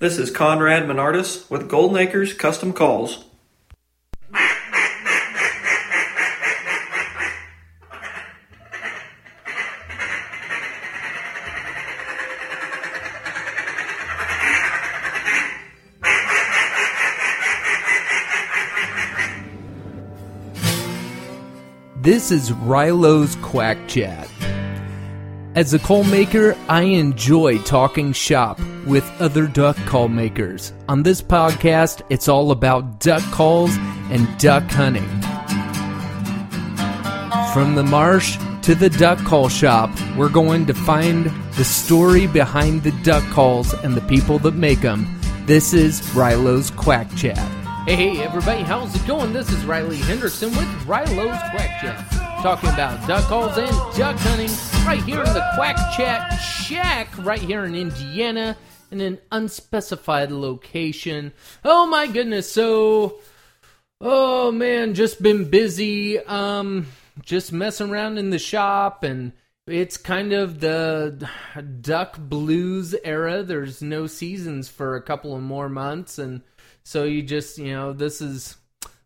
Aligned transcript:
This 0.00 0.16
is 0.16 0.30
Conrad 0.30 0.84
Menardis 0.84 1.50
with 1.50 1.68
Golden 1.68 1.98
Acres 1.98 2.32
Custom 2.32 2.72
Calls. 2.72 3.26
This 22.00 22.30
is 22.30 22.54
Rilo's 22.54 23.36
Quack 23.42 23.76
Chat. 23.86 24.30
As 25.56 25.74
a 25.74 25.80
call 25.80 26.04
maker, 26.04 26.56
I 26.68 26.82
enjoy 26.82 27.58
talking 27.62 28.12
shop 28.12 28.60
with 28.86 29.04
other 29.20 29.48
duck 29.48 29.76
call 29.78 30.06
makers. 30.06 30.72
On 30.88 31.02
this 31.02 31.20
podcast, 31.20 32.02
it's 32.08 32.28
all 32.28 32.52
about 32.52 33.00
duck 33.00 33.22
calls 33.32 33.76
and 34.10 34.28
duck 34.38 34.62
hunting. 34.70 35.08
From 37.52 37.74
the 37.74 37.82
marsh 37.82 38.38
to 38.62 38.76
the 38.76 38.90
duck 38.90 39.18
call 39.24 39.48
shop, 39.48 39.90
we're 40.16 40.28
going 40.28 40.66
to 40.66 40.74
find 40.74 41.24
the 41.56 41.64
story 41.64 42.28
behind 42.28 42.84
the 42.84 42.92
duck 43.02 43.24
calls 43.30 43.74
and 43.82 43.96
the 43.96 44.02
people 44.02 44.38
that 44.38 44.54
make 44.54 44.82
them. 44.82 45.20
This 45.46 45.74
is 45.74 46.00
Rilo's 46.14 46.70
Quack 46.70 47.12
Chat. 47.16 47.38
Hey, 47.88 48.22
everybody, 48.22 48.62
how's 48.62 48.94
it 48.94 49.04
going? 49.04 49.32
This 49.32 49.50
is 49.50 49.64
Riley 49.64 49.98
Hendrickson 49.98 50.50
with 50.50 50.86
Rilo's 50.86 51.40
Quack 51.50 51.80
Chat, 51.80 52.08
talking 52.40 52.70
about 52.70 53.04
duck 53.08 53.24
calls 53.24 53.58
and 53.58 53.96
duck 53.98 54.16
hunting 54.16 54.69
right 54.86 55.02
here 55.02 55.20
in 55.22 55.32
the 55.32 55.50
Quack 55.54 55.76
Chat 55.96 56.30
Shack, 56.38 57.08
right 57.18 57.40
here 57.40 57.64
in 57.64 57.74
Indiana, 57.74 58.56
in 58.90 59.00
an 59.00 59.18
unspecified 59.30 60.32
location. 60.32 61.32
Oh 61.64 61.86
my 61.86 62.06
goodness, 62.06 62.50
so, 62.50 63.18
oh 64.00 64.50
man, 64.50 64.94
just 64.94 65.22
been 65.22 65.50
busy, 65.50 66.18
um, 66.18 66.86
just 67.22 67.52
messing 67.52 67.90
around 67.90 68.18
in 68.18 68.30
the 68.30 68.38
shop 68.38 69.04
and 69.04 69.32
it's 69.66 69.96
kind 69.96 70.32
of 70.32 70.60
the 70.60 71.28
duck 71.80 72.18
blues 72.18 72.94
era. 73.04 73.42
There's 73.42 73.82
no 73.82 74.06
seasons 74.06 74.68
for 74.68 74.96
a 74.96 75.02
couple 75.02 75.34
of 75.36 75.42
more 75.42 75.68
months 75.68 76.18
and 76.18 76.42
so 76.82 77.04
you 77.04 77.22
just, 77.22 77.58
you 77.58 77.72
know, 77.72 77.92
this 77.92 78.20
is 78.20 78.56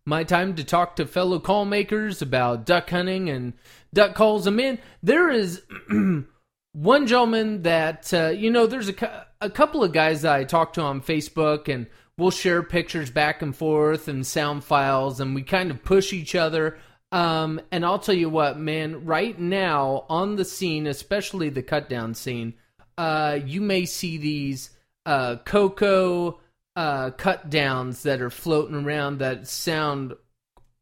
my 0.07 0.23
time 0.25 0.55
to 0.55 0.65
talk 0.65 0.97
to 0.97 1.07
fellow 1.07 1.39
call 1.41 1.65
makers 1.65 2.21
about 2.21 2.67
duck 2.67 2.91
hunting 2.91 3.29
and 3.31 3.55
duck 3.95 4.15
calls. 4.15 4.47
I 4.47 4.51
in. 4.51 4.79
there 5.03 5.31
is 5.31 5.63
one 6.73 7.07
gentleman 7.07 7.63
that, 7.63 8.13
uh, 8.13 8.29
you 8.29 8.51
know, 8.51 8.67
there's 8.67 8.89
a, 8.91 9.27
a 9.41 9.49
couple 9.49 9.83
of 9.83 9.93
guys 9.93 10.23
that 10.23 10.35
I 10.35 10.45
talk 10.45 10.75
to 10.75 10.83
on 10.83 11.01
Facebook 11.01 11.73
and 11.73 11.87
we'll 12.19 12.31
share 12.31 12.63
pictures 12.63 13.11
back 13.11 13.43
and 13.43 13.57
forth 13.57 14.09
and 14.09 14.27
sound 14.27 14.65
files 14.65 15.21
and 15.21 15.35
we 15.35 15.43
kind 15.43 15.71
of 15.71 15.83
push 15.83 16.13
each 16.13 16.35
other. 16.35 16.77
Um, 17.13 17.61
and 17.71 17.85
I'll 17.85 18.01
tell 18.01 18.15
you 18.15 18.29
what, 18.29 18.59
man, 18.59 19.05
right 19.05 19.39
now 19.39 20.05
on 20.09 20.37
the 20.37 20.45
scene, 20.45 20.87
especially 20.87 21.49
the 21.49 21.63
cut 21.63 21.89
down 21.89 22.15
scene, 22.15 22.55
uh, 22.99 23.39
you 23.45 23.61
may 23.61 23.87
see 23.87 24.19
these 24.19 24.71
uh, 25.07 25.37
Coco 25.45 26.41
uh, 26.77 27.11
cut 27.11 27.51
downs 27.51 28.03
that 28.03 28.21
are 28.21 28.31
floating 28.31 28.85
around 28.85 29.19
that 29.19 29.47
sound 29.47 30.15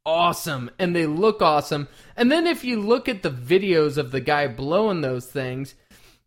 awesome 0.05 0.71
and 0.79 0.95
they 0.95 1.07
look 1.07 1.43
awesome. 1.43 1.89
And 2.17 2.31
then 2.31 2.47
if 2.47 2.65
you 2.65 2.81
look 2.81 3.09
at 3.09 3.23
the 3.23 3.31
videos 3.31 3.97
of 3.97 4.11
the 4.11 4.21
guy 4.21 4.47
blowing 4.49 5.01
those 5.01 5.27
things, 5.27 5.75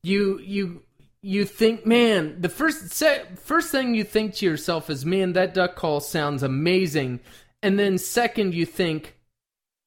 you 0.04 0.40
you 0.40 0.84
you 1.22 1.44
think, 1.44 1.88
man, 1.88 2.40
the 2.40 2.50
first 2.50 2.92
se- 2.92 3.26
first 3.36 3.72
thing 3.72 3.95
you 3.95 4.04
think 4.04 4.36
to 4.36 4.45
yourself 4.45 4.92
is, 4.92 5.06
man, 5.06 5.34
that 5.34 5.56
duck 5.56 5.76
call 5.76 6.00
sounds 6.00 6.44
amazing. 6.44 7.20
And 7.64 7.80
then 7.80 7.98
second, 7.98 8.54
you 8.54 8.64
think, 8.67 9.17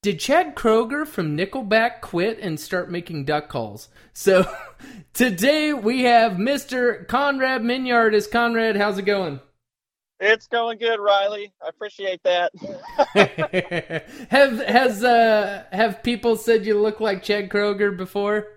did 0.02 0.18
Chad 0.18 0.56
Kroeger 0.56 1.06
from 1.06 1.36
Nickelback 1.36 2.00
quit 2.00 2.40
and 2.40 2.58
start 2.58 2.90
making 2.90 3.24
duck 3.24 3.48
calls? 3.48 3.88
So 4.12 4.52
today 5.12 5.72
we 5.72 6.02
have 6.02 6.32
Mr. 6.32 7.06
Conrad 7.06 7.62
Minyard. 7.62 8.14
Is 8.14 8.26
Conrad, 8.26 8.76
how's 8.76 8.98
it 8.98 9.02
going? 9.02 9.38
It's 10.20 10.48
going 10.48 10.78
good, 10.78 10.98
Riley. 10.98 11.52
I 11.64 11.68
appreciate 11.68 12.20
that. 12.24 12.52
have 14.30 14.58
has 14.60 15.04
uh 15.04 15.64
have 15.70 16.02
people 16.02 16.36
said 16.36 16.66
you 16.66 16.80
look 16.80 16.98
like 17.00 17.22
Chad 17.22 17.48
Kroeger 17.48 17.96
before? 17.96 18.48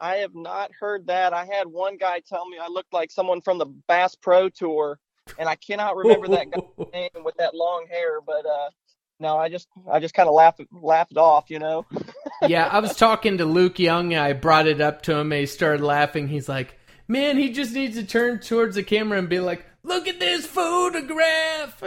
I 0.00 0.16
have 0.16 0.34
not 0.34 0.70
heard 0.78 1.08
that. 1.08 1.32
I 1.32 1.44
had 1.44 1.66
one 1.66 1.96
guy 1.96 2.20
tell 2.20 2.48
me 2.48 2.58
I 2.58 2.68
looked 2.68 2.92
like 2.92 3.10
someone 3.10 3.40
from 3.40 3.58
the 3.58 3.66
Bass 3.88 4.14
Pro 4.14 4.48
Tour, 4.48 5.00
and 5.38 5.48
I 5.48 5.56
cannot 5.56 5.96
remember 5.96 6.28
that 6.28 6.52
guy's 6.52 6.86
name 6.92 7.24
with 7.24 7.36
that 7.38 7.54
long 7.54 7.86
hair. 7.90 8.20
But 8.20 8.46
uh, 8.46 8.70
no, 9.18 9.36
I 9.36 9.48
just 9.48 9.66
I 9.90 9.98
just 9.98 10.14
kind 10.14 10.28
of 10.28 10.34
laughed 10.34 10.60
laughed 10.70 11.16
off, 11.16 11.50
you 11.50 11.58
know. 11.58 11.84
yeah, 12.46 12.68
I 12.68 12.78
was 12.78 12.96
talking 12.96 13.38
to 13.38 13.44
Luke 13.44 13.80
Young. 13.80 14.14
I 14.14 14.34
brought 14.34 14.68
it 14.68 14.80
up 14.80 15.02
to 15.02 15.16
him, 15.16 15.32
and 15.32 15.40
he 15.40 15.46
started 15.46 15.82
laughing. 15.82 16.28
He's 16.28 16.48
like, 16.48 16.78
"Man, 17.08 17.36
he 17.36 17.50
just 17.50 17.74
needs 17.74 17.96
to 17.96 18.04
turn 18.04 18.38
towards 18.38 18.76
the 18.76 18.84
camera 18.84 19.18
and 19.18 19.28
be 19.28 19.40
like." 19.40 19.64
Look 19.88 20.06
at 20.06 20.20
this 20.20 20.46
photograph. 20.46 21.82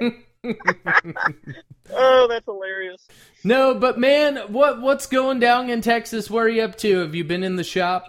oh, 1.92 2.26
that's 2.26 2.46
hilarious. 2.46 3.06
No, 3.44 3.74
but 3.74 3.98
man, 3.98 4.36
what 4.48 4.80
what's 4.80 5.06
going 5.06 5.38
down 5.38 5.68
in 5.68 5.82
Texas? 5.82 6.30
Where 6.30 6.46
are 6.46 6.48
you 6.48 6.62
up 6.62 6.78
to? 6.78 7.00
Have 7.00 7.14
you 7.14 7.24
been 7.24 7.44
in 7.44 7.56
the 7.56 7.64
shop? 7.64 8.08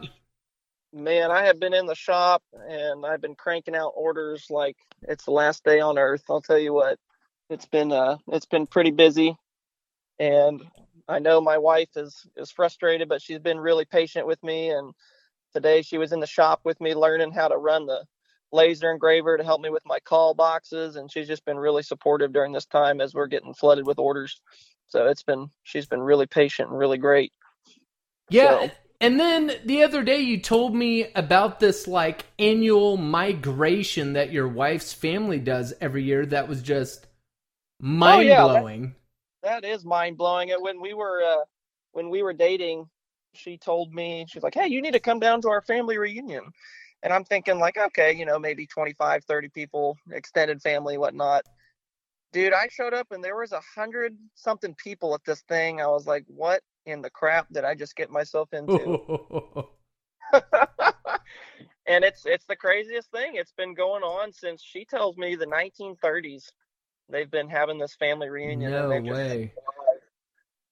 Man, 0.94 1.30
I 1.30 1.44
have 1.44 1.60
been 1.60 1.74
in 1.74 1.88
the 1.88 1.96
shop 1.96 2.42
and 2.54 3.06
I've 3.06 3.20
been 3.20 3.36
cranking 3.36 3.76
out 3.76 3.92
orders 3.98 4.46
like 4.50 4.78
it's 5.02 5.26
the 5.26 5.32
last 5.32 5.66
day 5.66 5.82
on 5.82 5.98
earth. 5.98 6.24
I'll 6.30 6.42
tell 6.42 6.60
you 6.60 6.72
what. 6.72 6.98
It's 7.50 7.66
been 7.66 7.92
uh 7.92 8.20
it's 8.30 8.46
been 8.46 8.66
pretty 8.66 8.92
busy 8.92 9.36
and 10.20 10.64
I 11.10 11.20
know 11.20 11.42
my 11.42 11.58
wife 11.58 11.90
is 11.98 12.26
is 12.38 12.50
frustrated, 12.50 13.10
but 13.10 13.22
she's 13.22 13.40
been 13.40 13.60
really 13.60 13.84
patient 13.84 14.26
with 14.26 14.42
me 14.42 14.70
and 14.70 14.94
today 15.54 15.82
she 15.82 15.98
was 15.98 16.14
in 16.14 16.22
the 16.22 16.28
shop 16.28 16.62
with 16.64 16.80
me 16.80 16.96
learning 16.96 17.34
how 17.34 17.50
to 17.50 17.58
run 17.58 17.88
the 17.88 18.06
laser 18.54 18.92
engraver 18.92 19.38
to 19.38 19.44
help 19.44 19.60
me 19.62 19.70
with 19.70 19.84
my 19.86 20.00
call 20.00 20.34
boxes 20.34 20.96
and 20.96 21.12
she's 21.12 21.28
just 21.28 21.44
been 21.44 21.58
really 21.58 21.84
supportive 21.84 22.32
during 22.32 22.54
this 22.54 22.66
time 22.66 23.02
as 23.02 23.14
we're 23.14 23.28
getting 23.28 23.54
flooded 23.54 23.86
with 23.86 24.00
orders. 24.00 24.42
So 24.88 25.08
it's 25.08 25.24
been 25.24 25.50
she's 25.64 25.88
been 25.88 26.02
really 26.02 26.28
patient 26.28 26.70
and 26.70 26.78
really 26.78 27.00
great. 27.00 27.34
Yeah 28.30 28.68
so. 28.68 28.72
and 29.02 29.20
then 29.20 29.52
the 29.66 29.84
other 29.84 30.04
day 30.04 30.20
you 30.20 30.40
told 30.40 30.76
me 30.76 31.08
about 31.16 31.60
this 31.60 31.88
like 31.88 32.26
annual 32.40 32.96
migration 32.98 34.14
that 34.14 34.32
your 34.32 34.48
wife's 34.48 34.94
family 34.94 35.40
does 35.40 35.74
every 35.82 36.04
year 36.04 36.26
that 36.26 36.48
was 36.48 36.62
just 36.62 37.08
mind 37.80 38.30
blowing 38.30 38.96
oh, 38.96 39.48
yeah, 39.48 39.60
that, 39.60 39.64
that 39.64 39.68
is 39.68 39.84
mind 39.84 40.18
blowing 40.18 40.50
when 40.60 40.82
we 40.82 40.94
were 40.94 41.22
uh 41.22 41.44
when 41.92 42.10
we 42.10 42.24
were 42.24 42.34
dating 42.34 42.88
she 43.34 43.58
told 43.58 43.94
me 43.94 44.26
she's 44.30 44.44
like 44.44 44.54
hey 44.54 44.68
you 44.68 44.82
need 44.82 44.94
to 44.94 45.00
come 45.00 45.20
down 45.20 45.42
to 45.42 45.50
our 45.50 45.62
family 45.62 45.98
reunion 45.98 46.44
and 47.04 47.14
i'm 47.14 47.24
thinking 47.24 47.60
like 47.60 47.78
okay 47.78 48.14
you 48.14 48.26
know 48.26 48.40
maybe 48.40 48.66
25 48.66 49.24
30 49.26 49.50
people 49.50 49.98
extended 50.12 50.62
family 50.62 50.98
whatnot. 50.98 51.44
Dude 52.32 52.54
i 52.54 52.68
showed 52.72 52.96
up 52.96 53.12
and 53.12 53.24
there 53.24 53.36
was 53.38 53.52
a 53.52 53.62
hundred 53.76 54.18
something 54.34 54.74
people 54.76 55.14
at 55.14 55.22
this 55.26 55.42
thing. 55.42 55.82
I 55.82 55.88
was 55.88 56.08
like 56.08 56.26
what 56.28 56.62
in 56.86 57.02
the 57.02 57.10
crap 57.10 57.48
did 57.52 57.64
i 57.64 57.76
just 57.76 57.96
get 57.96 58.10
myself 58.10 58.50
into? 58.54 59.68
And 61.86 62.04
it's 62.04 62.26
it's 62.26 62.46
the 62.46 62.56
craziest 62.56 63.12
thing. 63.12 63.36
It's 63.36 63.52
been 63.52 63.74
going 63.74 64.04
on 64.04 64.32
since 64.32 64.62
she 64.64 64.86
tells 64.86 65.18
me 65.18 65.36
the 65.36 65.46
1930s 65.46 66.46
they've 67.10 67.30
been 67.30 67.50
having 67.50 67.78
this 67.78 67.96
family 67.96 68.30
reunion 68.30 68.72
no 68.72 68.92
and 68.92 69.06
way. 69.06 69.54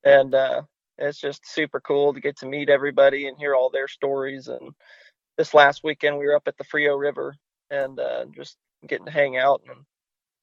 And 0.06 0.34
uh 0.34 0.62
it's 0.98 1.20
just 1.20 1.46
super 1.46 1.82
cool 1.82 2.14
to 2.14 2.22
get 2.22 2.38
to 2.38 2.46
meet 2.46 2.70
everybody 2.70 3.28
and 3.28 3.38
hear 3.38 3.56
all 3.56 3.70
their 3.70 3.88
stories 3.88 4.48
and 4.48 4.72
this 5.38 5.54
last 5.54 5.84
weekend 5.84 6.18
we 6.18 6.26
were 6.26 6.36
up 6.36 6.48
at 6.48 6.58
the 6.58 6.64
Frio 6.64 6.96
River 6.96 7.36
and 7.70 8.00
uh, 8.00 8.26
just 8.36 8.58
getting 8.88 9.06
to 9.06 9.12
hang 9.12 9.38
out 9.38 9.62
and 9.68 9.86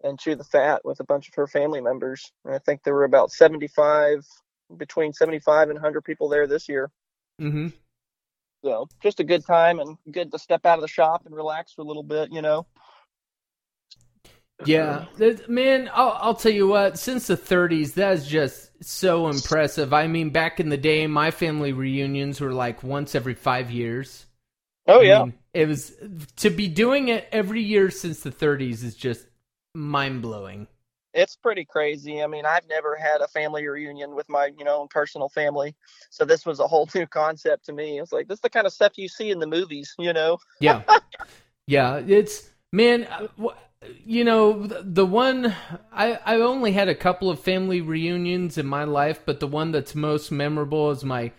and 0.04 0.18
chew 0.18 0.36
the 0.36 0.44
fat 0.44 0.84
with 0.84 1.00
a 1.00 1.04
bunch 1.04 1.28
of 1.28 1.34
her 1.34 1.46
family 1.46 1.80
members. 1.80 2.30
And 2.44 2.54
I 2.54 2.58
think 2.58 2.82
there 2.82 2.94
were 2.94 3.04
about 3.04 3.32
75, 3.32 4.24
between 4.76 5.12
75 5.12 5.70
and 5.70 5.76
100 5.76 6.02
people 6.02 6.28
there 6.28 6.46
this 6.46 6.68
year. 6.68 6.90
Mm-hmm. 7.40 7.68
So 8.64 8.88
just 9.02 9.20
a 9.20 9.24
good 9.24 9.46
time 9.46 9.78
and 9.78 9.96
good 10.10 10.32
to 10.32 10.38
step 10.38 10.66
out 10.66 10.78
of 10.78 10.82
the 10.82 10.88
shop 10.88 11.26
and 11.26 11.34
relax 11.34 11.72
for 11.72 11.82
a 11.82 11.84
little 11.84 12.02
bit, 12.02 12.32
you 12.32 12.42
know. 12.42 12.66
Yeah, 14.64 15.06
man, 15.46 15.88
I'll, 15.92 16.18
I'll 16.20 16.34
tell 16.34 16.52
you 16.52 16.66
what. 16.66 16.98
Since 16.98 17.28
the 17.28 17.36
30s, 17.36 17.94
that's 17.94 18.26
just 18.26 18.72
so 18.82 19.28
impressive. 19.28 19.92
I 19.92 20.08
mean, 20.08 20.30
back 20.30 20.58
in 20.58 20.68
the 20.68 20.76
day, 20.76 21.06
my 21.06 21.30
family 21.30 21.72
reunions 21.72 22.40
were 22.40 22.52
like 22.52 22.82
once 22.82 23.14
every 23.14 23.34
five 23.34 23.70
years. 23.70 24.26
Oh 24.88 25.00
yeah. 25.00 25.20
I 25.20 25.24
mean, 25.24 25.34
it 25.54 25.68
was 25.68 25.92
to 26.36 26.50
be 26.50 26.68
doing 26.68 27.08
it 27.08 27.28
every 27.30 27.62
year 27.62 27.90
since 27.90 28.20
the 28.20 28.30
30s 28.30 28.82
is 28.82 28.94
just 28.94 29.26
mind 29.74 30.22
blowing. 30.22 30.66
It's 31.14 31.36
pretty 31.36 31.64
crazy. 31.64 32.22
I 32.22 32.26
mean, 32.26 32.44
I've 32.44 32.68
never 32.68 32.96
had 32.96 33.20
a 33.20 33.28
family 33.28 33.66
reunion 33.66 34.14
with 34.14 34.28
my, 34.28 34.50
you 34.58 34.64
know, 34.64 34.86
personal 34.88 35.28
family. 35.28 35.74
So 36.10 36.24
this 36.24 36.44
was 36.44 36.60
a 36.60 36.66
whole 36.66 36.88
new 36.94 37.06
concept 37.06 37.66
to 37.66 37.72
me. 37.72 38.00
It's 38.00 38.12
like 38.12 38.28
this 38.28 38.36
is 38.36 38.42
the 38.42 38.50
kind 38.50 38.66
of 38.66 38.72
stuff 38.72 38.96
you 38.96 39.08
see 39.08 39.30
in 39.30 39.38
the 39.38 39.46
movies, 39.46 39.94
you 39.98 40.12
know. 40.12 40.38
yeah. 40.60 40.82
Yeah, 41.66 41.96
it's 41.98 42.48
Man, 42.72 43.04
uh, 43.04 43.28
you 44.04 44.24
know 44.24 44.66
the 44.66 45.06
one 45.06 45.54
I 45.90 46.18
I 46.24 46.36
only 46.36 46.72
had 46.72 46.88
a 46.88 46.94
couple 46.94 47.30
of 47.30 47.40
family 47.40 47.80
reunions 47.80 48.58
in 48.58 48.66
my 48.66 48.84
life, 48.84 49.22
but 49.24 49.40
the 49.40 49.46
one 49.46 49.72
that's 49.72 49.94
most 49.94 50.30
memorable 50.30 50.90
is 50.90 51.02
my 51.02 51.32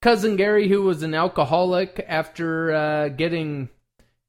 cousin 0.00 0.36
Gary, 0.36 0.68
who 0.68 0.82
was 0.82 1.02
an 1.02 1.14
alcoholic 1.14 2.04
after 2.08 2.72
uh, 2.72 3.08
getting 3.08 3.68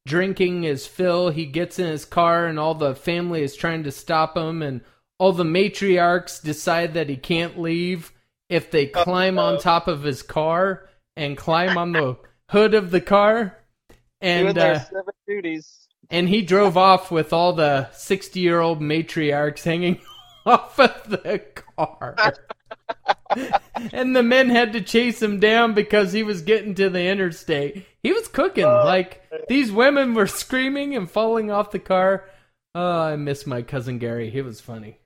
drinking 0.05 0.63
his 0.63 0.87
fill. 0.87 1.29
He 1.29 1.45
gets 1.45 1.79
in 1.79 1.87
his 1.87 2.05
car, 2.05 2.45
and 2.45 2.59
all 2.59 2.75
the 2.75 2.95
family 2.95 3.41
is 3.43 3.55
trying 3.55 3.83
to 3.83 3.91
stop 3.91 4.35
him, 4.35 4.61
and 4.61 4.81
all 5.17 5.31
the 5.31 5.43
matriarchs 5.43 6.41
decide 6.41 6.93
that 6.93 7.09
he 7.09 7.17
can't 7.17 7.59
leave 7.59 8.11
if 8.49 8.71
they 8.71 8.87
climb 8.87 9.37
on 9.37 9.59
top 9.59 9.87
of 9.87 10.03
his 10.03 10.23
car 10.23 10.89
and 11.15 11.37
climb 11.37 11.77
on 11.77 11.91
the 11.91 12.17
hood 12.49 12.73
of 12.73 12.91
the 12.91 13.01
car. 13.01 13.57
And 14.21 14.57
uh, 14.57 14.79
duties. 15.27 15.87
And 16.09 16.27
he 16.27 16.41
drove 16.41 16.75
off 16.75 17.11
with 17.11 17.31
all 17.31 17.53
the 17.53 17.89
sixty-year-old 17.91 18.81
matriarchs 18.81 19.63
hanging 19.63 20.01
off 20.45 20.79
of 20.79 21.09
the 21.09 21.39
car. 21.77 22.15
and 23.93 24.15
the 24.15 24.23
men 24.23 24.49
had 24.49 24.73
to 24.73 24.81
chase 24.81 25.21
him 25.21 25.39
down 25.39 25.73
because 25.73 26.11
he 26.11 26.23
was 26.23 26.41
getting 26.41 26.75
to 26.75 26.89
the 26.89 27.03
interstate. 27.03 27.85
He 28.01 28.13
was 28.13 28.27
cooking. 28.27 28.65
Oh, 28.65 28.83
like 28.85 29.21
these 29.47 29.71
women 29.71 30.13
were 30.13 30.27
screaming 30.27 30.95
and 30.95 31.09
falling 31.09 31.51
off 31.51 31.71
the 31.71 31.79
car. 31.79 32.25
Oh, 32.75 33.01
I 33.01 33.15
miss 33.15 33.47
my 33.47 33.61
cousin 33.61 33.97
Gary. 33.97 34.29
He 34.29 34.41
was 34.41 34.61
funny. 34.61 34.99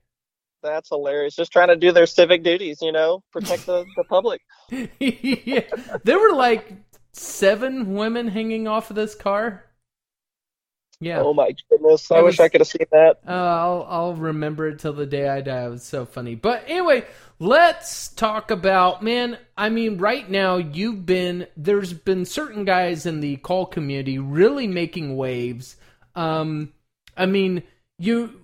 That's 0.62 0.88
hilarious. 0.88 1.36
Just 1.36 1.52
trying 1.52 1.68
to 1.68 1.76
do 1.76 1.92
their 1.92 2.06
civic 2.06 2.42
duties, 2.42 2.78
you 2.80 2.92
know, 2.92 3.22
protect 3.32 3.66
the, 3.66 3.84
the 3.96 4.04
public. 4.04 4.40
yeah. 4.98 5.60
There 6.04 6.18
were 6.18 6.32
like 6.32 6.72
seven 7.12 7.94
women 7.94 8.28
hanging 8.28 8.66
off 8.66 8.90
of 8.90 8.96
this 8.96 9.14
car. 9.14 9.64
Yeah. 11.00 11.20
Oh 11.20 11.34
my 11.34 11.52
goodness! 11.68 12.10
I 12.10 12.22
wish 12.22 12.40
I 12.40 12.48
could 12.48 12.60
have 12.60 12.68
seen 12.68 12.86
that. 12.92 13.18
Uh, 13.26 13.32
I'll 13.32 13.86
I'll 13.88 14.14
remember 14.14 14.68
it 14.68 14.78
till 14.78 14.92
the 14.92 15.06
day 15.06 15.28
I 15.28 15.40
die. 15.40 15.64
It 15.64 15.70
was 15.70 15.82
so 15.82 16.06
funny. 16.06 16.34
But 16.34 16.64
anyway, 16.66 17.04
let's 17.38 18.08
talk 18.08 18.50
about 18.50 19.02
man. 19.02 19.38
I 19.56 19.68
mean, 19.68 19.98
right 19.98 20.28
now 20.28 20.56
you've 20.56 21.06
been 21.06 21.46
there's 21.56 21.92
been 21.92 22.24
certain 22.24 22.64
guys 22.64 23.06
in 23.06 23.20
the 23.20 23.36
call 23.36 23.66
community 23.66 24.18
really 24.18 24.66
making 24.66 25.16
waves. 25.16 25.76
Um, 26.14 26.72
I 27.16 27.26
mean, 27.26 27.62
you 27.98 28.40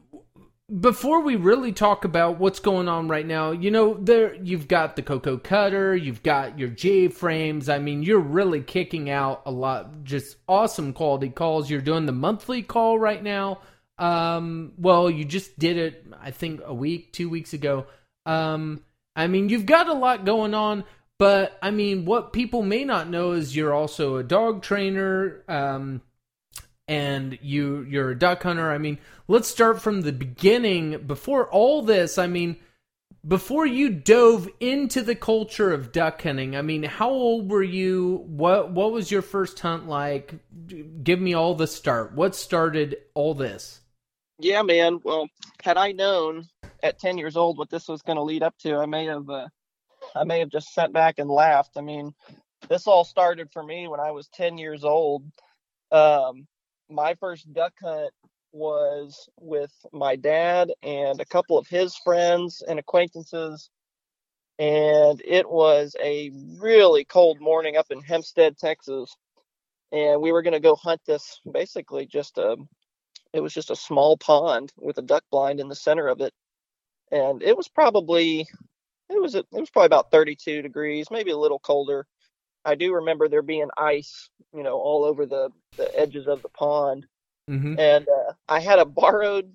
before 0.78 1.20
we 1.20 1.34
really 1.34 1.72
talk 1.72 2.04
about 2.04 2.38
what's 2.38 2.60
going 2.60 2.88
on 2.88 3.08
right 3.08 3.26
now, 3.26 3.50
you 3.50 3.70
know, 3.70 3.94
there 3.94 4.34
you've 4.34 4.69
got 4.69 4.94
the 4.94 5.02
Coco 5.02 5.37
Cutter, 5.37 5.96
you've 5.96 6.22
got 6.22 6.58
your 6.58 6.69
J 6.69 7.08
frames. 7.08 7.69
I 7.69 7.78
mean, 7.78 8.02
you're 8.02 8.20
really 8.20 8.60
kicking 8.60 9.10
out 9.10 9.42
a 9.46 9.50
lot, 9.50 10.04
just 10.04 10.37
awesome 10.46 10.92
quality 10.92 11.31
calls. 11.31 11.69
You're 11.69 11.81
doing 11.81 12.06
the 12.06 12.12
monthly 12.12 12.62
call 12.62 12.98
right 12.98 13.22
now. 13.22 13.60
Um, 13.98 14.72
well, 14.78 15.10
you 15.10 15.25
just 15.25 15.58
did 15.58 15.76
it, 15.76 16.06
I 16.20 16.31
think, 16.31 16.60
a 16.64 16.72
week, 16.72 17.12
two 17.12 17.28
weeks 17.28 17.52
ago. 17.52 17.87
Um, 18.30 18.84
I 19.16 19.26
mean, 19.26 19.48
you've 19.48 19.66
got 19.66 19.88
a 19.88 19.94
lot 19.94 20.24
going 20.24 20.54
on, 20.54 20.84
but 21.18 21.58
I 21.62 21.70
mean, 21.70 22.04
what 22.04 22.32
people 22.32 22.62
may 22.62 22.84
not 22.84 23.08
know 23.08 23.32
is 23.32 23.56
you're 23.56 23.74
also 23.74 24.16
a 24.16 24.22
dog 24.22 24.62
trainer. 24.62 25.42
Um, 25.48 26.02
and 26.90 27.38
you 27.40 27.86
you're 27.88 28.10
a 28.10 28.18
duck 28.18 28.42
hunter. 28.42 28.68
I 28.70 28.78
mean, 28.78 28.98
let's 29.28 29.48
start 29.48 29.80
from 29.80 30.00
the 30.00 30.12
beginning. 30.12 31.06
Before 31.06 31.48
all 31.48 31.82
this, 31.82 32.18
I 32.18 32.26
mean, 32.26 32.56
before 33.26 33.64
you 33.64 33.90
dove 33.90 34.48
into 34.58 35.02
the 35.02 35.14
culture 35.14 35.72
of 35.72 35.92
duck 35.92 36.22
hunting, 36.22 36.56
I 36.56 36.62
mean, 36.62 36.82
how 36.82 37.10
old 37.10 37.48
were 37.48 37.62
you? 37.62 38.24
What 38.26 38.72
what 38.72 38.90
was 38.90 39.10
your 39.10 39.22
first 39.22 39.60
hunt 39.60 39.88
like? 39.88 40.34
Give 41.04 41.20
me 41.20 41.32
all 41.32 41.54
the 41.54 41.68
start. 41.68 42.12
What 42.12 42.34
started 42.34 42.96
all 43.14 43.34
this? 43.34 43.79
Yeah, 44.42 44.62
man. 44.62 45.00
Well, 45.04 45.28
had 45.62 45.76
I 45.76 45.92
known 45.92 46.46
at 46.82 46.98
10 46.98 47.19
years 47.19 47.37
old 47.37 47.58
what 47.58 47.69
this 47.69 47.88
was 47.88 48.00
going 48.00 48.16
to 48.16 48.22
lead 48.22 48.42
up 48.42 48.56
to, 48.60 48.76
I 48.76 48.87
may 48.87 49.04
have 49.04 49.28
uh, 49.28 49.48
I 50.16 50.25
may 50.25 50.38
have 50.38 50.48
just 50.48 50.72
sat 50.72 50.92
back 50.92 51.19
and 51.19 51.28
laughed. 51.28 51.76
I 51.76 51.82
mean, 51.82 52.14
this 52.69 52.87
all 52.87 53.04
started 53.04 53.50
for 53.52 53.62
me 53.62 53.87
when 53.87 54.00
I 54.00 54.12
was 54.12 54.28
10 54.28 54.56
years 54.56 54.82
old. 54.82 55.25
Um, 55.92 56.46
my 56.88 57.14
first 57.14 57.52
duck 57.52 57.75
hunt 57.82 58.12
was 58.52 59.28
with 59.38 59.72
my 59.92 60.16
dad 60.16 60.72
and 60.82 61.20
a 61.20 61.26
couple 61.26 61.58
of 61.58 61.69
his 61.69 61.94
friends 61.96 62.62
and 62.66 62.78
acquaintances. 62.78 63.69
And 64.58 65.20
it 65.25 65.48
was 65.48 65.94
a 66.02 66.31
really 66.58 67.04
cold 67.04 67.40
morning 67.40 67.76
up 67.76 67.87
in 67.90 68.00
Hempstead, 68.00 68.56
Texas. 68.56 69.14
And 69.92 70.20
we 70.20 70.32
were 70.32 70.42
going 70.42 70.54
to 70.54 70.60
go 70.60 70.76
hunt 70.76 71.00
this 71.06 71.40
basically 71.50 72.06
just 72.06 72.38
a, 72.38 72.56
it 73.32 73.40
was 73.40 73.54
just 73.54 73.70
a 73.70 73.76
small 73.76 74.16
pond 74.16 74.72
with 74.76 74.98
a 74.98 75.02
duck 75.02 75.24
blind 75.30 75.60
in 75.60 75.68
the 75.68 75.74
center 75.74 76.08
of 76.08 76.20
it. 76.20 76.32
And 77.10 77.42
it 77.42 77.56
was 77.56 77.68
probably, 77.68 78.46
it 79.08 79.20
was, 79.20 79.34
it 79.34 79.46
was 79.50 79.70
probably 79.70 79.86
about 79.86 80.10
32 80.10 80.62
degrees, 80.62 81.08
maybe 81.10 81.30
a 81.30 81.38
little 81.38 81.58
colder. 81.58 82.06
I 82.64 82.74
do 82.74 82.94
remember 82.94 83.28
there 83.28 83.42
being 83.42 83.70
ice, 83.76 84.28
you 84.54 84.62
know, 84.62 84.78
all 84.78 85.04
over 85.04 85.26
the, 85.26 85.50
the 85.76 85.98
edges 85.98 86.26
of 86.26 86.42
the 86.42 86.48
pond. 86.48 87.06
Mm-hmm. 87.48 87.78
And 87.78 88.06
uh, 88.08 88.32
I 88.48 88.60
had 88.60 88.78
a 88.78 88.84
borrowed 88.84 89.54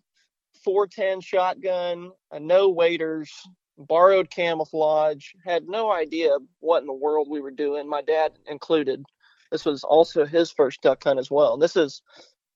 410 0.64 1.22
shotgun, 1.22 2.12
a 2.32 2.40
no 2.40 2.70
waders, 2.70 3.32
borrowed 3.78 4.30
camouflage, 4.30 5.28
had 5.46 5.68
no 5.68 5.92
idea 5.92 6.32
what 6.60 6.82
in 6.82 6.88
the 6.88 6.94
world 6.94 7.28
we 7.30 7.42
were 7.42 7.52
doing, 7.52 7.88
my 7.88 8.02
dad 8.02 8.34
included. 8.48 9.04
This 9.52 9.66
was 9.66 9.84
also 9.84 10.26
his 10.26 10.52
first 10.52 10.82
duck 10.82 11.04
hunt 11.04 11.20
as 11.20 11.30
well. 11.30 11.58
This 11.58 11.76
is 11.76 12.02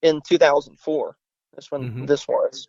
in 0.01 0.21
2004. 0.27 1.15
That's 1.53 1.71
when 1.71 1.83
mm-hmm. 1.83 2.05
this 2.05 2.27
was. 2.27 2.67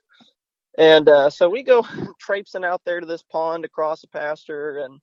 And 0.78 1.08
uh, 1.08 1.30
so 1.30 1.48
we 1.48 1.62
go 1.62 1.84
traipsing 2.20 2.64
out 2.64 2.82
there 2.84 3.00
to 3.00 3.06
this 3.06 3.22
pond 3.22 3.64
across 3.64 4.00
the 4.00 4.08
pasture, 4.08 4.78
and 4.78 5.00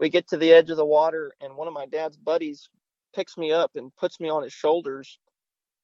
we 0.00 0.08
get 0.08 0.26
to 0.28 0.36
the 0.36 0.52
edge 0.52 0.70
of 0.70 0.78
the 0.78 0.84
water 0.84 1.32
and 1.40 1.54
one 1.54 1.68
of 1.68 1.74
my 1.74 1.86
dad's 1.86 2.16
buddies 2.16 2.68
picks 3.14 3.36
me 3.36 3.52
up 3.52 3.72
and 3.76 3.94
puts 3.96 4.18
me 4.18 4.28
on 4.30 4.42
his 4.42 4.52
shoulders 4.52 5.18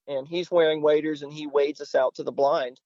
and 0.09 0.27
he's 0.27 0.51
wearing 0.51 0.81
waders 0.81 1.23
and 1.23 1.33
he 1.33 1.47
wades 1.47 1.81
us 1.81 1.95
out 1.95 2.15
to 2.15 2.23
the 2.23 2.33
blind 2.33 2.81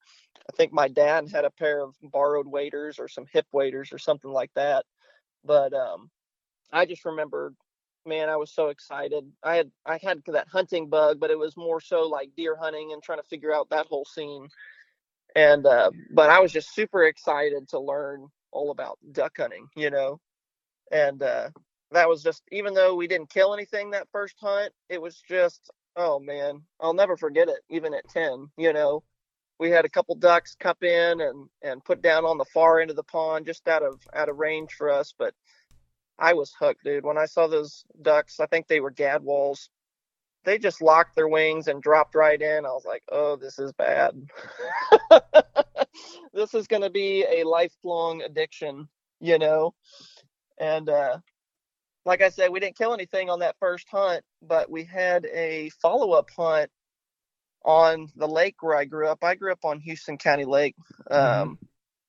i 0.50 0.56
think 0.56 0.73
my 0.73 0.88
dad 0.88 1.29
had 1.31 1.44
a 1.44 1.50
pair 1.50 1.81
of 1.81 1.94
borrowed 2.03 2.46
waders 2.46 2.99
or 2.99 3.08
some 3.08 3.26
hip 3.32 3.46
waders 3.53 3.93
or 3.93 3.99
something 3.99 4.31
like 4.31 4.50
that 4.55 4.85
but 5.44 5.73
um 5.73 6.11
i 6.73 6.85
just 6.85 7.05
remember 7.05 7.55
man 8.06 8.29
i 8.29 8.37
was 8.37 8.50
so 8.50 8.69
excited 8.69 9.25
i 9.43 9.56
had 9.56 9.70
i 9.87 9.99
had 10.02 10.23
that 10.26 10.49
hunting 10.49 10.88
bug 10.88 11.20
but 11.20 11.31
it 11.31 11.38
was 11.38 11.56
more 11.56 11.81
so 11.81 12.08
like 12.08 12.31
deer 12.37 12.56
hunting 12.56 12.93
and 12.93 13.02
trying 13.02 13.19
to 13.19 13.29
figure 13.29 13.55
out 13.55 13.69
that 13.70 13.87
whole 13.87 14.05
scene 14.05 14.49
and 15.36 15.67
uh 15.67 15.91
but 16.13 16.31
i 16.31 16.41
was 16.41 16.53
just 16.53 16.75
super 16.75 17.05
excited 17.05 17.69
to 17.69 17.79
learn 17.79 18.27
all 18.53 18.70
about 18.70 18.98
duck 19.13 19.32
hunting 19.36 19.67
you 19.77 19.91
know 19.91 20.19
and 20.91 21.22
uh, 21.22 21.51
that 21.93 22.08
was 22.08 22.22
just 22.22 22.43
even 22.53 22.75
though 22.75 22.94
we 22.94 23.06
didn't 23.06 23.31
kill 23.31 23.55
anything 23.55 23.91
that 23.91 24.08
first 24.13 24.36
hunt, 24.41 24.72
it 24.89 25.01
was 25.01 25.22
just 25.29 25.70
oh 25.96 26.19
man, 26.20 26.63
I'll 26.81 26.94
never 26.94 27.17
forget 27.17 27.48
it. 27.48 27.60
Even 27.69 27.94
at 27.94 28.08
ten, 28.08 28.48
you 28.56 28.72
know, 28.72 29.03
we 29.58 29.70
had 29.70 29.84
a 29.84 29.91
couple 29.91 30.15
ducks 30.15 30.56
cup 30.58 30.82
in 30.82 31.20
and 31.20 31.48
and 31.63 31.84
put 31.84 32.03
down 32.03 32.25
on 32.25 32.39
the 32.39 32.44
far 32.46 32.81
end 32.81 32.91
of 32.91 32.96
the 32.96 33.05
pond, 33.05 33.46
just 33.46 33.67
out 33.69 33.82
of 33.82 34.01
out 34.15 34.29
of 34.29 34.39
range 34.39 34.72
for 34.72 34.91
us, 34.91 35.15
but. 35.19 35.34
I 36.20 36.34
was 36.34 36.53
hooked, 36.58 36.84
dude. 36.84 37.05
When 37.05 37.19
I 37.19 37.27
saw 37.27 37.46
those 37.46 37.84
ducks, 38.00 38.41
I 38.41 38.46
think 38.46 38.69
they 38.69 38.81
were 38.81 38.93
gadwalls. 38.93 39.69
They 40.44 40.58
just 40.58 40.82
locked 40.82 41.17
their 41.17 41.29
wings 41.29 41.67
and 41.67 41.82
dropped 41.82 42.15
right 42.15 42.41
in. 42.41 42.65
I 42.65 42.70
was 42.70 42.84
like, 42.86 43.03
"Oh, 43.10 43.36
this 43.36 43.58
is 43.58 43.72
bad. 43.72 44.12
this 46.32 46.55
is 46.55 46.67
going 46.67 46.82
to 46.82 46.91
be 46.91 47.24
a 47.24 47.44
lifelong 47.44 48.22
addiction," 48.22 48.89
you 49.20 49.39
know 49.39 49.74
and 50.60 50.89
uh, 50.89 51.19
like 52.05 52.22
I 52.22 52.29
said, 52.29 52.53
we 52.53 52.60
didn't 52.60 52.77
kill 52.77 52.94
anything 52.94 53.31
on 53.31 53.41
that 53.41 53.56
first 53.58 53.89
hunt, 53.91 54.22
but 54.43 54.70
we 54.70 54.84
had 54.84 55.27
a 55.27 55.70
follow 55.82 56.12
up 56.12 56.29
hunt 56.36 56.70
on 57.65 58.08
the 58.15 58.29
lake 58.29 58.56
where 58.62 58.77
I 58.77 58.84
grew 58.84 59.08
up. 59.08 59.24
I 59.24 59.34
grew 59.34 59.53
up 59.53 59.65
on 59.65 59.81
Houston 59.81 60.19
County 60.19 60.44
Lake, 60.44 60.77
mm-hmm. 61.10 61.43
um, 61.43 61.58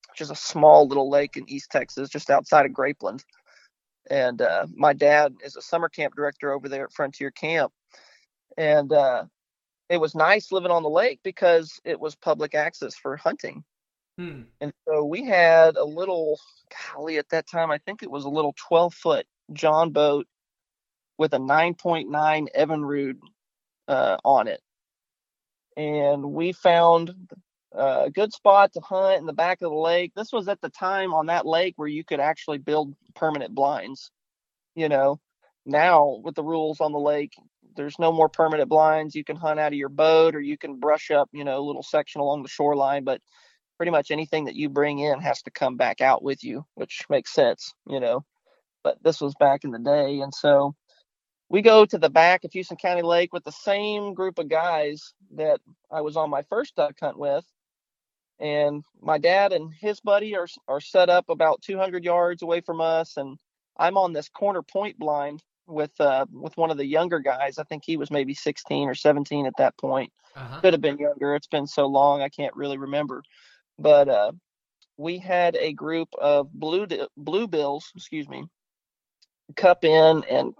which 0.09 0.21
is 0.21 0.29
a 0.29 0.35
small 0.35 0.87
little 0.87 1.09
lake 1.09 1.37
in 1.37 1.49
East 1.49 1.71
Texas, 1.71 2.09
just 2.09 2.29
outside 2.29 2.65
of 2.65 2.73
Grapeland. 2.73 3.23
And 4.09 4.41
uh, 4.41 4.67
my 4.75 4.93
dad 4.93 5.35
is 5.43 5.55
a 5.55 5.61
summer 5.61 5.89
camp 5.89 6.15
director 6.15 6.51
over 6.51 6.67
there 6.67 6.85
at 6.85 6.93
Frontier 6.93 7.31
Camp. 7.31 7.71
And 8.57 8.91
uh, 8.91 9.25
it 9.89 9.97
was 9.97 10.15
nice 10.15 10.51
living 10.51 10.71
on 10.71 10.83
the 10.83 10.89
lake 10.89 11.19
because 11.23 11.79
it 11.83 11.99
was 11.99 12.15
public 12.15 12.55
access 12.55 12.95
for 12.95 13.15
hunting. 13.17 13.63
Hmm. 14.17 14.43
And 14.59 14.73
so 14.87 15.05
we 15.05 15.25
had 15.25 15.77
a 15.77 15.83
little, 15.83 16.39
golly, 16.93 17.17
at 17.17 17.29
that 17.29 17.47
time, 17.47 17.71
I 17.71 17.77
think 17.77 18.03
it 18.03 18.11
was 18.11 18.25
a 18.25 18.29
little 18.29 18.55
12 18.67 18.93
foot 18.93 19.25
John 19.53 19.91
boat 19.91 20.27
with 21.17 21.33
a 21.33 21.39
9.9 21.39 22.07
Evinrude 22.55 23.19
uh, 23.87 24.17
on 24.25 24.47
it. 24.47 24.61
And 25.77 26.33
we 26.33 26.51
found 26.51 27.13
a 27.73 28.09
good 28.13 28.33
spot 28.33 28.73
to 28.73 28.81
hunt 28.81 29.19
in 29.19 29.25
the 29.25 29.33
back 29.33 29.61
of 29.61 29.71
the 29.71 29.77
lake. 29.77 30.11
This 30.15 30.31
was 30.31 30.47
at 30.47 30.61
the 30.61 30.69
time 30.69 31.13
on 31.13 31.27
that 31.27 31.45
lake 31.45 31.73
where 31.77 31.87
you 31.87 32.03
could 32.03 32.19
actually 32.19 32.57
build 32.57 32.93
permanent 33.15 33.55
blinds. 33.55 34.11
You 34.75 34.89
know, 34.89 35.19
now 35.65 36.19
with 36.23 36.35
the 36.35 36.43
rules 36.43 36.81
on 36.81 36.91
the 36.91 36.99
lake, 36.99 37.33
there's 37.75 37.99
no 37.99 38.11
more 38.11 38.29
permanent 38.29 38.69
blinds. 38.69 39.15
You 39.15 39.23
can 39.23 39.35
hunt 39.35 39.59
out 39.59 39.73
of 39.73 39.77
your 39.77 39.89
boat 39.89 40.35
or 40.35 40.41
you 40.41 40.57
can 40.57 40.79
brush 40.79 41.11
up, 41.11 41.29
you 41.31 41.43
know, 41.43 41.59
a 41.59 41.65
little 41.65 41.83
section 41.83 42.21
along 42.21 42.43
the 42.43 42.49
shoreline, 42.49 43.03
but 43.03 43.21
pretty 43.77 43.91
much 43.91 44.11
anything 44.11 44.45
that 44.45 44.55
you 44.55 44.69
bring 44.69 44.99
in 44.99 45.19
has 45.19 45.41
to 45.43 45.51
come 45.51 45.77
back 45.77 46.01
out 46.01 46.23
with 46.23 46.43
you, 46.43 46.65
which 46.75 47.03
makes 47.09 47.33
sense, 47.33 47.73
you 47.87 47.99
know. 47.99 48.23
But 48.83 49.01
this 49.03 49.21
was 49.21 49.33
back 49.39 49.63
in 49.63 49.71
the 49.71 49.79
day, 49.79 50.19
and 50.19 50.33
so 50.33 50.75
we 51.49 51.61
go 51.61 51.85
to 51.85 51.97
the 51.97 52.09
back 52.09 52.43
of 52.43 52.51
Houston 52.53 52.77
County 52.77 53.01
Lake 53.01 53.33
with 53.33 53.43
the 53.43 53.51
same 53.51 54.13
group 54.13 54.39
of 54.39 54.49
guys 54.49 55.13
that 55.35 55.59
I 55.91 56.01
was 56.01 56.15
on 56.15 56.29
my 56.29 56.43
first 56.43 56.75
duck 56.75 56.95
hunt 56.99 57.17
with. 57.17 57.45
And 58.41 58.83
my 59.01 59.19
dad 59.19 59.53
and 59.53 59.71
his 59.73 59.99
buddy 59.99 60.35
are 60.35 60.47
are 60.67 60.81
set 60.81 61.09
up 61.09 61.29
about 61.29 61.61
200 61.61 62.03
yards 62.03 62.41
away 62.41 62.61
from 62.61 62.81
us, 62.81 63.17
and 63.17 63.37
I'm 63.77 63.97
on 63.97 64.13
this 64.13 64.29
corner 64.29 64.63
point 64.63 64.97
blind 64.97 65.43
with 65.67 65.91
uh 65.99 66.25
with 66.31 66.57
one 66.57 66.71
of 66.71 66.77
the 66.77 66.85
younger 66.85 67.19
guys. 67.19 67.59
I 67.59 67.63
think 67.63 67.83
he 67.85 67.97
was 67.97 68.11
maybe 68.11 68.33
16 68.33 68.89
or 68.89 68.95
17 68.95 69.45
at 69.45 69.53
that 69.57 69.77
point. 69.77 70.11
Uh-huh. 70.35 70.59
Could 70.59 70.73
have 70.73 70.81
been 70.81 70.97
younger. 70.97 71.35
It's 71.35 71.47
been 71.47 71.67
so 71.67 71.85
long 71.85 72.21
I 72.21 72.29
can't 72.29 72.55
really 72.55 72.77
remember. 72.77 73.21
But 73.77 74.09
uh 74.09 74.31
we 74.97 75.19
had 75.19 75.55
a 75.55 75.73
group 75.73 76.09
of 76.19 76.51
blue 76.51 76.87
bluebills, 77.19 77.83
excuse 77.95 78.27
me, 78.27 78.45
cup 79.55 79.83
in 79.83 80.23
and 80.29 80.53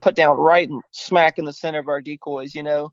put 0.00 0.14
down 0.14 0.36
right 0.36 0.68
and 0.68 0.82
smack 0.90 1.38
in 1.38 1.44
the 1.44 1.52
center 1.52 1.78
of 1.78 1.88
our 1.88 2.00
decoys, 2.00 2.54
you 2.54 2.62
know. 2.62 2.92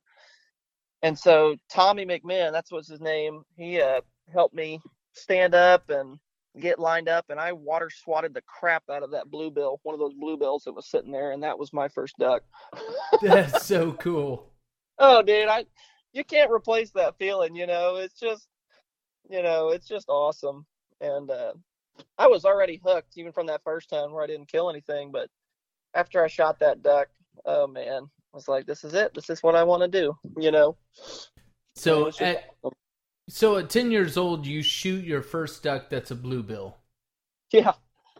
And 1.01 1.17
so 1.19 1.57
Tommy 1.69 2.05
McMahon, 2.05 2.51
that's 2.53 2.71
what's 2.71 2.87
his 2.87 3.01
name. 3.01 3.43
He 3.57 3.81
uh, 3.81 4.01
helped 4.31 4.55
me 4.55 4.79
stand 5.13 5.55
up 5.55 5.89
and 5.89 6.19
get 6.59 6.79
lined 6.79 7.09
up, 7.09 7.25
and 7.29 7.39
I 7.39 7.51
water 7.51 7.89
swatted 7.89 8.33
the 8.33 8.41
crap 8.41 8.83
out 8.89 9.03
of 9.03 9.11
that 9.11 9.31
bluebill, 9.31 9.79
one 9.83 9.93
of 9.93 9.99
those 9.99 10.13
bluebills 10.13 10.63
that 10.63 10.73
was 10.73 10.87
sitting 10.87 11.11
there, 11.11 11.31
and 11.31 11.41
that 11.43 11.57
was 11.57 11.73
my 11.73 11.87
first 11.87 12.15
duck. 12.19 12.43
that's 13.21 13.65
so 13.65 13.93
cool. 13.93 14.51
Oh, 14.99 15.21
dude, 15.21 15.47
I 15.47 15.65
you 16.13 16.23
can't 16.23 16.51
replace 16.51 16.91
that 16.91 17.17
feeling. 17.17 17.55
You 17.55 17.67
know, 17.67 17.95
it's 17.95 18.19
just, 18.19 18.47
you 19.29 19.41
know, 19.41 19.69
it's 19.69 19.87
just 19.87 20.09
awesome. 20.09 20.65
And 21.01 21.29
uh, 21.29 21.53
I 22.17 22.27
was 22.27 22.45
already 22.45 22.79
hooked 22.83 23.17
even 23.17 23.31
from 23.31 23.47
that 23.47 23.63
first 23.63 23.89
time 23.89 24.11
where 24.11 24.23
I 24.23 24.27
didn't 24.27 24.51
kill 24.51 24.69
anything, 24.69 25.11
but 25.11 25.29
after 25.95 26.23
I 26.23 26.27
shot 26.27 26.59
that 26.59 26.83
duck, 26.83 27.07
oh 27.45 27.67
man, 27.67 28.03
I 28.03 28.37
was 28.37 28.47
like, 28.47 28.65
this 28.65 28.83
is 28.83 28.93
it. 28.93 29.13
This 29.13 29.29
is 29.29 29.41
what 29.43 29.55
I 29.55 29.63
want 29.63 29.81
to 29.81 29.87
do, 29.87 30.15
you 30.37 30.51
know? 30.51 30.77
So 31.75 32.11
at, 32.19 32.45
so 33.29 33.57
at 33.57 33.69
10 33.69 33.91
years 33.91 34.17
old, 34.17 34.45
you 34.45 34.61
shoot 34.61 35.03
your 35.05 35.21
first 35.21 35.63
duck 35.63 35.89
that's 35.89 36.11
a 36.11 36.15
bluebill. 36.15 36.77
Yeah. 37.51 37.73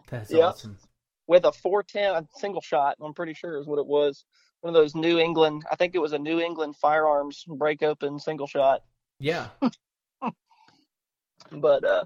That's 0.10 0.32
yeah. 0.32 0.46
awesome. 0.46 0.78
With 1.28 1.46
a 1.46 1.52
410 1.52 2.28
single 2.36 2.62
shot, 2.62 2.98
I'm 3.02 3.14
pretty 3.14 3.34
sure 3.34 3.58
is 3.58 3.68
what 3.68 3.80
it 3.80 3.88
was. 3.88 4.26
One 4.62 4.76
of 4.76 4.82
those 4.82 4.96
New 4.96 5.20
England, 5.20 5.64
I 5.72 5.76
think 5.76 5.96
it 5.96 6.00
was 6.00 6.14
a 6.14 6.20
New 6.20 6.40
England 6.40 6.76
firearms 6.78 7.44
break 7.48 7.84
open 7.84 8.20
single 8.20 8.48
shot. 8.48 8.84
Yeah. 9.20 9.48
but 11.52 11.84
uh 11.84 12.06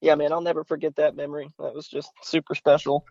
yeah, 0.00 0.14
man, 0.14 0.32
I'll 0.32 0.40
never 0.40 0.64
forget 0.64 0.94
that 0.96 1.16
memory. 1.16 1.50
That 1.58 1.74
was 1.74 1.88
just 1.88 2.10
super 2.22 2.54
special. 2.54 3.04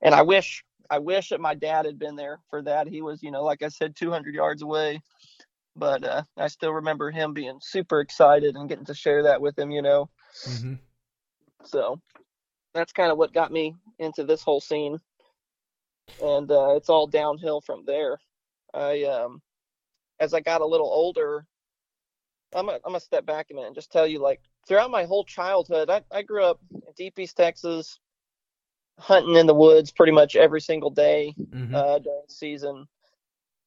And 0.00 0.14
I 0.14 0.22
wish 0.22 0.62
I 0.88 0.98
wish 0.98 1.28
that 1.28 1.40
my 1.40 1.54
dad 1.54 1.86
had 1.86 1.98
been 1.98 2.16
there 2.16 2.40
for 2.50 2.62
that. 2.62 2.88
He 2.88 3.00
was, 3.00 3.22
you 3.22 3.30
know, 3.30 3.44
like 3.44 3.62
I 3.62 3.68
said, 3.68 3.94
200 3.96 4.34
yards 4.34 4.62
away. 4.62 5.00
But 5.76 6.04
uh, 6.04 6.22
I 6.36 6.48
still 6.48 6.72
remember 6.72 7.10
him 7.10 7.32
being 7.32 7.58
super 7.62 8.00
excited 8.00 8.56
and 8.56 8.68
getting 8.68 8.86
to 8.86 8.94
share 8.94 9.22
that 9.24 9.40
with 9.40 9.58
him, 9.58 9.70
you 9.70 9.82
know. 9.82 10.10
Mm-hmm. 10.46 10.74
So 11.64 12.00
that's 12.74 12.92
kind 12.92 13.12
of 13.12 13.18
what 13.18 13.32
got 13.32 13.52
me 13.52 13.76
into 13.98 14.24
this 14.24 14.42
whole 14.42 14.60
scene. 14.60 14.98
And 16.22 16.50
uh, 16.50 16.74
it's 16.76 16.88
all 16.88 17.06
downhill 17.06 17.60
from 17.60 17.84
there. 17.86 18.18
I, 18.74 19.04
um, 19.04 19.42
as 20.18 20.34
I 20.34 20.40
got 20.40 20.60
a 20.60 20.66
little 20.66 20.88
older, 20.88 21.46
I'm 22.54 22.66
gonna, 22.66 22.78
I'm 22.84 22.92
gonna 22.92 23.00
step 23.00 23.24
back 23.24 23.46
a 23.50 23.54
minute 23.54 23.68
and 23.68 23.76
just 23.76 23.92
tell 23.92 24.06
you, 24.06 24.18
like, 24.18 24.40
throughout 24.66 24.90
my 24.90 25.04
whole 25.04 25.24
childhood, 25.24 25.88
I, 25.88 26.02
I 26.10 26.22
grew 26.22 26.44
up 26.44 26.60
in 26.72 26.92
Deep 26.96 27.18
East 27.18 27.36
Texas, 27.36 28.00
hunting 28.98 29.36
in 29.36 29.46
the 29.46 29.54
woods 29.54 29.92
pretty 29.92 30.12
much 30.12 30.36
every 30.36 30.60
single 30.60 30.90
day 30.90 31.34
mm-hmm. 31.38 31.74
uh, 31.74 31.98
during 32.00 32.22
the 32.26 32.34
season. 32.34 32.86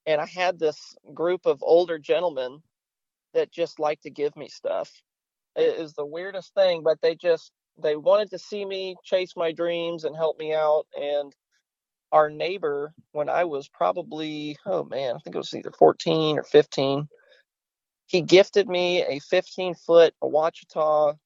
And 0.06 0.20
I 0.20 0.26
had 0.26 0.60
this 0.60 0.96
group 1.14 1.46
of 1.46 1.60
older 1.62 1.98
gentlemen 1.98 2.62
that 3.34 3.52
just 3.52 3.80
liked 3.80 4.04
to 4.04 4.10
give 4.10 4.36
me 4.36 4.48
stuff. 4.48 4.92
It 5.56 5.80
is 5.80 5.94
the 5.94 6.06
weirdest 6.06 6.54
thing, 6.54 6.84
but 6.84 7.02
they 7.02 7.16
just 7.16 7.52
they 7.82 7.96
wanted 7.96 8.30
to 8.32 8.40
see 8.40 8.66
me 8.66 8.96
chase 9.04 9.34
my 9.36 9.52
dreams 9.52 10.04
and 10.04 10.16
help 10.16 10.38
me 10.38 10.54
out. 10.54 10.86
And 11.00 11.34
our 12.12 12.30
neighbor, 12.30 12.94
when 13.12 13.30
I 13.30 13.46
was 13.46 13.68
probably 13.68 14.58
oh 14.66 14.84
man, 14.84 15.16
I 15.16 15.20
think 15.20 15.36
it 15.36 15.40
was 15.40 15.54
either 15.54 15.72
14 15.72 16.40
or 16.40 16.44
15, 16.44 17.08
he 18.08 18.22
gifted 18.22 18.68
me 18.68 19.04
a 19.04 19.20
15 19.20 19.76
foot 19.76 20.14
Ouachita 20.22 21.18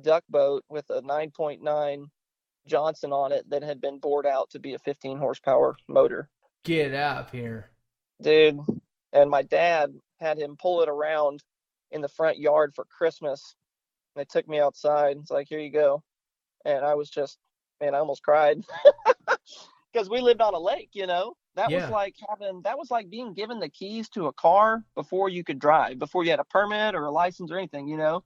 duck 0.00 0.24
boat 0.28 0.64
with 0.68 0.88
a 0.90 1.02
9.9 1.02 2.06
Johnson 2.66 3.12
on 3.12 3.32
it 3.32 3.48
that 3.50 3.62
had 3.62 3.80
been 3.80 3.98
bored 3.98 4.26
out 4.26 4.50
to 4.50 4.58
be 4.58 4.74
a 4.74 4.78
15 4.78 5.18
horsepower 5.18 5.76
motor. 5.88 6.28
Get 6.64 6.94
up 6.94 7.30
here. 7.30 7.70
Dude. 8.20 8.60
And 9.12 9.30
my 9.30 9.42
dad 9.42 9.94
had 10.20 10.38
him 10.38 10.56
pull 10.56 10.82
it 10.82 10.88
around 10.88 11.42
in 11.90 12.00
the 12.00 12.08
front 12.08 12.38
yard 12.38 12.72
for 12.74 12.84
Christmas. 12.84 13.54
And 14.14 14.20
They 14.20 14.26
took 14.26 14.48
me 14.48 14.60
outside. 14.60 15.16
It's 15.18 15.30
like, 15.30 15.48
here 15.48 15.60
you 15.60 15.70
go. 15.70 16.02
And 16.64 16.84
I 16.84 16.94
was 16.94 17.10
just, 17.10 17.38
man, 17.80 17.94
I 17.94 17.98
almost 17.98 18.22
cried 18.22 18.60
because 19.92 20.10
we 20.10 20.20
lived 20.20 20.40
on 20.40 20.54
a 20.54 20.58
lake, 20.58 20.90
you 20.92 21.06
know. 21.06 21.34
That 21.54 21.70
yeah. 21.70 21.82
was 21.82 21.90
like 21.90 22.16
having, 22.28 22.60
that 22.62 22.76
was 22.76 22.90
like 22.90 23.08
being 23.08 23.32
given 23.32 23.60
the 23.60 23.70
keys 23.70 24.10
to 24.10 24.26
a 24.26 24.32
car 24.32 24.84
before 24.94 25.30
you 25.30 25.42
could 25.42 25.58
drive, 25.58 25.98
before 25.98 26.22
you 26.22 26.30
had 26.30 26.40
a 26.40 26.44
permit 26.44 26.94
or 26.94 27.04
a 27.04 27.10
license 27.10 27.50
or 27.50 27.56
anything, 27.56 27.88
you 27.88 27.96
know. 27.96 28.22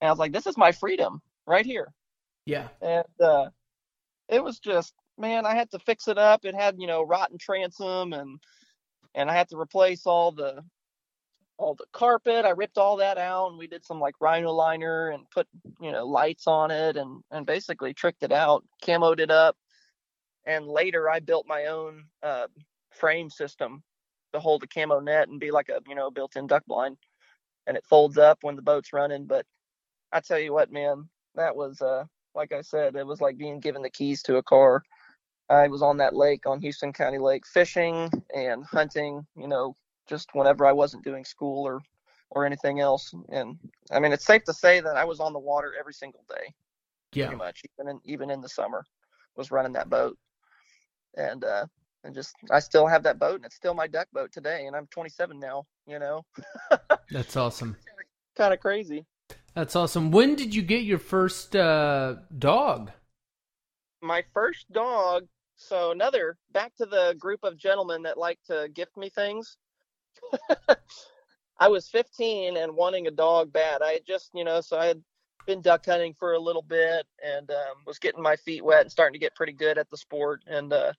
And 0.00 0.08
I 0.08 0.12
was 0.12 0.20
like, 0.20 0.32
this 0.32 0.46
is 0.46 0.56
my 0.56 0.70
freedom 0.70 1.20
right 1.46 1.66
here. 1.66 1.92
Yeah. 2.46 2.68
And 2.80 3.04
uh, 3.20 3.48
it 4.28 4.42
was 4.42 4.60
just, 4.60 4.94
man, 5.18 5.44
I 5.44 5.54
had 5.54 5.70
to 5.72 5.78
fix 5.80 6.06
it 6.06 6.18
up. 6.18 6.44
It 6.44 6.54
had, 6.54 6.76
you 6.78 6.86
know, 6.86 7.02
rotten 7.02 7.36
transom 7.36 8.12
and 8.12 8.38
and 9.14 9.30
I 9.30 9.34
had 9.34 9.48
to 9.50 9.58
replace 9.58 10.06
all 10.06 10.32
the 10.32 10.62
all 11.58 11.74
the 11.74 11.84
carpet. 11.92 12.46
I 12.46 12.50
ripped 12.50 12.78
all 12.78 12.96
that 12.96 13.18
out 13.18 13.48
and 13.48 13.58
we 13.58 13.66
did 13.66 13.84
some 13.84 14.00
like 14.00 14.14
rhino 14.20 14.50
liner 14.50 15.10
and 15.10 15.28
put, 15.30 15.46
you 15.80 15.92
know, 15.92 16.06
lights 16.06 16.46
on 16.46 16.70
it 16.70 16.96
and 16.96 17.22
and 17.30 17.46
basically 17.46 17.92
tricked 17.92 18.22
it 18.22 18.32
out, 18.32 18.64
camoed 18.82 19.20
it 19.20 19.30
up. 19.30 19.56
And 20.46 20.66
later 20.66 21.10
I 21.10 21.20
built 21.20 21.46
my 21.46 21.66
own 21.66 22.04
uh, 22.22 22.46
frame 22.92 23.28
system 23.28 23.82
to 24.32 24.40
hold 24.40 24.62
the 24.62 24.68
camo 24.68 25.00
net 25.00 25.28
and 25.28 25.38
be 25.38 25.50
like 25.50 25.68
a, 25.68 25.80
you 25.86 25.94
know, 25.94 26.10
built-in 26.10 26.46
duck 26.46 26.64
blind. 26.66 26.96
And 27.66 27.76
it 27.76 27.84
folds 27.84 28.16
up 28.16 28.38
when 28.42 28.56
the 28.56 28.62
boat's 28.62 28.92
running, 28.92 29.26
but 29.26 29.44
I 30.12 30.20
tell 30.20 30.38
you 30.38 30.52
what, 30.52 30.72
man, 30.72 31.08
that 31.34 31.54
was 31.54 31.80
uh 31.82 32.04
like 32.34 32.52
I 32.52 32.62
said, 32.62 32.96
it 32.96 33.06
was 33.06 33.20
like 33.20 33.36
being 33.36 33.60
given 33.60 33.82
the 33.82 33.90
keys 33.90 34.22
to 34.22 34.36
a 34.36 34.42
car. 34.42 34.82
I 35.50 35.66
was 35.66 35.82
on 35.82 35.96
that 35.96 36.14
lake 36.14 36.46
on 36.46 36.60
Houston 36.60 36.92
County 36.92 37.18
Lake 37.18 37.44
fishing 37.44 38.08
and 38.34 38.64
hunting, 38.64 39.26
you 39.36 39.48
know, 39.48 39.74
just 40.08 40.28
whenever 40.32 40.64
I 40.64 40.72
wasn't 40.72 41.04
doing 41.04 41.24
school 41.24 41.66
or 41.66 41.80
or 42.30 42.46
anything 42.46 42.78
else. 42.78 43.12
And 43.30 43.58
I 43.90 43.98
mean, 43.98 44.12
it's 44.12 44.24
safe 44.24 44.44
to 44.44 44.52
say 44.52 44.80
that 44.80 44.96
I 44.96 45.04
was 45.04 45.18
on 45.18 45.32
the 45.32 45.40
water 45.40 45.74
every 45.78 45.92
single 45.92 46.24
day. 46.28 46.54
Yeah. 47.12 47.26
Pretty 47.26 47.38
much, 47.38 47.62
even 47.74 47.90
in 47.90 48.00
even 48.04 48.30
in 48.30 48.40
the 48.40 48.48
summer, 48.48 48.84
was 49.36 49.50
running 49.50 49.72
that 49.72 49.90
boat. 49.90 50.16
And 51.16 51.42
uh 51.42 51.66
and 52.04 52.14
just 52.14 52.36
I 52.52 52.60
still 52.60 52.86
have 52.86 53.02
that 53.02 53.18
boat 53.18 53.36
and 53.36 53.44
it's 53.44 53.56
still 53.56 53.74
my 53.74 53.88
duck 53.88 54.06
boat 54.12 54.30
today 54.32 54.66
and 54.66 54.76
I'm 54.76 54.86
27 54.86 55.38
now, 55.40 55.66
you 55.86 55.98
know. 55.98 56.24
That's 57.10 57.36
awesome. 57.36 57.76
kind 58.36 58.54
of 58.54 58.60
crazy. 58.60 59.04
That's 59.54 59.74
awesome. 59.74 60.12
When 60.12 60.36
did 60.36 60.54
you 60.54 60.62
get 60.62 60.84
your 60.84 60.98
first 60.98 61.56
uh, 61.56 62.16
dog? 62.38 62.92
My 64.00 64.22
first 64.32 64.70
dog. 64.70 65.26
So 65.60 65.90
another 65.90 66.38
back 66.52 66.74
to 66.76 66.86
the 66.86 67.14
group 67.18 67.44
of 67.44 67.58
gentlemen 67.58 68.02
that 68.02 68.16
like 68.16 68.38
to 68.46 68.68
gift 68.74 68.96
me 68.96 69.10
things. 69.10 69.58
I 71.58 71.68
was 71.68 71.86
15 71.88 72.56
and 72.56 72.74
wanting 72.74 73.06
a 73.06 73.10
dog 73.10 73.52
bad. 73.52 73.82
I 73.82 73.92
had 73.92 74.06
just, 74.06 74.30
you 74.34 74.42
know, 74.42 74.62
so 74.62 74.78
I 74.78 74.86
had 74.86 75.02
been 75.46 75.60
duck 75.60 75.84
hunting 75.84 76.14
for 76.18 76.32
a 76.32 76.40
little 76.40 76.62
bit 76.62 77.06
and 77.22 77.50
um, 77.50 77.84
was 77.86 77.98
getting 77.98 78.22
my 78.22 78.36
feet 78.36 78.64
wet 78.64 78.80
and 78.80 78.90
starting 78.90 79.12
to 79.12 79.18
get 79.18 79.34
pretty 79.34 79.52
good 79.52 79.76
at 79.76 79.88
the 79.90 79.98
sport. 79.98 80.40
And 80.46 80.72
uh, 80.72 80.94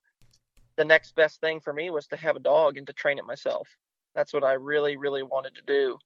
the 0.75 0.85
next 0.85 1.15
best 1.15 1.41
thing 1.41 1.59
for 1.59 1.73
me 1.73 1.89
was 1.89 2.05
to 2.07 2.15
have 2.15 2.35
a 2.35 2.39
dog 2.39 2.77
and 2.77 2.85
to 2.85 2.93
train 2.93 3.17
it 3.17 3.25
myself. 3.25 3.67
That's 4.13 4.31
what 4.31 4.43
I 4.43 4.53
really, 4.53 4.95
really 4.95 5.23
wanted 5.23 5.55
to 5.55 5.63
do. 5.65 5.97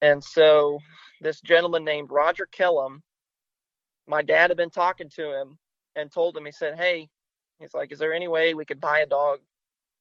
And 0.00 0.22
so 0.22 0.78
this 1.20 1.40
gentleman 1.40 1.84
named 1.84 2.10
Roger 2.12 2.46
Kellum, 2.46 3.02
my 4.06 4.22
dad 4.22 4.50
had 4.50 4.56
been 4.56 4.70
talking 4.70 5.10
to 5.16 5.40
him 5.40 5.58
and 5.96 6.12
told 6.12 6.36
him, 6.36 6.46
he 6.46 6.52
said, 6.52 6.78
Hey, 6.78 7.08
he's 7.58 7.74
like, 7.74 7.92
Is 7.92 7.98
there 7.98 8.12
any 8.14 8.28
way 8.28 8.54
we 8.54 8.64
could 8.64 8.80
buy 8.80 9.00
a 9.00 9.06
dog 9.06 9.40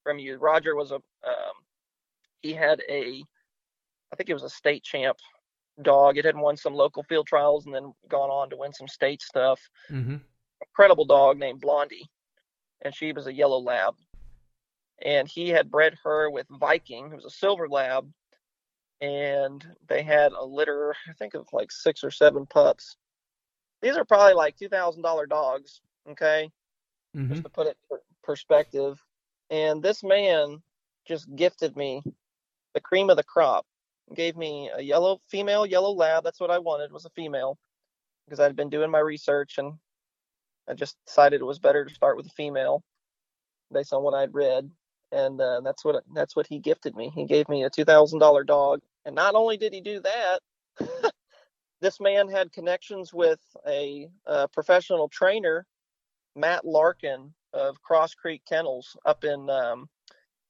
from 0.04 0.20
you? 0.20 0.38
Roger 0.38 0.76
was 0.76 0.92
a, 0.92 0.96
um, 0.96 1.56
he 2.42 2.54
had 2.54 2.82
a, 2.90 3.24
I 4.12 4.16
think 4.16 4.30
it 4.30 4.34
was 4.34 4.44
a 4.44 4.50
state 4.50 4.84
champ 4.84 5.18
dog. 5.82 6.18
It 6.18 6.26
had 6.26 6.38
won 6.38 6.58
some 6.58 6.74
local 6.74 7.04
field 7.04 7.28
trials 7.28 7.66
and 7.66 7.74
then 7.74 7.94
gone 8.10 8.30
on 8.30 8.50
to 8.50 8.58
win 8.58 8.74
some 8.74 8.88
state 8.88 9.22
stuff. 9.22 9.60
Mm-hmm. 9.90 10.18
Incredible 10.62 11.06
dog 11.06 11.38
named 11.40 11.62
Blondie. 11.62 12.06
And 12.84 12.94
she 12.94 13.12
was 13.14 13.28
a 13.28 13.34
yellow 13.34 13.60
lab. 13.60 13.96
and 15.04 15.28
he 15.28 15.50
had 15.50 15.72
bred 15.72 15.96
her 16.04 16.30
with 16.30 16.48
Viking, 16.50 17.10
who 17.10 17.16
was 17.16 17.26
a 17.26 17.30
silver 17.30 17.68
lab, 17.68 18.10
and 19.02 19.66
they 19.90 20.04
had 20.04 20.32
a 20.32 20.46
litter, 20.46 20.96
I 21.10 21.14
think 21.14 21.34
of 21.34 21.48
like 21.52 21.72
six 21.72 22.04
or 22.04 22.12
seven 22.12 22.46
pups. 22.46 22.96
These 23.82 23.98
are 23.98 24.06
probably 24.06 24.34
like 24.34 24.56
two 24.56 24.70
thousand 24.70 25.02
dollar 25.02 25.26
dogs, 25.26 25.82
okay, 26.10 26.50
Mhm. 27.16 27.30
just 27.30 27.44
to 27.44 27.50
put 27.50 27.68
it 27.68 27.78
in 27.92 27.98
perspective. 28.24 29.02
And 29.50 29.82
this 29.84 30.04
man 30.04 30.62
just 31.06 31.34
gifted 31.36 31.76
me 31.76 32.02
the 32.74 32.82
cream 32.82 33.10
of 33.10 33.18
the 33.18 33.24
crop. 33.24 33.66
Gave 34.14 34.36
me 34.36 34.70
a 34.70 34.82
yellow 34.82 35.20
female 35.30 35.66
yellow 35.66 35.92
lab. 35.92 36.24
That's 36.24 36.40
what 36.40 36.52
I 36.52 36.60
wanted 36.60 36.92
was 36.92 37.06
a 37.06 37.10
female 37.12 37.58
because 38.26 38.40
I'd 38.40 38.56
been 38.56 38.70
doing 38.70 38.92
my 38.92 39.00
research 39.00 39.58
and 39.58 39.74
I 40.68 40.74
just 40.74 40.98
decided 41.06 41.42
it 41.42 41.46
was 41.46 41.60
better 41.60 41.86
to 41.86 41.94
start 41.94 42.18
with 42.18 42.26
a 42.28 42.32
female 42.32 42.84
based 43.72 43.94
on 43.94 44.04
what 44.04 44.14
I'd 44.14 44.34
read. 44.34 44.70
And 45.12 45.40
uh, 45.40 45.62
that's 45.62 45.86
what 45.86 46.04
that's 46.14 46.36
what 46.36 46.48
he 46.48 46.60
gifted 46.60 46.96
me. 46.96 47.12
He 47.14 47.26
gave 47.26 47.48
me 47.48 47.64
a 47.64 47.70
two 47.70 47.86
thousand 47.86 48.20
dollar 48.20 48.44
dog, 48.44 48.82
and 49.06 49.16
not 49.16 49.36
only 49.36 49.58
did 49.58 49.74
he 49.74 49.82
do 49.82 50.02
that, 50.02 50.40
this 51.82 52.00
man 52.00 52.28
had 52.30 52.52
connections 52.52 53.14
with 53.14 53.40
a, 53.68 54.10
a 54.26 54.48
professional 54.48 55.10
trainer, 55.10 55.68
Matt 56.36 56.66
Larkin 56.66 57.34
of 57.54 57.82
Cross 57.82 58.16
Creek 58.16 58.42
Kennels 58.48 58.98
up 59.06 59.24
in 59.24 59.50
um, 59.50 59.88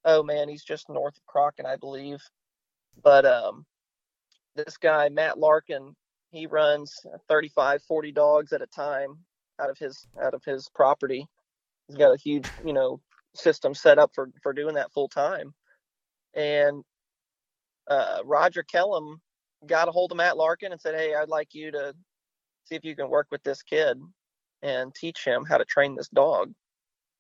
oh 0.06 0.24
man, 0.24 0.50
he's 0.50 0.64
just 0.64 0.90
north 0.90 1.16
of 1.18 1.26
Crockett, 1.26 1.66
I 1.66 1.76
believe. 1.76 2.22
But 3.04 3.26
um, 3.26 3.66
this 4.56 4.78
guy, 4.78 5.10
Matt 5.10 5.38
Larkin, 5.38 5.96
he 6.32 6.48
runs 6.48 6.94
35, 7.28 7.84
40 7.84 8.12
dogs 8.12 8.54
at 8.54 8.62
a 8.62 8.68
time 8.68 9.18
out 9.60 9.70
of 9.70 9.78
his 9.78 10.08
out 10.22 10.34
of 10.34 10.44
his 10.46 10.70
property. 10.74 11.28
He's 11.88 11.98
got 11.98 12.14
a 12.14 12.18
huge, 12.18 12.50
you 12.66 12.74
know, 12.74 13.02
system 13.36 13.74
set 13.74 14.00
up 14.00 14.12
for 14.14 14.30
for 14.42 14.54
doing 14.54 14.76
that 14.76 14.92
full 14.94 15.10
time. 15.10 15.54
And 16.34 16.84
uh, 17.90 18.20
Roger 18.24 18.64
Kellum 18.64 19.22
got 19.66 19.88
a 19.88 19.92
hold 19.92 20.12
of 20.12 20.18
Matt 20.18 20.38
Larkin 20.38 20.72
and 20.72 20.82
said, 20.82 20.96
"Hey, 20.96 21.14
I'd 21.14 21.30
like 21.30 21.54
you 21.54 21.72
to 21.72 21.94
see 22.66 22.76
if 22.76 22.86
you 22.86 22.96
can 22.96 23.10
work 23.10 23.28
with 23.32 23.44
this 23.44 23.62
kid 23.62 23.98
and 24.64 24.96
teach 24.96 25.24
him 25.24 25.46
how 25.46 25.60
to 25.60 25.66
train 25.66 25.96
this 25.96 26.10
dog." 26.10 26.52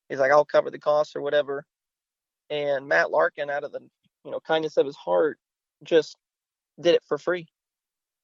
He's 0.09 0.19
like, 0.19 0.31
"I'll 0.31 0.45
cover 0.45 0.71
the 0.71 0.79
costs 0.79 1.15
or 1.15 1.21
whatever." 1.21 1.65
And 2.49 2.87
Matt 2.87 3.11
Larkin, 3.11 3.51
out 3.51 3.63
of 3.63 3.71
the 3.71 3.81
you 4.25 4.31
know 4.31 4.39
kindness 4.39 4.77
of 4.77 4.87
his 4.87 4.95
heart, 4.95 5.37
just 5.83 6.17
did 6.79 6.95
it 6.95 7.03
for 7.07 7.19
free. 7.19 7.47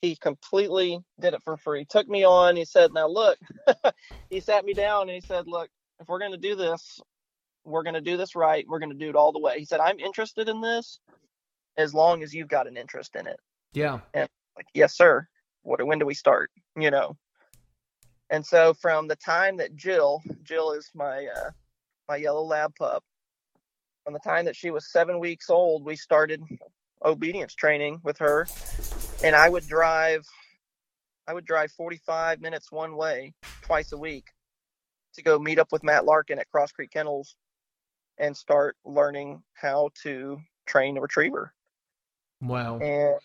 He 0.02 0.16
completely 0.16 1.00
did 1.20 1.34
it 1.36 1.44
for 1.44 1.58
free. 1.58 1.86
Took 1.86 2.08
me 2.08 2.26
on. 2.26 2.56
He 2.56 2.66
said, 2.66 2.92
"Now 2.94 3.08
look," 3.08 3.38
he 4.32 4.40
sat 4.40 4.66
me 4.66 4.74
down 4.74 5.04
and 5.04 5.12
he 5.12 5.22
said, 5.22 5.48
"Look, 5.48 5.70
if 6.00 6.08
we're 6.08 6.20
going 6.20 6.32
to 6.32 6.38
do 6.38 6.56
this, 6.56 7.00
we're 7.66 7.84
going 7.84 7.96
to 7.96 8.02
do 8.02 8.18
this 8.18 8.36
right. 8.36 8.66
We're 8.68 8.80
going 8.80 8.92
to 8.92 8.98
do 8.98 9.10
it 9.10 9.16
all 9.16 9.32
the 9.32 9.40
way." 9.40 9.60
He 9.60 9.66
said, 9.66 9.82
"I'm 9.82 10.00
interested 10.00 10.50
in 10.50 10.62
this 10.62 11.00
as 11.78 11.94
long 11.94 12.24
as 12.24 12.34
you've 12.34 12.48
got 12.48 12.68
an 12.68 12.78
interest 12.78 13.16
in 13.16 13.28
it." 13.28 13.40
Yeah. 13.74 14.00
And 14.14 14.28
like 14.60 14.68
yes 14.74 14.96
sir 14.96 15.26
what 15.64 15.84
when 15.86 16.00
do 16.00 16.06
we 16.06 16.14
start 16.14 16.52
you 16.78 16.92
know 16.92 17.16
and 18.30 18.46
so 18.46 18.74
from 18.74 19.08
the 19.08 19.16
time 19.16 19.58
that 19.58 19.76
jill 19.76 20.22
jill 20.44 20.72
is 20.72 20.90
my 20.94 21.26
uh 21.26 21.50
my 22.08 22.16
yellow 22.16 22.44
lab 22.44 22.74
pup 22.76 23.04
from 24.04 24.14
the 24.14 24.20
time 24.20 24.46
that 24.46 24.56
she 24.56 24.72
was 24.72 24.92
seven 24.92 25.20
weeks 25.20 25.50
old 25.50 25.86
we 25.86 25.96
started 25.96 26.42
obedience 27.04 27.54
training 27.56 28.00
with 28.04 28.18
her 28.18 28.48
and 29.24 29.36
i 29.36 29.48
would 29.50 29.68
drive 29.68 30.26
i 31.28 31.34
would 31.34 31.46
drive 31.46 31.72
45 31.72 32.42
minutes 32.42 32.72
one 32.72 32.96
way 32.96 33.34
twice 33.62 33.92
a 33.92 33.98
week 33.98 34.26
to 35.16 35.24
go 35.24 35.40
meet 35.40 35.60
up 35.60 35.72
with 35.72 35.84
matt 35.84 36.06
larkin 36.06 36.40
at 36.40 36.50
cross 36.50 36.72
creek 36.72 36.92
kennels 36.92 37.36
and 38.18 38.36
start 38.36 38.76
learning 38.84 39.42
how 39.54 39.90
to 40.04 40.38
train 40.66 40.98
a 40.98 41.02
retriever 41.02 41.54
Wow. 42.42 42.80
and 42.80 43.20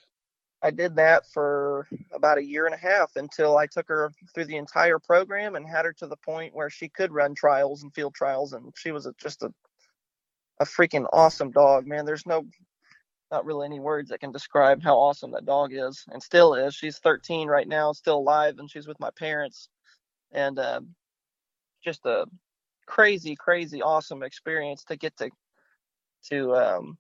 I 0.64 0.70
did 0.70 0.96
that 0.96 1.26
for 1.30 1.86
about 2.10 2.38
a 2.38 2.44
year 2.44 2.64
and 2.64 2.74
a 2.74 2.78
half 2.78 3.12
until 3.16 3.58
I 3.58 3.66
took 3.66 3.86
her 3.88 4.10
through 4.34 4.46
the 4.46 4.56
entire 4.56 4.98
program 4.98 5.56
and 5.56 5.68
had 5.68 5.84
her 5.84 5.92
to 5.94 6.06
the 6.06 6.16
point 6.16 6.54
where 6.54 6.70
she 6.70 6.88
could 6.88 7.12
run 7.12 7.34
trials 7.34 7.82
and 7.82 7.94
field 7.94 8.14
trials, 8.14 8.54
and 8.54 8.72
she 8.74 8.90
was 8.90 9.04
a, 9.06 9.12
just 9.20 9.42
a 9.42 9.52
a 10.60 10.64
freaking 10.64 11.06
awesome 11.12 11.50
dog, 11.50 11.86
man. 11.86 12.06
There's 12.06 12.26
no 12.26 12.46
not 13.30 13.44
really 13.44 13.66
any 13.66 13.80
words 13.80 14.08
that 14.10 14.20
can 14.20 14.32
describe 14.32 14.82
how 14.82 14.96
awesome 14.96 15.32
that 15.32 15.44
dog 15.44 15.72
is, 15.74 16.04
and 16.08 16.22
still 16.22 16.54
is. 16.54 16.74
She's 16.74 16.98
13 16.98 17.48
right 17.48 17.68
now, 17.68 17.92
still 17.92 18.18
alive, 18.18 18.58
and 18.58 18.70
she's 18.70 18.86
with 18.86 19.00
my 19.00 19.10
parents, 19.18 19.68
and 20.32 20.58
uh, 20.58 20.80
just 21.84 22.06
a 22.06 22.26
crazy, 22.86 23.36
crazy, 23.36 23.82
awesome 23.82 24.22
experience 24.22 24.84
to 24.84 24.96
get 24.96 25.16
to 25.18 25.30
to 26.30 26.54
um, 26.54 26.96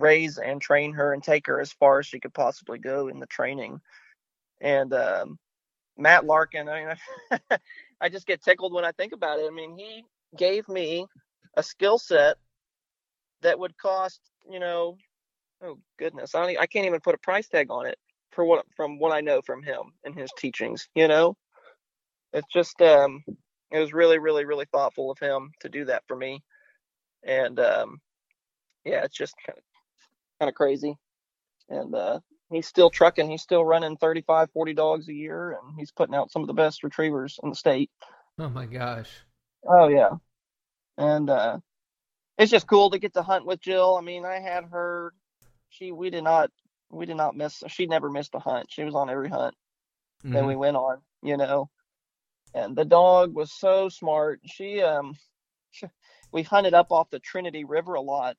raise 0.00 0.38
and 0.38 0.60
train 0.60 0.92
her 0.94 1.12
and 1.12 1.22
take 1.22 1.46
her 1.46 1.60
as 1.60 1.72
far 1.72 1.98
as 1.98 2.06
she 2.06 2.20
could 2.20 2.34
possibly 2.34 2.78
go 2.78 3.08
in 3.08 3.20
the 3.20 3.26
training. 3.26 3.80
And 4.60 4.92
um, 4.92 5.38
Matt 5.96 6.24
Larkin, 6.24 6.68
I 6.68 6.96
mean, 7.30 7.40
I 8.00 8.08
just 8.08 8.26
get 8.26 8.42
tickled 8.42 8.72
when 8.72 8.84
I 8.84 8.92
think 8.92 9.12
about 9.12 9.40
it. 9.40 9.46
I 9.46 9.54
mean, 9.54 9.76
he 9.76 10.04
gave 10.36 10.68
me 10.68 11.06
a 11.56 11.62
skill 11.62 11.98
set 11.98 12.36
that 13.42 13.58
would 13.58 13.76
cost, 13.76 14.20
you 14.50 14.60
know, 14.60 14.96
oh 15.62 15.78
goodness, 15.98 16.34
I 16.34 16.56
I 16.58 16.66
can't 16.66 16.86
even 16.86 17.00
put 17.00 17.14
a 17.14 17.18
price 17.18 17.48
tag 17.48 17.70
on 17.70 17.86
it 17.86 17.98
for 18.32 18.44
what 18.44 18.64
from 18.76 18.98
what 18.98 19.12
I 19.12 19.20
know 19.20 19.42
from 19.42 19.62
him 19.62 19.92
and 20.04 20.14
his 20.14 20.30
teachings. 20.36 20.88
You 20.94 21.08
know, 21.08 21.36
it's 22.32 22.52
just 22.52 22.80
um, 22.82 23.24
it 23.70 23.78
was 23.78 23.92
really, 23.92 24.18
really, 24.18 24.44
really 24.44 24.66
thoughtful 24.72 25.10
of 25.10 25.18
him 25.18 25.50
to 25.60 25.68
do 25.68 25.84
that 25.86 26.04
for 26.06 26.16
me. 26.16 26.42
And 27.24 27.58
um, 27.60 28.00
yeah, 28.84 29.04
it's 29.04 29.16
just 29.16 29.34
kind 29.46 29.58
of 29.58 29.64
kind 30.38 30.48
of 30.48 30.54
crazy. 30.54 30.96
And 31.68 31.94
uh, 31.94 32.20
he's 32.50 32.66
still 32.66 32.90
trucking. 32.90 33.30
He's 33.30 33.42
still 33.42 33.64
running 33.64 33.96
35, 33.96 34.50
40 34.52 34.74
dogs 34.74 35.08
a 35.08 35.12
year, 35.14 35.52
and 35.52 35.78
he's 35.78 35.90
putting 35.92 36.14
out 36.14 36.30
some 36.30 36.42
of 36.42 36.48
the 36.48 36.54
best 36.54 36.82
retrievers 36.82 37.38
in 37.42 37.50
the 37.50 37.56
state. 37.56 37.90
Oh 38.38 38.48
my 38.48 38.66
gosh. 38.66 39.10
Oh 39.66 39.88
yeah, 39.88 40.10
and 40.96 41.28
uh, 41.28 41.58
it's 42.38 42.50
just 42.50 42.66
cool 42.68 42.90
to 42.90 42.98
get 42.98 43.14
to 43.14 43.22
hunt 43.22 43.44
with 43.44 43.60
Jill. 43.60 43.96
I 43.96 44.00
mean, 44.00 44.24
I 44.24 44.38
had 44.38 44.64
her. 44.70 45.12
She 45.70 45.92
we 45.92 46.10
did 46.10 46.24
not 46.24 46.50
we 46.90 47.04
did 47.04 47.16
not 47.16 47.36
miss. 47.36 47.62
She 47.68 47.86
never 47.86 48.08
missed 48.08 48.34
a 48.34 48.38
hunt. 48.38 48.68
She 48.70 48.84
was 48.84 48.94
on 48.94 49.10
every 49.10 49.28
hunt 49.28 49.54
that 50.24 50.42
Mhm. 50.42 50.46
we 50.46 50.56
went 50.56 50.76
on. 50.76 51.02
You 51.22 51.36
know, 51.36 51.68
and 52.54 52.76
the 52.76 52.84
dog 52.84 53.34
was 53.34 53.52
so 53.52 53.88
smart. 53.88 54.40
She 54.46 54.80
um, 54.80 55.14
we 56.32 56.42
hunted 56.42 56.74
up 56.74 56.92
off 56.92 57.10
the 57.10 57.18
Trinity 57.20 57.64
River 57.64 57.94
a 57.94 58.00
lot, 58.00 58.36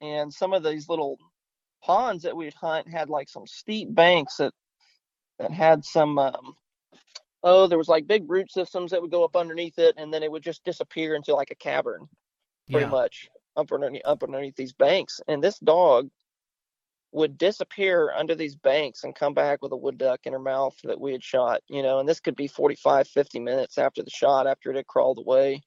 and 0.00 0.32
some 0.32 0.52
of 0.52 0.62
these 0.62 0.88
little 0.88 1.18
ponds 1.82 2.24
that 2.24 2.36
we'd 2.36 2.54
hunt 2.54 2.88
had 2.88 3.08
like 3.08 3.28
some 3.28 3.46
steep 3.46 3.92
banks 3.94 4.36
that 4.36 4.52
that 5.38 5.50
had 5.52 5.84
some 5.84 6.18
um, 6.18 6.54
oh 7.42 7.66
there 7.66 7.78
was 7.78 7.88
like 7.88 8.06
big 8.06 8.28
root 8.28 8.50
systems 8.50 8.90
that 8.90 9.00
would 9.00 9.10
go 9.10 9.24
up 9.24 9.36
underneath 9.36 9.78
it 9.78 9.94
and 9.96 10.12
then 10.12 10.22
it 10.22 10.30
would 10.30 10.42
just 10.42 10.64
disappear 10.64 11.14
into 11.14 11.34
like 11.34 11.50
a 11.50 11.54
cavern 11.56 12.08
pretty 12.70 12.86
Yeah. 12.86 12.90
much 12.90 13.28
up 13.56 13.72
underneath 13.72 14.02
up 14.04 14.22
underneath 14.22 14.56
these 14.56 14.72
banks 14.72 15.20
and 15.28 15.42
this 15.42 15.58
dog 15.58 16.08
would 17.12 17.38
disappear 17.38 18.12
under 18.14 18.34
these 18.34 18.54
banks 18.56 19.04
and 19.04 19.14
come 19.14 19.32
back 19.32 19.62
with 19.62 19.72
a 19.72 19.76
wood 19.76 19.96
duck 19.96 20.20
in 20.24 20.32
her 20.32 20.38
mouth 20.38 20.76
that 20.84 21.00
we 21.00 21.12
had 21.12 21.22
shot 21.24 21.60
you 21.68 21.82
know 21.82 22.00
and 22.00 22.08
this 22.08 22.20
could 22.20 22.36
be 22.36 22.48
45 22.48 23.08
50 23.08 23.38
minutes 23.40 23.78
after 23.78 24.02
the 24.02 24.10
shot 24.10 24.46
after 24.46 24.70
it 24.70 24.76
had 24.76 24.86
crawled 24.86 25.18
away 25.18 25.62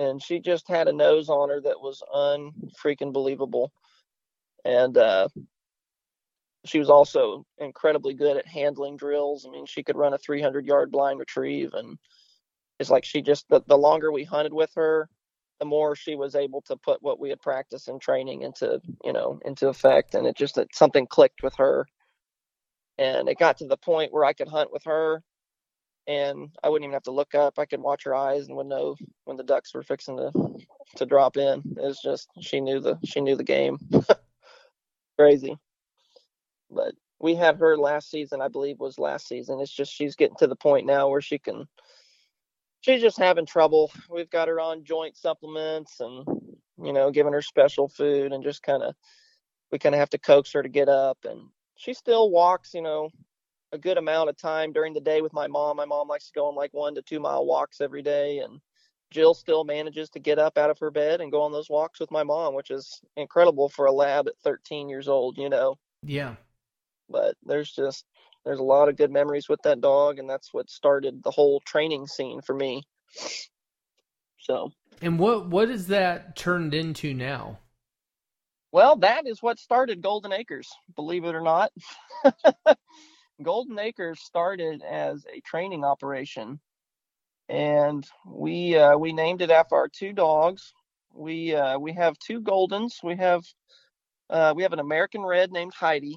and 0.00 0.22
she 0.22 0.40
just 0.40 0.66
had 0.66 0.88
a 0.88 0.92
nose 0.92 1.28
on 1.28 1.50
her 1.50 1.60
that 1.60 1.80
was 1.80 2.02
unfreaking 2.14 3.12
believable. 3.12 3.70
And 4.64 4.96
uh 4.96 5.28
she 6.64 6.78
was 6.78 6.90
also 6.90 7.46
incredibly 7.58 8.12
good 8.14 8.36
at 8.36 8.46
handling 8.46 8.96
drills. 8.96 9.46
I 9.46 9.50
mean, 9.50 9.64
she 9.66 9.82
could 9.82 9.96
run 9.96 10.12
a 10.12 10.18
300 10.18 10.66
yard 10.66 10.90
blind 10.90 11.18
retrieve, 11.18 11.72
and 11.74 11.98
it's 12.78 12.90
like 12.90 13.04
she 13.04 13.22
just 13.22 13.48
the, 13.48 13.62
the 13.66 13.78
longer 13.78 14.10
we 14.12 14.24
hunted 14.24 14.52
with 14.52 14.70
her, 14.74 15.08
the 15.58 15.64
more 15.66 15.94
she 15.96 16.16
was 16.16 16.34
able 16.34 16.62
to 16.62 16.76
put 16.76 17.02
what 17.02 17.20
we 17.20 17.30
had 17.30 17.40
practiced 17.40 17.88
in 17.88 17.98
training 17.98 18.42
into 18.42 18.80
you 19.04 19.12
know 19.12 19.40
into 19.44 19.68
effect, 19.68 20.14
and 20.14 20.26
it 20.26 20.36
just 20.36 20.56
that 20.56 20.74
something 20.74 21.06
clicked 21.06 21.42
with 21.42 21.54
her, 21.56 21.86
and 22.98 23.28
it 23.28 23.38
got 23.38 23.58
to 23.58 23.66
the 23.66 23.76
point 23.76 24.12
where 24.12 24.24
I 24.24 24.32
could 24.34 24.48
hunt 24.48 24.72
with 24.72 24.84
her, 24.84 25.22
and 26.10 26.50
I 26.62 26.68
wouldn't 26.68 26.84
even 26.84 26.94
have 26.94 27.04
to 27.04 27.12
look 27.12 27.34
up. 27.34 27.58
I 27.58 27.66
could 27.66 27.80
watch 27.80 28.04
her 28.04 28.14
eyes 28.14 28.48
and 28.48 28.56
would 28.56 28.66
know 28.66 28.96
when 29.24 29.36
the 29.36 29.44
ducks 29.44 29.74
were 29.74 29.82
fixing 29.82 30.16
to 30.16 30.32
to 30.96 31.06
drop 31.06 31.36
in. 31.36 31.62
It's 31.78 32.02
just 32.02 32.28
she 32.40 32.60
knew 32.60 32.80
the 32.80 32.98
she 33.04 33.20
knew 33.20 33.36
the 33.36 33.44
game. 33.44 33.78
Crazy 35.18 35.56
but 36.70 36.94
we 37.18 37.34
had 37.34 37.56
her 37.56 37.76
last 37.76 38.10
season, 38.10 38.40
I 38.40 38.48
believe 38.48 38.78
was 38.78 38.98
last 38.98 39.28
season. 39.28 39.60
It's 39.60 39.72
just 39.72 39.92
she's 39.92 40.16
getting 40.16 40.36
to 40.38 40.46
the 40.46 40.56
point 40.56 40.86
now 40.86 41.08
where 41.08 41.20
she 41.20 41.38
can 41.38 41.66
she's 42.80 43.02
just 43.02 43.18
having 43.18 43.46
trouble. 43.46 43.90
We've 44.08 44.30
got 44.30 44.48
her 44.48 44.60
on 44.60 44.84
joint 44.84 45.16
supplements 45.16 46.00
and 46.00 46.26
you 46.82 46.92
know, 46.94 47.10
giving 47.10 47.32
her 47.34 47.42
special 47.42 47.88
food 47.88 48.32
and 48.32 48.42
just 48.42 48.62
kind 48.62 48.82
of 48.82 48.94
we 49.70 49.78
kind 49.78 49.94
of 49.94 49.98
have 49.98 50.10
to 50.10 50.18
coax 50.18 50.52
her 50.52 50.62
to 50.62 50.68
get 50.68 50.88
up 50.88 51.18
and 51.24 51.40
she 51.76 51.94
still 51.94 52.30
walks, 52.30 52.74
you 52.74 52.82
know, 52.82 53.10
a 53.72 53.78
good 53.78 53.98
amount 53.98 54.28
of 54.28 54.36
time 54.36 54.72
during 54.72 54.92
the 54.92 55.00
day 55.00 55.22
with 55.22 55.32
my 55.32 55.46
mom. 55.46 55.76
My 55.76 55.84
mom 55.84 56.08
likes 56.08 56.26
to 56.26 56.32
go 56.32 56.46
on 56.46 56.54
like 56.54 56.72
1 56.72 56.94
to 56.96 57.02
2 57.02 57.20
mile 57.20 57.44
walks 57.46 57.80
every 57.80 58.02
day 58.02 58.38
and 58.38 58.60
Jill 59.10 59.34
still 59.34 59.64
manages 59.64 60.08
to 60.10 60.20
get 60.20 60.38
up 60.38 60.56
out 60.56 60.70
of 60.70 60.78
her 60.78 60.90
bed 60.90 61.20
and 61.20 61.32
go 61.32 61.42
on 61.42 61.50
those 61.50 61.68
walks 61.68 61.98
with 61.98 62.12
my 62.12 62.22
mom, 62.22 62.54
which 62.54 62.70
is 62.70 63.00
incredible 63.16 63.68
for 63.68 63.86
a 63.86 63.92
lab 63.92 64.28
at 64.28 64.38
13 64.44 64.88
years 64.88 65.08
old, 65.08 65.36
you 65.36 65.48
know. 65.48 65.76
Yeah. 66.04 66.36
But 67.08 67.36
there's 67.44 67.72
just 67.72 68.04
there's 68.44 68.60
a 68.60 68.64
lot 68.64 68.88
of 68.88 68.96
good 68.96 69.10
memories 69.10 69.48
with 69.48 69.60
that 69.62 69.80
dog 69.80 70.18
and 70.18 70.30
that's 70.30 70.54
what 70.54 70.70
started 70.70 71.22
the 71.22 71.30
whole 71.32 71.60
training 71.60 72.06
scene 72.06 72.40
for 72.40 72.54
me. 72.54 72.82
So, 74.38 74.72
And 75.02 75.18
what 75.18 75.48
what 75.48 75.70
is 75.70 75.88
that 75.88 76.36
turned 76.36 76.72
into 76.72 77.12
now? 77.12 77.58
well, 78.72 78.96
that 78.96 79.26
is 79.26 79.42
what 79.42 79.58
started 79.58 80.00
Golden 80.00 80.32
Acres, 80.32 80.68
believe 80.94 81.24
it 81.24 81.34
or 81.34 81.40
not. 81.40 81.72
Golden 83.42 83.78
Acres 83.78 84.20
started 84.20 84.82
as 84.82 85.24
a 85.32 85.40
training 85.40 85.84
operation 85.84 86.60
and 87.50 88.06
we 88.24 88.76
uh, 88.76 88.96
we 88.96 89.12
named 89.12 89.42
it 89.42 89.50
after 89.50 89.74
our 89.74 89.88
two 89.88 90.12
dogs. 90.12 90.72
We 91.12 91.54
uh, 91.54 91.78
we 91.78 91.92
have 91.92 92.16
two 92.18 92.40
Goldens. 92.40 93.02
We 93.02 93.16
have 93.16 93.44
uh, 94.30 94.54
we 94.56 94.62
have 94.62 94.72
an 94.72 94.78
American 94.78 95.22
Red 95.22 95.50
named 95.50 95.74
Heidi, 95.74 96.16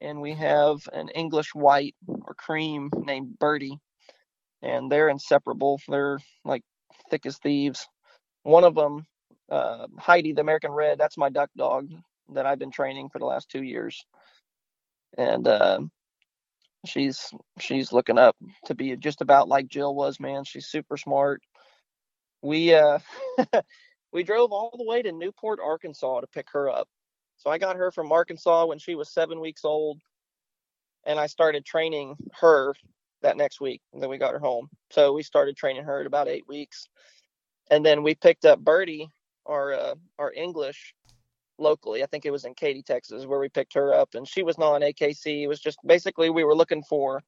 and 0.00 0.20
we 0.20 0.34
have 0.34 0.78
an 0.92 1.08
English 1.08 1.52
White 1.52 1.96
or 2.06 2.34
Cream 2.34 2.90
named 2.96 3.38
Birdie, 3.40 3.78
and 4.62 4.90
they're 4.90 5.08
inseparable. 5.08 5.80
They're 5.88 6.20
like 6.44 6.62
thick 7.10 7.26
as 7.26 7.38
thieves. 7.38 7.88
One 8.44 8.62
of 8.62 8.76
them, 8.76 9.04
uh, 9.50 9.88
Heidi, 9.98 10.32
the 10.32 10.42
American 10.42 10.70
Red, 10.70 10.96
that's 10.96 11.18
my 11.18 11.28
duck 11.28 11.50
dog 11.56 11.90
that 12.34 12.46
I've 12.46 12.60
been 12.60 12.70
training 12.70 13.08
for 13.08 13.18
the 13.18 13.26
last 13.26 13.48
two 13.48 13.64
years, 13.64 14.06
and 15.18 15.48
uh, 15.48 15.80
she's 16.86 17.30
she's 17.58 17.92
looking 17.92 18.18
up 18.18 18.36
to 18.66 18.74
be 18.74 18.96
just 18.96 19.20
about 19.20 19.48
like 19.48 19.68
Jill 19.68 19.94
was, 19.94 20.20
man. 20.20 20.44
She's 20.44 20.66
super 20.66 20.96
smart. 20.96 21.42
We 22.42 22.74
uh 22.74 22.98
we 24.12 24.22
drove 24.22 24.52
all 24.52 24.74
the 24.76 24.84
way 24.84 25.02
to 25.02 25.12
Newport, 25.12 25.60
Arkansas 25.62 26.20
to 26.20 26.26
pick 26.28 26.48
her 26.52 26.68
up. 26.70 26.88
So 27.38 27.50
I 27.50 27.58
got 27.58 27.76
her 27.76 27.90
from 27.90 28.12
Arkansas 28.12 28.66
when 28.66 28.78
she 28.78 28.94
was 28.94 29.12
7 29.12 29.40
weeks 29.40 29.64
old 29.64 30.00
and 31.04 31.20
I 31.20 31.26
started 31.26 31.64
training 31.64 32.16
her 32.40 32.74
that 33.22 33.36
next 33.36 33.60
week. 33.60 33.82
And 33.92 34.02
then 34.02 34.10
we 34.10 34.18
got 34.18 34.32
her 34.32 34.38
home. 34.38 34.68
So 34.90 35.12
we 35.12 35.22
started 35.22 35.56
training 35.56 35.84
her 35.84 36.00
at 36.00 36.06
about 36.06 36.28
8 36.28 36.48
weeks. 36.48 36.88
And 37.70 37.84
then 37.84 38.02
we 38.02 38.14
picked 38.14 38.44
up 38.44 38.60
Birdie, 38.60 39.10
our 39.44 39.72
uh, 39.72 39.94
our 40.18 40.32
English 40.32 40.94
locally. 41.58 42.02
I 42.02 42.06
think 42.06 42.24
it 42.26 42.30
was 42.30 42.44
in 42.44 42.54
Katy, 42.54 42.82
Texas, 42.82 43.26
where 43.26 43.38
we 43.40 43.48
picked 43.48 43.74
her 43.74 43.94
up, 43.94 44.14
and 44.14 44.26
she 44.26 44.42
was 44.42 44.58
not 44.58 44.76
an 44.76 44.82
AKC. 44.92 45.42
It 45.42 45.48
was 45.48 45.60
just 45.60 45.78
basically 45.86 46.30
we 46.30 46.44
were 46.44 46.54
looking 46.56 46.82
for 46.82 47.22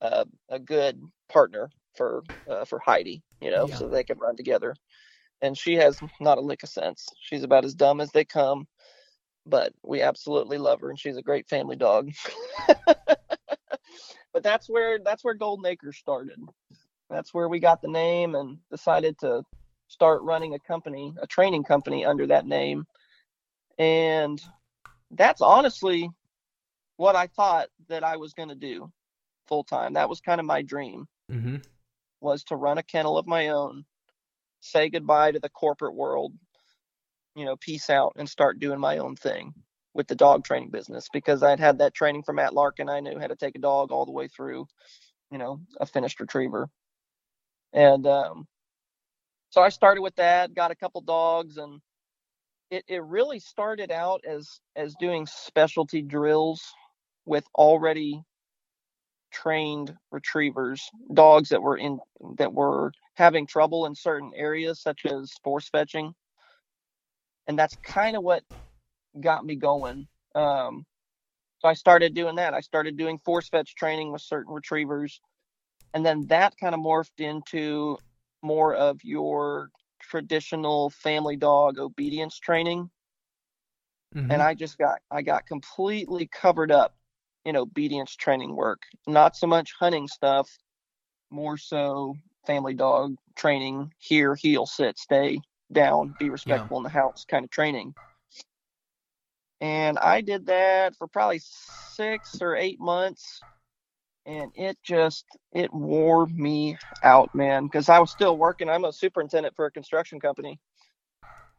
uh, 0.00 0.24
a 0.48 0.58
good 0.58 1.00
partner 1.28 1.70
for 1.96 2.22
uh, 2.48 2.64
for 2.64 2.78
Heidi, 2.80 3.22
you 3.40 3.50
know, 3.50 3.66
Yeah. 3.66 3.76
so 3.76 3.88
they 3.88 4.04
could 4.04 4.20
run 4.20 4.36
together. 4.36 4.74
And 5.42 5.56
she 5.56 5.74
has 5.74 6.00
not 6.20 6.38
a 6.38 6.42
lick 6.42 6.62
of 6.64 6.68
sense. 6.68 7.06
She's 7.20 7.44
about 7.44 7.64
as 7.64 7.74
dumb 7.74 8.00
as 8.00 8.10
they 8.10 8.24
come, 8.24 8.66
but 9.46 9.72
we 9.84 10.02
absolutely 10.02 10.58
love 10.58 10.80
her, 10.80 10.90
and 10.90 10.98
she's 10.98 11.16
a 11.16 11.22
great 11.22 11.48
family 11.48 11.76
dog. 11.76 12.10
but 14.32 14.42
that's 14.42 14.68
where 14.68 14.98
that's 15.04 15.24
where 15.24 15.34
Golden 15.34 15.66
Acres 15.66 15.96
started. 15.96 16.38
That's 17.10 17.32
where 17.32 17.48
we 17.48 17.60
got 17.60 17.80
the 17.80 17.88
name 17.88 18.34
and 18.34 18.58
decided 18.70 19.18
to 19.20 19.42
start 19.88 20.22
running 20.22 20.54
a 20.54 20.58
company, 20.60 21.14
a 21.22 21.26
training 21.26 21.64
company 21.64 22.04
under 22.04 22.26
that 22.26 22.46
name 22.46 22.84
and 23.78 24.42
that's 25.12 25.40
honestly 25.40 26.10
what 26.96 27.16
I 27.16 27.28
thought 27.28 27.68
that 27.88 28.04
I 28.04 28.16
was 28.16 28.34
going 28.34 28.48
to 28.50 28.54
do 28.54 28.90
full 29.48 29.64
time. 29.64 29.94
That 29.94 30.08
was 30.08 30.20
kind 30.20 30.40
of 30.40 30.46
my 30.46 30.62
dream 30.62 31.06
Mm-hmm. 31.30 31.56
was 32.20 32.44
to 32.44 32.56
run 32.56 32.78
a 32.78 32.82
kennel 32.82 33.18
of 33.18 33.26
my 33.26 33.48
own, 33.48 33.84
say 34.60 34.88
goodbye 34.88 35.32
to 35.32 35.40
the 35.40 35.48
corporate 35.48 35.94
world, 35.94 36.32
you 37.34 37.44
know, 37.44 37.56
peace 37.56 37.90
out 37.90 38.14
and 38.16 38.28
start 38.28 38.58
doing 38.58 38.80
my 38.80 38.98
own 38.98 39.16
thing 39.16 39.54
with 39.94 40.08
the 40.08 40.14
dog 40.14 40.44
training 40.44 40.70
business 40.70 41.08
because 41.12 41.42
I'd 41.42 41.60
had 41.60 41.78
that 41.78 41.94
training 41.94 42.22
from 42.24 42.36
Matt 42.36 42.54
Larkin. 42.54 42.88
I 42.88 43.00
knew 43.00 43.18
how 43.18 43.26
to 43.28 43.36
take 43.36 43.56
a 43.56 43.60
dog 43.60 43.92
all 43.92 44.06
the 44.06 44.12
way 44.12 44.28
through, 44.28 44.66
you 45.30 45.38
know, 45.38 45.60
a 45.80 45.86
finished 45.86 46.20
retriever. 46.20 46.68
And 47.72 48.06
um, 48.06 48.46
so 49.50 49.62
I 49.62 49.68
started 49.68 50.02
with 50.02 50.16
that, 50.16 50.54
got 50.54 50.70
a 50.70 50.76
couple 50.76 51.00
dogs 51.00 51.56
and 51.56 51.80
it, 52.70 52.84
it 52.88 53.02
really 53.02 53.38
started 53.38 53.90
out 53.90 54.22
as 54.28 54.60
as 54.76 54.94
doing 55.00 55.26
specialty 55.26 56.02
drills 56.02 56.62
with 57.24 57.44
already 57.54 58.22
trained 59.30 59.94
retrievers 60.10 60.88
dogs 61.12 61.50
that 61.50 61.62
were 61.62 61.76
in 61.76 61.98
that 62.38 62.52
were 62.52 62.92
having 63.14 63.46
trouble 63.46 63.86
in 63.86 63.94
certain 63.94 64.30
areas 64.34 64.80
such 64.80 65.04
as 65.06 65.32
force 65.42 65.68
fetching. 65.68 66.12
And 67.46 67.58
that's 67.58 67.76
kind 67.82 68.16
of 68.16 68.22
what 68.22 68.42
got 69.18 69.44
me 69.44 69.56
going. 69.56 70.06
Um, 70.34 70.84
so 71.58 71.68
i 71.68 71.74
started 71.74 72.14
doing 72.14 72.36
that. 72.36 72.54
I 72.54 72.60
started 72.60 72.96
doing 72.96 73.18
force 73.24 73.48
fetch 73.48 73.74
training 73.74 74.12
with 74.12 74.22
certain 74.22 74.54
retrievers. 74.54 75.20
And 75.94 76.06
then 76.06 76.26
that 76.28 76.54
kind 76.60 76.74
of 76.74 76.80
morphed 76.80 77.18
into 77.18 77.98
more 78.42 78.74
of 78.74 79.00
your 79.02 79.70
traditional 80.08 80.90
family 80.90 81.36
dog 81.36 81.78
obedience 81.78 82.38
training 82.38 82.90
Mm-hmm. 84.14 84.30
and 84.30 84.42
I 84.42 84.54
just 84.54 84.78
got 84.78 84.98
I 85.10 85.22
got 85.22 85.46
completely 85.46 86.26
covered 86.26 86.72
up 86.72 86.94
in 87.44 87.56
obedience 87.56 88.16
training 88.16 88.56
work. 88.56 88.82
Not 89.06 89.36
so 89.36 89.46
much 89.46 89.74
hunting 89.78 90.08
stuff, 90.08 90.48
more 91.30 91.56
so 91.56 92.14
family 92.46 92.74
dog 92.74 93.16
training, 93.36 93.92
here, 93.98 94.34
heel, 94.34 94.66
sit, 94.66 94.98
stay, 94.98 95.40
down, 95.72 96.14
be 96.18 96.30
respectful 96.30 96.78
in 96.78 96.82
the 96.82 96.88
house 96.88 97.26
kind 97.28 97.44
of 97.44 97.50
training. 97.50 97.94
And 99.60 99.98
I 99.98 100.20
did 100.20 100.46
that 100.46 100.96
for 100.96 101.06
probably 101.06 101.40
six 101.42 102.40
or 102.40 102.56
eight 102.56 102.80
months. 102.80 103.40
And 104.28 104.52
it 104.56 104.78
just 104.84 105.26
it 105.54 105.74
wore 105.74 106.28
me 106.28 106.78
out, 107.02 107.30
man, 107.34 107.64
because 107.66 107.90
I 107.90 108.00
was 108.00 108.12
still 108.12 108.38
working. 108.38 108.70
I'm 108.70 108.86
a 108.86 108.94
superintendent 108.94 109.56
for 109.56 109.66
a 109.66 109.72
construction 109.72 110.20
company. 110.20 110.60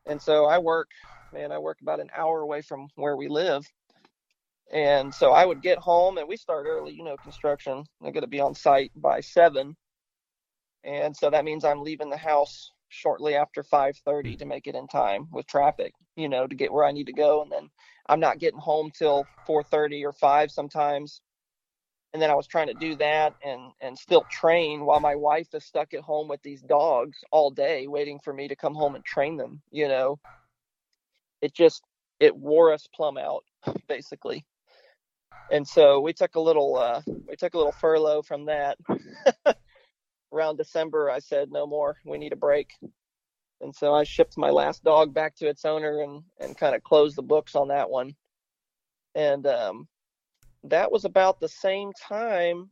And 0.08 0.22
so 0.22 0.46
I 0.46 0.60
work 0.60 0.90
man, 1.34 1.52
I 1.52 1.60
work 1.60 1.80
about 1.82 2.02
an 2.02 2.12
hour 2.18 2.42
away 2.42 2.62
from 2.62 2.90
where 2.96 3.18
we 3.18 3.30
live. 3.30 3.66
And 4.74 5.14
so 5.14 5.32
I 5.34 5.46
would 5.46 5.62
get 5.62 5.80
home 5.80 6.18
and 6.20 6.28
we 6.30 6.38
start 6.38 6.68
early, 6.68 6.94
you 6.94 7.04
know, 7.06 7.18
construction. 7.18 7.86
I 8.04 8.12
got 8.12 8.22
to 8.22 8.28
be 8.28 8.42
on 8.42 8.56
site 8.56 8.92
by 8.96 9.22
seven. 9.22 9.78
And 10.86 11.16
so 11.18 11.30
that 11.32 11.46
means 11.46 11.66
I'm 11.66 11.84
leaving 11.84 12.10
the 12.12 12.18
house 12.18 12.72
shortly 12.90 13.36
after 13.36 13.64
5:30 13.64 14.38
to 14.40 14.46
make 14.46 14.68
it 14.68 14.76
in 14.76 14.88
time 14.88 15.28
with 15.32 15.48
traffic, 15.48 15.94
you 16.18 16.30
know, 16.30 16.48
to 16.48 16.56
get 16.56 16.74
where 16.74 16.86
I 16.86 16.94
need 16.94 17.08
to 17.08 17.14
go. 17.14 17.44
And 17.44 17.52
then 17.52 17.70
I'm 18.08 18.22
not 18.22 18.40
getting 18.40 18.60
home 18.60 18.92
till 18.98 19.30
4:30 19.48 20.06
or 20.06 20.14
5 20.14 20.52
sometimes. 20.52 21.22
And 22.14 22.22
then 22.22 22.32
I 22.32 22.36
was 22.36 22.48
trying 22.48 22.68
to 22.68 22.74
do 22.74 22.96
that 22.96 23.36
and 23.44 23.72
and 23.82 23.98
still 23.98 24.26
train 24.32 24.86
while 24.86 25.00
my 25.00 25.16
wife 25.16 25.54
is 25.54 25.64
stuck 25.64 25.94
at 25.94 26.02
home 26.02 26.28
with 26.28 26.42
these 26.42 26.62
dogs 26.62 27.20
all 27.32 27.52
day 27.52 27.88
waiting 27.88 28.20
for 28.20 28.34
me 28.34 28.48
to 28.48 28.56
come 28.56 28.74
home 28.74 28.96
and 28.96 29.06
train 29.06 29.38
them, 29.38 29.62
you 29.72 29.88
know? 29.88 30.20
It 31.42 31.54
just 31.54 31.84
it 32.20 32.36
wore 32.36 32.74
us 32.74 32.88
plumb 32.96 33.18
out 33.18 33.44
basically. 33.88 34.46
And 35.52 35.68
so 35.68 36.00
we 36.00 36.14
took 36.14 36.36
a 36.36 36.40
little 36.40 36.78
uh 36.78 37.02
we 37.28 37.36
took 37.36 37.54
a 37.54 37.58
little 37.58 37.72
furlough 37.72 38.24
from 38.24 38.46
that. 38.46 38.78
Around 40.32 40.58
december 40.58 41.12
i 41.12 41.20
said 41.20 41.52
no 41.52 41.68
more. 41.68 41.98
We 42.06 42.18
need 42.18 42.34
a 42.34 42.38
break. 42.38 42.72
And 43.62 43.76
so 43.76 43.94
i 43.94 44.04
shipped 44.04 44.36
my 44.36 44.50
last 44.50 44.84
dog 44.84 45.14
back 45.14 45.36
to 45.36 45.48
its 45.48 45.64
owner 45.64 46.02
and 46.02 46.24
and 46.40 46.58
kind 46.58 46.76
of 46.76 46.82
closed 46.82 47.16
the 47.16 47.22
books 47.22 47.56
on 47.56 47.68
that 47.68 47.92
one. 47.92 48.16
And 49.14 49.46
um 49.46 49.88
that 50.64 50.92
was 50.92 51.06
about 51.06 51.40
the 51.40 51.50
same 51.50 51.92
time 51.94 52.70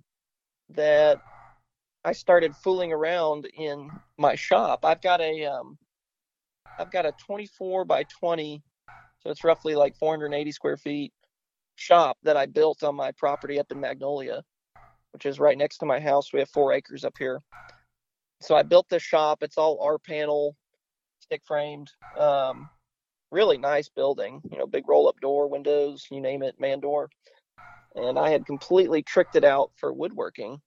that 0.69 1.19
i 2.04 2.12
started 2.12 2.56
fooling 2.56 2.91
around 2.91 3.47
in 3.58 3.89
my 4.17 4.36
shop 4.36 4.84
i've 4.84 5.02
got 5.02 5.21
a 5.21 5.45
um 5.45 5.78
I've 6.80 6.91
got 6.91 7.06
a 7.06 7.13
24 7.13 7.86
by 7.86 8.04
20, 8.04 8.62
so 9.19 9.30
it's 9.30 9.43
roughly 9.43 9.76
like 9.76 9.95
480 9.95 10.52
square 10.52 10.78
feet 10.78 11.12
shop 11.76 12.17
that 12.23 12.38
I 12.38 12.45
built 12.45 12.84
on 12.84 12.95
my 12.95 13.12
property 13.17 13.60
up 13.60 13.71
in 13.71 13.80
Magnolia, 13.80 14.43
which 15.12 15.26
is 15.26 15.39
right 15.39 15.58
next 15.58 15.78
to 15.80 15.86
my 15.86 16.00
house. 16.00 16.34
We 16.34 16.39
have 16.39 16.50
four 16.50 16.73
acres 16.73 17.04
up 17.04 17.15
here. 17.17 17.41
So 18.41 18.56
I 18.56 18.63
built 18.63 18.88
this 18.89 19.02
shop. 19.04 19.41
It's 19.41 19.58
all 19.58 19.80
R 19.82 19.97
panel, 19.97 20.56
stick 21.19 21.41
framed, 21.45 21.89
um, 22.15 22.69
really 23.32 23.58
nice 23.58 23.89
building. 23.89 24.41
You 24.52 24.60
know, 24.60 24.67
big 24.67 24.88
roll 24.88 25.08
up 25.08 25.19
door, 25.19 25.47
windows, 25.47 26.06
you 26.12 26.21
name 26.21 26.43
it, 26.43 26.60
man 26.60 26.80
door. 26.80 27.10
And 27.98 28.20
I 28.20 28.30
had 28.30 28.46
completely 28.46 29.02
tricked 29.02 29.36
it 29.36 29.44
out 29.44 29.72
for 29.76 29.92
woodworking, 29.92 30.62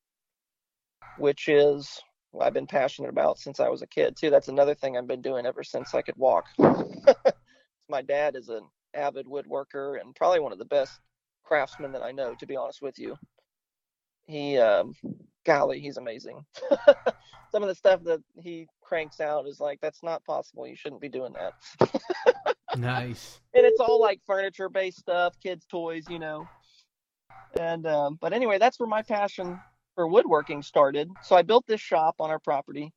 which 1.16 1.48
is 1.48 2.00
I've 2.38 2.54
been 2.54 2.66
passionate 2.66 3.08
about 3.08 3.38
since 3.38 3.60
I 3.60 3.68
was 3.68 3.82
a 3.82 3.86
kid 3.86 4.16
too. 4.16 4.30
That's 4.30 4.48
another 4.48 4.74
thing 4.74 4.96
I've 4.96 5.06
been 5.06 5.22
doing 5.22 5.46
ever 5.46 5.62
since 5.62 5.94
I 5.94 6.02
could 6.02 6.16
walk. 6.16 6.46
My 7.88 8.02
dad 8.02 8.34
is 8.34 8.48
an 8.48 8.62
avid 8.94 9.26
woodworker 9.26 10.00
and 10.00 10.14
probably 10.14 10.40
one 10.40 10.52
of 10.52 10.58
the 10.58 10.64
best 10.64 10.98
craftsmen 11.44 11.92
that 11.92 12.02
I 12.02 12.10
know, 12.10 12.34
to 12.34 12.46
be 12.46 12.56
honest 12.56 12.82
with 12.82 12.98
you. 12.98 13.16
He, 14.26 14.58
um, 14.58 14.94
golly, 15.44 15.80
he's 15.80 15.96
amazing. 15.98 16.44
Some 17.52 17.62
of 17.62 17.68
the 17.68 17.74
stuff 17.74 18.02
that 18.04 18.20
he 18.36 18.66
cranks 18.82 19.20
out 19.20 19.46
is 19.46 19.60
like 19.60 19.80
that's 19.80 20.02
not 20.02 20.24
possible. 20.24 20.66
You 20.66 20.76
shouldn't 20.76 21.00
be 21.00 21.08
doing 21.08 21.34
that. 21.34 22.56
nice. 22.76 23.40
And 23.54 23.64
it's 23.64 23.80
all 23.80 24.00
like 24.00 24.20
furniture 24.26 24.68
based 24.68 24.98
stuff, 24.98 25.34
kids' 25.42 25.66
toys, 25.66 26.04
you 26.08 26.18
know. 26.20 26.48
And 27.58 27.86
um, 27.86 28.18
but 28.20 28.32
anyway, 28.32 28.58
that's 28.58 28.78
where 28.78 28.88
my 28.88 29.02
passion 29.02 29.60
for 29.94 30.06
woodworking 30.06 30.62
started. 30.62 31.10
So 31.20 31.36
I 31.36 31.42
built 31.42 31.66
this 31.66 31.80
shop 31.80 32.16
on 32.20 32.30
our 32.30 32.38
property, 32.38 32.92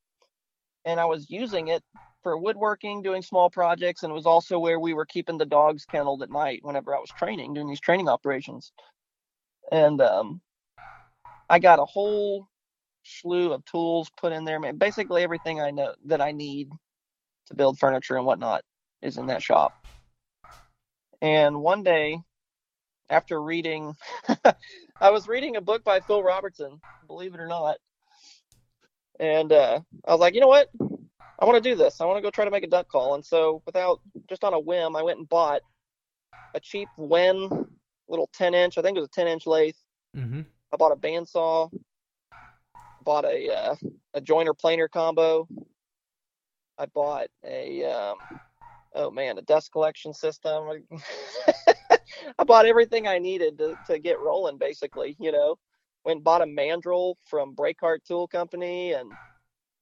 and 0.86 1.00
I 1.00 1.06
was 1.06 1.30
using 1.30 1.70
it 1.70 1.84
for 2.22 2.38
woodworking, 2.38 3.02
doing 3.02 3.22
small 3.22 3.50
projects, 3.50 4.04
and 4.04 4.12
it 4.12 4.16
was 4.16 4.26
also 4.26 4.60
where 4.60 4.80
we 4.80 4.94
were 4.94 5.06
keeping 5.06 5.38
the 5.38 5.46
dogs 5.46 5.86
kenneled 5.86 6.24
at 6.24 6.32
night 6.32 6.60
whenever 6.63 6.96
I 6.96 7.00
was 7.00 7.12
training, 7.12 7.54
doing 7.54 7.68
these 7.68 7.82
training 7.82 8.08
operations. 8.08 8.72
And 9.72 10.02
um, 10.02 10.42
I 11.50 11.60
got 11.60 11.80
a 11.80 11.86
whole 11.86 12.48
slew 13.04 13.52
of 13.52 13.66
tools 13.66 14.10
put 14.18 14.32
in 14.32 14.46
there, 14.46 14.60
man. 14.60 14.78
Basically 14.78 15.24
everything 15.24 15.60
I 15.60 15.72
know 15.72 15.94
that 16.06 16.22
I 16.22 16.32
need 16.32 16.70
to 17.48 17.56
build 17.56 17.78
furniture 17.78 18.16
and 18.16 18.26
whatnot 18.26 18.63
is 19.02 19.18
in 19.18 19.28
that 19.28 19.44
shop. 19.44 19.74
And 21.22 21.62
one 21.62 21.84
day, 21.84 22.22
after 23.10 23.42
reading, 23.42 23.96
I 25.02 25.10
was 25.10 25.28
reading 25.28 25.56
a 25.56 25.62
book 25.62 25.84
by 25.84 26.00
Phil 26.00 26.24
Robertson, 26.24 26.80
believe 27.08 27.34
it 27.34 27.39
or 27.39 27.48
not. 27.48 27.78
And 29.20 29.52
uh, 29.52 29.80
I 30.08 30.12
was 30.12 30.20
like, 30.20 30.34
you 30.34 30.42
know 30.42 30.48
what? 30.48 30.70
I 31.39 31.46
want 31.46 31.62
to 31.62 31.70
do 31.70 31.76
this. 31.76 32.02
I 32.02 32.06
want 32.06 32.18
to 32.18 32.22
go 32.22 32.32
try 32.32 32.46
to 32.46 32.52
make 32.52 32.63
a 32.63 32.68
duck 32.68 32.88
call. 32.88 33.16
And 33.16 33.26
so, 33.26 33.62
without 33.66 34.00
just 34.30 34.44
on 34.44 34.54
a 34.54 34.60
whim, 34.60 34.96
I 34.96 35.04
went 35.04 35.20
and 35.20 35.30
bought 35.30 35.62
a 36.54 36.60
cheap 36.60 36.88
Wen 36.98 37.50
little 38.08 38.30
10 38.34 38.54
inch, 38.54 38.78
I 38.78 38.82
think 38.82 38.98
it 38.98 39.02
was 39.02 39.10
a 39.10 39.20
10 39.20 39.28
inch 39.28 39.48
lathe. 39.48 39.76
Mm-hmm. 40.16 40.42
I 40.72 40.78
bought 40.78 40.92
a 40.92 40.96
bandsaw, 40.96 41.72
bought 43.04 43.26
a 43.26 43.54
uh, 43.54 43.76
a 44.13 44.22
joiner 44.22 44.54
planer 44.54 44.88
combo. 44.88 45.48
I 46.78 46.86
bought 46.88 47.28
a 47.46 47.84
um, 47.86 48.16
oh 48.96 49.12
man, 49.12 49.38
a 49.38 49.42
dust 49.42 49.72
collection 49.72 50.13
system. 50.13 50.84
I 52.39 52.43
bought 52.43 52.65
everything 52.65 53.08
I 53.08 53.19
needed 53.19 53.58
to, 53.60 53.78
to 53.88 53.99
get 53.99 54.19
rolling, 54.19 54.58
basically. 54.58 55.15
You 55.19 55.32
know, 55.32 55.58
went 56.06 56.17
and 56.17 56.23
bought 56.23 56.41
a 56.41 56.45
mandrel 56.45 57.15
from 57.26 57.56
Breakart 57.56 58.04
Tool 58.08 58.28
Company, 58.28 58.93
and 58.93 59.17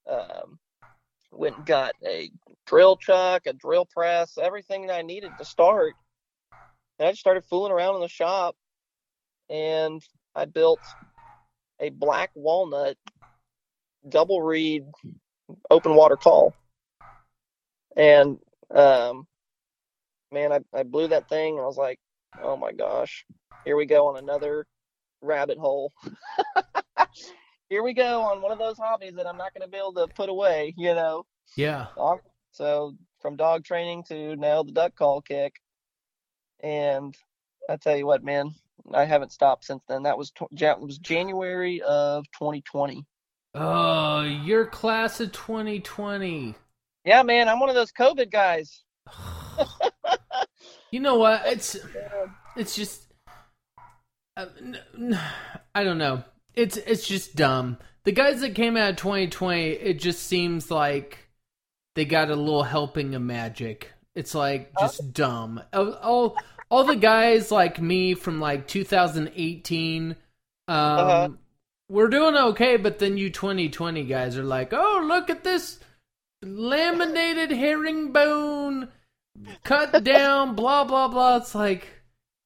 um, 0.09 0.59
went 1.31 1.57
and 1.57 1.65
got 1.65 1.93
a 2.05 2.29
drill 2.65 2.97
chuck, 2.97 3.43
a 3.45 3.53
drill 3.53 3.85
press, 3.85 4.37
everything 4.41 4.87
that 4.87 4.97
I 4.97 5.01
needed 5.01 5.37
to 5.37 5.45
start. 5.45 5.95
And 6.99 7.07
I 7.07 7.11
just 7.11 7.21
started 7.21 7.45
fooling 7.45 7.71
around 7.71 7.95
in 7.95 8.01
the 8.01 8.07
shop, 8.07 8.55
and 9.49 10.01
I 10.35 10.45
built 10.45 10.81
a 11.79 11.89
black 11.89 12.29
walnut 12.35 12.97
double 14.07 14.41
reed 14.41 14.85
open 15.69 15.95
water 15.95 16.17
call. 16.17 16.53
And 17.95 18.37
um, 18.73 19.27
man, 20.31 20.51
I, 20.51 20.59
I 20.73 20.83
blew 20.83 21.09
that 21.09 21.27
thing 21.27 21.59
I 21.59 21.63
was 21.65 21.77
like, 21.77 21.99
oh 22.41 22.57
my 22.57 22.71
gosh, 22.71 23.25
here 23.65 23.75
we 23.75 23.85
go 23.85 24.07
on 24.07 24.17
another 24.17 24.65
rabbit 25.21 25.57
hole. 25.57 25.93
here 27.69 27.83
we 27.83 27.93
go 27.93 28.21
on 28.21 28.41
one 28.41 28.51
of 28.51 28.59
those 28.59 28.77
hobbies 28.77 29.15
that 29.15 29.27
I'm 29.27 29.37
not 29.37 29.53
going 29.53 29.65
to 29.65 29.71
be 29.71 29.77
able 29.77 29.93
to 29.93 30.07
put 30.07 30.29
away, 30.29 30.73
you 30.77 30.93
know? 30.93 31.25
Yeah. 31.55 31.87
So 32.51 32.95
from 33.21 33.35
dog 33.35 33.63
training 33.63 34.03
to 34.09 34.35
now 34.35 34.63
the 34.63 34.71
duck 34.71 34.95
call 34.95 35.21
kick. 35.21 35.53
And 36.61 37.15
I 37.69 37.77
tell 37.77 37.95
you 37.95 38.05
what, 38.05 38.23
man, 38.23 38.53
I 38.93 39.05
haven't 39.05 39.31
stopped 39.31 39.65
since 39.65 39.83
then. 39.87 40.03
That 40.03 40.17
was, 40.17 40.31
was 40.51 40.97
January 40.97 41.81
of 41.81 42.25
2020. 42.33 43.05
Oh, 43.53 44.21
your 44.21 44.65
class 44.65 45.19
of 45.19 45.31
2020. 45.31 46.55
Yeah, 47.03 47.23
man, 47.23 47.49
I'm 47.49 47.59
one 47.59 47.69
of 47.69 47.75
those 47.75 47.91
COVID 47.91 48.31
guys. 48.31 48.83
you 50.91 50.99
know 50.99 51.15
what? 51.15 51.43
It's 51.45 51.77
it's 52.55 52.75
just 52.75 53.11
uh, 54.37 54.45
I 55.73 55.83
don't 55.83 55.97
know. 55.97 56.23
It's 56.53 56.77
it's 56.77 57.07
just 57.07 57.35
dumb. 57.35 57.77
The 58.03 58.11
guys 58.11 58.41
that 58.41 58.55
came 58.55 58.77
out 58.77 58.91
of 58.91 58.95
2020, 58.97 59.69
it 59.69 59.99
just 59.99 60.23
seems 60.23 60.71
like 60.71 61.29
they 61.95 62.05
got 62.05 62.29
a 62.29 62.35
little 62.35 62.63
helping 62.63 63.15
of 63.15 63.21
magic. 63.21 63.91
It's 64.15 64.35
like 64.35 64.71
just 64.79 65.01
oh. 65.01 65.09
dumb. 65.13 65.61
All 65.73 66.35
all 66.69 66.83
the 66.83 66.95
guys 66.95 67.51
like 67.51 67.81
me 67.81 68.13
from 68.13 68.39
like 68.39 68.67
2018 68.67 70.11
um 70.11 70.17
uh-huh. 70.67 71.29
we're 71.89 72.07
doing 72.07 72.35
okay, 72.35 72.77
but 72.77 72.99
then 72.99 73.17
you 73.17 73.29
2020 73.29 74.03
guys 74.05 74.37
are 74.37 74.43
like, 74.43 74.73
"Oh, 74.73 75.05
look 75.07 75.29
at 75.29 75.43
this 75.43 75.79
laminated 76.43 77.51
herringbone 77.51 78.89
cut 79.63 80.03
down, 80.03 80.55
blah 80.55 80.83
blah 80.83 81.07
blah. 81.07 81.37
It's 81.37 81.55
like 81.55 81.87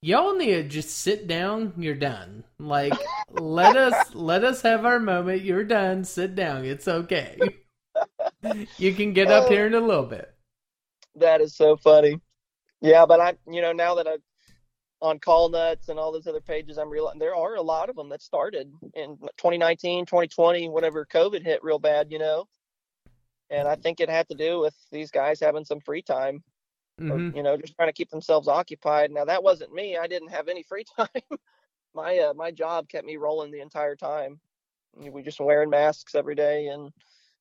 y'all 0.02 0.36
need 0.36 0.54
to 0.54 0.64
just 0.64 0.90
sit 0.90 1.28
down. 1.28 1.74
You're 1.78 1.96
done. 1.96 2.44
Like 2.60 2.94
let 3.32 3.76
us 3.76 4.14
let 4.14 4.44
us 4.44 4.62
have 4.62 4.86
our 4.86 5.00
moment. 5.00 5.42
You're 5.42 5.64
done. 5.64 6.04
Sit 6.04 6.36
down. 6.36 6.66
It's 6.66 6.88
okay. 6.88 7.38
you 8.78 8.94
can 8.94 9.14
get 9.14 9.30
up 9.30 9.50
here 9.50 9.64
oh. 9.64 9.68
in 9.68 9.74
a 9.74 9.80
little 9.80 10.06
bit. 10.06 10.34
That 11.16 11.42
is 11.42 11.56
so 11.56 11.78
funny. 11.78 12.20
Yeah, 12.82 13.06
but 13.06 13.20
I, 13.20 13.34
you 13.50 13.62
know, 13.62 13.72
now 13.72 13.96
that 13.96 14.08
I'm 14.08 14.20
on 15.02 15.20
call 15.20 15.50
nuts 15.50 15.90
and 15.90 15.98
all 15.98 16.12
those 16.12 16.28
other 16.28 16.42
pages, 16.42 16.78
I'm 16.78 16.90
realizing 16.90 17.20
there 17.20 17.36
are 17.36 17.56
a 17.56 17.62
lot 17.62 17.90
of 17.90 17.96
them 17.96 18.10
that 18.10 18.22
started 18.22 18.72
in 18.94 19.18
2019, 19.38 20.06
2020, 20.06 20.70
whenever 20.70 21.06
COVID 21.06 21.44
hit 21.44 21.64
real 21.64 21.80
bad, 21.80 22.12
you 22.12 22.20
know. 22.20 22.46
And 23.50 23.68
I 23.68 23.76
think 23.76 24.00
it 24.00 24.10
had 24.10 24.28
to 24.30 24.36
do 24.36 24.60
with 24.60 24.76
these 24.92 25.12
guys 25.12 25.40
having 25.40 25.66
some 25.66 25.80
free 25.80 26.02
time 26.02 26.44
mm-hmm. 27.00 27.12
or, 27.12 27.36
you 27.36 27.44
know, 27.44 27.58
just 27.58 27.76
trying 27.76 27.90
to 27.90 27.94
keep 27.94 28.10
themselves 28.10 28.48
occupied. 28.48 29.12
Now 29.12 29.26
that 29.26 29.44
wasn't 29.44 29.74
me. 29.74 29.98
I 29.98 30.08
didn't 30.08 30.30
have 30.30 30.48
any 30.48 30.64
free 30.64 30.86
time. 30.98 31.08
my 31.94 32.18
uh, 32.20 32.34
my 32.34 32.52
job 32.52 32.90
kept 32.90 33.06
me 33.06 33.18
rolling 33.18 33.52
the 33.52 33.62
entire 33.62 33.96
time. 33.96 34.40
We 34.98 35.24
just 35.24 35.40
wearing 35.40 35.70
masks 35.70 36.16
every 36.16 36.36
day, 36.36 36.68
and 36.68 36.92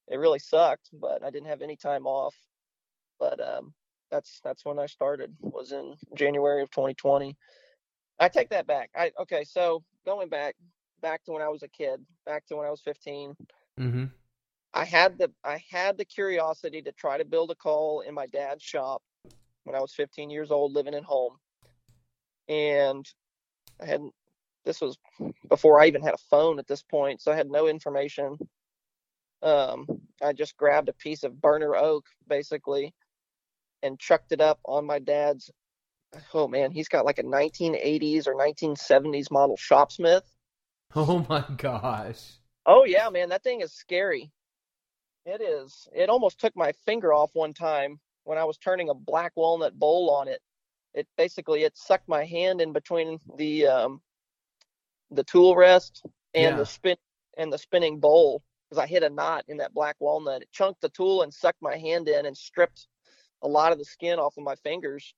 it 0.09 0.19
really 0.19 0.41
sucked. 0.41 0.91
But 0.93 1.23
I 1.23 1.31
didn't 1.31 1.49
have 1.49 1.63
any 1.63 1.77
time 1.77 2.07
off. 2.07 2.35
But 3.21 3.41
um, 3.41 3.73
that's 4.11 4.41
that's 4.43 4.65
when 4.65 4.79
I 4.79 4.87
started. 4.87 5.35
Was 5.41 5.73
in 5.73 5.95
January 6.15 6.63
of 6.63 6.71
2020. 6.71 7.37
I 8.19 8.29
take 8.29 8.51
that 8.51 8.67
back. 8.67 8.91
I 8.97 9.13
okay. 9.21 9.45
So 9.45 9.83
going 10.05 10.29
back 10.29 10.57
back 11.01 11.25
to 11.25 11.33
when 11.33 11.43
I 11.43 11.49
was 11.49 11.63
a 11.63 11.69
kid, 11.69 12.01
back 12.27 12.47
to 12.47 12.57
when 12.57 12.67
I 12.67 12.71
was 12.71 12.81
15. 12.81 13.37
Mm-hmm. 13.79 14.05
I 14.73 14.85
had 14.85 15.19
the 15.19 15.31
I 15.45 15.63
had 15.71 15.97
the 15.97 16.05
curiosity 16.05 16.83
to 16.83 16.93
try 16.93 17.19
to 17.19 17.25
build 17.25 17.51
a 17.51 17.55
call 17.55 18.01
in 18.01 18.15
my 18.15 18.27
dad's 18.27 18.65
shop 18.65 19.03
when 19.65 19.75
I 19.77 19.81
was 19.81 19.93
15 19.95 20.31
years 20.31 20.51
old, 20.51 20.73
living 20.73 20.95
at 20.95 21.05
home, 21.05 21.37
and 22.49 23.07
I 23.81 23.87
had 23.87 24.03
this 24.65 24.81
was 24.81 24.97
before 25.49 25.81
I 25.81 25.87
even 25.87 26.03
had 26.03 26.15
a 26.15 26.29
phone 26.31 26.59
at 26.59 26.67
this 26.67 26.83
point, 26.83 27.21
so 27.21 27.33
I 27.33 27.37
had 27.37 27.51
no 27.51 27.67
information. 27.67 28.39
Um, 29.43 29.87
I 30.23 30.33
just 30.33 30.57
grabbed 30.57 30.89
a 30.89 30.95
piece 30.95 31.23
of 31.23 31.41
burner 31.41 31.77
oak, 31.77 32.07
basically, 32.27 32.95
and 33.83 33.99
chucked 33.99 34.33
it 34.33 34.41
up 34.41 34.59
on 34.65 34.87
my 34.87 34.99
dad's. 34.99 35.51
Oh 36.33 36.49
man, 36.49 36.71
he's 36.71 36.89
got 36.89 37.05
like 37.05 37.19
a 37.19 37.25
1980s 37.25 38.27
or 38.27 38.35
1970s 38.35 39.31
model 39.31 39.57
Shopsmith. 39.57 40.23
Oh 40.97 41.27
my 41.29 41.45
gosh. 41.57 42.35
Oh 42.67 42.85
yeah, 42.85 43.11
man, 43.11 43.31
that 43.31 43.43
thing 43.43 43.63
is 43.63 43.73
scary. 43.73 44.31
It 45.27 45.41
is. 45.41 45.89
It 45.93 46.09
almost 46.09 46.39
took 46.39 46.55
my 46.55 46.71
finger 46.85 47.13
off 47.13 47.31
one 47.33 47.53
time 47.53 47.99
when 48.25 48.39
I 48.39 48.45
was 48.45 48.59
turning 48.59 48.89
a 48.89 48.95
black 48.95 49.33
walnut 49.37 49.79
bowl 49.79 50.11
on 50.11 50.29
it. 50.29 50.41
It 50.95 51.07
basically 51.17 51.65
it 51.65 51.77
sucked 51.77 52.09
my 52.09 52.25
hand 52.25 52.61
in 52.61 52.73
between 52.73 53.19
the 53.37 53.67
um, 53.67 54.01
the 55.11 55.25
tool 55.25 55.57
rest 55.57 56.03
and 56.35 56.53
yeah. 56.53 56.57
the 56.57 56.67
spin 56.67 56.97
and 57.37 57.53
the 57.53 57.59
spinning 57.59 58.01
bowl 58.01 58.43
because 58.69 58.83
I 58.83 58.87
hit 58.87 59.03
a 59.03 59.11
knot 59.11 59.45
in 59.49 59.59
that 59.59 59.75
black 59.75 59.97
walnut. 59.99 60.43
It 60.43 60.53
chunked 60.53 60.81
the 60.81 60.89
tool 60.89 61.23
and 61.23 61.33
sucked 61.33 61.63
my 61.63 61.77
hand 61.77 62.09
in 62.09 62.27
and 62.27 62.37
stripped 62.37 62.87
a 63.43 63.49
lot 63.49 63.73
of 63.73 63.79
the 63.79 63.85
skin 63.85 64.19
off 64.19 64.37
of 64.37 64.45
my 64.45 64.55
fingers. 64.57 65.15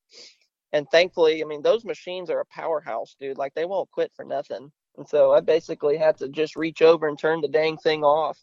And 0.73 0.88
thankfully, 0.90 1.42
I 1.42 1.47
mean, 1.47 1.62
those 1.62 1.85
machines 1.85 2.29
are 2.31 2.40
a 2.40 2.47
powerhouse, 2.47 3.14
dude. 3.21 3.38
Like 3.38 3.55
they 3.55 3.64
won't 3.64 3.90
quit 3.90 4.12
for 4.14 4.25
nothing. 4.25 4.73
And 4.97 5.09
so 5.09 5.33
I 5.33 5.40
basically 5.40 5.97
had 5.97 6.16
to 6.19 6.29
just 6.29 6.57
reach 6.57 6.83
over 6.83 7.07
and 7.07 7.19
turn 7.19 7.40
the 7.40 7.49
dang 7.49 7.77
thing 7.77 8.03
off 8.03 8.38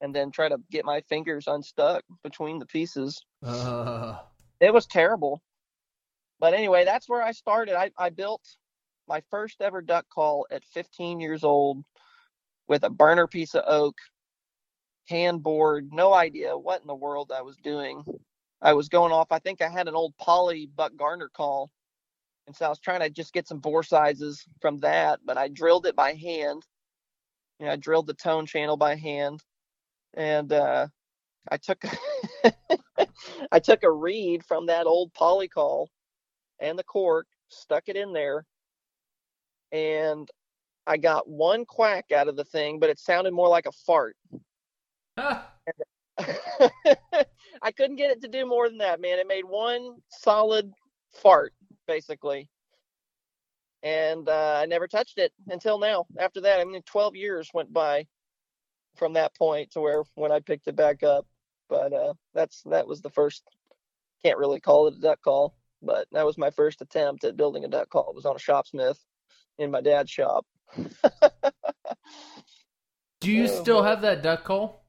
and 0.00 0.14
then 0.14 0.30
try 0.30 0.48
to 0.48 0.60
get 0.70 0.84
my 0.84 1.00
fingers 1.02 1.46
unstuck 1.46 2.04
between 2.22 2.58
the 2.58 2.66
pieces. 2.66 3.24
Uh. 3.42 4.18
It 4.60 4.72
was 4.72 4.86
terrible. 4.86 5.40
But 6.40 6.54
anyway, 6.54 6.84
that's 6.84 7.08
where 7.08 7.22
I 7.22 7.32
started. 7.32 7.74
I, 7.74 7.90
I 7.98 8.10
built 8.10 8.42
my 9.08 9.22
first 9.30 9.60
ever 9.60 9.80
duck 9.80 10.06
call 10.12 10.46
at 10.50 10.64
15 10.64 11.20
years 11.20 11.44
old 11.44 11.82
with 12.68 12.84
a 12.84 12.90
burner 12.90 13.26
piece 13.26 13.54
of 13.54 13.64
oak, 13.66 13.96
hand 15.08 15.42
bored, 15.42 15.88
no 15.92 16.12
idea 16.12 16.56
what 16.56 16.80
in 16.80 16.86
the 16.86 16.94
world 16.94 17.32
I 17.34 17.42
was 17.42 17.56
doing. 17.56 18.04
I 18.60 18.72
was 18.74 18.88
going 18.88 19.12
off, 19.12 19.28
I 19.30 19.38
think 19.38 19.62
I 19.62 19.68
had 19.68 19.88
an 19.88 19.94
old 19.94 20.16
Poly 20.18 20.66
Buck 20.66 20.92
Gardner 20.96 21.30
call. 21.32 21.70
And 22.46 22.54
so 22.54 22.66
I 22.66 22.68
was 22.68 22.78
trying 22.78 23.00
to 23.00 23.10
just 23.10 23.32
get 23.32 23.46
some 23.46 23.58
bore 23.58 23.82
sizes 23.82 24.44
from 24.60 24.78
that, 24.80 25.20
but 25.24 25.36
I 25.36 25.48
drilled 25.48 25.86
it 25.86 25.94
by 25.94 26.14
hand. 26.14 26.64
You 27.58 27.66
know, 27.66 27.72
I 27.72 27.76
drilled 27.76 28.06
the 28.06 28.14
tone 28.14 28.46
channel 28.46 28.76
by 28.76 28.96
hand 28.96 29.42
and 30.14 30.52
uh, 30.52 30.86
I 31.50 31.56
took 31.56 31.82
I 33.52 33.58
took 33.58 33.82
a 33.82 33.90
reed 33.90 34.44
from 34.44 34.66
that 34.66 34.86
old 34.86 35.12
polycall 35.14 35.86
and 36.60 36.78
the 36.78 36.84
cork, 36.84 37.26
stuck 37.48 37.84
it 37.88 37.96
in 37.96 38.12
there, 38.12 38.44
and 39.72 40.28
I 40.86 40.96
got 40.96 41.28
one 41.28 41.64
quack 41.64 42.12
out 42.12 42.28
of 42.28 42.36
the 42.36 42.44
thing, 42.44 42.78
but 42.80 42.90
it 42.90 42.98
sounded 42.98 43.32
more 43.32 43.48
like 43.48 43.66
a 43.66 43.72
fart. 43.72 44.16
I 45.18 45.44
couldn't 47.76 47.96
get 47.96 48.10
it 48.10 48.22
to 48.22 48.28
do 48.28 48.46
more 48.46 48.68
than 48.68 48.78
that, 48.78 49.00
man. 49.00 49.18
It 49.18 49.26
made 49.26 49.44
one 49.44 49.96
solid 50.08 50.72
fart, 51.12 51.52
basically. 51.86 52.48
And 53.82 54.28
uh, 54.28 54.60
I 54.62 54.66
never 54.66 54.88
touched 54.88 55.18
it 55.18 55.32
until 55.48 55.78
now. 55.78 56.06
After 56.18 56.40
that, 56.40 56.58
I 56.60 56.64
mean, 56.64 56.82
12 56.82 57.14
years 57.14 57.50
went 57.54 57.72
by 57.72 58.06
from 58.98 59.14
that 59.14 59.34
point 59.36 59.70
to 59.72 59.80
where 59.80 60.02
when 60.14 60.32
I 60.32 60.40
picked 60.40 60.68
it 60.68 60.76
back 60.76 61.02
up. 61.02 61.26
But 61.68 61.92
uh, 61.92 62.14
that's 62.34 62.62
that 62.64 62.86
was 62.86 63.00
the 63.00 63.10
first. 63.10 63.42
Can't 64.22 64.38
really 64.38 64.60
call 64.60 64.88
it 64.88 64.96
a 64.96 65.00
duck 65.00 65.20
call, 65.22 65.54
but 65.80 66.08
that 66.12 66.26
was 66.26 66.36
my 66.36 66.50
first 66.50 66.82
attempt 66.82 67.24
at 67.24 67.36
building 67.36 67.64
a 67.64 67.68
duck 67.68 67.88
call. 67.88 68.08
It 68.10 68.16
was 68.16 68.26
on 68.26 68.34
a 68.36 68.38
shopsmith 68.38 68.98
in 69.58 69.70
my 69.70 69.80
dad's 69.80 70.10
shop. 70.10 70.44
Do 73.20 73.30
you 73.32 73.44
Oh, 73.44 73.62
still 73.62 73.82
have 73.82 74.00
that 74.02 74.22
duck 74.22 74.44
call? 74.44 74.84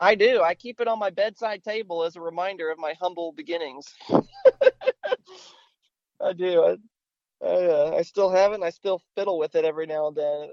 I 0.00 0.14
do. 0.16 0.42
I 0.42 0.54
keep 0.54 0.80
it 0.80 0.88
on 0.88 0.98
my 0.98 1.10
bedside 1.10 1.62
table 1.62 2.02
as 2.04 2.16
a 2.16 2.20
reminder 2.20 2.70
of 2.70 2.78
my 2.78 2.94
humble 3.00 3.32
beginnings. 3.32 3.94
I 6.20 6.32
do. 6.32 6.62
I, 6.64 6.76
I, 7.46 7.64
uh, 7.66 7.94
I 7.98 8.02
still 8.02 8.30
have 8.30 8.52
it. 8.52 8.56
and 8.56 8.64
I 8.64 8.70
still 8.70 9.00
fiddle 9.14 9.38
with 9.38 9.54
it 9.54 9.64
every 9.64 9.86
now 9.86 10.08
and 10.08 10.16
then. 10.16 10.50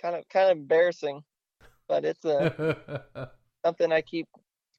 Kind 0.00 0.14
of, 0.16 0.28
kind 0.28 0.50
of 0.50 0.56
embarrassing, 0.56 1.22
but 1.88 2.04
it's 2.04 2.24
uh, 2.24 2.48
something 3.64 3.92
I 3.92 4.02
keep 4.02 4.28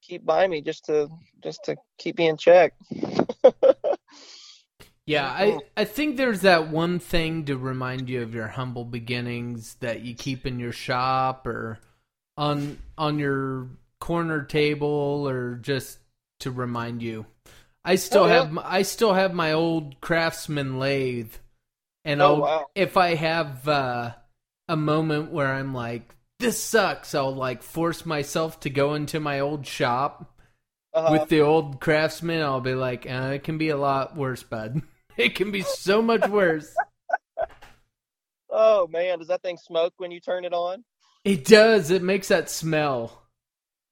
keep 0.01 0.25
by 0.25 0.47
me 0.47 0.61
just 0.61 0.85
to 0.85 1.09
just 1.43 1.63
to 1.65 1.75
keep 1.97 2.17
me 2.17 2.27
in 2.27 2.37
check. 2.37 2.73
Yeah, 5.05 5.27
I, 5.27 5.63
I 5.75 5.85
think 5.85 6.17
there's 6.17 6.41
that 6.41 6.69
one 6.69 6.99
thing 6.99 7.45
to 7.45 7.57
remind 7.57 8.09
you 8.09 8.21
of 8.21 8.33
your 8.35 8.47
humble 8.47 8.85
beginnings 8.85 9.75
that 9.79 10.01
you 10.01 10.13
keep 10.13 10.45
in 10.45 10.59
your 10.59 10.71
shop 10.71 11.47
or 11.47 11.79
on 12.37 12.79
on 12.97 13.17
your 13.19 13.69
corner 13.99 14.43
table 14.43 15.27
or 15.27 15.55
just 15.55 15.99
to 16.39 16.51
remind 16.51 17.01
you. 17.01 17.25
I 17.83 17.95
still 17.95 18.25
Oh, 18.25 18.27
yeah. 18.27 18.45
have 18.45 18.51
my, 18.51 18.63
I 18.65 18.83
still 18.83 19.13
have 19.15 19.33
my 19.33 19.53
old 19.53 19.99
craftsman 20.01 20.79
lathe 20.79 21.33
and 22.05 22.21
Oh, 22.21 22.35
I'll, 22.35 22.37
wow. 22.37 22.67
if 22.75 22.97
I 22.97 23.15
have 23.15 23.67
uh, 23.67 24.13
a 24.67 24.75
moment 24.77 25.31
where 25.31 25.53
I'm 25.53 25.73
like 25.73 26.15
this 26.39 26.61
sucks, 26.61 27.13
I'll 27.15 27.35
like 27.35 27.63
force 27.63 28.05
myself 28.05 28.59
to 28.61 28.69
go 28.69 28.93
into 28.93 29.19
my 29.19 29.39
old 29.39 29.65
shop 29.67 30.31
Uh, 30.93 31.09
with 31.11 31.29
the 31.29 31.41
old 31.41 31.79
craftsman, 31.81 32.41
I'll 32.41 32.61
be 32.61 32.75
like, 32.75 33.05
uh, 33.09 33.31
it 33.35 33.43
can 33.43 33.57
be 33.57 33.69
a 33.69 33.77
lot 33.77 34.15
worse, 34.15 34.43
bud. 34.43 34.81
It 35.17 35.35
can 35.35 35.51
be 35.51 35.63
so 35.63 36.01
much 36.01 36.25
worse. 36.27 36.79
oh 38.49 38.87
man, 38.87 39.19
does 39.19 39.27
that 39.29 39.41
thing 39.41 39.57
smoke 39.57 39.93
when 39.97 40.11
you 40.11 40.19
turn 40.19 40.45
it 40.45 40.53
on? 40.53 40.83
It 41.23 41.45
does. 41.45 41.91
It 41.91 42.03
makes 42.03 42.27
that 42.27 42.49
smell. 42.49 43.23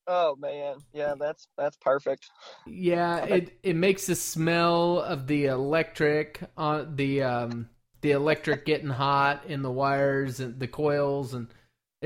Oh 0.08 0.36
man, 0.38 0.78
yeah, 0.94 1.16
that's 1.20 1.48
that's 1.58 1.78
perfect. 1.78 2.32
Yeah, 2.66 3.20
it 3.20 3.58
it 3.64 3.76
makes 3.76 4.08
the 4.08 4.16
smell 4.16 5.00
of 5.00 5.28
the 5.28 5.46
electric 5.46 6.42
on 6.58 6.96
the 6.96 7.24
um 7.24 7.70
the 8.02 8.12
electric 8.12 8.66
getting 8.66 8.90
hot 8.90 9.46
in 9.46 9.62
the 9.62 9.72
wires 9.72 10.40
and 10.40 10.60
the 10.60 10.68
coils 10.68 11.34
and 11.34 11.48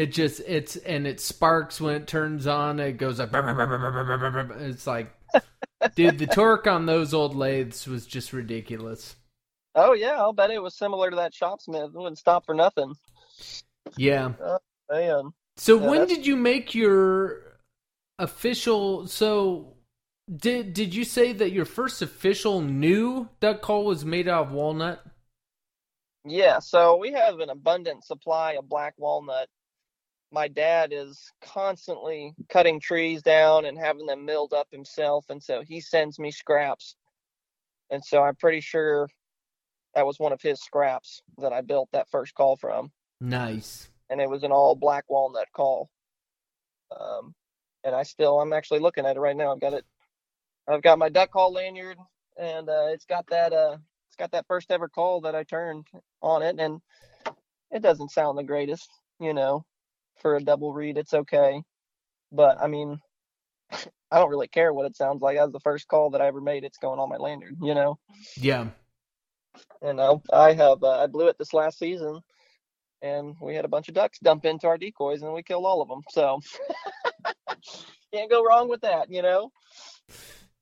it 0.02 0.12
just 0.12 0.42
it's 0.48 0.76
and 0.78 1.06
it 1.06 1.20
sparks 1.20 1.80
when 1.80 1.96
it 1.96 2.08
turns 2.08 2.48
on. 2.48 2.80
It 2.80 2.94
goes 2.94 3.20
like 3.20 3.30
it's 3.34 4.88
like 4.88 5.14
dude, 5.96 6.18
the 6.18 6.28
torque 6.28 6.68
on 6.68 6.86
those 6.86 7.14
old 7.14 7.36
lathes 7.36 7.88
was 7.88 8.06
just 8.08 8.34
ridiculous. 8.34 9.16
Oh 9.76 9.94
yeah, 9.94 10.16
I'll 10.18 10.34
bet 10.34 10.52
it 10.52 10.62
was 10.62 10.76
similar 10.76 11.10
to 11.10 11.16
that 11.18 11.34
shopsmith. 11.34 11.86
It 11.90 11.94
wouldn't 11.94 12.18
stop 12.18 12.46
for 12.46 12.56
nothing. 12.56 12.94
Yeah. 13.98 14.34
Oh, 14.44 14.60
man. 14.92 15.32
So 15.58 15.76
Yeah, 15.80 15.90
when 15.90 16.00
that's- 16.02 16.18
did 16.18 16.26
you 16.26 16.36
make 16.36 16.74
your 16.76 17.60
official? 18.20 19.08
So 19.08 19.74
did 20.34 20.74
did 20.74 20.94
you 20.96 21.04
say 21.04 21.34
that 21.34 21.52
your 21.52 21.66
first 21.66 22.02
official 22.02 22.62
new 22.62 23.30
duck 23.40 23.62
call 23.62 23.86
was 23.86 24.04
made 24.04 24.28
out 24.28 24.48
of 24.48 24.52
walnut? 24.52 25.04
Yeah, 26.26 26.60
so 26.60 26.98
we 26.98 27.12
have 27.14 27.40
an 27.40 27.50
abundant 27.50 28.04
supply 28.04 28.54
of 28.54 28.70
black 28.70 28.94
walnut. 28.98 29.48
My 30.32 30.48
dad 30.48 30.94
is 30.94 31.32
constantly 31.42 32.34
cutting 32.50 32.80
trees 32.80 33.22
down 33.22 33.66
and 33.66 33.78
having 33.78 34.06
them 34.06 34.26
milled 34.26 34.54
up 34.54 34.68
himself, 34.72 35.26
and 35.30 35.44
so 35.44 35.62
he 35.62 35.82
sends 35.82 36.18
me 36.20 36.32
scraps. 36.32 36.96
And 37.90 38.04
so 38.04 38.24
I'm 38.24 38.36
pretty 38.36 38.62
sure 38.62 39.10
that 39.94 40.06
was 40.06 40.20
one 40.20 40.32
of 40.32 40.42
his 40.42 40.62
scraps 40.62 41.22
that 41.40 41.52
I 41.52 41.60
built 41.60 41.90
that 41.92 42.10
first 42.10 42.34
call 42.34 42.56
from, 42.56 42.92
Nice. 43.20 43.90
and 44.10 44.22
it 44.22 44.30
was 44.30 44.44
an 44.44 44.54
all 44.54 44.76
black 44.76 45.04
walnut 45.10 45.48
call. 45.54 45.90
Um, 46.98 47.36
and 47.84 47.94
I 47.94 48.04
still, 48.04 48.40
I'm 48.40 48.54
actually 48.54 48.80
looking 48.80 49.06
at 49.06 49.18
it 49.18 49.20
right 49.20 49.36
now. 49.36 49.52
I've 49.52 49.60
got 49.60 49.74
it. 49.74 49.86
I've 50.68 50.82
got 50.82 51.00
my 51.00 51.10
duck 51.10 51.32
call 51.32 51.52
lanyard, 51.52 51.98
and 52.38 52.70
uh, 52.70 52.88
it's 52.88 53.06
got 53.06 53.28
that 53.28 53.52
uh, 53.52 53.78
it's 54.08 54.16
got 54.16 54.32
that 54.32 54.48
first 54.48 54.72
ever 54.72 54.88
call 54.88 55.22
that 55.22 55.36
I 55.36 55.44
turned 55.44 55.88
on 56.22 56.42
it, 56.42 56.58
and 56.58 56.80
it 57.72 57.82
doesn't 57.82 58.12
sound 58.12 58.38
the 58.38 58.44
greatest, 58.44 58.90
you 59.20 59.34
know, 59.34 59.66
for 60.22 60.36
a 60.36 60.44
double 60.44 60.74
reed. 60.74 60.98
It's 60.98 61.14
okay, 61.14 61.62
but 62.32 62.62
I 62.62 62.68
mean, 62.68 63.00
I 64.12 64.20
don't 64.20 64.30
really 64.30 64.48
care 64.48 64.74
what 64.74 64.86
it 64.86 64.96
sounds 64.96 65.22
like. 65.22 65.38
That's 65.38 65.52
the 65.52 65.60
first 65.60 65.88
call 65.88 66.12
that 66.12 66.22
I 66.22 66.28
ever 66.28 66.42
made. 66.42 66.64
It's 66.64 66.78
going 66.78 67.00
on 67.00 67.10
my 67.10 67.18
lanyard, 67.18 67.58
you 67.62 67.74
know. 67.74 67.98
Yeah. 68.36 68.68
And 69.82 70.00
I, 70.00 70.14
I 70.32 70.54
have 70.54 70.84
uh, 70.84 71.04
I 71.04 71.08
blew 71.08 71.28
it 71.28 71.38
this 71.38 71.54
last 71.54 71.80
season, 71.80 72.22
and 73.02 73.36
we 73.42 73.56
had 73.56 73.66
a 73.66 73.70
bunch 73.70 73.90
of 73.90 73.96
ducks 73.96 74.20
dump 74.20 74.46
into 74.46 74.68
our 74.68 74.78
decoys, 74.78 75.22
and 75.22 75.34
we 75.34 75.44
killed 75.44 75.66
all 75.66 75.82
of 75.82 75.90
them. 75.90 76.02
So 76.10 76.40
can't 78.14 78.30
go 78.30 78.44
wrong 78.44 78.70
with 78.70 78.82
that, 78.82 79.12
you 79.12 79.22
know. 79.22 79.52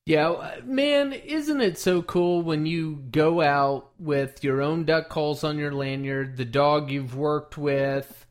Yeah, 0.06 0.30
uh, 0.30 0.56
man, 0.63 1.13
isn't 1.13 1.62
it 1.62 1.78
so 1.78 2.02
cool 2.02 2.41
when 2.41 2.65
you 2.65 3.04
go 3.12 3.41
out 3.41 3.91
with 4.00 4.43
your 4.43 4.60
own 4.60 4.86
duck 4.86 5.08
calls 5.10 5.43
on 5.43 5.60
your 5.60 5.72
lanyard, 5.72 6.36
the 6.36 6.45
dog 6.45 6.89
you've 6.89 7.15
worked 7.15 7.60
with, 7.60 8.26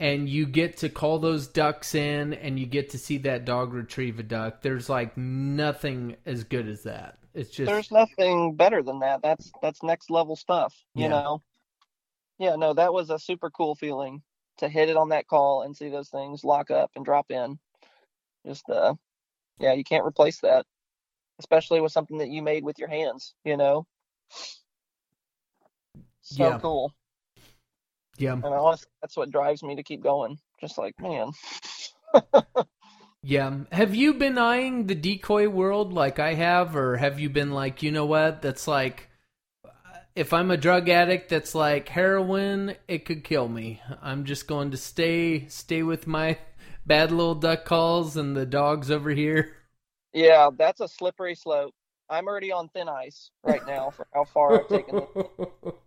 and 0.00 0.28
you 0.28 0.46
get 0.46 0.76
to 0.78 0.88
call 0.88 1.18
those 1.18 1.48
ducks 1.48 1.94
in 1.94 2.34
and 2.34 2.58
you 2.58 2.66
get 2.66 2.90
to 2.90 2.98
see 2.98 3.18
that 3.18 3.44
dog 3.44 3.72
retrieve 3.72 4.18
a 4.18 4.22
duck? 4.22 4.62
There's 4.62 4.88
like 4.88 5.16
nothing 5.16 6.16
as 6.26 6.44
good 6.44 6.68
as 6.68 6.82
that. 6.84 7.18
It's 7.34 7.50
just 7.50 7.72
There's 7.72 7.90
nothing 7.90 8.54
better 8.54 8.82
than 8.82 9.00
that. 9.00 9.22
That's 9.22 9.52
that's 9.62 9.82
next 9.82 10.10
level 10.10 10.36
stuff, 10.36 10.74
you 10.96 11.04
Yeah. 11.04 11.08
know. 11.08 11.42
Yeah, 12.38 12.56
no, 12.56 12.74
that 12.74 12.92
was 12.92 13.10
a 13.10 13.18
super 13.18 13.50
cool 13.50 13.74
feeling 13.74 14.22
to 14.58 14.68
hit 14.68 14.88
it 14.88 14.96
on 14.96 15.10
that 15.10 15.26
call 15.28 15.62
and 15.62 15.76
see 15.76 15.88
those 15.90 16.08
things 16.10 16.44
lock 16.44 16.70
up 16.70 16.90
and 16.96 17.04
drop 17.04 17.30
in. 17.30 17.58
Just 18.46 18.68
uh 18.70 18.94
yeah, 19.58 19.74
you 19.74 19.84
can't 19.84 20.06
replace 20.06 20.40
that. 20.40 20.66
Especially 21.38 21.80
with 21.80 21.92
something 21.92 22.18
that 22.18 22.30
you 22.30 22.42
made 22.42 22.64
with 22.64 22.78
your 22.78 22.88
hands, 22.88 23.34
you 23.44 23.56
know. 23.56 23.86
So 26.20 26.54
Yeah. 26.54 26.60
cool. 26.60 26.94
Yeah. 28.18 28.32
And 28.32 28.44
honestly, 28.44 28.88
that's 29.00 29.16
what 29.16 29.30
drives 29.30 29.62
me 29.62 29.76
to 29.76 29.82
keep 29.82 30.02
going. 30.02 30.38
Just 30.60 30.78
like, 30.78 30.94
man. 31.00 31.32
Yeah. 33.26 33.64
Have 33.72 33.92
you 33.92 34.14
been 34.14 34.38
eyeing 34.38 34.86
the 34.86 34.94
decoy 34.94 35.48
world 35.48 35.92
like 35.92 36.20
I 36.20 36.34
have, 36.34 36.76
or 36.76 36.96
have 36.96 37.18
you 37.18 37.28
been 37.28 37.50
like, 37.50 37.82
you 37.82 37.90
know 37.90 38.06
what? 38.06 38.40
That's 38.40 38.68
like, 38.68 39.08
if 40.14 40.32
I'm 40.32 40.52
a 40.52 40.56
drug 40.56 40.88
addict, 40.88 41.28
that's 41.30 41.52
like 41.52 41.88
heroin. 41.88 42.76
It 42.86 43.04
could 43.04 43.24
kill 43.24 43.48
me. 43.48 43.82
I'm 44.00 44.26
just 44.26 44.46
going 44.46 44.70
to 44.70 44.76
stay, 44.76 45.48
stay 45.48 45.82
with 45.82 46.06
my 46.06 46.38
bad 46.86 47.10
little 47.10 47.34
duck 47.34 47.64
calls 47.64 48.16
and 48.16 48.36
the 48.36 48.46
dogs 48.46 48.92
over 48.92 49.10
here. 49.10 49.56
Yeah, 50.12 50.50
that's 50.56 50.80
a 50.80 50.86
slippery 50.86 51.34
slope. 51.34 51.74
I'm 52.08 52.28
already 52.28 52.52
on 52.52 52.68
thin 52.68 52.88
ice 52.88 53.32
right 53.42 53.66
now 53.66 53.90
for 53.90 54.06
how 54.14 54.22
far 54.24 54.60
I've 54.60 54.68
taken 54.68 54.98
it. 54.98 55.74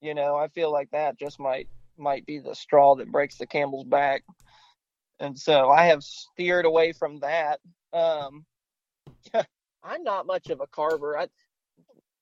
You 0.00 0.14
know, 0.14 0.36
I 0.36 0.48
feel 0.48 0.72
like 0.72 0.90
that 0.90 1.18
just 1.18 1.40
might 1.40 1.68
might 1.96 2.24
be 2.26 2.38
the 2.38 2.54
straw 2.54 2.94
that 2.94 3.10
breaks 3.10 3.36
the 3.36 3.46
camel's 3.46 3.84
back. 3.84 4.22
And 5.18 5.36
so 5.36 5.70
I 5.70 5.86
have 5.86 6.02
steered 6.04 6.64
away 6.64 6.92
from 6.92 7.18
that. 7.20 7.60
Um 7.92 8.44
I'm 9.84 10.02
not 10.02 10.26
much 10.26 10.50
of 10.50 10.60
a 10.60 10.66
carver. 10.66 11.18
I 11.18 11.28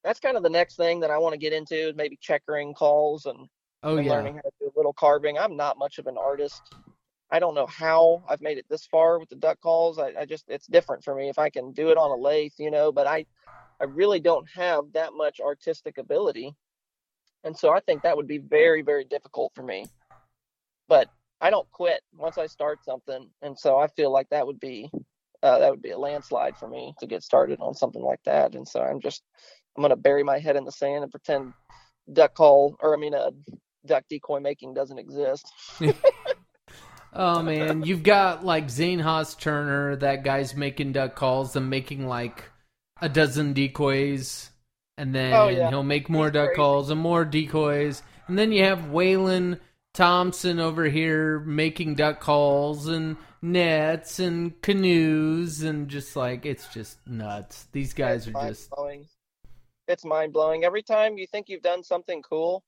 that's 0.05 0.20
kind 0.20 0.37
of 0.37 0.43
the 0.43 0.51
next 0.51 0.77
thing 0.77 1.01
that 1.01 1.11
I 1.11 1.18
want 1.18 1.33
to 1.33 1.39
get 1.39 1.53
into 1.53 1.93
maybe 1.97 2.16
checkering 2.20 2.74
calls 2.74 3.27
and, 3.27 3.49
oh 3.83 3.97
and 3.97 4.07
yeah. 4.07 4.12
learning 4.12 4.37
how 4.37 4.43
to 4.43 4.53
do 4.61 4.66
a 4.66 4.77
little 4.77 4.93
carving. 4.93 5.37
I'm 5.37 5.57
not 5.57 5.79
much 5.79 5.99
of 5.99 6.07
an 6.07 6.16
artist. 6.16 6.62
I 7.31 7.41
don't 7.41 7.57
know 7.57 7.66
how 7.66 8.22
I've 8.29 8.41
made 8.41 8.57
it 8.57 8.66
this 8.70 8.87
far 8.87 9.18
with 9.18 9.29
the 9.29 9.37
duck 9.37 9.61
calls. 9.61 9.99
I, 9.99 10.12
I 10.20 10.24
just 10.24 10.45
it's 10.49 10.68
different 10.68 11.03
for 11.03 11.14
me 11.14 11.29
if 11.29 11.41
I 11.41 11.51
can 11.51 11.72
do 11.72 11.91
it 11.91 11.99
on 11.99 12.12
a 12.12 12.14
lathe, 12.14 12.53
you 12.57 12.70
know, 12.70 12.93
but 12.93 13.09
I 13.09 13.27
I 13.81 13.85
really 13.85 14.20
don't 14.20 14.49
have 14.55 14.85
that 14.95 15.12
much 15.12 15.41
artistic 15.41 15.99
ability. 15.99 16.55
And 17.47 17.57
so 17.57 17.72
I 17.72 17.80
think 17.80 18.03
that 18.03 18.16
would 18.16 18.26
be 18.26 18.38
very, 18.38 18.82
very 18.82 19.05
difficult 19.05 19.53
for 19.55 19.62
me. 19.62 19.86
But 20.88 21.09
I 21.40 21.49
don't 21.51 21.70
quit 21.70 22.01
once 22.12 22.38
I 22.38 22.47
start 22.47 22.84
something, 22.84 23.30
and 23.40 23.59
so 23.59 23.78
I 23.78 23.86
feel 23.86 24.12
like 24.12 24.28
that 24.30 24.47
would 24.47 24.59
be 24.59 24.90
uh, 25.42 25.59
that 25.61 25.70
would 25.70 25.82
be 25.82 25.92
a 25.92 25.99
landslide 25.99 26.57
for 26.57 26.68
me 26.68 26.92
to 26.99 27.07
get 27.07 27.22
started 27.22 27.61
on 27.61 27.74
something 27.74 28.03
like 28.03 28.20
that. 28.24 28.55
And 28.55 28.66
so 28.66 28.80
I'm 28.80 29.01
just 29.01 29.22
I'm 29.76 29.82
gonna 29.82 29.97
bury 29.97 30.24
my 30.24 30.38
head 30.38 30.57
in 30.57 30.64
the 30.64 30.72
sand 30.72 31.05
and 31.05 31.11
pretend 31.11 31.53
duck 32.12 32.34
call 32.34 32.76
or 32.80 32.94
I 32.94 32.99
mean 32.99 33.14
uh, 33.14 33.30
duck 33.86 34.05
decoy 34.11 34.40
making 34.40 34.74
doesn't 34.74 34.99
exist. 34.99 35.47
oh 37.12 37.42
man, 37.42 37.84
you've 37.84 38.03
got 38.03 38.44
like 38.44 38.70
Zane 38.70 38.99
Haas 38.99 39.36
Turner, 39.36 39.94
that 39.97 40.24
guy's 40.24 40.57
making 40.57 40.92
duck 40.92 41.14
calls 41.14 41.55
and 41.55 41.70
making 41.70 42.09
like 42.09 42.51
a 43.01 43.09
dozen 43.09 43.53
decoys, 43.53 44.51
and 44.99 45.14
then 45.14 45.32
Oh, 45.34 45.49
yeah. 45.49 45.68
he'll 45.70 45.82
make 45.82 46.09
more 46.09 46.26
He's 46.26 46.34
duck 46.34 46.47
crazy. 46.49 46.57
calls 46.57 46.90
and 46.90 47.01
more 47.01 47.24
decoys, 47.24 48.03
and 48.28 48.38
then 48.38 48.53
you 48.53 48.64
have 48.64 48.78
Waylon 48.90 49.61
Thompson 49.94 50.61
over 50.61 50.84
here 50.84 51.40
making 51.40 51.94
duck 51.94 52.20
calls 52.20 52.86
and 52.86 53.16
nets 53.42 54.18
and 54.18 54.61
canoes 54.62 55.62
and 55.62 55.88
just 55.88 56.16
like 56.16 56.44
it's 56.44 56.68
just 56.68 56.99
nuts. 57.07 57.66
These 57.72 57.94
guys 57.94 58.26
It's 58.26 58.36
are 58.36 58.49
just 58.49 58.70
mind-blowing. 58.70 59.07
It's 59.88 60.05
mind 60.05 60.32
blowing. 60.32 60.64
Every 60.64 60.82
time 60.82 61.16
you 61.16 61.26
think 61.26 61.49
you've 61.49 61.62
done 61.62 61.82
something 61.84 62.20
cool, 62.22 62.64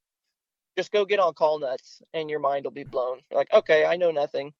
just 0.79 0.93
go 0.93 1.05
get 1.05 1.19
on 1.19 1.35
call 1.35 1.59
nuts, 1.59 2.01
and 2.15 2.31
your 2.31 2.39
mind 2.39 2.65
will 2.65 2.71
be 2.71 2.85
blown. 2.85 3.19
You're 3.31 3.41
like, 3.41 3.53
okay, 3.53 3.85
I 3.85 3.97
know 3.97 4.13
nothing. 4.13 4.53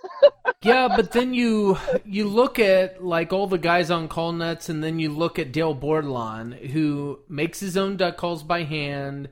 yeah, 0.62 0.86
but 0.86 1.10
then 1.10 1.34
you 1.34 1.76
you 2.04 2.28
look 2.28 2.60
at 2.60 3.04
like 3.04 3.32
all 3.32 3.48
the 3.48 3.58
guys 3.58 3.90
on 3.90 4.06
call 4.06 4.30
nuts, 4.30 4.68
and 4.68 4.82
then 4.82 5.00
you 5.00 5.10
look 5.10 5.40
at 5.40 5.50
Dale 5.50 5.74
Bordelon, 5.74 6.70
who 6.70 7.18
makes 7.28 7.58
his 7.58 7.76
own 7.76 7.96
duck 7.96 8.16
calls 8.16 8.44
by 8.44 8.62
hand, 8.62 9.30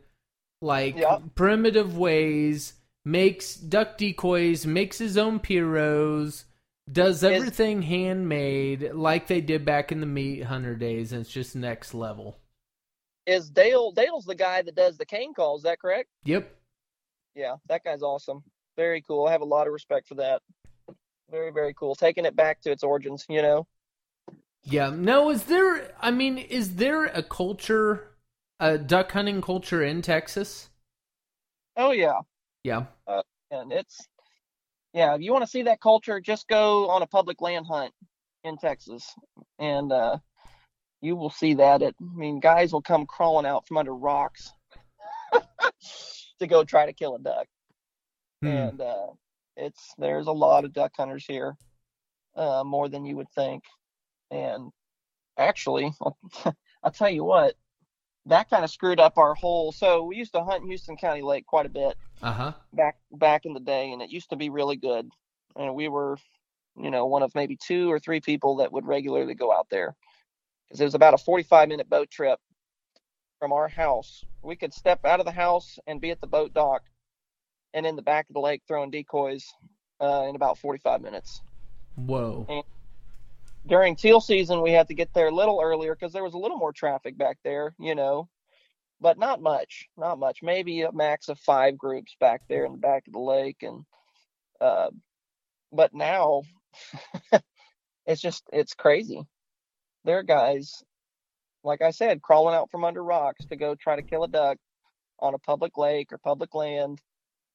like 0.61 0.97
Yeah. 0.97 1.19
primitive 1.37 1.97
ways, 1.97 2.75
makes 3.05 3.55
duck 3.55 3.97
decoys, 3.97 4.67
makes 4.67 4.99
his 4.99 5.17
own 5.17 5.39
pirogues, 5.39 6.47
does 6.91 7.23
everything 7.23 7.83
handmade 7.83 8.91
like 8.93 9.29
they 9.29 9.41
did 9.41 9.65
back 9.65 9.93
in 9.93 10.01
the 10.01 10.07
meat 10.07 10.43
hunter 10.43 10.75
days, 10.75 11.13
and 11.13 11.21
it's 11.21 11.31
just 11.31 11.55
next 11.55 11.95
level. 11.95 12.41
Is 13.27 13.51
Dale? 13.51 13.93
Dale's 13.93 14.25
the 14.25 14.35
guy 14.35 14.63
that 14.63 14.75
does 14.75 14.99
the 14.99 15.07
cane 15.07 15.33
call, 15.35 15.57
Is 15.57 15.63
that 15.63 15.81
correct? 15.81 16.09
Yep. 16.25 16.55
Yeah, 17.35 17.57
that 17.69 17.83
guy's 17.85 18.03
awesome. 18.03 18.43
Very 18.77 19.03
cool. 19.03 19.27
I 19.27 19.33
have 19.33 19.41
a 19.41 19.47
lot 19.47 19.67
of 19.67 19.73
respect 19.73 20.09
for 20.09 20.15
that. 20.17 20.43
Very, 21.31 21.51
very 21.53 21.75
cool. 21.75 21.95
Taking 21.95 22.27
it 22.27 22.37
back 22.37 22.61
to 22.63 22.71
its 22.71 22.83
origins, 22.85 23.25
you 23.29 23.43
know. 23.43 23.67
Yeah. 24.63 24.91
No, 24.91 25.31
is 25.31 25.45
there? 25.45 25.93
I 26.01 26.11
mean, 26.11 26.39
is 26.39 26.77
there 26.77 27.07
a 27.07 27.23
culture, 27.23 28.11
a 28.61 28.79
duck 28.79 29.13
hunting 29.13 29.41
culture 29.41 29.83
in 29.83 30.03
Texas? 30.03 30.69
Oh 31.77 31.91
yeah, 31.91 32.21
Yeah. 32.63 32.85
and 33.51 33.73
it's 33.73 34.07
yeah. 34.93 35.15
If 35.15 35.23
you 35.23 35.33
want 35.33 35.43
to 35.45 35.51
see 35.51 35.63
that 35.63 35.81
culture, 35.81 36.21
just 36.21 36.47
go 36.47 36.89
on 36.89 37.03
a 37.03 37.07
public 37.07 37.41
land 37.41 37.67
hunt 37.67 37.93
in 38.45 38.57
Texas, 38.57 39.13
and 39.59 39.91
uh, 39.91 40.19
you 41.05 41.17
will 41.17 41.31
see 41.31 41.55
that. 41.55 41.83
It. 41.83 41.95
I 42.01 42.17
mean, 42.17 42.41
guys 42.41 42.73
will 42.73 42.83
come 42.83 43.05
crawling 43.07 43.47
out 43.47 43.67
from 43.67 43.77
under 43.77 43.95
rocks 43.95 44.53
to 46.39 46.47
go 46.47 46.65
try 46.65 46.87
to 46.87 46.93
kill 46.93 47.15
a 47.15 47.19
duck. 47.19 47.47
Hmm. 48.43 48.49
and 48.49 48.81
uh, 48.81 49.07
it's 49.57 49.95
there's 49.99 50.27
a 50.27 50.33
lot 50.33 50.65
of 50.65 50.73
duck 50.73 50.93
hunters 50.97 51.25
here, 51.27 51.57
uh, 52.37 52.63
more 52.65 52.89
than 52.89 53.05
you 53.05 53.17
would 53.17 53.31
think. 53.35 53.63
And 54.31 54.71
actually, 55.39 55.93
I'll, 56.01 56.19
I'll 56.83 56.91
tell 56.91 57.11
you 57.11 57.25
what, 57.25 57.55
that 58.27 58.51
kind 58.51 58.65
of 58.65 58.71
screwed 58.71 59.01
up 59.01 59.19
our 59.19 59.35
whole. 59.35 59.73
So 59.73 60.05
we 60.05 60.17
used 60.17 60.33
to 60.33 60.43
hunt 60.43 60.63
in 60.63 60.69
Houston 60.69 60.97
County 60.97 61.23
Lake 61.23 61.47
quite 61.47 61.67
a 61.67 61.71
bit 61.71 61.97
Uh 62.23 62.33
huh. 62.33 62.53
back 62.73 62.97
back 63.13 63.45
in 63.45 63.53
the 63.55 63.61
day, 63.61 63.93
and 63.93 64.03
it 64.03 64.11
used 64.11 64.31
to 64.31 64.37
be 64.37 64.49
really 64.51 64.77
good. 64.77 65.09
And 65.57 65.75
we 65.75 65.89
were, 65.89 66.17
you 66.77 66.91
know, 66.91 67.07
one 67.07 67.23
of 67.23 67.35
maybe 67.35 67.57
two 67.57 67.91
or 67.91 67.99
three 68.01 68.21
people 68.21 68.57
that 68.57 68.73
would 68.73 68.87
regularly 68.87 69.35
go 69.35 69.53
out 69.53 69.69
there 69.71 69.95
because 70.75 70.81
it 70.81 70.87
was 70.87 70.95
about 70.97 71.15
a 71.15 71.19
45 71.19 71.69
minute 71.69 71.89
boat 71.89 72.11
trip 72.11 72.41
from 73.39 73.53
our 73.53 73.69
house. 73.69 74.25
We 74.43 74.57
could 74.57 74.75
step 74.75 75.05
out 75.05 75.21
of 75.21 75.27
the 75.27 75.31
house 75.31 75.79
and 75.87 76.01
be 76.01 76.11
at 76.11 76.21
the 76.21 76.27
boat 76.27 76.53
dock 76.53 76.83
and 77.73 77.87
in 77.87 77.95
the 77.95 78.03
back 78.03 78.29
of 78.29 78.35
the 78.35 78.41
lake 78.41 78.63
throwing 78.67 78.91
decoys 78.91 79.47
uh, 80.01 80.27
in 80.29 80.35
about 80.35 80.59
45 80.59 81.01
minutes. 81.01 81.41
Whoa. 81.95 82.65
During 83.65 83.95
teal 83.95 84.21
season, 84.21 84.63
we 84.63 84.73
had 84.73 84.89
to 84.89 84.95
get 84.95 85.15
there 85.15 85.29
a 85.29 85.35
little 85.35 85.61
earlier 85.63 85.95
because 85.95 86.13
there 86.13 86.25
was 86.25 86.35
a 86.35 86.39
little 86.39 86.57
more 86.57 86.73
traffic 86.73 87.17
back 87.17 87.39
there, 87.45 87.77
you 87.79 87.95
know, 87.95 88.29
but 89.01 89.17
not 89.17 89.41
much, 89.41 89.87
not 89.97 90.19
much. 90.19 90.41
Maybe 90.43 90.83
a 90.83 90.91
max 90.91 91.29
of 91.29 91.39
five 91.39 91.79
groups 91.79 92.17
back 92.19 92.43
there 92.49 92.65
in 92.65 92.73
the 92.73 92.79
back 92.79 93.07
of 93.07 93.13
the 93.13 93.21
lake, 93.21 93.63
and 93.63 93.85
uh, 94.61 94.91
but 95.73 95.95
now 95.95 96.43
it's 98.07 98.21
just 98.21 98.43
it's 98.53 98.75
crazy. 98.75 99.25
There 100.05 100.19
are 100.19 100.23
guys, 100.23 100.83
like 101.63 101.83
I 101.83 101.91
said, 101.91 102.23
crawling 102.23 102.55
out 102.55 102.71
from 102.71 102.85
under 102.85 103.03
rocks 103.03 103.47
to 103.47 103.57
go 103.57 103.75
try 103.75 103.97
to 103.97 104.03
kill 104.03 104.25
a 104.25 104.29
duck 104.29 104.59
on 105.21 105.35
a 105.35 105.39
public 105.39 105.79
lake 105.79 106.13
or 106.13 106.19
public 106.19 106.55
land. 106.55 107.01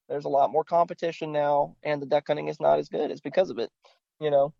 There's 0.08 0.24
a 0.24 0.30
lot 0.30 0.50
more 0.50 0.64
competition 0.64 1.30
now, 1.30 1.76
and 1.84 2.02
the 2.02 2.06
duck 2.06 2.24
hunting 2.26 2.48
is 2.48 2.58
not 2.58 2.80
as 2.80 2.88
good. 2.88 3.10
It's 3.10 3.20
because 3.20 3.50
of 3.50 3.58
it, 3.58 3.70
you 4.20 4.30
know. 4.30 4.52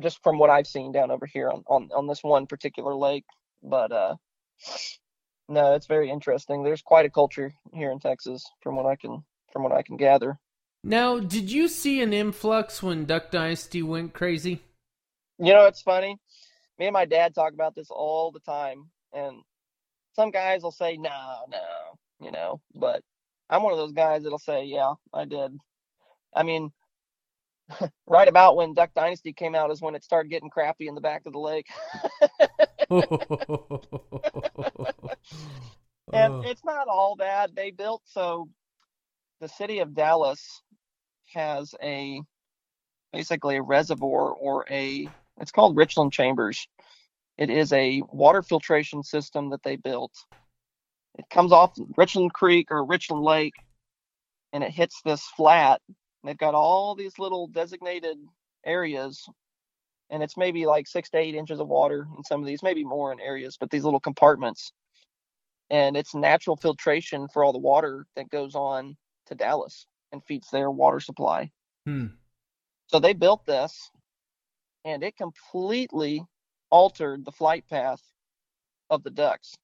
Just 0.00 0.22
from 0.22 0.38
what 0.38 0.50
I've 0.50 0.66
seen 0.66 0.92
down 0.92 1.10
over 1.10 1.26
here 1.26 1.50
on 1.50 1.62
on, 1.66 1.90
on 1.94 2.06
this 2.06 2.22
one 2.22 2.46
particular 2.46 2.94
lake, 2.94 3.24
but 3.62 3.92
uh, 3.92 4.16
no, 5.48 5.74
it's 5.74 5.86
very 5.86 6.10
interesting. 6.10 6.62
There's 6.62 6.82
quite 6.82 7.06
a 7.06 7.10
culture 7.10 7.52
here 7.72 7.90
in 7.90 7.98
Texas, 7.98 8.44
from 8.62 8.76
what 8.76 8.86
I 8.86 8.96
can 8.96 9.22
from 9.52 9.62
what 9.62 9.72
I 9.72 9.82
can 9.82 9.96
gather. 9.96 10.38
Now, 10.84 11.18
did 11.18 11.50
you 11.50 11.68
see 11.68 12.02
an 12.02 12.12
influx 12.12 12.82
when 12.82 13.04
Duck 13.04 13.30
Dynasty 13.30 13.82
went 13.82 14.14
crazy? 14.14 14.62
You 15.38 15.52
know, 15.52 15.66
it's 15.66 15.82
funny. 15.82 16.18
Me 16.82 16.88
and 16.88 16.94
my 16.94 17.04
dad 17.04 17.32
talk 17.32 17.52
about 17.52 17.76
this 17.76 17.92
all 17.92 18.32
the 18.32 18.40
time, 18.40 18.90
and 19.12 19.36
some 20.14 20.32
guys 20.32 20.64
will 20.64 20.72
say, 20.72 20.96
"No, 20.96 21.44
no," 21.48 21.96
you 22.18 22.32
know, 22.32 22.60
but 22.74 23.04
I'm 23.48 23.62
one 23.62 23.72
of 23.72 23.78
those 23.78 23.92
guys 23.92 24.24
that'll 24.24 24.40
say, 24.40 24.64
"Yeah, 24.64 24.94
I 25.14 25.24
did." 25.24 25.56
I 26.34 26.42
mean, 26.42 26.72
right 28.08 28.26
about 28.26 28.56
when 28.56 28.74
Duck 28.74 28.90
Dynasty 28.96 29.32
came 29.32 29.54
out 29.54 29.70
is 29.70 29.80
when 29.80 29.94
it 29.94 30.02
started 30.02 30.28
getting 30.30 30.50
crappy 30.50 30.88
in 30.88 30.96
the 30.96 31.00
back 31.00 31.22
of 31.24 31.32
the 31.34 31.38
lake, 31.38 31.68
and 36.12 36.44
it's 36.44 36.64
not 36.64 36.88
all 36.88 37.14
bad. 37.14 37.54
They 37.54 37.70
built 37.70 38.02
so 38.06 38.48
the 39.40 39.48
city 39.48 39.78
of 39.78 39.94
Dallas 39.94 40.62
has 41.32 41.76
a 41.80 42.20
basically 43.12 43.54
a 43.54 43.62
reservoir 43.62 44.32
or 44.32 44.66
a 44.68 45.08
it's 45.40 45.52
called 45.52 45.76
Richland 45.76 46.12
Chambers. 46.12 46.68
It 47.42 47.50
is 47.50 47.72
a 47.72 48.04
water 48.12 48.40
filtration 48.40 49.02
system 49.02 49.50
that 49.50 49.64
they 49.64 49.74
built. 49.74 50.12
It 51.18 51.24
comes 51.28 51.50
off 51.50 51.76
Richland 51.96 52.32
Creek 52.32 52.68
or 52.70 52.84
Richland 52.84 53.24
Lake 53.24 53.56
and 54.52 54.62
it 54.62 54.70
hits 54.70 55.00
this 55.04 55.26
flat. 55.36 55.82
They've 56.22 56.38
got 56.38 56.54
all 56.54 56.94
these 56.94 57.18
little 57.18 57.48
designated 57.48 58.16
areas 58.64 59.28
and 60.08 60.22
it's 60.22 60.36
maybe 60.36 60.66
like 60.66 60.86
six 60.86 61.10
to 61.10 61.18
eight 61.18 61.34
inches 61.34 61.58
of 61.58 61.66
water 61.66 62.06
in 62.16 62.22
some 62.22 62.40
of 62.40 62.46
these, 62.46 62.62
maybe 62.62 62.84
more 62.84 63.10
in 63.10 63.18
areas, 63.18 63.56
but 63.58 63.70
these 63.70 63.82
little 63.82 63.98
compartments. 63.98 64.72
And 65.68 65.96
it's 65.96 66.14
natural 66.14 66.56
filtration 66.56 67.26
for 67.26 67.42
all 67.42 67.52
the 67.52 67.58
water 67.58 68.06
that 68.14 68.30
goes 68.30 68.54
on 68.54 68.96
to 69.26 69.34
Dallas 69.34 69.84
and 70.12 70.22
feeds 70.26 70.48
their 70.52 70.70
water 70.70 71.00
supply. 71.00 71.50
Hmm. 71.86 72.06
So 72.86 73.00
they 73.00 73.14
built 73.14 73.44
this 73.46 73.90
and 74.84 75.02
it 75.02 75.16
completely 75.16 76.24
altered 76.72 77.24
the 77.24 77.30
flight 77.30 77.64
path 77.70 78.02
of 78.90 79.04
the 79.04 79.10
ducks. 79.10 79.54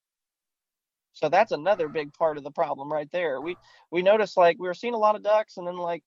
So 1.14 1.28
that's 1.28 1.50
another 1.50 1.88
big 1.88 2.12
part 2.12 2.38
of 2.38 2.44
the 2.44 2.52
problem 2.52 2.92
right 2.92 3.10
there. 3.10 3.40
We 3.40 3.56
we 3.90 4.02
noticed 4.02 4.36
like 4.36 4.56
we 4.60 4.68
were 4.68 4.74
seeing 4.74 4.94
a 4.94 4.98
lot 4.98 5.16
of 5.16 5.24
ducks 5.24 5.56
and 5.56 5.66
then 5.66 5.76
like 5.76 6.04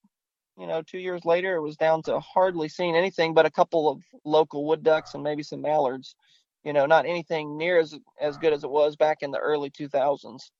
you 0.57 0.67
know 0.67 0.81
2 0.83 0.99
years 0.99 1.25
later 1.25 1.55
it 1.55 1.61
was 1.61 1.75
down 1.75 2.03
to 2.03 2.19
hardly 2.21 2.69
seeing 2.69 2.95
anything 2.95 3.33
but 3.33 3.45
a 3.45 3.51
couple 3.51 3.89
of 3.89 4.01
local 4.23 4.65
wood 4.65 4.83
ducks 4.83 5.13
and 5.13 5.23
maybe 5.23 5.43
some 5.43 5.61
mallards. 5.61 6.15
You 6.63 6.73
know, 6.73 6.85
not 6.85 7.05
anything 7.05 7.57
near 7.57 7.79
as 7.79 7.97
as 8.21 8.37
good 8.37 8.53
as 8.53 8.63
it 8.63 8.69
was 8.69 8.95
back 8.95 9.17
in 9.21 9.31
the 9.31 9.39
early 9.39 9.71
2000s. 9.71 10.51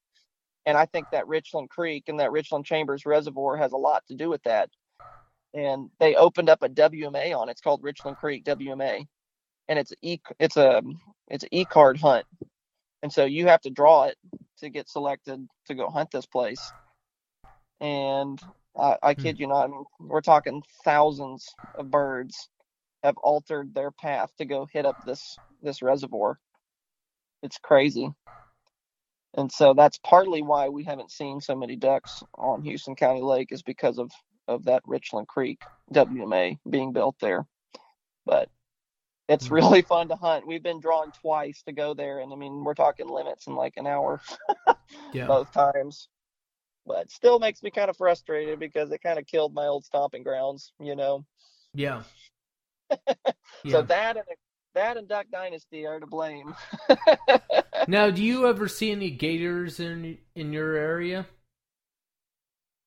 And 0.65 0.77
I 0.77 0.85
think 0.85 1.07
that 1.11 1.27
Richland 1.27 1.69
Creek 1.69 2.05
and 2.07 2.19
that 2.19 2.31
Richland 2.31 2.65
Chambers 2.65 3.05
Reservoir 3.05 3.57
has 3.57 3.71
a 3.71 3.77
lot 3.77 4.03
to 4.07 4.15
do 4.15 4.29
with 4.29 4.43
that 4.43 4.69
and 5.53 5.89
they 5.99 6.15
opened 6.15 6.49
up 6.49 6.63
a 6.63 6.69
WMA 6.69 7.35
on 7.37 7.49
it. 7.49 7.53
It's 7.53 7.61
called 7.61 7.83
Richland 7.83 8.17
Creek 8.17 8.45
WMA, 8.45 9.05
and 9.67 9.79
it's 9.79 9.93
e 10.01 10.19
it's 10.39 10.57
a 10.57 10.81
it's 11.27 11.43
an 11.43 11.49
e 11.51 11.65
card 11.65 11.99
hunt, 11.99 12.25
and 13.03 13.11
so 13.11 13.25
you 13.25 13.47
have 13.47 13.61
to 13.61 13.69
draw 13.69 14.03
it 14.05 14.17
to 14.59 14.69
get 14.69 14.89
selected 14.89 15.47
to 15.67 15.75
go 15.75 15.89
hunt 15.89 16.11
this 16.11 16.25
place. 16.25 16.71
And 17.79 18.39
I, 18.77 18.97
I 19.01 19.13
hmm. 19.13 19.21
kid 19.21 19.39
you 19.39 19.47
not, 19.47 19.65
I 19.65 19.67
mean, 19.67 19.83
we're 19.99 20.21
talking 20.21 20.63
thousands 20.83 21.53
of 21.75 21.89
birds 21.89 22.49
have 23.03 23.17
altered 23.17 23.73
their 23.73 23.91
path 23.91 24.31
to 24.37 24.45
go 24.45 24.67
hit 24.71 24.85
up 24.85 25.05
this 25.05 25.37
this 25.61 25.81
reservoir. 25.81 26.39
It's 27.43 27.57
crazy. 27.57 28.09
And 29.33 29.51
so 29.51 29.73
that's 29.73 29.97
partly 29.99 30.41
why 30.41 30.69
we 30.69 30.83
haven't 30.83 31.09
seen 31.09 31.39
so 31.39 31.55
many 31.55 31.75
ducks 31.77 32.21
on 32.35 32.63
Houston 32.63 32.95
County 32.95 33.21
Lake 33.21 33.51
is 33.51 33.63
because 33.63 33.97
of 33.97 34.11
of 34.47 34.65
that 34.65 34.83
Richland 34.85 35.27
Creek 35.27 35.61
WMA 35.93 36.57
being 36.69 36.93
built 36.93 37.15
there. 37.21 37.45
But 38.25 38.49
it's 39.27 39.47
Hmm. 39.47 39.53
really 39.55 39.81
fun 39.93 40.07
to 40.09 40.15
hunt. 40.15 40.47
We've 40.47 40.63
been 40.63 40.79
drawn 40.79 41.11
twice 41.11 41.61
to 41.63 41.71
go 41.71 41.93
there, 41.93 42.19
and 42.19 42.31
I 42.33 42.35
mean 42.35 42.63
we're 42.63 42.73
talking 42.73 43.07
limits 43.07 43.47
in 43.47 43.55
like 43.55 43.77
an 43.77 43.87
hour 43.87 44.21
Yeah. 45.13 45.27
both 45.27 45.51
times. 45.51 46.07
But 46.85 47.11
still 47.11 47.37
makes 47.39 47.61
me 47.61 47.69
kind 47.71 47.89
of 47.89 47.97
frustrated 47.97 48.59
because 48.59 48.91
it 48.91 49.03
kind 49.03 49.19
of 49.19 49.27
killed 49.27 49.53
my 49.53 49.67
old 49.67 49.85
stomping 49.85 50.23
grounds, 50.23 50.73
you 50.79 50.95
know. 50.95 51.25
Yeah. 51.73 52.03
So 53.69 53.83
that 53.83 54.17
and 54.17 54.25
that 54.73 54.97
and 54.97 55.07
Duck 55.07 55.27
Dynasty 55.31 55.85
are 55.85 55.99
to 55.99 56.07
blame. 56.07 56.55
Now, 57.87 58.09
do 58.09 58.23
you 58.23 58.47
ever 58.47 58.67
see 58.67 58.91
any 58.91 59.11
gators 59.11 59.79
in 59.79 60.17
in 60.35 60.51
your 60.51 60.75
area? 60.75 61.27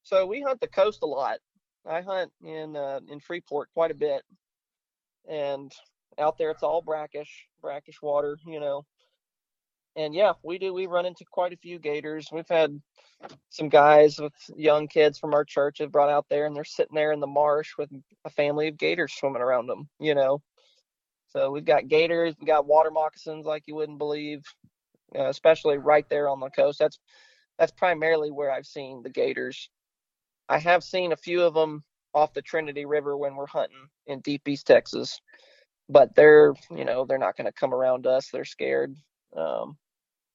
so 0.02 0.26
we 0.26 0.40
hunt 0.42 0.60
the 0.60 0.66
coast 0.68 1.00
a 1.02 1.06
lot. 1.06 1.38
I 1.86 2.00
hunt 2.00 2.32
in 2.42 2.76
uh, 2.76 3.00
in 3.08 3.20
Freeport 3.20 3.68
quite 3.74 3.90
a 3.90 3.94
bit, 3.94 4.22
and 5.28 5.72
out 6.18 6.38
there 6.38 6.50
it's 6.50 6.62
all 6.62 6.82
brackish, 6.82 7.46
brackish 7.60 8.00
water, 8.02 8.38
you 8.46 8.60
know. 8.60 8.84
And 9.96 10.14
yeah, 10.14 10.32
we 10.42 10.58
do. 10.58 10.74
We 10.74 10.86
run 10.86 11.06
into 11.06 11.24
quite 11.30 11.52
a 11.52 11.56
few 11.56 11.78
gators. 11.78 12.28
We've 12.32 12.48
had 12.48 12.80
some 13.50 13.68
guys 13.68 14.18
with 14.18 14.32
young 14.56 14.88
kids 14.88 15.18
from 15.18 15.34
our 15.34 15.44
church 15.44 15.78
have 15.78 15.92
brought 15.92 16.10
out 16.10 16.26
there, 16.28 16.46
and 16.46 16.56
they're 16.56 16.64
sitting 16.64 16.96
there 16.96 17.12
in 17.12 17.20
the 17.20 17.28
marsh 17.28 17.72
with 17.78 17.90
a 18.24 18.30
family 18.30 18.68
of 18.68 18.76
gators 18.76 19.12
swimming 19.12 19.42
around 19.42 19.68
them, 19.68 19.88
you 20.00 20.14
know. 20.14 20.42
So 21.28 21.50
we've 21.50 21.64
got 21.64 21.88
gators, 21.88 22.34
we 22.40 22.46
got 22.46 22.66
water 22.66 22.90
moccasins 22.90 23.46
like 23.46 23.64
you 23.66 23.74
wouldn't 23.74 23.98
believe, 23.98 24.42
uh, 25.16 25.28
especially 25.28 25.78
right 25.78 26.08
there 26.08 26.28
on 26.28 26.40
the 26.40 26.50
coast. 26.50 26.78
That's 26.78 26.98
that's 27.58 27.72
primarily 27.72 28.30
where 28.30 28.50
I've 28.50 28.66
seen 28.66 29.02
the 29.02 29.10
gators. 29.10 29.70
I 30.48 30.58
have 30.58 30.82
seen 30.82 31.12
a 31.12 31.16
few 31.16 31.42
of 31.42 31.54
them 31.54 31.84
off 32.14 32.34
the 32.34 32.42
Trinity 32.42 32.84
River 32.84 33.16
when 33.16 33.34
we're 33.34 33.46
hunting 33.46 33.88
in 34.06 34.20
deep 34.20 34.46
East 34.48 34.66
Texas, 34.66 35.20
but 35.88 36.14
they're 36.14 36.54
you 36.70 36.84
know 36.84 37.04
they're 37.04 37.18
not 37.18 37.36
going 37.36 37.46
to 37.46 37.52
come 37.52 37.74
around 37.74 38.06
us. 38.06 38.28
They're 38.30 38.44
scared. 38.44 38.94
Um, 39.36 39.76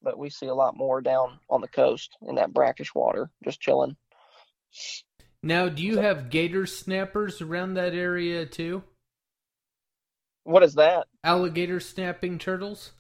but 0.02 0.18
we 0.18 0.30
see 0.30 0.48
a 0.48 0.54
lot 0.54 0.78
more 0.78 1.02
down 1.02 1.40
on 1.50 1.62
the 1.62 1.68
coast 1.68 2.16
in 2.28 2.36
that 2.36 2.54
brackish 2.54 2.94
water, 2.96 3.30
just 3.44 3.60
chilling. 3.60 3.96
Now, 5.42 5.70
do 5.70 5.84
you 5.84 6.00
have 6.00 6.30
gator 6.30 6.66
snappers 6.66 7.42
around 7.42 7.74
that 7.76 7.94
area 7.94 8.46
too? 8.46 8.84
What 10.44 10.64
is 10.64 10.76
that? 10.76 11.08
Alligator 11.24 11.80
snapping 11.80 12.40
turtles? 12.40 12.92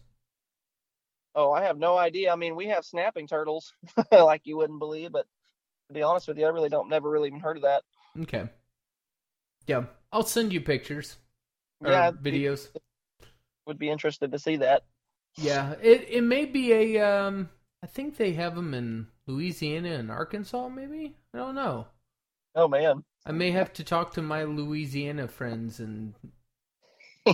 Oh, 1.36 1.52
I 1.52 1.64
have 1.64 1.78
no 1.78 1.98
idea. 1.98 2.32
I 2.32 2.36
mean, 2.36 2.56
we 2.56 2.68
have 2.68 2.86
snapping 2.86 3.28
turtles, 3.28 3.74
like 4.12 4.42
you 4.46 4.58
wouldn't 4.58 4.80
believe, 4.80 5.12
but 5.12 5.26
to 5.88 5.94
be 5.94 6.02
honest 6.02 6.28
with 6.28 6.38
you, 6.38 6.46
I 6.46 6.50
really 6.50 6.70
don't 6.70 6.90
never 6.90 7.10
really 7.10 7.28
even 7.28 7.40
heard 7.40 7.58
of 7.58 7.64
that. 7.64 7.84
Okay. 8.22 8.50
Yeah, 9.68 9.86
I'll 10.12 10.24
send 10.24 10.52
you 10.52 10.62
pictures 10.62 11.18
Yeah, 11.82 12.12
videos. 12.12 12.70
Would 13.66 13.80
be 13.80 13.90
interested 13.90 14.32
to 14.34 14.40
see 14.40 14.58
that. 14.58 14.84
Yeah, 15.38 15.74
it 15.82 16.06
it 16.10 16.22
may 16.22 16.46
be 16.46 16.72
a 16.74 17.00
um. 17.00 17.50
I 17.82 17.88
think 17.88 18.18
they 18.18 18.34
have 18.34 18.56
them 18.56 18.74
in 18.74 19.08
Louisiana 19.26 19.92
and 19.94 20.12
Arkansas. 20.12 20.68
Maybe 20.70 21.16
I 21.34 21.38
don't 21.38 21.56
know. 21.56 21.88
Oh 22.56 22.68
man. 22.68 23.04
I 23.26 23.32
may 23.32 23.52
have 23.52 23.72
to 23.76 23.84
talk 23.86 24.12
to 24.16 24.22
my 24.22 24.44
Louisiana 24.44 25.30
friends 25.30 25.80
and 25.80 26.16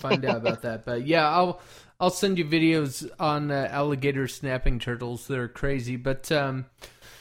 find 0.01 0.25
out 0.25 0.37
about 0.37 0.61
that. 0.63 0.85
But 0.85 1.05
yeah, 1.05 1.27
I'll 1.29 1.61
I'll 1.99 2.09
send 2.09 2.37
you 2.37 2.45
videos 2.45 3.09
on 3.19 3.51
uh, 3.51 3.67
alligator 3.71 4.27
snapping 4.27 4.79
turtles. 4.79 5.27
They're 5.27 5.47
crazy, 5.47 5.95
but 5.95 6.31
um, 6.31 6.65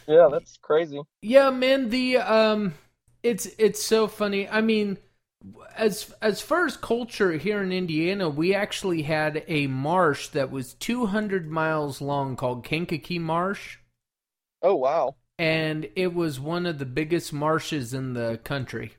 Yeah, 0.06 0.28
that's 0.30 0.56
crazy. 0.62 1.02
yeah, 1.22 1.50
man, 1.50 1.88
the 1.90 2.18
um, 2.18 2.74
it's 3.22 3.46
it's 3.58 3.82
so 3.82 4.06
funny. 4.06 4.48
I 4.48 4.60
mean, 4.60 4.98
as 5.76 6.14
as 6.22 6.40
far 6.40 6.66
as 6.66 6.76
culture 6.76 7.32
here 7.32 7.62
in 7.62 7.72
Indiana, 7.72 8.28
we 8.28 8.54
actually 8.54 9.02
had 9.02 9.44
a 9.48 9.66
marsh 9.66 10.28
that 10.28 10.50
was 10.50 10.74
200 10.74 11.50
miles 11.50 12.00
long 12.00 12.36
called 12.36 12.64
Kankakee 12.64 13.18
Marsh, 13.18 13.78
Oh 14.62 14.74
wow. 14.76 15.16
and 15.38 15.88
it 15.96 16.14
was 16.14 16.40
one 16.40 16.66
of 16.66 16.78
the 16.78 16.86
biggest 16.86 17.32
marshes 17.32 17.92
in 17.94 18.14
the 18.14 18.40
country. 18.44 18.94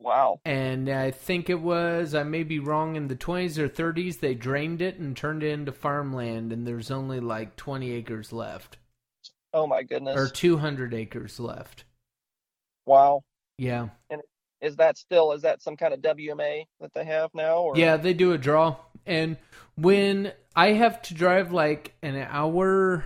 Wow. 0.00 0.40
and 0.44 0.90
I 0.90 1.10
think 1.12 1.48
it 1.48 1.60
was 1.62 2.14
I 2.14 2.24
may 2.24 2.42
be 2.42 2.58
wrong 2.58 2.94
in 2.96 3.08
the 3.08 3.16
20s 3.16 3.56
or 3.56 3.68
30s 3.70 4.20
they 4.20 4.34
drained 4.34 4.82
it 4.82 4.98
and 4.98 5.16
turned 5.16 5.42
it 5.42 5.50
into 5.52 5.72
farmland 5.72 6.52
and 6.52 6.66
there's 6.66 6.90
only 6.90 7.20
like 7.20 7.56
20 7.56 7.90
acres 7.92 8.30
left 8.30 8.76
Oh 9.54 9.66
my 9.66 9.82
goodness. 9.82 10.14
or 10.18 10.28
200 10.28 10.92
acres 10.92 11.40
left. 11.40 11.84
wow. 12.84 13.22
Yeah. 13.56 13.88
Is 14.64 14.76
that 14.76 14.96
still 14.96 15.32
is 15.32 15.42
that 15.42 15.62
some 15.62 15.76
kind 15.76 15.92
of 15.92 16.00
WMA 16.00 16.64
that 16.80 16.94
they 16.94 17.04
have 17.04 17.30
now 17.34 17.58
or 17.58 17.76
Yeah, 17.76 17.96
they 17.96 18.14
do 18.14 18.32
a 18.32 18.38
draw 18.38 18.76
and 19.06 19.36
when 19.76 20.32
I 20.56 20.68
have 20.72 21.02
to 21.02 21.14
drive 21.14 21.52
like 21.52 21.94
an 22.02 22.16
hour 22.16 23.04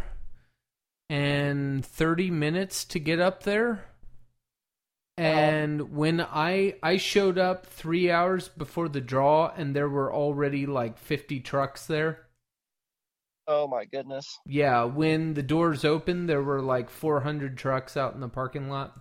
and 1.11 1.85
30 1.85 2.31
minutes 2.31 2.85
to 2.87 2.99
get 2.99 3.19
up 3.19 3.43
there 3.43 3.85
uh-huh. 5.17 5.27
and 5.27 5.97
when 5.97 6.21
I 6.21 6.77
I 6.83 6.97
showed 6.97 7.39
up 7.39 7.67
3 7.67 8.11
hours 8.11 8.49
before 8.49 8.89
the 8.89 9.01
draw 9.01 9.53
and 9.57 9.75
there 9.75 9.89
were 9.89 10.13
already 10.15 10.65
like 10.65 10.99
50 10.99 11.41
trucks 11.41 11.87
there. 11.87 12.29
Oh 13.49 13.67
my 13.67 13.87
goodness. 13.87 14.39
Yeah, 14.47 14.85
when 14.85 15.33
the 15.33 15.43
doors 15.43 15.83
opened, 15.83 16.29
there 16.29 16.43
were 16.43 16.61
like 16.61 16.91
400 16.91 17.57
trucks 17.57 17.97
out 17.97 18.15
in 18.15 18.21
the 18.21 18.29
parking 18.29 18.69
lot, 18.69 18.95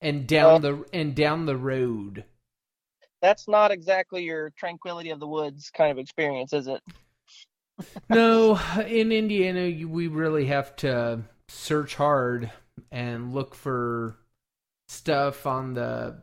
and 0.00 0.26
down 0.26 0.62
the 0.62 0.84
and 0.92 1.14
down 1.14 1.46
the 1.46 1.56
road. 1.56 2.24
That's 3.20 3.48
not 3.48 3.70
exactly 3.70 4.22
your 4.22 4.50
tranquility 4.50 5.10
of 5.10 5.20
the 5.20 5.26
woods 5.26 5.70
kind 5.70 5.90
of 5.90 5.98
experience, 5.98 6.52
is 6.52 6.68
it? 6.68 6.80
No, 8.10 8.58
in 8.88 9.12
Indiana, 9.12 9.60
you, 9.60 9.88
we 9.88 10.08
really 10.08 10.46
have 10.46 10.74
to 10.76 11.20
search 11.48 11.94
hard 11.94 12.50
and 12.90 13.32
look 13.32 13.54
for 13.54 14.18
stuff 14.88 15.46
on 15.46 15.74
the 15.74 16.20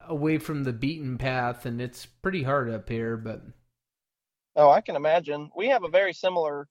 away 0.00 0.38
from 0.38 0.64
the 0.64 0.72
beaten 0.72 1.18
path, 1.18 1.66
and 1.66 1.82
it's 1.82 2.06
pretty 2.06 2.44
hard 2.44 2.70
up 2.70 2.88
here. 2.88 3.18
But 3.18 3.42
Oh, 4.56 4.70
I 4.70 4.80
can 4.80 4.96
imagine. 4.96 5.50
We 5.54 5.68
have 5.68 5.84
a 5.84 5.88
very 5.88 6.14
similar, 6.14 6.66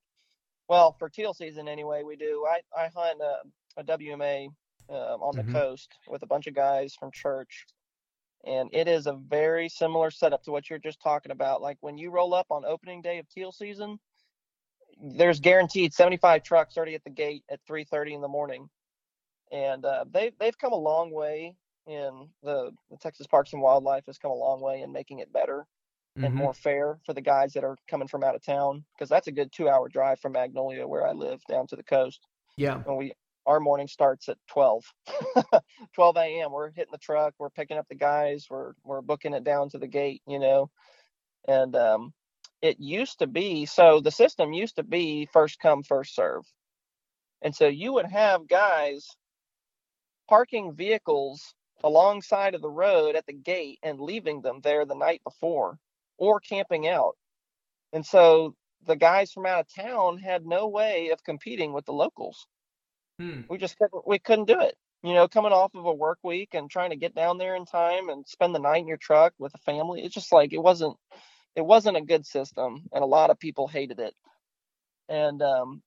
well, 0.68 0.96
for 0.98 1.08
teal 1.08 1.36
season 1.36 1.68
anyway, 1.68 2.02
we 2.02 2.16
do. 2.16 2.46
I, 2.50 2.62
I 2.76 2.90
hunt 2.96 3.22
a, 3.22 3.82
a 3.82 3.84
WMA 3.84 4.48
uh, 4.90 5.16
on 5.16 5.36
the 5.36 5.44
Mhm. 5.44 5.54
coast 5.54 5.90
with 6.08 6.24
a 6.24 6.28
bunch 6.28 6.48
of 6.48 6.54
guys 6.54 6.96
from 6.96 7.12
church. 7.12 7.66
And 8.46 8.70
it 8.74 8.88
is 8.88 9.08
a 9.08 9.14
very 9.14 9.70
similar 9.70 10.12
setup 10.12 10.44
to 10.44 10.52
what 10.52 10.70
you're 10.70 10.80
just 10.80 11.02
talking 11.02 11.32
about. 11.32 11.62
Like 11.62 11.78
when 11.82 11.98
you 11.98 12.12
roll 12.12 12.34
up 12.34 12.48
on 12.52 12.64
opening 12.66 13.02
day 13.02 13.18
of 13.18 13.28
teal 13.30 13.52
season, 13.52 14.00
there's 15.02 15.40
guaranteed 15.40 15.94
75 15.94 16.44
trucks 16.44 16.78
already 16.78 16.96
at 16.96 17.04
the 17.04 17.10
gate 17.10 17.44
at 17.50 17.60
3:30 17.66 18.14
in 18.14 18.22
the 18.22 18.28
morning. 18.28 18.70
And 19.52 19.86
uh, 19.86 20.06
they 20.10 20.32
they've 20.40 20.58
come 20.58 20.74
a 20.74 20.78
long 20.78 21.12
way 21.12 21.56
in 21.88 22.30
the, 22.44 22.72
the 22.90 22.98
Texas 22.98 23.28
Parks 23.28 23.54
and 23.54 23.62
Wildlife 23.62 24.06
has 24.08 24.18
come 24.18 24.32
a 24.32 24.36
long 24.36 24.62
way 24.62 24.82
in 24.82 24.92
making 24.92 25.20
it 25.20 25.32
better 25.32 25.68
and 26.18 26.34
Mhm. 26.34 26.38
more 26.38 26.54
fair 26.54 27.00
for 27.06 27.14
the 27.14 27.22
guys 27.22 27.54
that 27.54 27.64
are 27.64 27.78
coming 27.88 28.08
from 28.08 28.24
out 28.24 28.36
of 28.36 28.44
town 28.44 28.86
because 28.96 29.10
that's 29.10 29.28
a 29.28 29.32
good 29.32 29.52
two 29.52 29.70
hour 29.70 29.88
drive 29.90 30.20
from 30.20 30.32
Magnolia 30.32 30.88
where 30.88 31.06
I 31.06 31.12
live 31.12 31.44
down 31.48 31.68
to 31.68 31.76
the 31.76 31.84
coast. 31.84 32.26
yeah, 32.58 32.82
And 32.86 32.98
we 32.98 33.14
our 33.48 33.60
morning 33.60 33.88
starts 33.88 34.30
at 34.30 34.38
12 34.50 34.84
12 35.96 36.18
a.m. 36.18 36.52
We're 36.54 36.72
hitting 36.72 36.92
the 36.94 37.00
truck, 37.00 37.34
we're 37.40 37.50
picking 37.52 37.78
up 37.78 37.88
the 37.90 37.96
guys, 37.96 38.48
we're 38.50 38.74
we're 38.84 39.02
booking 39.02 39.34
it 39.34 39.44
down 39.46 39.70
to 39.72 39.80
the 39.80 39.88
gate, 39.88 40.22
you 40.28 40.40
know. 40.40 40.70
And 41.48 41.76
um 41.76 42.14
it 42.62 42.80
used 42.80 43.20
to 43.20 43.28
be 43.28 43.66
so 43.68 44.02
the 44.02 44.12
system 44.12 44.54
used 44.54 44.78
to 44.78 44.84
be 44.84 45.28
first 45.34 45.60
come 45.60 45.84
first 45.84 46.16
serve. 46.16 46.44
And 47.44 47.56
so 47.56 47.68
you 47.68 47.94
would 47.94 48.08
have 48.08 48.48
guys 48.50 49.08
parking 50.30 50.74
vehicles 50.74 51.56
alongside 51.84 52.56
of 52.56 52.62
the 52.62 52.70
road 52.70 53.16
at 53.16 53.26
the 53.26 53.34
gate 53.34 53.80
and 53.84 54.00
leaving 54.00 54.42
them 54.42 54.62
there 54.64 54.86
the 54.86 54.96
night 54.96 55.22
before 55.24 55.78
or 56.18 56.40
camping 56.40 56.88
out. 56.88 57.16
And 57.94 58.06
so 58.06 58.56
the 58.86 58.96
guys 58.96 59.32
from 59.32 59.46
out 59.46 59.62
of 59.62 59.74
town 59.86 60.18
had 60.20 60.46
no 60.46 60.68
way 60.68 61.10
of 61.10 61.24
competing 61.24 61.74
with 61.74 61.86
the 61.86 61.94
locals. 61.94 62.48
Hmm. 63.20 63.42
We 63.50 63.58
just 63.58 63.78
couldn't 63.78 64.08
we 64.08 64.20
couldn't 64.20 64.46
do 64.48 64.60
it. 64.62 64.76
You 65.04 65.14
know, 65.14 65.28
coming 65.28 65.52
off 65.52 65.76
of 65.76 65.86
a 65.86 65.94
work 65.94 66.20
week 66.24 66.50
and 66.54 66.70
trying 66.70 66.90
to 66.90 66.96
get 66.96 67.16
down 67.16 67.38
there 67.38 67.56
in 67.56 67.66
time 67.66 68.10
and 68.10 68.28
spend 68.28 68.56
the 68.56 68.60
night 68.60 68.82
in 68.82 68.88
your 68.88 68.98
truck 68.98 69.34
with 69.38 69.54
a 69.54 69.60
family, 69.60 70.04
it's 70.04 70.16
just 70.16 70.32
like 70.34 70.54
it 70.54 70.60
wasn't 70.62 70.98
it 71.56 71.66
wasn't 71.66 71.98
a 71.98 72.02
good 72.02 72.26
system 72.26 72.84
and 72.92 73.04
a 73.04 73.08
lot 73.08 73.30
of 73.30 73.40
people 73.40 73.68
hated 73.68 74.00
it. 74.00 74.14
And 75.10 75.42
um 75.42 75.82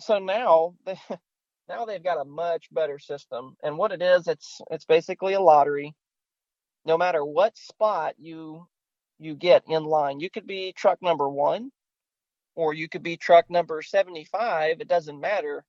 so 0.00 0.18
now 0.18 0.74
they 0.86 0.98
now 1.68 1.84
they've 1.84 2.02
got 2.02 2.20
a 2.20 2.24
much 2.24 2.66
better 2.72 2.98
system. 2.98 3.56
And 3.62 3.78
what 3.78 3.92
it 3.92 4.02
is, 4.02 4.26
it's 4.28 4.60
it's 4.70 4.84
basically 4.86 5.34
a 5.34 5.40
lottery. 5.40 5.94
No 6.84 6.98
matter 6.98 7.24
what 7.24 7.56
spot 7.56 8.14
you 8.18 8.66
you 9.18 9.34
get 9.36 9.64
in 9.68 9.84
line, 9.84 10.20
you 10.20 10.30
could 10.30 10.46
be 10.46 10.72
truck 10.72 11.00
number 11.02 11.28
1 11.28 11.70
or 12.56 12.74
you 12.74 12.88
could 12.88 13.02
be 13.02 13.16
truck 13.16 13.48
number 13.50 13.82
75, 13.82 14.80
it 14.80 14.88
doesn't 14.88 15.20
matter. 15.20 15.64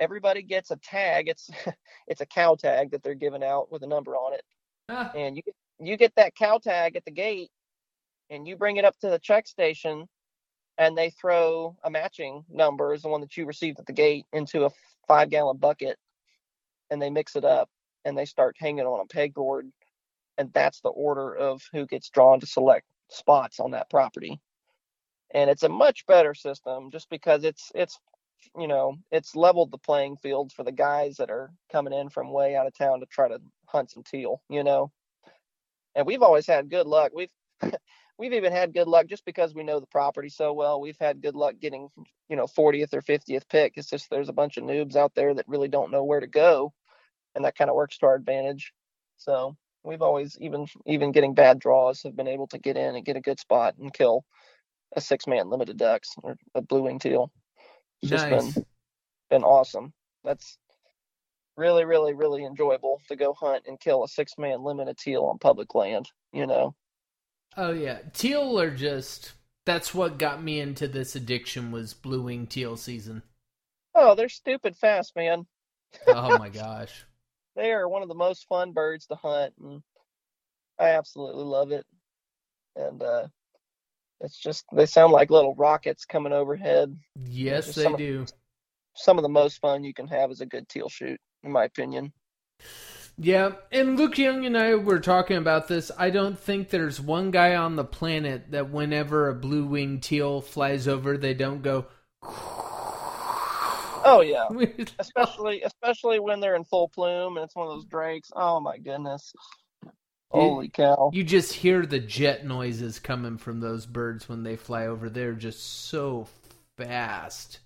Everybody 0.00 0.42
gets 0.42 0.70
a 0.70 0.76
tag. 0.76 1.28
It's 1.28 1.50
it's 2.06 2.20
a 2.20 2.26
cow 2.26 2.56
tag 2.56 2.90
that 2.90 3.02
they're 3.02 3.14
giving 3.14 3.44
out 3.44 3.70
with 3.70 3.82
a 3.82 3.86
number 3.86 4.16
on 4.16 4.34
it. 4.34 4.42
Ah. 4.90 5.10
and 5.14 5.34
you 5.36 5.42
get 5.42 5.54
you 5.80 5.96
get 5.96 6.14
that 6.16 6.34
cow 6.34 6.58
tag 6.58 6.96
at 6.96 7.04
the 7.04 7.10
gate, 7.10 7.50
and 8.30 8.46
you 8.46 8.56
bring 8.56 8.76
it 8.76 8.84
up 8.84 8.98
to 9.00 9.10
the 9.10 9.18
check 9.18 9.46
station, 9.46 10.06
and 10.78 10.96
they 10.96 11.10
throw 11.10 11.76
a 11.84 11.90
matching 11.90 12.44
number 12.50 12.94
is 12.94 13.02
the 13.02 13.08
one 13.08 13.20
that 13.20 13.36
you 13.36 13.46
received 13.46 13.80
at 13.80 13.86
the 13.86 13.92
gate 13.92 14.26
into 14.32 14.64
a 14.64 14.70
five 15.08 15.30
gallon 15.30 15.56
bucket, 15.56 15.96
and 16.90 17.00
they 17.00 17.10
mix 17.10 17.36
it 17.36 17.44
up, 17.44 17.68
and 18.04 18.16
they 18.16 18.24
start 18.24 18.56
hanging 18.58 18.86
on 18.86 19.00
a 19.00 19.14
pegboard, 19.14 19.70
and 20.38 20.52
that's 20.52 20.80
the 20.80 20.90
order 20.90 21.34
of 21.34 21.62
who 21.72 21.86
gets 21.86 22.10
drawn 22.10 22.40
to 22.40 22.46
select 22.46 22.86
spots 23.10 23.60
on 23.60 23.72
that 23.72 23.90
property. 23.90 24.40
And 25.32 25.50
it's 25.50 25.64
a 25.64 25.68
much 25.68 26.06
better 26.06 26.34
system 26.34 26.90
just 26.90 27.10
because 27.10 27.44
it's 27.44 27.72
it's 27.74 27.98
you 28.58 28.68
know, 28.68 28.96
it's 29.10 29.36
leveled 29.36 29.70
the 29.70 29.78
playing 29.78 30.16
field 30.16 30.52
for 30.52 30.64
the 30.64 30.72
guys 30.72 31.16
that 31.16 31.30
are 31.30 31.50
coming 31.70 31.92
in 31.92 32.08
from 32.08 32.32
way 32.32 32.56
out 32.56 32.66
of 32.66 32.76
town 32.76 33.00
to 33.00 33.06
try 33.06 33.28
to 33.28 33.40
hunt 33.66 33.90
some 33.90 34.02
teal, 34.02 34.40
you 34.48 34.64
know. 34.64 34.90
And 35.94 36.06
we've 36.06 36.22
always 36.22 36.46
had 36.46 36.70
good 36.70 36.86
luck. 36.86 37.12
We've 37.14 37.30
we've 38.18 38.32
even 38.32 38.52
had 38.52 38.74
good 38.74 38.88
luck 38.88 39.06
just 39.06 39.24
because 39.24 39.54
we 39.54 39.64
know 39.64 39.80
the 39.80 39.86
property 39.86 40.28
so 40.28 40.52
well. 40.52 40.80
We've 40.80 40.98
had 41.00 41.22
good 41.22 41.34
luck 41.34 41.54
getting, 41.60 41.88
you 42.28 42.36
know, 42.36 42.46
40th 42.46 42.94
or 42.94 43.02
50th 43.02 43.48
pick. 43.48 43.74
It's 43.76 43.90
just 43.90 44.10
there's 44.10 44.28
a 44.28 44.34
bunch 44.34 44.56
of 44.56 44.64
noobs 44.64 44.96
out 44.96 45.14
there 45.14 45.34
that 45.34 45.48
really 45.48 45.68
don't 45.68 45.90
know 45.90 46.04
where 46.04 46.20
to 46.20 46.26
go, 46.26 46.72
and 47.34 47.44
that 47.44 47.56
kind 47.56 47.70
of 47.70 47.76
works 47.76 47.98
to 47.98 48.06
our 48.06 48.14
advantage. 48.14 48.72
So 49.16 49.56
we've 49.84 50.02
always 50.02 50.36
even 50.40 50.66
even 50.86 51.12
getting 51.12 51.34
bad 51.34 51.58
draws 51.58 52.02
have 52.02 52.16
been 52.16 52.28
able 52.28 52.46
to 52.48 52.58
get 52.58 52.76
in 52.76 52.96
and 52.96 53.04
get 53.04 53.16
a 53.16 53.20
good 53.20 53.38
spot 53.38 53.76
and 53.78 53.92
kill 53.92 54.24
a 54.96 55.00
six 55.00 55.26
man 55.26 55.50
limited 55.50 55.76
ducks 55.76 56.10
or 56.22 56.36
a 56.54 56.62
blue 56.62 56.82
wing 56.82 56.98
teal. 56.98 57.30
It's 58.04 58.10
just 58.10 58.28
Nice. 58.28 58.28
been 58.28 58.66
been 59.30 59.44
awesome. 59.44 59.94
That's 60.24 60.58
really, 61.56 61.84
really, 61.84 62.14
really 62.14 62.44
enjoyable 62.44 63.02
to 63.08 63.16
go 63.16 63.34
hunt 63.34 63.64
and 63.66 63.80
kill 63.80 64.04
a 64.04 64.08
six 64.08 64.38
man 64.38 64.62
limited 64.62 64.98
teal 64.98 65.24
on 65.24 65.38
public 65.38 65.74
land, 65.74 66.10
you 66.32 66.46
know. 66.46 66.74
Oh 67.56 67.72
yeah, 67.72 67.98
teal 68.12 68.60
are 68.60 68.70
just. 68.70 69.32
That's 69.64 69.92
what 69.92 70.18
got 70.18 70.40
me 70.40 70.60
into 70.60 70.86
this 70.86 71.16
addiction 71.16 71.72
was 71.72 71.92
blue 71.92 72.22
wing 72.22 72.46
teal 72.46 72.76
season. 72.76 73.24
Oh, 73.94 74.14
they're 74.14 74.28
stupid 74.28 74.76
fast, 74.76 75.16
man. 75.16 75.46
Oh 76.08 76.32
my 76.32 76.48
gosh. 76.50 77.04
They 77.56 77.72
are 77.72 77.88
one 77.88 78.02
of 78.02 78.08
the 78.08 78.14
most 78.14 78.46
fun 78.46 78.72
birds 78.72 79.06
to 79.08 79.16
hunt 79.16 79.54
and 79.58 79.82
I 80.78 80.90
absolutely 80.90 81.44
love 81.44 81.72
it. 81.72 81.86
And 82.76 83.02
uh 83.02 83.28
it's 84.20 84.38
just 84.38 84.64
they 84.72 84.86
sound 84.86 85.12
like 85.12 85.30
little 85.30 85.54
rockets 85.54 86.04
coming 86.04 86.32
overhead. 86.32 86.96
Yes, 87.24 87.74
they 87.74 87.82
some 87.82 87.94
of- 87.94 87.98
do. 87.98 88.26
Some 88.96 89.18
of 89.18 89.22
the 89.22 89.28
most 89.28 89.58
fun 89.60 89.82
you 89.82 89.92
can 89.92 90.06
have 90.06 90.30
is 90.30 90.40
a 90.40 90.46
good 90.46 90.68
teal 90.68 90.88
shoot, 90.88 91.20
in 91.42 91.50
my 91.50 91.64
opinion. 91.64 92.12
Yeah, 93.18 93.52
and 93.72 93.96
Luke 93.98 94.18
Young 94.18 94.44
and 94.46 94.56
I 94.56 94.74
were 94.76 95.00
talking 95.00 95.36
about 95.36 95.66
this. 95.66 95.90
I 95.98 96.10
don't 96.10 96.38
think 96.38 96.70
there's 96.70 97.00
one 97.00 97.30
guy 97.32 97.56
on 97.56 97.74
the 97.76 97.84
planet 97.84 98.50
that 98.52 98.70
whenever 98.70 99.28
a 99.28 99.34
blue 99.34 99.66
winged 99.66 100.02
teal 100.04 100.40
flies 100.40 100.86
over, 100.86 101.16
they 101.16 101.34
don't 101.34 101.62
go. 101.62 101.86
Oh 104.06 104.20
yeah. 104.20 104.46
especially 104.98 105.62
especially 105.62 106.20
when 106.20 106.38
they're 106.38 106.56
in 106.56 106.64
full 106.64 106.88
plume 106.90 107.38
and 107.38 107.44
it's 107.44 107.56
one 107.56 107.66
of 107.66 107.72
those 107.72 107.86
drakes. 107.86 108.30
Oh 108.36 108.60
my 108.60 108.76
goodness. 108.76 109.32
Holy 110.30 110.68
cow. 110.68 111.10
You 111.12 111.22
just 111.22 111.52
hear 111.52 111.86
the 111.86 112.00
jet 112.00 112.44
noises 112.44 112.98
coming 112.98 113.38
from 113.38 113.60
those 113.60 113.86
birds 113.86 114.28
when 114.28 114.42
they 114.42 114.56
fly 114.56 114.86
over. 114.86 115.08
They're 115.08 115.32
just 115.32 115.86
so 115.86 116.26
fast. 116.76 117.60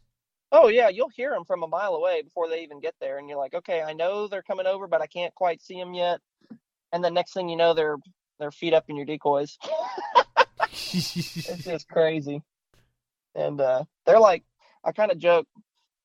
Oh 0.50 0.68
yeah, 0.68 0.88
you'll 0.88 1.10
hear 1.10 1.30
them 1.30 1.44
from 1.44 1.62
a 1.62 1.68
mile 1.68 1.94
away 1.94 2.22
before 2.22 2.48
they 2.48 2.62
even 2.62 2.80
get 2.80 2.94
there, 3.00 3.18
and 3.18 3.28
you're 3.28 3.38
like, 3.38 3.54
okay, 3.54 3.82
I 3.82 3.92
know 3.92 4.28
they're 4.28 4.42
coming 4.42 4.66
over, 4.66 4.86
but 4.86 5.02
I 5.02 5.06
can't 5.06 5.34
quite 5.34 5.62
see 5.62 5.78
them 5.78 5.94
yet. 5.94 6.20
And 6.92 7.04
the 7.04 7.10
next 7.10 7.34
thing 7.34 7.48
you 7.48 7.56
know, 7.56 7.74
they're 7.74 7.96
they're 8.38 8.50
feet 8.50 8.74
up 8.74 8.84
in 8.88 8.96
your 8.96 9.04
decoys. 9.04 9.58
it's 10.72 11.64
just 11.64 11.88
crazy. 11.88 12.42
And 13.34 13.60
uh, 13.60 13.84
they're 14.06 14.20
like, 14.20 14.44
I 14.84 14.92
kind 14.92 15.10
of 15.10 15.18
joke 15.18 15.46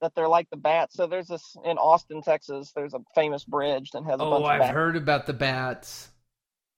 that 0.01 0.13
they're 0.15 0.27
like 0.27 0.49
the 0.49 0.57
bats. 0.57 0.95
So 0.95 1.07
there's 1.07 1.27
this 1.27 1.55
in 1.63 1.77
Austin, 1.77 2.21
Texas. 2.21 2.71
There's 2.75 2.93
a 2.93 2.99
famous 3.15 3.45
bridge 3.45 3.91
that 3.91 4.03
has 4.03 4.19
a 4.19 4.23
oh, 4.23 4.31
bunch 4.31 4.43
of 4.43 4.49
I've 4.49 4.59
bats. 4.61 4.73
heard 4.73 4.95
about 4.97 5.25
the 5.25 5.33
bats. 5.33 6.09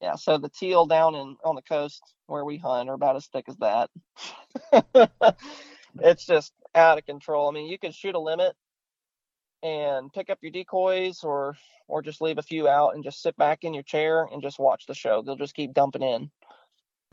Yeah, 0.05 0.17
so 0.17 0.37
the 0.37 0.49
teal 0.49 0.85
down 0.85 1.15
in 1.15 1.35
on 1.43 1.55
the 1.55 1.63
coast 1.63 2.03
where 2.27 2.45
we 2.45 2.57
hunt 2.57 2.89
are 2.89 2.93
about 2.93 3.15
as 3.15 3.25
thick 3.25 3.45
as 3.47 3.57
that. 3.57 3.89
it's 5.99 6.27
just 6.27 6.53
out 6.75 6.99
of 6.99 7.07
control. 7.07 7.49
I 7.49 7.53
mean, 7.53 7.67
you 7.67 7.79
can 7.79 7.91
shoot 7.91 8.13
a 8.13 8.19
limit 8.19 8.55
and 9.63 10.13
pick 10.13 10.29
up 10.29 10.37
your 10.43 10.51
decoys 10.51 11.23
or 11.23 11.57
or 11.87 12.03
just 12.03 12.21
leave 12.21 12.37
a 12.37 12.43
few 12.43 12.67
out 12.67 12.93
and 12.93 13.03
just 13.03 13.23
sit 13.23 13.35
back 13.35 13.63
in 13.63 13.73
your 13.73 13.81
chair 13.81 14.27
and 14.31 14.43
just 14.43 14.59
watch 14.59 14.85
the 14.85 14.93
show. 14.93 15.23
They'll 15.23 15.35
just 15.37 15.55
keep 15.55 15.73
dumping 15.73 16.03
in. 16.03 16.29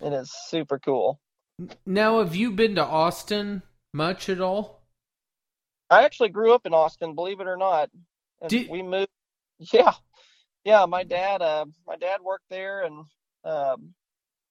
It 0.02 0.12
is 0.12 0.30
super 0.30 0.78
cool. 0.78 1.18
Now, 1.86 2.18
have 2.18 2.36
you 2.36 2.50
been 2.50 2.74
to 2.74 2.84
Austin 2.84 3.62
much 3.94 4.28
at 4.28 4.42
all? 4.42 4.82
I 5.88 6.04
actually 6.04 6.28
grew 6.28 6.52
up 6.52 6.66
in 6.66 6.74
Austin, 6.74 7.14
believe 7.14 7.40
it 7.40 7.46
or 7.46 7.56
not. 7.56 7.88
And 8.42 8.50
Did- 8.50 8.68
we 8.68 8.82
moved 8.82 9.08
Yeah. 9.72 9.94
Yeah, 10.64 10.86
my 10.86 11.04
dad 11.04 11.42
uh 11.42 11.66
my 11.86 11.96
dad 11.96 12.20
worked 12.22 12.48
there 12.50 12.82
and 12.82 13.04
um 13.44 13.94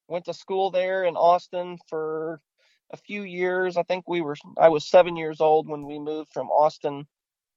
went 0.07 0.25
to 0.25 0.33
school 0.33 0.71
there 0.71 1.05
in 1.05 1.15
Austin 1.15 1.77
for 1.87 2.39
a 2.91 2.97
few 2.97 3.23
years. 3.23 3.77
I 3.77 3.83
think 3.83 4.07
we 4.07 4.21
were 4.21 4.35
I 4.57 4.69
was 4.69 4.89
7 4.89 5.15
years 5.15 5.39
old 5.39 5.69
when 5.69 5.85
we 5.85 5.99
moved 5.99 6.33
from 6.33 6.49
Austin 6.49 7.07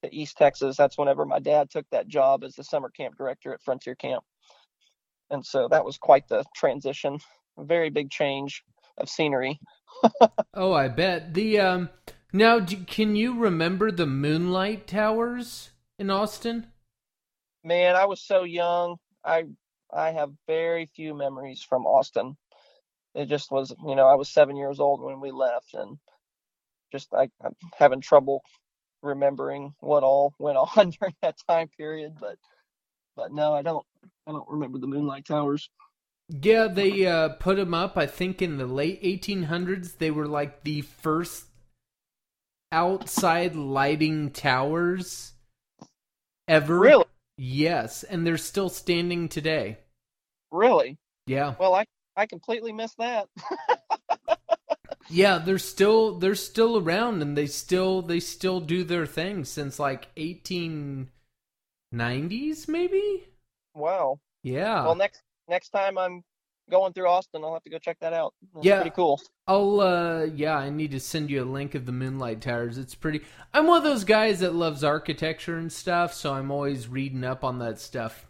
to 0.02 0.14
East 0.14 0.36
Texas. 0.36 0.76
That's 0.76 0.98
whenever 0.98 1.24
my 1.24 1.40
dad 1.40 1.70
took 1.70 1.86
that 1.90 2.08
job 2.08 2.44
as 2.44 2.54
the 2.54 2.64
summer 2.64 2.90
camp 2.90 3.16
director 3.16 3.52
at 3.52 3.62
Frontier 3.62 3.94
Camp. 3.96 4.22
And 5.30 5.44
so 5.44 5.68
that 5.68 5.84
was 5.84 5.98
quite 5.98 6.28
the 6.28 6.44
transition. 6.54 7.18
A 7.58 7.64
very 7.64 7.90
big 7.90 8.10
change 8.10 8.62
of 8.98 9.08
scenery. 9.08 9.58
Oh, 10.56 10.72
I 10.72 10.86
bet. 10.86 11.34
The 11.34 11.58
um 11.58 11.88
now 12.32 12.60
do, 12.60 12.76
can 12.76 13.16
you 13.16 13.38
remember 13.38 13.90
the 13.90 14.06
Moonlight 14.06 14.86
Towers 14.86 15.70
in 15.98 16.10
Austin? 16.10 16.66
Man 17.64 17.96
i 17.96 18.04
was 18.04 18.20
so 18.20 18.44
young 18.44 18.96
i 19.24 19.44
i 19.92 20.10
have 20.10 20.30
very 20.46 20.86
few 20.86 21.14
memories 21.14 21.62
from 21.62 21.86
austin 21.86 22.36
it 23.14 23.26
just 23.26 23.50
was 23.50 23.74
you 23.86 23.94
know 23.96 24.06
i 24.06 24.14
was 24.14 24.28
seven 24.28 24.56
years 24.56 24.80
old 24.80 25.00
when 25.02 25.20
we 25.20 25.30
left 25.30 25.74
and 25.74 25.98
just 26.92 27.12
I, 27.14 27.28
i'm 27.44 27.54
having 27.76 28.00
trouble 28.00 28.42
remembering 29.02 29.74
what 29.80 30.02
all 30.02 30.34
went 30.38 30.58
on 30.76 30.90
during 30.90 31.14
that 31.22 31.36
time 31.48 31.68
period 31.76 32.14
but 32.20 32.36
but 33.16 33.32
no 33.32 33.54
i 33.54 33.62
don't 33.62 33.84
i 34.26 34.32
don't 34.32 34.48
remember 34.48 34.78
the 34.78 34.86
moonlight 34.86 35.24
towers 35.26 35.70
Yeah, 36.28 36.68
they 36.68 37.06
uh 37.06 37.30
put 37.30 37.56
them 37.56 37.74
up 37.74 37.96
I 37.96 38.06
think 38.06 38.42
in 38.42 38.56
the 38.58 38.66
late 38.66 39.02
1800s. 39.02 39.98
They 39.98 40.10
were 40.10 40.28
like 40.28 40.64
the 40.64 40.82
first 40.82 41.46
outside 42.72 43.54
lighting 43.54 44.30
towers 44.30 45.32
ever. 46.48 46.78
really 46.78 47.03
Yes, 47.36 48.02
and 48.04 48.26
they're 48.26 48.36
still 48.38 48.68
standing 48.68 49.28
today. 49.28 49.78
really 50.52 50.98
Yeah. 51.26 51.54
well 51.58 51.74
i 51.74 51.84
i 52.16 52.26
completely 52.26 52.72
missed 52.72 52.98
that 52.98 53.28
Yeah, 55.10 55.36
they're 55.38 55.58
still 55.58 56.18
they're 56.18 56.34
still 56.34 56.78
around 56.78 57.20
and 57.20 57.36
they 57.36 57.46
still 57.46 58.00
they 58.00 58.20
still 58.20 58.60
do 58.60 58.84
their 58.84 59.04
thing 59.04 59.44
since 59.44 59.78
like 59.78 60.08
1890s 60.16 61.08
maybe? 62.68 63.24
wow 63.74 64.18
Yeah. 64.42 64.82
well 64.84 64.94
next 64.94 65.22
next 65.48 65.70
time 65.70 65.98
i'm 65.98 66.24
going 66.70 66.92
through 66.92 67.08
austin 67.08 67.42
i'll 67.44 67.52
have 67.52 67.62
to 67.62 67.70
go 67.70 67.78
check 67.78 67.98
that 68.00 68.12
out 68.12 68.34
That's 68.54 68.66
Yeah. 68.66 68.76
pretty 68.76 68.94
cool 68.94 69.20
I'll 69.46 69.80
uh 69.80 70.24
yeah, 70.24 70.56
I 70.56 70.70
need 70.70 70.90
to 70.92 71.00
send 71.00 71.28
you 71.30 71.42
a 71.42 71.44
link 71.44 71.74
of 71.74 71.84
the 71.84 71.92
Moonlight 71.92 72.40
Towers. 72.40 72.78
It's 72.78 72.94
pretty 72.94 73.20
I'm 73.52 73.66
one 73.66 73.76
of 73.76 73.84
those 73.84 74.04
guys 74.04 74.40
that 74.40 74.54
loves 74.54 74.82
architecture 74.82 75.58
and 75.58 75.70
stuff, 75.70 76.14
so 76.14 76.32
I'm 76.32 76.50
always 76.50 76.88
reading 76.88 77.24
up 77.24 77.44
on 77.44 77.58
that 77.58 77.78
stuff. 77.78 78.26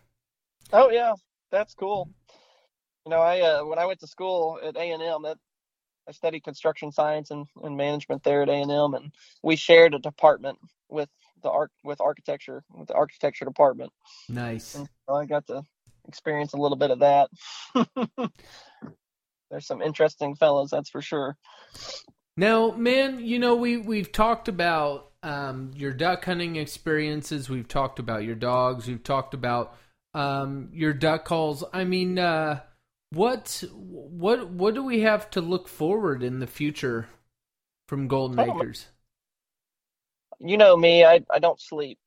Oh 0.72 0.90
yeah, 0.90 1.12
that's 1.52 1.74
cool. 1.74 2.10
You 3.06 3.10
know, 3.10 3.20
I 3.20 3.40
uh, 3.42 3.64
when 3.64 3.78
I 3.78 3.86
went 3.86 4.00
to 4.00 4.08
school 4.08 4.58
at 4.60 4.76
A 4.76 4.90
and 4.90 5.02
M, 5.02 5.22
that 5.22 5.38
I 6.08 6.12
studied 6.12 6.42
construction 6.42 6.90
science 6.90 7.30
and, 7.30 7.46
and 7.62 7.76
management 7.76 8.24
there 8.24 8.42
at 8.42 8.48
A 8.48 8.54
and 8.54 8.72
M, 8.72 8.94
and 8.94 9.12
we 9.42 9.54
shared 9.54 9.94
a 9.94 10.00
department 10.00 10.58
with 10.88 11.08
the 11.44 11.50
arch 11.50 11.70
with 11.84 12.00
architecture 12.00 12.64
with 12.72 12.88
the 12.88 12.94
architecture 12.94 13.44
department. 13.44 13.92
Nice. 14.28 14.80
So 15.08 15.14
I 15.14 15.26
got 15.26 15.46
to 15.46 15.62
experience 16.08 16.52
a 16.52 16.58
little 16.58 16.76
bit 16.76 16.90
of 16.90 17.00
that. 17.00 17.28
There's 19.50 19.66
some 19.66 19.82
interesting 19.82 20.34
fellows, 20.34 20.70
that's 20.70 20.90
for 20.90 21.02
sure. 21.02 21.36
Now, 22.36 22.72
man, 22.72 23.24
you 23.24 23.38
know 23.38 23.54
we 23.54 23.76
we've 23.76 24.10
talked 24.10 24.48
about 24.48 25.12
um, 25.22 25.70
your 25.76 25.92
duck 25.92 26.24
hunting 26.24 26.56
experiences. 26.56 27.48
We've 27.48 27.68
talked 27.68 27.98
about 27.98 28.24
your 28.24 28.34
dogs. 28.34 28.88
We've 28.88 29.02
talked 29.02 29.34
about 29.34 29.76
um, 30.14 30.70
your 30.72 30.92
duck 30.92 31.24
calls. 31.24 31.62
I 31.72 31.84
mean, 31.84 32.18
uh, 32.18 32.60
what 33.10 33.62
what 33.72 34.48
what 34.50 34.74
do 34.74 34.82
we 34.82 35.00
have 35.00 35.30
to 35.30 35.40
look 35.40 35.68
forward 35.68 36.22
in 36.22 36.40
the 36.40 36.46
future 36.46 37.08
from 37.88 38.08
Golden 38.08 38.40
Oh, 38.40 38.56
Acres? 38.56 38.88
You 40.40 40.56
know 40.56 40.76
me, 40.76 41.04
I 41.04 41.20
I 41.32 41.38
don't 41.38 41.60
sleep. 41.60 41.98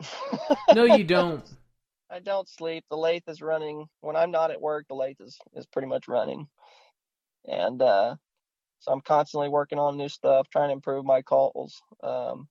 No, 0.73 0.83
you 0.83 1.03
don't. 1.03 1.43
I 2.09 2.19
don't 2.19 2.47
sleep. 2.47 2.85
The 2.89 2.97
lathe 2.97 3.27
is 3.27 3.41
running 3.41 3.87
when 4.01 4.15
I'm 4.15 4.31
not 4.31 4.51
at 4.51 4.61
work. 4.61 4.85
The 4.87 4.95
lathe 4.95 5.19
is 5.19 5.37
is 5.55 5.65
pretty 5.65 5.87
much 5.87 6.07
running, 6.07 6.47
and 7.45 7.81
uh, 7.81 8.15
so 8.79 8.91
I'm 8.91 9.01
constantly 9.01 9.49
working 9.49 9.79
on 9.79 9.97
new 9.97 10.09
stuff, 10.09 10.49
trying 10.49 10.69
to 10.69 10.73
improve 10.73 11.05
my 11.05 11.21
calls. 11.21 11.81
Um, 12.01 12.47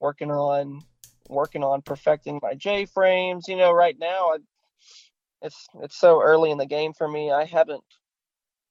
working 0.00 0.30
on 0.30 0.82
working 1.28 1.64
on 1.64 1.82
perfecting 1.82 2.38
my 2.42 2.54
J 2.54 2.86
frames. 2.86 3.48
You 3.48 3.56
know, 3.56 3.72
right 3.72 3.98
now 3.98 4.32
I, 4.34 4.36
it's 5.42 5.66
it's 5.82 5.98
so 5.98 6.22
early 6.22 6.50
in 6.50 6.58
the 6.58 6.66
game 6.66 6.92
for 6.92 7.08
me. 7.08 7.30
I 7.30 7.44
haven't 7.44 7.84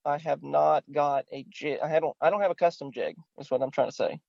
I 0.06 0.18
have 0.18 0.44
not 0.44 0.84
got 0.92 1.26
a 1.32 1.46
jig. 1.50 1.80
I 1.84 1.88
haven't 1.88 2.14
I 2.22 2.30
don't 2.30 2.42
have 2.42 2.52
a 2.52 2.56
custom 2.56 2.92
jig. 2.92 3.16
Is 3.40 3.52
what 3.52 3.62
I'm 3.62 3.72
trying 3.72 3.90
to 3.90 3.96
say. 3.96 4.20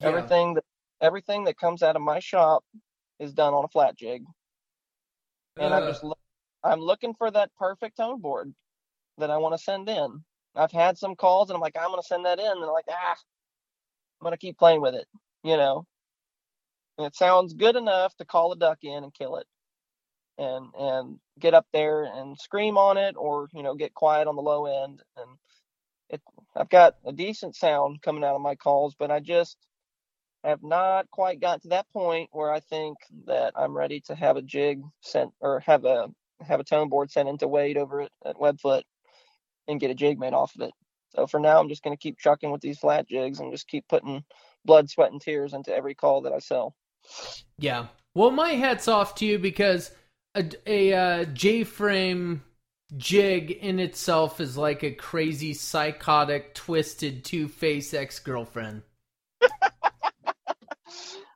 Yeah. 0.00 0.08
Everything 0.08 0.54
that 0.54 0.64
everything 1.00 1.44
that 1.44 1.58
comes 1.58 1.82
out 1.82 1.96
of 1.96 2.02
my 2.02 2.20
shop 2.20 2.64
is 3.18 3.32
done 3.32 3.54
on 3.54 3.64
a 3.64 3.68
flat 3.68 3.96
jig, 3.96 4.24
and 5.58 5.74
I'm 5.74 5.84
Uh, 5.84 5.86
just 5.86 6.02
loo- 6.02 6.14
I'm 6.64 6.80
looking 6.80 7.14
for 7.14 7.30
that 7.30 7.54
perfect 7.56 7.96
tone 7.98 8.20
board 8.20 8.54
that 9.18 9.30
I 9.30 9.38
want 9.38 9.54
to 9.56 9.62
send 9.62 9.88
in. 9.88 10.24
I've 10.56 10.72
had 10.72 10.98
some 10.98 11.16
calls 11.16 11.50
and 11.50 11.56
I'm 11.56 11.60
like 11.62 11.76
I'm 11.78 11.90
gonna 11.90 12.02
send 12.02 12.26
that 12.26 12.40
in, 12.40 12.46
and 12.46 12.62
they're 12.62 12.72
like 12.72 12.86
ah, 12.90 13.16
I'm 14.20 14.24
gonna 14.24 14.38
keep 14.38 14.58
playing 14.58 14.80
with 14.80 14.94
it. 14.94 15.06
You 15.44 15.56
know, 15.56 15.86
and 16.98 17.06
it 17.06 17.14
sounds 17.16 17.54
good 17.54 17.76
enough 17.76 18.14
to 18.16 18.24
call 18.24 18.52
a 18.52 18.56
duck 18.56 18.78
in 18.82 19.04
and 19.04 19.14
kill 19.14 19.36
it 19.36 19.46
and 20.38 20.66
and 20.78 21.18
get 21.38 21.54
up 21.54 21.66
there 21.72 22.04
and 22.04 22.38
scream 22.38 22.78
on 22.78 22.96
it 22.96 23.14
or 23.18 23.48
you 23.52 23.62
know 23.62 23.74
get 23.74 23.94
quiet 23.94 24.28
on 24.28 24.36
the 24.36 24.42
low 24.42 24.66
end 24.66 25.02
and 25.16 25.30
it 26.10 26.22
I've 26.56 26.70
got 26.70 26.96
a 27.06 27.12
decent 27.12 27.56
sound 27.56 28.02
coming 28.02 28.24
out 28.24 28.34
of 28.36 28.40
my 28.42 28.54
calls 28.56 28.94
but 28.98 29.10
I 29.10 29.20
just 29.20 29.56
have 30.44 30.62
not 30.62 31.10
quite 31.10 31.40
gotten 31.40 31.60
to 31.60 31.68
that 31.68 31.90
point 31.92 32.28
where 32.32 32.52
I 32.52 32.60
think 32.60 32.98
that 33.26 33.52
I'm 33.56 33.76
ready 33.76 34.00
to 34.06 34.14
have 34.14 34.36
a 34.36 34.42
jig 34.42 34.82
sent 35.00 35.32
or 35.40 35.60
have 35.60 35.84
a 35.84 36.08
have 36.46 36.58
a 36.58 36.64
tone 36.64 36.88
board 36.88 37.10
sent 37.10 37.28
into 37.28 37.46
Wade 37.46 37.76
over 37.76 38.02
at, 38.02 38.10
at 38.26 38.36
Webfoot 38.36 38.82
and 39.68 39.78
get 39.78 39.92
a 39.92 39.94
jig 39.94 40.18
made 40.18 40.32
off 40.32 40.54
of 40.56 40.62
it. 40.62 40.72
So 41.14 41.26
for 41.26 41.38
now 41.38 41.60
I'm 41.60 41.68
just 41.68 41.84
gonna 41.84 41.96
keep 41.96 42.18
chucking 42.18 42.50
with 42.50 42.60
these 42.60 42.78
flat 42.78 43.08
jigs 43.08 43.38
and 43.38 43.52
just 43.52 43.68
keep 43.68 43.86
putting 43.88 44.24
blood, 44.64 44.90
sweat, 44.90 45.12
and 45.12 45.20
tears 45.20 45.54
into 45.54 45.74
every 45.74 45.94
call 45.94 46.22
that 46.22 46.32
I 46.32 46.38
sell. 46.38 46.74
Yeah. 47.58 47.86
Well, 48.14 48.30
my 48.30 48.50
hat's 48.50 48.88
off 48.88 49.14
to 49.16 49.26
you 49.26 49.38
because 49.38 49.90
a, 50.34 50.44
a 50.66 50.92
uh, 50.92 51.24
J-frame 51.26 52.42
jig 52.96 53.50
in 53.50 53.80
itself 53.80 54.40
is 54.40 54.56
like 54.56 54.82
a 54.82 54.92
crazy, 54.92 55.54
psychotic, 55.54 56.54
twisted, 56.54 57.24
two-faced 57.24 57.94
ex-girlfriend. 57.94 58.82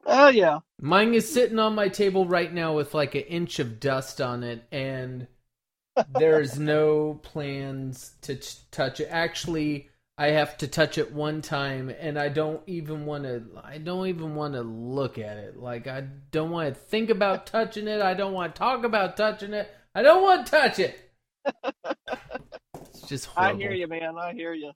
Oh 0.07 0.29
yeah. 0.29 0.61
Mine 0.81 1.15
is 1.15 1.33
sitting 1.33 1.59
on 1.59 1.75
my 1.75 1.89
table 1.89 2.27
right 2.27 2.53
now 2.53 2.75
with 2.77 2.95
like 2.95 3.15
an 3.15 3.23
inch 3.23 3.59
of 3.59 3.81
dust 3.81 4.21
on 4.21 4.45
it, 4.45 4.65
and 4.71 5.27
there's 6.11 6.59
no 6.59 7.15
plans 7.23 8.13
to 8.23 8.37
t- 8.37 8.59
touch 8.71 9.01
it. 9.01 9.09
Actually, 9.11 9.89
I 10.17 10.29
have 10.29 10.57
to 10.59 10.69
touch 10.69 10.97
it 10.97 11.13
one 11.13 11.43
time, 11.43 11.91
and 11.91 12.19
I 12.19 12.29
don't 12.29 12.63
even 12.69 13.05
want 13.05 13.25
to. 13.25 13.43
I 13.65 13.79
don't 13.79 14.07
even 14.07 14.35
want 14.37 14.55
to 14.55 14.63
look 14.63 15.19
at 15.19 15.39
it. 15.39 15.57
Like 15.57 15.89
I 15.89 16.03
don't 16.31 16.51
want 16.51 16.73
to 16.73 16.81
think 16.81 17.11
about 17.11 17.47
touching 17.47 17.89
it. 17.89 18.01
I 18.01 18.15
don't 18.15 18.33
want 18.33 18.55
to 18.55 18.59
talk 18.59 18.85
about 18.85 19.17
touching 19.17 19.55
it. 19.55 19.69
I 19.95 20.03
don't 20.03 20.23
want 20.23 20.47
to 20.47 20.51
touch 20.53 20.79
it. 20.79 20.99
It's 22.79 23.09
just 23.09 23.29
I 23.37 23.53
hear 23.55 23.73
you, 23.73 23.87
man. 23.89 24.17
I 24.17 24.33
hear 24.33 24.55
you. 24.55 24.73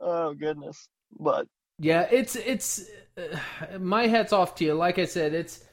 Oh 0.00 0.34
goodness. 0.34 0.88
But 1.18 1.46
Yeah, 1.78 2.06
it's 2.10 2.36
it's 2.36 2.88
uh, 3.16 3.78
my 3.78 4.06
hat's 4.06 4.32
off 4.32 4.54
to 4.56 4.64
you. 4.64 4.74
Like 4.74 4.98
I 4.98 5.04
said, 5.04 5.34
it's 5.34 5.64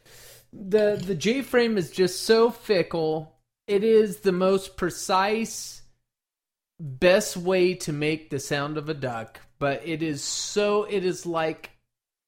the 0.51 1.01
the 1.03 1.15
J 1.15 1.41
frame 1.41 1.77
is 1.77 1.91
just 1.91 2.23
so 2.23 2.49
fickle. 2.51 3.35
It 3.67 3.83
is 3.83 4.19
the 4.19 4.33
most 4.33 4.75
precise 4.75 5.81
best 6.79 7.37
way 7.37 7.75
to 7.75 7.93
make 7.93 8.29
the 8.29 8.39
sound 8.39 8.77
of 8.77 8.89
a 8.89 8.93
duck, 8.93 9.39
but 9.59 9.81
it 9.85 10.03
is 10.03 10.23
so 10.23 10.83
it 10.83 11.05
is 11.05 11.25
like 11.25 11.71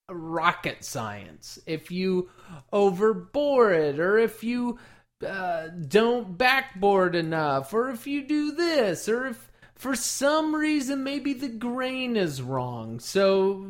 rocket 0.09 0.84
science. 0.86 1.59
If 1.65 1.91
you 1.91 2.30
overbore 2.71 3.76
it 3.78 3.99
or 3.99 4.17
if 4.17 4.43
you 4.43 4.80
uh, 5.26 5.67
don't 5.67 6.38
backbore 6.38 7.13
enough 7.13 7.73
or 7.73 7.89
if 7.89 8.07
you 8.07 8.28
do 8.28 8.51
this 8.51 9.09
or 9.09 9.28
if 9.28 9.51
for 9.76 9.95
some 9.95 10.55
reason 10.55 11.03
maybe 11.03 11.34
the 11.34 11.49
grain 11.49 12.15
is 12.15 12.41
wrong. 12.41 12.99
So 12.99 13.65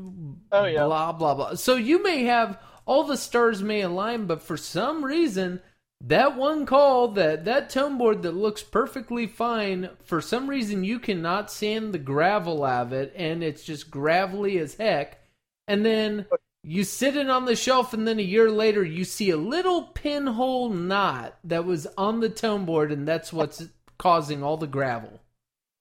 Oh, 0.52 0.66
yeah. 0.66 0.86
blah 0.86 1.12
blah 1.12 1.34
blah. 1.36 1.56
So 1.56 1.76
you 1.76 2.02
may 2.04 2.24
have 2.26 2.60
all 2.86 3.04
the 3.04 3.18
stars 3.18 3.64
may 3.64 3.82
align, 3.82 4.26
but 4.26 4.42
for 4.42 4.58
some 4.58 5.04
reason 5.04 5.62
that 6.02 6.36
one 6.38 6.66
call 6.66 7.08
that 7.10 7.46
that 7.46 7.70
tone 7.70 7.98
board 7.98 8.22
that 8.24 8.34
looks 8.36 8.62
perfectly 8.62 9.26
fine 9.26 9.90
for 10.04 10.22
some 10.22 10.50
reason 10.50 10.84
you 10.84 11.00
cannot 11.00 11.50
sand 11.50 11.94
the 11.94 11.98
gravel 11.98 12.64
out 12.64 12.88
of 12.88 12.94
it 12.94 13.14
and 13.16 13.42
it's 13.44 13.64
just 13.64 13.90
gravelly 13.90 14.58
as 14.60 14.76
heck 14.76 15.20
and 15.68 15.86
then 15.86 16.26
you 16.64 16.84
sit 16.84 17.16
it 17.16 17.30
on 17.30 17.46
the 17.46 17.56
shelf 17.56 17.94
and 17.94 18.06
then 18.08 18.20
a 18.20 18.24
year 18.24 18.52
later 18.52 18.84
you 18.84 19.06
see 19.06 19.30
a 19.30 19.38
little 19.38 19.84
pinhole 19.84 20.70
knot 20.70 21.38
that 21.46 21.64
was 21.66 21.88
on 21.98 22.20
the 22.20 22.30
tone 22.30 22.66
board 22.66 22.92
and 22.92 23.08
that's 23.08 23.32
what's 23.32 23.64
causing 23.98 24.44
all 24.44 24.58
the 24.58 24.68
gravel 24.68 25.22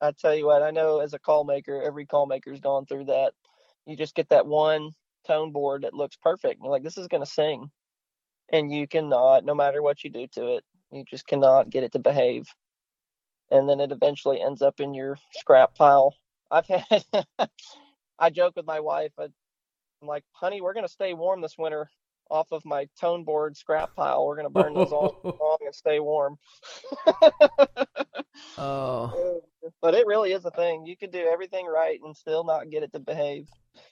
I 0.05 0.13
tell 0.13 0.35
you 0.35 0.47
what, 0.47 0.63
I 0.63 0.71
know 0.71 1.01
as 1.01 1.15
a 1.15 1.19
call 1.19 1.45
maker, 1.45 1.81
every 1.81 2.05
call 2.05 2.27
maker's 2.27 2.61
gone 2.61 2.85
through 2.85 3.07
that. 3.07 3.33
You 3.87 3.97
just 3.97 4.15
get 4.15 4.29
that 4.29 4.47
one 4.47 4.91
tone 5.27 5.51
board 5.51 5.83
that 5.83 5.95
looks 5.95 6.17
perfect. 6.17 6.61
You're 6.63 6.71
like, 6.71 6.83
this 6.83 6.99
is 6.99 7.09
gonna 7.09 7.27
sing. 7.27 7.71
And 8.53 8.71
you 8.71 8.87
cannot, 8.87 9.47
no 9.47 9.55
matter 9.55 9.83
what 9.83 10.05
you 10.05 10.11
do 10.11 10.27
to 10.35 10.57
it, 10.57 10.65
you 10.93 11.05
just 11.09 11.27
cannot 11.27 11.71
get 11.71 11.85
it 11.85 11.93
to 11.93 11.99
behave. 11.99 12.47
And 13.51 13.67
then 13.69 13.81
it 13.81 13.93
eventually 13.93 14.43
ends 14.43 14.61
up 14.61 14.79
in 14.79 14.93
your 14.93 15.17
scrap 15.33 15.75
pile. 15.75 16.15
I've 16.51 16.67
had 16.67 17.05
I 18.19 18.31
joke 18.31 18.57
with 18.57 18.67
my 18.67 18.81
wife, 18.81 19.13
I, 19.19 19.25
I'm 19.25 20.09
like, 20.09 20.25
honey, 20.33 20.61
we're 20.61 20.75
gonna 20.75 20.87
stay 20.87 21.15
warm 21.15 21.41
this 21.41 21.57
winter 21.57 21.89
off 22.31 22.53
of 22.53 22.65
my 22.67 22.89
tone 23.01 23.25
board 23.25 23.57
scrap 23.57 23.95
pile. 23.97 24.27
We're 24.27 24.37
gonna 24.37 24.51
burn 24.51 24.75
those 24.75 24.93
all 24.93 25.19
long 25.41 25.59
and 25.65 25.75
stay 25.75 25.99
warm. 25.99 26.37
oh 28.59 29.41
but 29.81 29.95
it 29.95 30.07
really 30.07 30.33
is 30.33 30.45
a 30.45 30.51
thing. 30.51 30.87
You 30.87 30.97
can 30.97 31.11
do 31.11 31.29
everything 31.31 31.67
right 31.67 31.99
and 32.03 32.17
still 32.17 32.45
not 32.45 32.71
get 32.71 32.83
it 32.83 32.93
to 32.93 32.99
behave, 32.99 33.49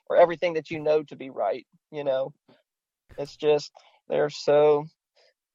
or 0.08 0.16
everything 0.16 0.54
that 0.54 0.70
you 0.70 0.80
know 0.80 1.02
to 1.04 1.16
be 1.16 1.30
right. 1.30 1.66
You 1.90 2.04
know, 2.04 2.32
it's 3.18 3.36
just 3.36 3.72
they're 4.08 4.30
so. 4.30 4.86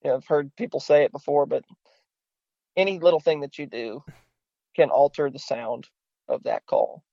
You 0.04 0.12
know, 0.12 0.18
I've 0.18 0.28
heard 0.28 0.56
people 0.56 0.80
say 0.80 1.04
it 1.04 1.12
before, 1.12 1.48
but 1.48 1.64
any 2.76 3.00
little 3.00 3.20
thing 3.20 3.42
that 3.42 3.58
you 3.58 3.66
do 3.66 4.04
can 4.76 4.90
alter 4.90 5.30
the 5.30 5.40
sound 5.40 5.88
of 6.28 6.44
that 6.44 6.66
call. 6.68 7.04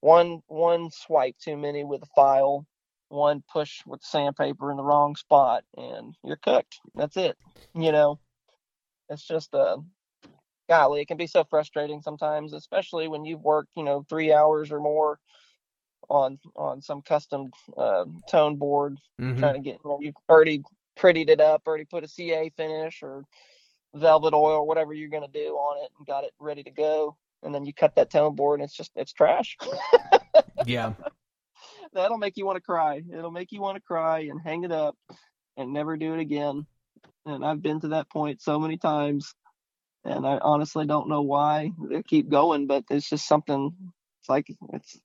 One 0.00 0.40
one 0.46 0.90
swipe 0.90 1.36
too 1.38 1.56
many 1.56 1.84
with 1.84 2.02
a 2.02 2.08
file, 2.14 2.66
one 3.08 3.42
push 3.52 3.82
with 3.84 4.02
sandpaper 4.02 4.70
in 4.70 4.76
the 4.76 4.84
wrong 4.84 5.16
spot, 5.16 5.64
and 5.76 6.14
you're 6.24 6.36
cooked. 6.36 6.78
That's 6.94 7.16
it. 7.16 7.36
You 7.74 7.92
know, 7.92 8.20
it's 9.08 9.26
just 9.26 9.54
uh 9.54 9.78
golly, 10.70 11.00
it 11.02 11.08
can 11.08 11.16
be 11.16 11.26
so 11.26 11.42
frustrating 11.42 12.00
sometimes, 12.00 12.52
especially 12.54 13.08
when 13.08 13.24
you've 13.24 13.42
worked, 13.42 13.70
you 13.76 13.82
know, 13.82 14.06
three 14.08 14.32
hours 14.32 14.70
or 14.70 14.78
more 14.78 15.18
on 16.08 16.38
on 16.56 16.80
some 16.80 17.02
custom 17.02 17.50
uh, 17.76 18.04
tone 18.30 18.56
board, 18.56 18.96
Mhm. 19.20 19.38
trying 19.40 19.54
to 19.54 19.60
get, 19.60 19.80
you 19.84 19.90
know, 19.90 19.98
you've 20.00 20.14
already 20.28 20.62
prettied 20.96 21.28
it 21.28 21.40
up, 21.40 21.62
already 21.66 21.84
put 21.84 22.04
a 22.04 22.08
CA 22.08 22.48
finish 22.50 23.02
or 23.02 23.24
Velvit 23.96 24.32
Oil, 24.32 24.58
or 24.58 24.66
whatever 24.66 24.94
you're 24.94 25.08
gonna 25.10 25.26
do 25.28 25.56
on 25.56 25.82
it, 25.84 25.90
and 25.98 26.06
got 26.06 26.22
it 26.22 26.32
ready 26.38 26.62
to 26.62 26.70
go, 26.70 27.16
and 27.42 27.52
then 27.52 27.64
you 27.64 27.74
cut 27.74 27.96
that 27.96 28.10
tone 28.10 28.36
board, 28.36 28.60
and 28.60 28.64
it's 28.64 28.76
just 28.76 28.92
it's 28.94 29.12
trash. 29.12 29.58
yeah 30.64 30.92
That'll 31.92 32.18
make 32.18 32.36
you 32.36 32.46
want 32.46 32.56
to 32.56 32.62
cry. 32.62 33.02
It'll 33.12 33.32
make 33.32 33.50
you 33.50 33.60
want 33.60 33.76
to 33.76 33.82
cry 33.82 34.20
and 34.20 34.40
hang 34.40 34.62
it 34.62 34.70
up 34.70 34.96
and 35.56 35.72
never 35.72 35.96
do 35.96 36.14
it 36.14 36.20
again. 36.20 36.64
And 37.26 37.44
I've 37.44 37.60
been 37.60 37.80
to 37.80 37.88
that 37.88 38.08
point 38.08 38.40
so 38.40 38.60
many 38.60 38.76
times 38.76 39.34
and 40.04 40.26
I 40.26 40.38
honestly 40.38 40.86
don't 40.86 41.08
know 41.08 41.22
why 41.22 41.72
they 41.88 42.02
keep 42.02 42.28
going, 42.28 42.66
but 42.66 42.84
it's 42.90 43.08
just 43.08 43.26
something. 43.26 43.74
It's 44.20 44.28
like 44.28 44.46
it's 44.72 44.98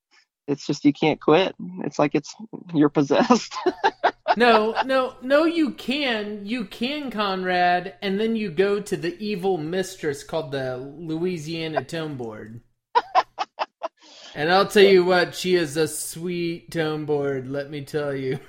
it's 0.48 0.68
just 0.68 0.86
you 0.86 0.94
can't 0.94 1.20
quit. 1.20 1.56
It's 1.84 2.00
like 2.00 2.16
it's 2.16 2.36
you're 2.74 2.90
possessed. 2.90 3.56
no, 4.38 4.76
no, 4.86 5.16
no, 5.22 5.46
you 5.46 5.72
can. 5.72 6.46
You 6.46 6.66
can, 6.66 7.12
Conrad, 7.12 7.96
and 8.02 8.20
then 8.20 8.36
you 8.36 8.52
go 8.52 8.80
to 8.80 8.98
the 8.98 9.18
evil 9.24 9.58
mistress 9.58 10.24
called 10.24 10.52
the 10.52 10.78
Louisiana 10.78 11.84
Tone 11.84 12.16
Board. 12.16 12.62
and 14.36 14.52
I'll 14.52 14.68
tell 14.68 14.84
you 14.84 15.04
what, 15.04 15.36
she 15.36 15.56
is 15.56 15.78
a 15.78 15.88
sweet 15.88 16.72
tone 16.72 17.06
board, 17.06 17.50
let 17.50 17.70
me 17.70 17.84
tell 17.84 18.16
you. 18.16 18.40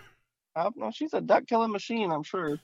Oh, 0.55 0.61
I 0.61 0.71
don't. 0.79 0.95
She's 0.95 1.13
a 1.13 1.21
duck 1.21 1.47
killing 1.47 1.73
machine. 1.73 2.11
I'm 2.11 2.23
sure. 2.23 2.59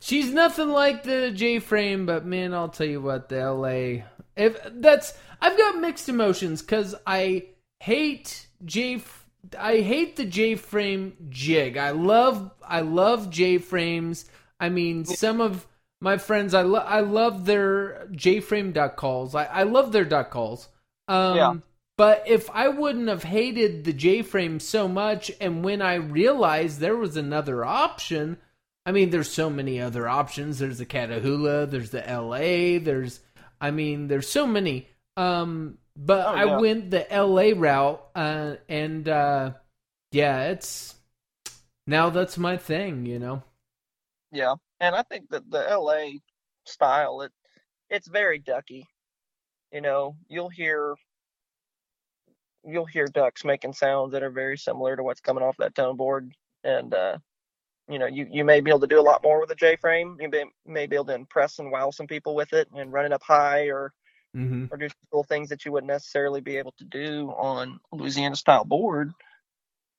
She's 0.00 0.32
nothing 0.32 0.68
like 0.68 1.02
the 1.02 1.30
J 1.30 1.58
frame, 1.58 2.06
but 2.06 2.24
man, 2.24 2.54
I'll 2.54 2.68
tell 2.68 2.86
you 2.86 3.00
what, 3.00 3.28
the 3.28 3.50
LA. 3.52 4.04
If 4.36 4.58
that's, 4.74 5.14
I've 5.40 5.58
got 5.58 5.80
mixed 5.80 6.08
emotions 6.08 6.62
because 6.62 6.94
I 7.06 7.46
hate 7.80 8.46
J. 8.64 9.02
I 9.58 9.78
hate 9.78 10.16
the 10.16 10.24
J 10.24 10.54
frame 10.56 11.16
jig. 11.28 11.76
I 11.76 11.90
love, 11.90 12.50
I 12.66 12.80
love 12.80 13.30
J 13.30 13.58
frames. 13.58 14.26
I 14.60 14.68
mean, 14.68 15.04
some 15.04 15.40
of 15.40 15.66
my 16.00 16.18
friends, 16.18 16.54
I 16.54 16.62
lo- 16.62 16.78
I 16.80 17.00
love 17.00 17.44
their 17.46 18.06
J-frame 18.12 18.72
duck 18.72 18.96
calls. 18.96 19.34
I, 19.34 19.44
I 19.44 19.62
love 19.64 19.92
their 19.92 20.04
duck 20.04 20.30
calls. 20.30 20.68
Um, 21.08 21.36
Yeah. 21.36 21.54
But 21.96 22.22
if 22.28 22.48
I 22.50 22.68
wouldn't 22.68 23.08
have 23.08 23.24
hated 23.24 23.82
the 23.84 23.92
J-frame 23.92 24.60
so 24.60 24.86
much, 24.86 25.32
and 25.40 25.64
when 25.64 25.82
I 25.82 25.94
realized 25.94 26.78
there 26.78 26.96
was 26.96 27.16
another 27.16 27.64
option, 27.64 28.36
I 28.88 28.90
mean, 28.90 29.10
there's 29.10 29.30
so 29.30 29.50
many 29.50 29.82
other 29.82 30.08
options. 30.08 30.58
There's 30.58 30.78
the 30.78 30.86
Catahoula, 30.86 31.70
there's 31.70 31.90
the 31.90 32.00
LA, 32.00 32.82
there's, 32.82 33.20
I 33.60 33.70
mean, 33.70 34.08
there's 34.08 34.30
so 34.30 34.46
many. 34.46 34.88
Um, 35.14 35.76
but 35.94 36.26
Oh, 36.26 36.30
I 36.30 36.46
went 36.58 36.90
the 36.90 37.06
LA 37.10 37.52
route, 37.54 38.02
uh, 38.14 38.54
and 38.66 39.06
uh, 39.06 39.50
yeah, 40.10 40.44
it's 40.44 40.94
now 41.86 42.08
that's 42.08 42.38
my 42.38 42.56
thing, 42.56 43.04
you 43.04 43.18
know. 43.18 43.42
Yeah, 44.32 44.54
and 44.80 44.96
I 44.96 45.02
think 45.02 45.28
that 45.32 45.50
the 45.50 45.66
LA 45.70 46.20
style 46.64 47.20
it 47.20 47.32
it's 47.90 48.08
very 48.08 48.38
ducky. 48.38 48.86
You 49.70 49.82
know, 49.82 50.16
you'll 50.30 50.48
hear 50.48 50.94
you'll 52.64 52.86
hear 52.86 53.04
ducks 53.04 53.44
making 53.44 53.74
sounds 53.74 54.12
that 54.12 54.22
are 54.22 54.30
very 54.30 54.56
similar 54.56 54.96
to 54.96 55.02
what's 55.02 55.20
coming 55.20 55.44
off 55.44 55.58
that 55.58 55.74
tone 55.74 55.98
board, 55.98 56.32
and 56.64 56.94
uh, 56.94 57.18
you 57.88 57.98
know, 57.98 58.06
you 58.06 58.26
you 58.30 58.44
may 58.44 58.60
be 58.60 58.70
able 58.70 58.80
to 58.80 58.86
do 58.86 59.00
a 59.00 59.02
lot 59.02 59.22
more 59.22 59.40
with 59.40 59.50
a 59.50 59.54
J 59.54 59.76
frame. 59.76 60.16
You 60.20 60.28
may, 60.28 60.44
may 60.66 60.86
be 60.86 60.96
able 60.96 61.06
to 61.06 61.14
impress 61.14 61.58
and 61.58 61.70
wow 61.70 61.90
some 61.90 62.06
people 62.06 62.34
with 62.34 62.52
it 62.52 62.68
and 62.74 62.92
run 62.92 63.06
it 63.06 63.12
up 63.12 63.22
high 63.22 63.68
or 63.68 63.92
Mm-hmm. 64.36 64.66
or 64.70 64.76
do 64.76 64.88
cool 65.10 65.24
things 65.24 65.48
that 65.48 65.64
you 65.64 65.72
wouldn't 65.72 65.90
necessarily 65.90 66.40
be 66.40 66.58
able 66.58 66.72
to 66.78 66.84
do 66.84 67.30
on 67.30 67.80
Louisiana 67.92 68.36
style 68.36 68.64
board. 68.64 69.10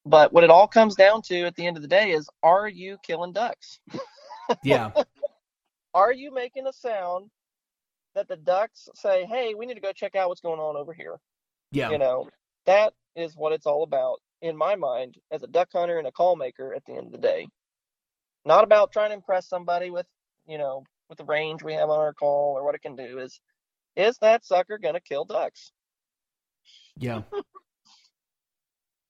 But 0.05 0.31
what 0.31 0.43
it 0.43 0.49
all 0.49 0.67
comes 0.67 0.95
down 0.95 1.23
to 1.23 1.43
at 1.45 1.55
the 1.55 1.65
end 1.65 1.77
of 1.77 1.81
the 1.81 1.89
day 1.89 2.11
is 2.11 2.29
are 2.43 2.67
you 2.67 2.97
killing 3.03 3.33
ducks? 3.33 3.79
Yeah, 4.63 4.91
are 5.93 6.11
you 6.13 6.33
making 6.33 6.67
a 6.67 6.73
sound 6.73 7.29
that 8.15 8.27
the 8.27 8.37
ducks 8.37 8.89
say, 8.95 9.25
"Hey, 9.25 9.53
we 9.53 9.65
need 9.65 9.75
to 9.75 9.81
go 9.81 9.91
check 9.91 10.15
out 10.15 10.29
what's 10.29 10.41
going 10.41 10.59
on 10.59 10.75
over 10.75 10.93
here"? 10.93 11.17
yeah, 11.71 11.91
You 11.91 11.97
know, 11.99 12.29
that 12.65 12.93
is 13.15 13.35
what 13.35 13.53
it's 13.53 13.65
all 13.65 13.83
about 13.83 14.19
in 14.41 14.55
my 14.55 14.75
mind 14.75 15.17
as 15.31 15.43
a 15.43 15.47
duck 15.47 15.69
hunter 15.73 15.97
and 15.99 16.07
a 16.07 16.11
call 16.11 16.35
maker 16.35 16.73
at 16.73 16.83
the 16.85 16.93
end 16.93 17.07
of 17.07 17.11
the 17.11 17.17
day. 17.17 17.47
Not 18.49 18.63
about 18.63 18.91
trying 18.91 19.11
to 19.11 19.13
impress 19.13 19.47
somebody 19.47 19.91
with, 19.91 20.07
you 20.47 20.57
know, 20.57 20.83
with 21.07 21.19
the 21.19 21.23
range 21.23 21.61
we 21.61 21.73
have 21.73 21.91
on 21.91 21.99
our 21.99 22.13
call 22.13 22.57
or 22.57 22.65
what 22.65 22.73
it 22.73 22.81
can 22.81 22.95
do 22.95 23.19
is 23.19 23.39
is 23.95 24.17
that 24.21 24.43
sucker 24.43 24.79
going 24.79 24.95
to 24.95 24.99
kill 24.99 25.23
ducks? 25.23 25.71
yeah. 26.97 27.21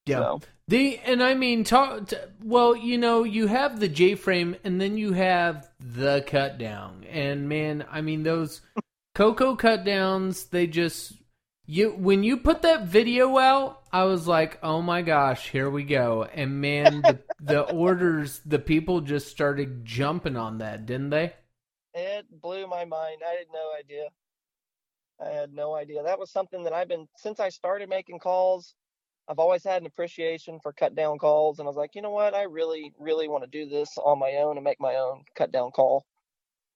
Yeah. 0.05 0.19
So, 0.19 0.41
The 0.67 0.97
and 1.05 1.21
I 1.21 1.35
mean, 1.35 1.63
talk. 1.63 2.11
Well, 2.43 2.75
you 2.75 2.97
know, 2.97 3.23
you 3.23 3.45
have 3.45 3.79
the 3.79 3.87
J 3.87 4.15
frame, 4.15 4.55
and 4.63 4.81
then 4.81 4.97
you 4.97 5.13
have 5.13 5.69
the 5.79 6.23
cut 6.25 6.57
down, 6.57 7.05
and 7.07 7.47
man, 7.47 7.85
I 7.91 8.01
mean 8.01 8.23
those 8.23 8.61
Coco 9.13 9.55
cut 9.55 9.85
downs. 9.85 10.45
They 10.45 10.65
just 10.65 11.13
you 11.69 11.91
when 11.91 12.23
you 12.23 12.37
put 12.37 12.63
that 12.63 12.87
video 12.87 13.37
out, 13.37 13.83
I 13.93 14.05
was 14.05 14.27
like, 14.27 14.57
oh 14.63 14.81
my 14.81 15.03
gosh, 15.03 15.49
here 15.49 15.69
we 15.69 15.83
go, 15.83 16.23
and 16.23 16.59
man, 16.59 17.01
the, 17.01 17.19
the 17.39 17.61
orders, 17.71 18.41
the 18.45 18.57
people 18.57 19.01
just 19.01 19.27
started 19.27 19.85
jumping 19.85 20.35
on 20.35 20.57
that, 20.57 20.87
didn't 20.87 21.11
they? 21.11 21.33
it 21.93 22.25
blew 22.41 22.67
my 22.67 22.85
mind. 22.85 23.21
I 23.27 23.31
had 23.31 23.47
no 23.53 23.71
idea. 23.77 24.07
I 25.21 25.29
had 25.29 25.53
no 25.53 25.75
idea. 25.75 26.03
That 26.03 26.19
was 26.19 26.31
something 26.31 26.63
that 26.63 26.73
I've 26.73 26.87
been 26.87 27.07
since 27.17 27.39
I 27.39 27.49
started 27.49 27.89
making 27.89 28.19
calls. 28.19 28.73
I've 29.27 29.39
always 29.39 29.63
had 29.63 29.81
an 29.81 29.87
appreciation 29.87 30.59
for 30.63 30.73
cut 30.73 30.95
down 30.95 31.19
calls, 31.19 31.59
and 31.59 31.67
I 31.67 31.69
was 31.69 31.77
like, 31.77 31.93
you 31.93 32.01
know 32.01 32.09
what? 32.09 32.33
I 32.33 32.43
really, 32.43 32.93
really 32.99 33.27
want 33.27 33.43
to 33.43 33.49
do 33.49 33.69
this 33.69 33.95
on 33.97 34.17
my 34.17 34.37
own 34.37 34.57
and 34.57 34.63
make 34.63 34.79
my 34.79 34.95
own 34.95 35.23
cut 35.35 35.51
down 35.51 35.69
call. 35.71 36.05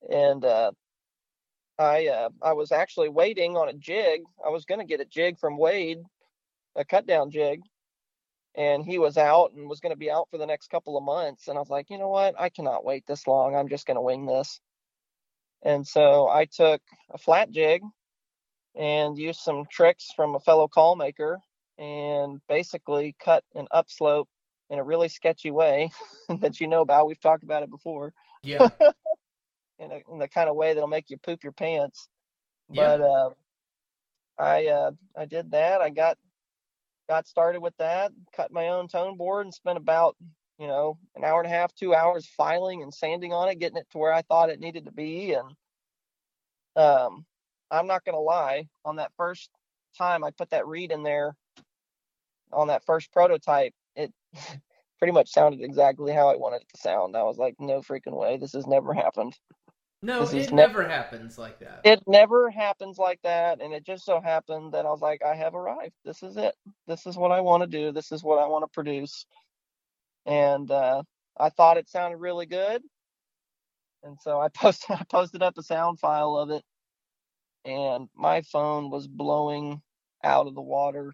And 0.07 0.45
uh, 0.45 0.71
I, 1.79 2.07
uh, 2.07 2.29
I 2.41 2.53
was 2.53 2.71
actually 2.71 3.09
waiting 3.09 3.57
on 3.57 3.69
a 3.69 3.73
jig. 3.73 4.21
I 4.45 4.49
was 4.49 4.65
going 4.65 4.79
to 4.79 4.85
get 4.85 5.01
a 5.01 5.05
jig 5.05 5.39
from 5.39 5.57
Wade, 5.57 5.99
a 6.75 6.85
cut 6.85 7.07
down 7.07 7.31
jig, 7.31 7.61
and 8.55 8.85
he 8.85 8.99
was 8.99 9.17
out 9.17 9.53
and 9.53 9.67
was 9.67 9.79
going 9.79 9.91
to 9.93 9.97
be 9.97 10.11
out 10.11 10.27
for 10.29 10.37
the 10.37 10.45
next 10.45 10.69
couple 10.69 10.97
of 10.97 11.03
months. 11.03 11.47
And 11.47 11.57
I 11.57 11.59
was 11.59 11.69
like, 11.69 11.89
you 11.89 11.97
know 11.97 12.09
what? 12.09 12.35
I 12.39 12.49
cannot 12.49 12.85
wait 12.85 13.05
this 13.07 13.25
long. 13.25 13.55
I'm 13.55 13.69
just 13.69 13.87
going 13.87 13.95
to 13.95 14.01
wing 14.01 14.25
this. 14.25 14.59
And 15.63 15.87
so 15.87 16.27
I 16.29 16.45
took 16.45 16.81
a 17.11 17.17
flat 17.17 17.49
jig 17.51 17.81
and 18.75 19.17
used 19.17 19.39
some 19.39 19.65
tricks 19.71 20.09
from 20.15 20.35
a 20.35 20.39
fellow 20.39 20.67
call 20.67 20.95
maker 20.95 21.39
and 21.77 22.39
basically 22.47 23.15
cut 23.23 23.43
an 23.55 23.67
upslope 23.71 24.29
in 24.69 24.79
a 24.79 24.83
really 24.83 25.09
sketchy 25.09 25.51
way 25.51 25.91
that 26.39 26.59
you 26.59 26.67
know 26.67 26.81
about. 26.81 27.07
We've 27.07 27.19
talked 27.19 27.43
about 27.43 27.63
it 27.63 27.69
before 27.69 28.13
Yeah, 28.43 28.69
in, 29.79 29.91
a, 29.91 30.01
in 30.11 30.19
the 30.19 30.27
kind 30.27 30.49
of 30.49 30.55
way 30.55 30.73
that'll 30.73 30.87
make 30.87 31.09
you 31.09 31.17
poop 31.17 31.43
your 31.43 31.53
pants. 31.53 32.07
Yeah. 32.71 32.97
But 32.97 33.01
uh, 33.01 33.29
I 34.39 34.67
uh, 34.67 34.91
I 35.17 35.25
did 35.25 35.51
that. 35.51 35.81
I 35.81 35.89
got 35.89 36.17
got 37.09 37.27
started 37.27 37.61
with 37.61 37.75
that. 37.77 38.11
Cut 38.35 38.51
my 38.51 38.69
own 38.69 38.87
tone 38.87 39.17
board 39.17 39.45
and 39.45 39.53
spent 39.53 39.77
about 39.77 40.15
you 40.57 40.67
know 40.67 40.97
an 41.15 41.23
hour 41.23 41.41
and 41.41 41.51
a 41.51 41.55
half, 41.55 41.73
two 41.75 41.93
hours 41.93 42.27
filing 42.37 42.81
and 42.81 42.93
sanding 42.93 43.33
on 43.33 43.49
it, 43.49 43.59
getting 43.59 43.77
it 43.77 43.87
to 43.91 43.97
where 43.97 44.13
I 44.13 44.21
thought 44.23 44.49
it 44.49 44.59
needed 44.59 44.85
to 44.85 44.91
be. 44.91 45.33
And 45.33 45.49
um, 46.75 47.25
I'm 47.69 47.87
not 47.87 48.05
gonna 48.05 48.19
lie, 48.19 48.67
on 48.85 48.97
that 48.97 49.11
first 49.17 49.49
time 49.97 50.23
I 50.23 50.31
put 50.31 50.49
that 50.51 50.67
reed 50.67 50.91
in 50.91 51.03
there 51.03 51.35
on 52.53 52.67
that 52.67 52.85
first 52.85 53.11
prototype, 53.11 53.73
it 53.95 54.13
pretty 54.99 55.11
much 55.11 55.29
sounded 55.29 55.61
exactly 55.61 56.13
how 56.13 56.29
I 56.29 56.35
wanted 56.35 56.61
it 56.61 56.67
to 56.73 56.81
sound. 56.81 57.15
I 57.15 57.23
was 57.23 57.37
like, 57.37 57.55
no 57.59 57.81
freaking 57.81 58.17
way, 58.17 58.37
this 58.37 58.53
has 58.53 58.67
never 58.67 58.93
happened. 58.93 59.37
No, 60.03 60.29
it 60.29 60.51
ne- 60.51 60.51
never 60.51 60.85
happens 60.85 61.39
like 61.39 61.59
that. 61.61 61.85
It 61.85 62.03
never 62.07 62.51
happens 62.51 62.99
like 62.99 63.21
that, 63.23 63.61
and 63.61 63.73
it 63.73 63.85
just 63.85 64.05
so 64.05 64.21
happened 64.21 64.73
that 64.73 64.85
I 64.85 64.91
was 64.91 65.01
like, 65.01 65.23
I 65.23 65.35
have 65.35 65.55
arrived. 65.55 65.95
This 66.05 66.23
is 66.23 66.37
it. 66.37 66.55
This 66.87 67.07
is 67.07 67.17
what 67.17 67.31
I 67.31 67.41
want 67.41 67.63
to 67.63 67.67
do. 67.67 67.91
This 67.93 68.11
is 68.11 68.23
what 68.23 68.39
I 68.39 68.47
want 68.47 68.63
to 68.65 68.73
produce. 68.73 69.25
And 70.25 70.69
uh, 70.71 71.03
I 71.39 71.49
thought 71.49 71.77
it 71.77 71.89
sounded 71.89 72.17
really 72.17 72.45
good, 72.47 72.83
and 74.03 74.17
so 74.21 74.39
I 74.41 74.49
posted 74.55 74.97
I 74.97 75.03
posted 75.09 75.43
up 75.43 75.57
a 75.57 75.63
sound 75.63 75.99
file 75.99 76.37
of 76.37 76.49
it, 76.51 76.63
and 77.65 78.09
my 78.15 78.41
phone 78.41 78.89
was 78.89 79.07
blowing 79.07 79.81
out 80.23 80.47
of 80.47 80.55
the 80.55 80.61
water 80.61 81.13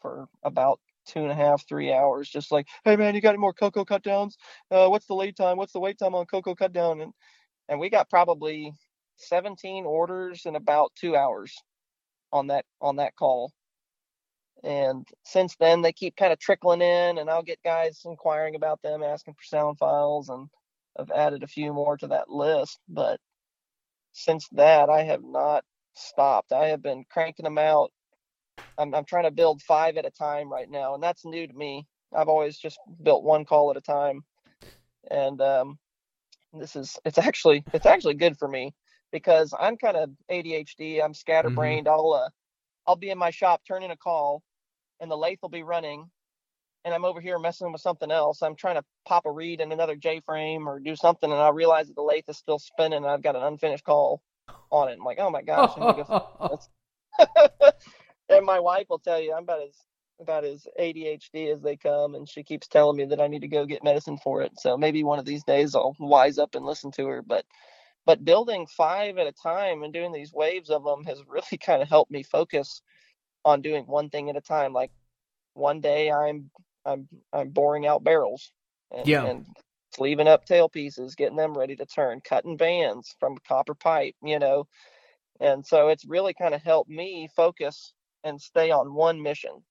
for 0.00 0.28
about 0.44 0.80
two 1.06 1.20
and 1.20 1.32
a 1.32 1.34
half, 1.34 1.66
three 1.68 1.92
hours, 1.92 2.28
just 2.30 2.52
like, 2.52 2.66
hey 2.84 2.96
man, 2.96 3.14
you 3.14 3.20
got 3.20 3.30
any 3.30 3.38
more 3.38 3.54
cocoa 3.54 3.84
cut 3.84 4.02
downs? 4.04 4.36
Uh, 4.70 4.88
what's 4.88 5.06
the 5.06 5.14
lead 5.14 5.36
time? 5.36 5.56
What's 5.58 5.72
the 5.72 5.80
wait 5.80 5.98
time 5.98 6.14
on 6.14 6.26
cocoa 6.26 6.54
cut 6.54 6.72
down? 6.72 7.00
And 7.00 7.12
and 7.68 7.80
we 7.80 7.90
got 7.90 8.10
probably 8.10 8.72
17 9.16 9.84
orders 9.84 10.46
in 10.46 10.56
about 10.56 10.92
two 10.96 11.16
hours 11.16 11.54
on 12.32 12.48
that 12.48 12.64
on 12.80 12.96
that 12.96 13.16
call. 13.16 13.52
And 14.62 15.06
since 15.24 15.56
then, 15.56 15.82
they 15.82 15.92
keep 15.92 16.16
kind 16.16 16.32
of 16.32 16.38
trickling 16.38 16.80
in, 16.80 17.18
and 17.18 17.28
I'll 17.28 17.42
get 17.42 17.62
guys 17.62 18.02
inquiring 18.06 18.54
about 18.54 18.80
them, 18.82 19.02
asking 19.02 19.34
for 19.34 19.42
sound 19.44 19.78
files, 19.78 20.30
and 20.30 20.48
I've 20.98 21.10
added 21.10 21.42
a 21.42 21.48
few 21.48 21.72
more 21.72 21.96
to 21.98 22.06
that 22.08 22.30
list. 22.30 22.78
But 22.88 23.20
since 24.12 24.48
that, 24.52 24.88
I 24.88 25.02
have 25.02 25.22
not 25.22 25.64
stopped. 25.94 26.52
I 26.52 26.68
have 26.68 26.82
been 26.82 27.04
cranking 27.10 27.44
them 27.44 27.58
out. 27.58 27.92
I'm, 28.78 28.94
I'm 28.94 29.04
trying 29.04 29.24
to 29.24 29.30
build 29.30 29.62
five 29.62 29.96
at 29.96 30.06
a 30.06 30.10
time 30.10 30.50
right 30.50 30.70
now, 30.70 30.94
and 30.94 31.02
that's 31.02 31.26
new 31.26 31.46
to 31.46 31.54
me. 31.54 31.86
I've 32.16 32.28
always 32.28 32.56
just 32.56 32.78
built 33.02 33.24
one 33.24 33.44
call 33.44 33.70
at 33.70 33.76
a 33.76 33.80
time, 33.82 34.22
and 35.10 35.40
um, 35.42 35.78
this 36.60 36.76
is 36.76 36.98
it's 37.04 37.18
actually 37.18 37.64
it's 37.72 37.86
actually 37.86 38.14
good 38.14 38.38
for 38.38 38.48
me 38.48 38.72
because 39.12 39.54
I'm 39.58 39.76
kind 39.76 39.96
of 39.96 40.10
ADHD. 40.30 41.02
I'm 41.02 41.14
scatterbrained. 41.14 41.88
I'll 41.88 42.12
uh, 42.12 42.28
I'll 42.86 42.96
be 42.96 43.10
in 43.10 43.18
my 43.18 43.30
shop 43.30 43.62
turning 43.66 43.90
a 43.90 43.96
call, 43.96 44.42
and 45.00 45.10
the 45.10 45.16
lathe 45.16 45.38
will 45.42 45.48
be 45.48 45.62
running, 45.62 46.10
and 46.84 46.94
I'm 46.94 47.04
over 47.04 47.20
here 47.20 47.38
messing 47.38 47.72
with 47.72 47.80
something 47.80 48.10
else. 48.10 48.42
I'm 48.42 48.56
trying 48.56 48.76
to 48.76 48.84
pop 49.06 49.26
a 49.26 49.30
reed 49.30 49.60
in 49.60 49.72
another 49.72 49.96
J 49.96 50.20
frame 50.20 50.68
or 50.68 50.80
do 50.80 50.96
something, 50.96 51.30
and 51.30 51.40
I 51.40 51.50
realize 51.50 51.88
that 51.88 51.96
the 51.96 52.02
lathe 52.02 52.28
is 52.28 52.38
still 52.38 52.58
spinning, 52.58 52.98
and 52.98 53.06
I've 53.06 53.22
got 53.22 53.36
an 53.36 53.42
unfinished 53.42 53.84
call 53.84 54.22
on 54.70 54.88
it. 54.88 54.98
I'm 54.98 55.04
like, 55.04 55.18
oh 55.20 55.30
my 55.30 55.42
gosh! 55.42 55.72
I 55.76 55.80
need 55.80 55.96
to 55.96 56.04
go 56.04 56.58
and 58.28 58.44
my 58.44 58.60
wife 58.60 58.86
will 58.88 58.98
tell 58.98 59.20
you 59.20 59.32
I'm 59.32 59.44
about 59.44 59.62
as 59.62 59.76
about 60.20 60.44
as 60.44 60.66
ADHD 60.78 61.52
as 61.52 61.60
they 61.62 61.76
come, 61.76 62.14
and 62.14 62.28
she 62.28 62.42
keeps 62.42 62.68
telling 62.68 62.96
me 62.96 63.04
that 63.06 63.20
I 63.20 63.26
need 63.28 63.42
to 63.42 63.48
go 63.48 63.66
get 63.66 63.84
medicine 63.84 64.18
for 64.18 64.42
it. 64.42 64.52
So 64.58 64.76
maybe 64.76 65.04
one 65.04 65.18
of 65.18 65.24
these 65.24 65.44
days 65.44 65.74
I'll 65.74 65.96
wise 65.98 66.38
up 66.38 66.54
and 66.54 66.64
listen 66.64 66.90
to 66.92 67.06
her. 67.08 67.22
But 67.22 67.44
but 68.06 68.24
building 68.24 68.66
five 68.66 69.18
at 69.18 69.26
a 69.26 69.32
time 69.32 69.82
and 69.82 69.92
doing 69.92 70.12
these 70.12 70.32
waves 70.32 70.70
of 70.70 70.84
them 70.84 71.04
has 71.04 71.22
really 71.28 71.58
kind 71.58 71.82
of 71.82 71.88
helped 71.88 72.10
me 72.10 72.22
focus 72.22 72.82
on 73.44 73.62
doing 73.62 73.84
one 73.86 74.10
thing 74.10 74.30
at 74.30 74.36
a 74.36 74.40
time. 74.40 74.72
Like 74.72 74.90
one 75.54 75.80
day 75.80 76.10
I'm 76.10 76.50
I'm 76.84 77.08
I'm 77.32 77.50
boring 77.50 77.86
out 77.86 78.04
barrels 78.04 78.52
and, 78.92 79.06
Yeah. 79.08 79.24
and 79.24 79.46
sleeving 79.94 80.28
up 80.28 80.44
tail 80.44 80.68
pieces, 80.68 81.14
getting 81.14 81.36
them 81.36 81.56
ready 81.56 81.76
to 81.76 81.86
turn, 81.86 82.20
cutting 82.22 82.56
bands 82.56 83.14
from 83.20 83.38
copper 83.46 83.74
pipe, 83.74 84.14
you 84.22 84.38
know. 84.38 84.66
And 85.40 85.64
so 85.66 85.88
it's 85.88 86.04
really 86.04 86.34
kind 86.34 86.54
of 86.54 86.62
helped 86.62 86.90
me 86.90 87.28
focus 87.34 87.92
and 88.24 88.40
stay 88.40 88.70
on 88.70 88.94
one 88.94 89.20
mission, 89.22 89.62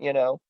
you 0.00 0.12
know. 0.12 0.40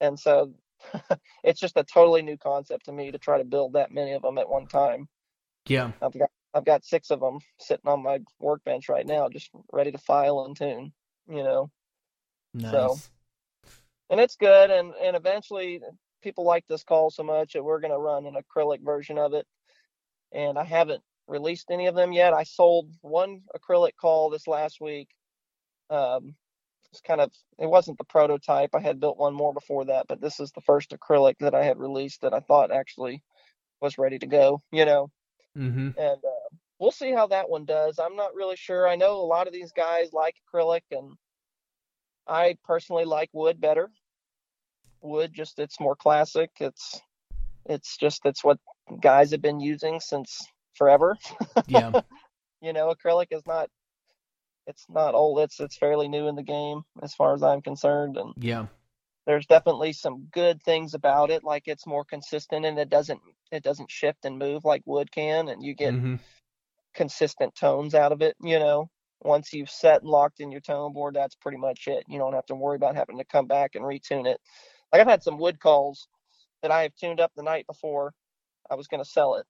And 0.00 0.18
so 0.18 0.52
it's 1.44 1.60
just 1.60 1.76
a 1.76 1.84
totally 1.84 2.22
new 2.22 2.36
concept 2.36 2.86
to 2.86 2.92
me 2.92 3.10
to 3.10 3.18
try 3.18 3.38
to 3.38 3.44
build 3.44 3.72
that 3.72 3.92
many 3.92 4.12
of 4.12 4.22
them 4.22 4.38
at 4.38 4.48
one 4.48 4.66
time. 4.66 5.08
yeah. 5.66 5.90
I've 6.02 6.16
got 6.16 6.30
I've 6.52 6.64
got 6.64 6.84
six 6.84 7.10
of 7.10 7.20
them 7.20 7.40
sitting 7.58 7.88
on 7.88 8.02
my 8.02 8.20
workbench 8.38 8.88
right 8.88 9.06
now, 9.06 9.28
just 9.28 9.50
ready 9.72 9.90
to 9.90 9.98
file 9.98 10.44
and 10.44 10.56
tune. 10.56 10.92
You 11.28 11.42
know, 11.42 11.70
Nice. 12.54 12.70
So- 12.70 12.98
and 14.10 14.20
it's 14.20 14.36
good. 14.36 14.70
And 14.70 14.92
and 15.02 15.16
eventually, 15.16 15.80
people 16.22 16.44
like 16.44 16.64
this 16.68 16.84
call 16.84 17.10
so 17.10 17.22
much 17.22 17.54
that 17.54 17.64
we're 17.64 17.80
going 17.80 17.92
to 17.92 17.98
run 17.98 18.26
an 18.26 18.34
acrylic 18.36 18.82
version 18.84 19.18
of 19.18 19.34
it. 19.34 19.46
And 20.32 20.58
I 20.58 20.64
haven't 20.64 21.02
released 21.26 21.70
any 21.70 21.86
of 21.86 21.94
them 21.94 22.12
yet. 22.12 22.34
I 22.34 22.42
sold 22.42 22.90
one 23.00 23.42
acrylic 23.56 23.96
call 24.00 24.30
this 24.30 24.46
last 24.46 24.80
week. 24.80 25.08
Um, 25.90 26.34
it's 26.94 27.00
kind 27.00 27.20
of 27.20 27.32
it 27.58 27.66
wasn't 27.66 27.98
the 27.98 28.04
prototype. 28.04 28.70
I 28.72 28.80
had 28.80 29.00
built 29.00 29.18
one 29.18 29.34
more 29.34 29.52
before 29.52 29.84
that, 29.86 30.06
but 30.08 30.20
this 30.20 30.38
is 30.38 30.52
the 30.52 30.60
first 30.60 30.90
acrylic 30.90 31.34
that 31.40 31.54
I 31.54 31.64
had 31.64 31.76
released 31.76 32.20
that 32.20 32.32
I 32.32 32.38
thought 32.38 32.70
actually 32.70 33.20
was 33.80 33.98
ready 33.98 34.20
to 34.20 34.26
go. 34.26 34.62
You 34.70 34.84
know, 34.84 35.10
mm-hmm. 35.58 35.88
and 35.98 35.98
uh, 36.24 36.56
we'll 36.78 36.92
see 36.92 37.10
how 37.10 37.26
that 37.28 37.50
one 37.50 37.64
does. 37.64 37.98
I'm 37.98 38.14
not 38.14 38.36
really 38.36 38.54
sure. 38.54 38.88
I 38.88 38.94
know 38.94 39.16
a 39.16 39.26
lot 39.26 39.48
of 39.48 39.52
these 39.52 39.72
guys 39.72 40.12
like 40.12 40.36
acrylic, 40.54 40.82
and 40.92 41.14
I 42.28 42.56
personally 42.64 43.04
like 43.04 43.30
wood 43.32 43.60
better. 43.60 43.90
Wood 45.00 45.32
just 45.34 45.58
it's 45.58 45.80
more 45.80 45.96
classic. 45.96 46.50
It's 46.60 47.00
it's 47.66 47.96
just 47.96 48.20
it's 48.24 48.44
what 48.44 48.58
guys 49.00 49.32
have 49.32 49.42
been 49.42 49.58
using 49.58 49.98
since 49.98 50.46
forever. 50.74 51.16
Yeah. 51.66 52.02
you 52.62 52.72
know, 52.72 52.94
acrylic 52.94 53.26
is 53.32 53.42
not 53.48 53.68
it's 54.66 54.86
not 54.88 55.14
old. 55.14 55.40
It's 55.40 55.60
it's 55.60 55.76
fairly 55.76 56.08
new 56.08 56.28
in 56.28 56.36
the 56.36 56.42
game 56.42 56.82
as 57.02 57.14
far 57.14 57.34
as 57.34 57.42
I'm 57.42 57.62
concerned, 57.62 58.16
and 58.16 58.34
Yeah. 58.36 58.66
there's 59.26 59.46
definitely 59.46 59.92
some 59.92 60.26
good 60.32 60.62
things 60.62 60.94
about 60.94 61.30
it. 61.30 61.44
Like 61.44 61.64
it's 61.66 61.86
more 61.86 62.04
consistent 62.04 62.66
and 62.66 62.78
it 62.78 62.88
doesn't 62.90 63.20
it 63.52 63.62
doesn't 63.62 63.90
shift 63.90 64.24
and 64.24 64.38
move 64.38 64.64
like 64.64 64.82
wood 64.86 65.10
can, 65.12 65.48
and 65.48 65.62
you 65.62 65.74
get 65.74 65.94
Mhm. 65.94 66.18
consistent 66.94 67.54
tones 67.54 67.94
out 67.94 68.12
of 68.12 68.22
it. 68.22 68.36
You 68.40 68.58
know, 68.58 68.90
once 69.22 69.52
you've 69.52 69.70
set 69.70 70.02
and 70.02 70.10
locked 70.10 70.40
in 70.40 70.52
your 70.52 70.60
tone 70.60 70.92
board, 70.92 71.14
that's 71.14 71.34
pretty 71.36 71.58
much 71.58 71.86
it. 71.88 72.04
You 72.08 72.18
don't 72.18 72.34
have 72.34 72.46
to 72.46 72.54
worry 72.54 72.76
about 72.76 72.96
having 72.96 73.18
to 73.18 73.24
come 73.24 73.46
back 73.46 73.74
and 73.74 73.84
retune 73.84 74.26
it. 74.26 74.40
Like 74.92 75.00
I've 75.00 75.08
had 75.08 75.22
some 75.22 75.38
wood 75.38 75.60
calls 75.60 76.08
that 76.62 76.70
I 76.70 76.82
have 76.82 76.94
tuned 76.96 77.20
up 77.20 77.32
the 77.36 77.42
night 77.42 77.66
before 77.66 78.12
I 78.70 78.74
was 78.74 78.88
going 78.88 79.02
to 79.02 79.08
sell 79.08 79.34
it. 79.36 79.46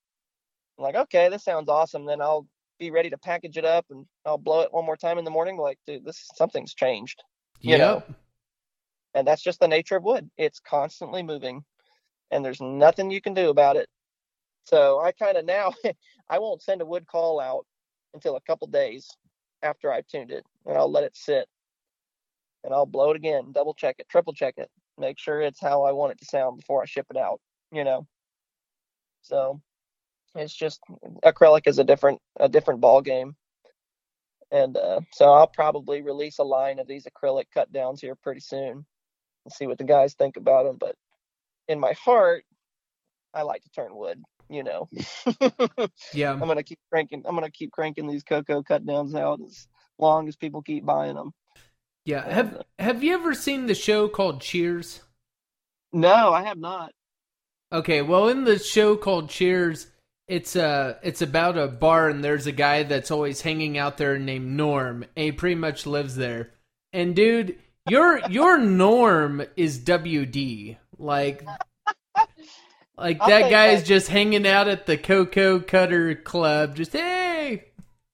I'm 0.79 0.85
like, 0.85 0.97
okay, 0.97 1.29
this 1.29 1.45
sounds 1.45 1.69
awesome. 1.69 2.07
Then 2.07 2.21
I'll 2.21 2.47
be 2.79 2.91
ready 2.91 3.11
to 3.11 3.19
package 3.19 3.57
it 3.57 3.65
up 3.65 3.87
and 3.91 4.07
I'll 4.27 4.39
blow 4.39 4.61
it 4.63 4.73
one 4.73 4.85
more 4.85 4.97
time 4.97 5.19
in 5.19 5.25
the 5.25 5.31
morning. 5.31 5.57
Like, 5.57 5.79
dude, 5.87 6.05
this 6.05 6.29
something's 6.35 6.75
changed. 6.75 7.23
you 7.73 7.79
know. 7.79 8.03
And 9.15 9.27
that's 9.27 9.43
just 9.43 9.61
the 9.61 9.69
nature 9.69 9.97
of 9.97 10.03
wood. 10.03 10.29
It's 10.37 10.61
constantly 10.61 11.23
moving 11.23 11.65
and 12.31 12.45
there's 12.45 12.61
nothing 12.61 13.11
you 13.11 13.21
can 13.21 13.35
do 13.35 13.49
about 13.51 13.77
it. 13.77 13.89
So 14.65 15.01
I 15.01 15.13
kind 15.13 15.37
of 15.37 15.45
now 15.47 15.73
I 16.29 16.39
won't 16.39 16.63
send 16.63 16.83
a 16.83 16.87
wood 16.87 17.07
call 17.07 17.41
out 17.41 17.67
until 18.13 18.37
a 18.37 18.41
couple 18.41 18.67
days 18.67 19.09
after 19.63 19.93
I've 19.93 20.07
tuned 20.07 20.31
it 20.31 20.45
and 20.67 20.77
I'll 20.77 20.91
let 20.91 21.05
it 21.05 21.17
sit. 21.17 21.47
And 22.65 22.73
I'll 22.73 22.87
blow 22.87 23.11
it 23.11 23.17
again, 23.17 23.53
double 23.53 23.75
check 23.75 23.97
it, 23.99 24.09
triple 24.09 24.33
check 24.33 24.55
it, 24.57 24.71
make 24.99 25.19
sure 25.19 25.43
it's 25.43 25.61
how 25.61 25.83
I 25.83 25.93
want 25.93 26.13
it 26.13 26.19
to 26.21 26.25
sound 26.25 26.59
before 26.59 26.83
I 26.83 26.87
ship 26.87 27.07
it 27.11 27.17
out, 27.17 27.39
you 27.71 27.85
know. 27.85 28.07
So 29.21 29.61
it's 30.35 30.55
just 30.55 30.81
acrylic 31.25 31.67
is 31.67 31.79
a 31.79 31.85
different 31.85 32.21
a 32.39 32.49
different 32.49 32.81
ball 32.81 33.01
game. 33.01 33.37
And 34.51 34.77
uh, 34.77 35.01
so 35.13 35.33
I'll 35.33 35.47
probably 35.49 36.03
release 36.03 36.39
a 36.39 36.45
line 36.45 36.79
of 36.79 36.87
these 36.87 37.07
acrylic 37.07 37.47
cut 37.53 37.73
downs 37.73 38.01
here 38.01 38.15
pretty 38.15 38.41
soon 38.41 38.85
and 39.45 39.53
see 39.53 39.67
what 39.67 39.79
the 39.79 39.85
guys 39.85 40.15
think 40.15 40.37
about 40.37 40.65
them. 40.65 40.77
But 40.79 40.95
in 41.67 41.81
my 41.81 41.93
heart, 41.93 42.45
I 43.33 43.43
like 43.43 43.63
to 43.63 43.71
turn 43.71 43.97
wood. 43.97 44.23
You 44.51 44.63
know, 44.63 44.89
Yeah. 46.13 46.33
I'm 46.33 46.41
gonna 46.41 46.63
keep 46.63 46.79
cranking. 46.91 47.23
I'm 47.25 47.35
gonna 47.35 47.51
keep 47.51 47.73
cranking 47.73 48.07
these 48.07 48.23
cocoa 48.23 48.63
cut 48.63 48.85
downs 48.85 49.15
out 49.15 49.41
as 49.41 49.67
long 49.99 50.29
as 50.29 50.37
people 50.37 50.61
keep 50.61 50.85
buying 50.85 51.15
them. 51.15 51.33
Yeah. 52.05 52.29
Have 52.31 52.63
Have 52.79 53.03
you 53.03 53.15
ever 53.15 53.33
seen 53.35 53.67
the 53.67 53.75
show 53.75 54.07
called 54.07 54.43
Cheers? 54.43 55.01
No, 55.93 56.33
I 56.33 56.43
have 56.43 56.59
not. 56.59 56.93
Okay, 57.73 58.03
well, 58.03 58.29
in 58.29 58.45
the 58.45 58.59
show 58.59 58.97
called 58.97 59.31
Cheers, 59.31 59.87
it's 60.27 60.57
uh 60.57 60.97
it's 61.03 61.23
about 61.23 61.59
a 61.59 61.69
bar, 61.69 62.09
and 62.09 62.25
there's 62.25 62.47
a 62.47 62.53
guy 62.53 62.83
that's 62.83 63.11
always 63.11 63.41
hanging 63.43 63.79
out 63.79 63.99
there 63.99 64.19
named 64.19 64.47
Norm, 64.47 65.05
and 65.17 65.25
he 65.25 65.33
pretty 65.33 65.57
much 65.57 65.87
lives 65.87 66.17
there. 66.17 66.53
And 66.93 67.15
dude, 67.15 67.59
your 67.89 68.21
your 68.29 68.59
Norm 68.59 69.43
is 69.57 69.79
WD, 69.79 70.77
like. 70.99 71.45
Like 72.97 73.21
I'll 73.21 73.29
that 73.29 73.43
take 73.43 73.51
guy's 73.51 73.83
just 73.83 74.07
hanging 74.07 74.47
out 74.47 74.69
at 74.69 74.87
the 74.87 74.97
Cocoa 74.97 75.59
Cutter 75.59 76.15
Club, 76.15 76.77
just 76.77 76.93
hey, 76.93 77.65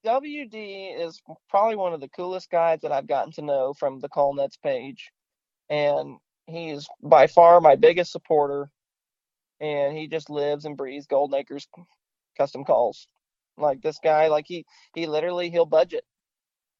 WD 0.03 0.99
is 1.05 1.21
probably 1.49 1.75
one 1.75 1.93
of 1.93 2.01
the 2.01 2.09
coolest 2.09 2.49
guys 2.49 2.79
that 2.81 2.91
I've 2.91 3.07
gotten 3.07 3.31
to 3.33 3.43
know 3.43 3.73
from 3.73 3.99
the 3.99 4.09
Call 4.09 4.33
Nuts 4.33 4.57
page, 4.57 5.11
and 5.69 6.17
he 6.47 6.71
is 6.71 6.87
by 7.03 7.27
far 7.27 7.61
my 7.61 7.75
biggest 7.75 8.11
supporter. 8.11 8.69
And 9.59 9.95
he 9.95 10.07
just 10.07 10.31
lives 10.31 10.65
and 10.65 10.75
breathes 10.75 11.05
Golden 11.05 11.37
Acres 11.37 11.67
custom 12.37 12.63
calls. 12.63 13.07
Like 13.57 13.81
this 13.81 13.99
guy, 14.03 14.27
like 14.27 14.45
he 14.47 14.65
he 14.93 15.07
literally 15.07 15.49
he'll 15.49 15.65
budget. 15.65 16.03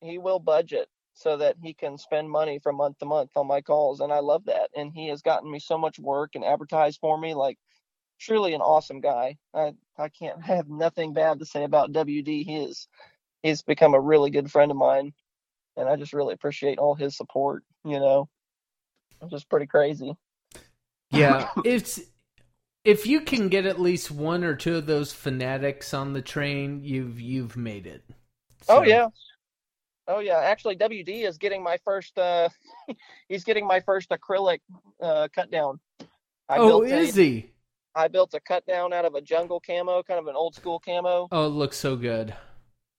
He 0.02 0.18
will 0.18 0.40
budget 0.40 0.88
so 1.14 1.38
that 1.38 1.58
he 1.62 1.74
can 1.74 1.98
spend 1.98 2.30
money 2.30 2.60
from 2.60 2.78
month 2.78 2.98
to 3.00 3.06
month 3.06 3.32
on 3.36 3.48
my 3.48 3.62
calls, 3.62 4.00
and 4.00 4.12
I 4.12 4.20
love 4.20 4.46
that. 4.46 4.70
And 4.76 4.92
he 4.94 5.10
has 5.10 5.22
gotten 5.22 5.52
me 5.52 5.60
so 5.60 5.78
much 5.78 6.00
work 6.00 6.32
and 6.36 6.44
advertised 6.44 7.00
for 7.00 7.18
me. 7.18 7.34
Like 7.34 7.58
truly 8.22 8.54
an 8.54 8.62
awesome 8.62 9.02
guy. 9.02 9.38
I 9.54 9.74
I 9.98 10.10
can't 10.10 10.38
I 10.44 10.56
have 10.56 10.70
nothing 10.70 11.14
bad 11.14 11.40
to 11.40 11.46
say 11.46 11.64
about 11.64 11.92
WD. 11.92 12.46
He 12.46 12.58
is 12.58 12.88
he's 13.42 13.62
become 13.62 13.94
a 13.94 14.00
really 14.00 14.30
good 14.30 14.52
friend 14.52 14.72
of 14.72 14.78
mine, 14.78 15.14
and 15.76 15.90
I 15.90 15.96
just 15.96 16.14
really 16.14 16.34
appreciate 16.34 16.80
all 16.80 16.96
his 16.96 17.18
support. 17.18 17.64
You 17.84 18.00
know, 18.00 18.30
it's 19.22 19.32
just 19.32 19.50
pretty 19.50 19.68
crazy. 19.68 20.16
Yeah, 21.10 21.50
it's 21.66 22.00
if 22.84 23.06
you 23.06 23.22
can 23.22 23.50
get 23.50 23.66
at 23.66 23.80
least 23.80 24.12
one 24.12 24.44
or 24.44 24.56
two 24.56 24.76
of 24.78 24.86
those 24.86 25.14
fanatics 25.14 25.94
on 25.94 26.14
the 26.14 26.22
train, 26.22 26.84
you've 26.84 27.20
you've 27.20 27.56
made 27.58 27.86
it. 27.88 28.04
Oh 28.68 28.84
yeah. 28.84 29.08
Oh 30.08 30.20
yeah. 30.20 30.40
Actually 30.40 30.76
WD 30.78 31.28
is 31.28 31.38
getting 31.38 31.64
my 31.64 31.78
first 31.84 32.18
uh 32.18 32.50
he's 33.30 33.44
getting 33.44 33.66
my 33.68 33.80
first 33.82 34.10
acrylic 34.10 34.60
uh 35.02 35.28
cut 35.34 35.52
down. 35.52 35.80
I 36.50 36.58
Oh, 36.58 36.68
built 36.68 36.84
a- 36.86 36.98
is 36.98 37.16
he? 37.16 37.52
I 37.94 38.08
built 38.08 38.34
a 38.34 38.40
cut 38.40 38.66
down 38.66 38.94
out 38.94 39.04
of 39.06 39.16
a 39.16 39.22
jungle 39.22 39.60
camo, 39.60 40.02
kind 40.04 40.20
of 40.20 40.28
an 40.28 40.36
old 40.36 40.56
school 40.56 40.80
camo. 40.80 41.28
Oh, 41.32 41.46
it 41.46 41.50
looks 41.50 41.78
so 41.78 41.96
good. 41.98 42.34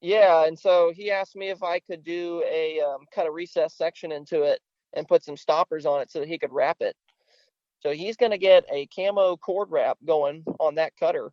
Yeah, 0.03 0.47
and 0.47 0.59
so 0.59 0.93
he 0.95 1.11
asked 1.11 1.35
me 1.37 1.49
if 1.49 1.63
I 1.63 1.79
could 1.79 2.03
do 2.03 2.43
a 2.47 2.81
um, 2.81 3.07
cut 3.15 3.27
a 3.27 3.31
recess 3.31 3.75
section 3.75 4.13
into 4.13 4.43
it 4.43 4.61
and 4.95 5.09
put 5.09 5.25
some 5.25 5.37
stoppers 5.37 5.87
on 5.87 6.03
it 6.03 6.11
so 6.11 6.19
that 6.21 6.29
he 6.29 6.39
could 6.39 6.53
wrap 6.53 6.79
it. 6.81 6.95
So 7.83 7.91
he's 7.91 8.17
going 8.17 8.31
to 8.31 8.39
get 8.39 8.65
a 8.73 8.87
camo 8.87 9.37
cord 9.37 9.69
wrap 9.71 9.99
going 10.07 10.45
on 10.61 10.77
that 10.77 10.93
cutter. 10.99 11.33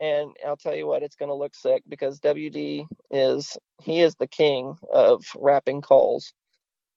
And 0.00 0.30
I'll 0.46 0.56
tell 0.56 0.74
you 0.74 0.86
what, 0.86 1.02
it's 1.02 1.16
going 1.16 1.28
to 1.28 1.34
look 1.34 1.54
sick 1.54 1.82
because 1.88 2.20
WD 2.20 2.86
is 3.10 3.56
he 3.82 4.00
is 4.00 4.14
the 4.16 4.26
king 4.26 4.76
of 4.92 5.24
wrapping 5.36 5.80
calls. 5.80 6.32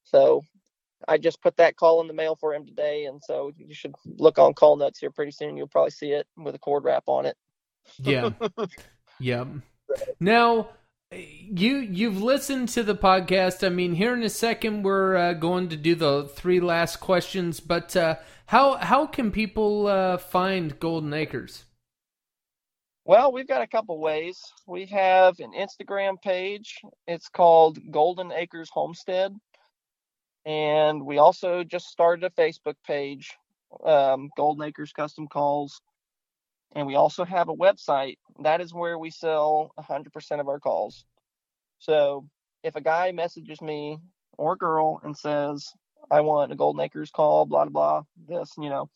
So 0.04 0.42
I 1.08 1.18
just 1.18 1.42
put 1.42 1.58
that 1.58 1.78
call 1.78 2.02
in 2.02 2.08
the 2.08 2.14
mail 2.14 2.36
for 2.36 2.54
him 2.54 2.66
today, 2.66 3.06
and 3.06 3.22
so 3.24 3.52
you 3.58 3.74
should 3.74 3.96
look 4.06 4.38
on 4.38 4.54
Call 4.54 4.76
Nuts 4.76 5.00
here 5.00 5.10
pretty 5.10 5.32
soon. 5.32 5.58
You'll 5.58 5.68
probably 5.68 5.92
see 5.92 6.12
it 6.12 6.28
with 6.38 6.54
a 6.54 6.60
cord 6.60 6.84
wrap 6.84 7.04
on 7.08 7.26
it. 7.26 7.36
Yeah. 7.98 8.30
yep. 9.20 9.48
Now, 10.20 10.70
you 11.12 11.78
you've 11.78 12.22
listened 12.22 12.70
to 12.70 12.84
the 12.84 12.96
podcast. 12.96 13.66
I 13.66 13.70
mean, 13.70 13.96
here 13.96 14.14
in 14.14 14.24
a 14.24 14.30
second 14.30 14.84
we're 14.84 15.16
uh, 15.16 15.34
going 15.34 15.70
to 15.70 15.76
do 15.76 15.96
the 15.96 16.30
three 16.36 16.60
last 16.60 16.98
questions, 16.98 17.60
but 17.60 17.96
uh, 17.96 18.16
how 18.52 18.76
how 18.76 19.08
can 19.08 19.32
people 19.32 19.88
uh, 19.88 20.18
find 20.18 20.78
Golden 20.78 21.14
Acres? 21.14 21.64
Well, 23.06 23.32
we've 23.32 23.48
got 23.48 23.62
a 23.62 23.68
couple 23.68 23.98
ways. 23.98 24.42
We 24.68 24.88
have 24.88 25.40
an 25.40 25.54
Instagram 25.58 26.22
page. 26.22 26.82
It's 27.08 27.30
called 27.30 27.80
Golden 27.92 28.34
Acres 28.34 28.70
Homestead. 28.70 29.34
And 30.46 31.06
we 31.06 31.18
also 31.18 31.64
just 31.64 31.88
started 31.88 32.26
a 32.26 32.42
Facebook 32.42 32.76
page, 32.86 33.32
um, 33.86 34.30
Golden 34.36 34.66
Acres 34.66 34.92
Custom 34.92 35.30
Calls. 35.30 35.80
And 36.76 36.86
we 36.86 36.96
also 36.96 37.24
have 37.24 37.48
a 37.48 37.56
website. 37.56 38.18
That 38.44 38.60
is 38.60 38.74
where 38.74 39.00
we 39.00 39.12
sell 39.12 39.72
100% 39.80 40.40
of 40.42 40.50
our 40.50 40.60
calls. 40.60 41.06
So 41.80 42.28
if 42.64 42.76
a 42.76 42.82
guy 42.82 43.14
messages 43.14 43.62
me 43.62 43.98
or 44.38 44.58
girl 44.58 45.00
and 45.04 45.16
says, 45.18 45.72
I 46.12 46.22
want 46.22 46.54
a 46.54 46.58
Golden 46.58 46.82
Acres 46.82 47.12
call, 47.12 47.48
blah, 47.48 47.66
blah, 47.66 48.04
blah, 48.28 48.40
this, 48.42 48.54
you 48.60 48.70
know, 48.70 48.90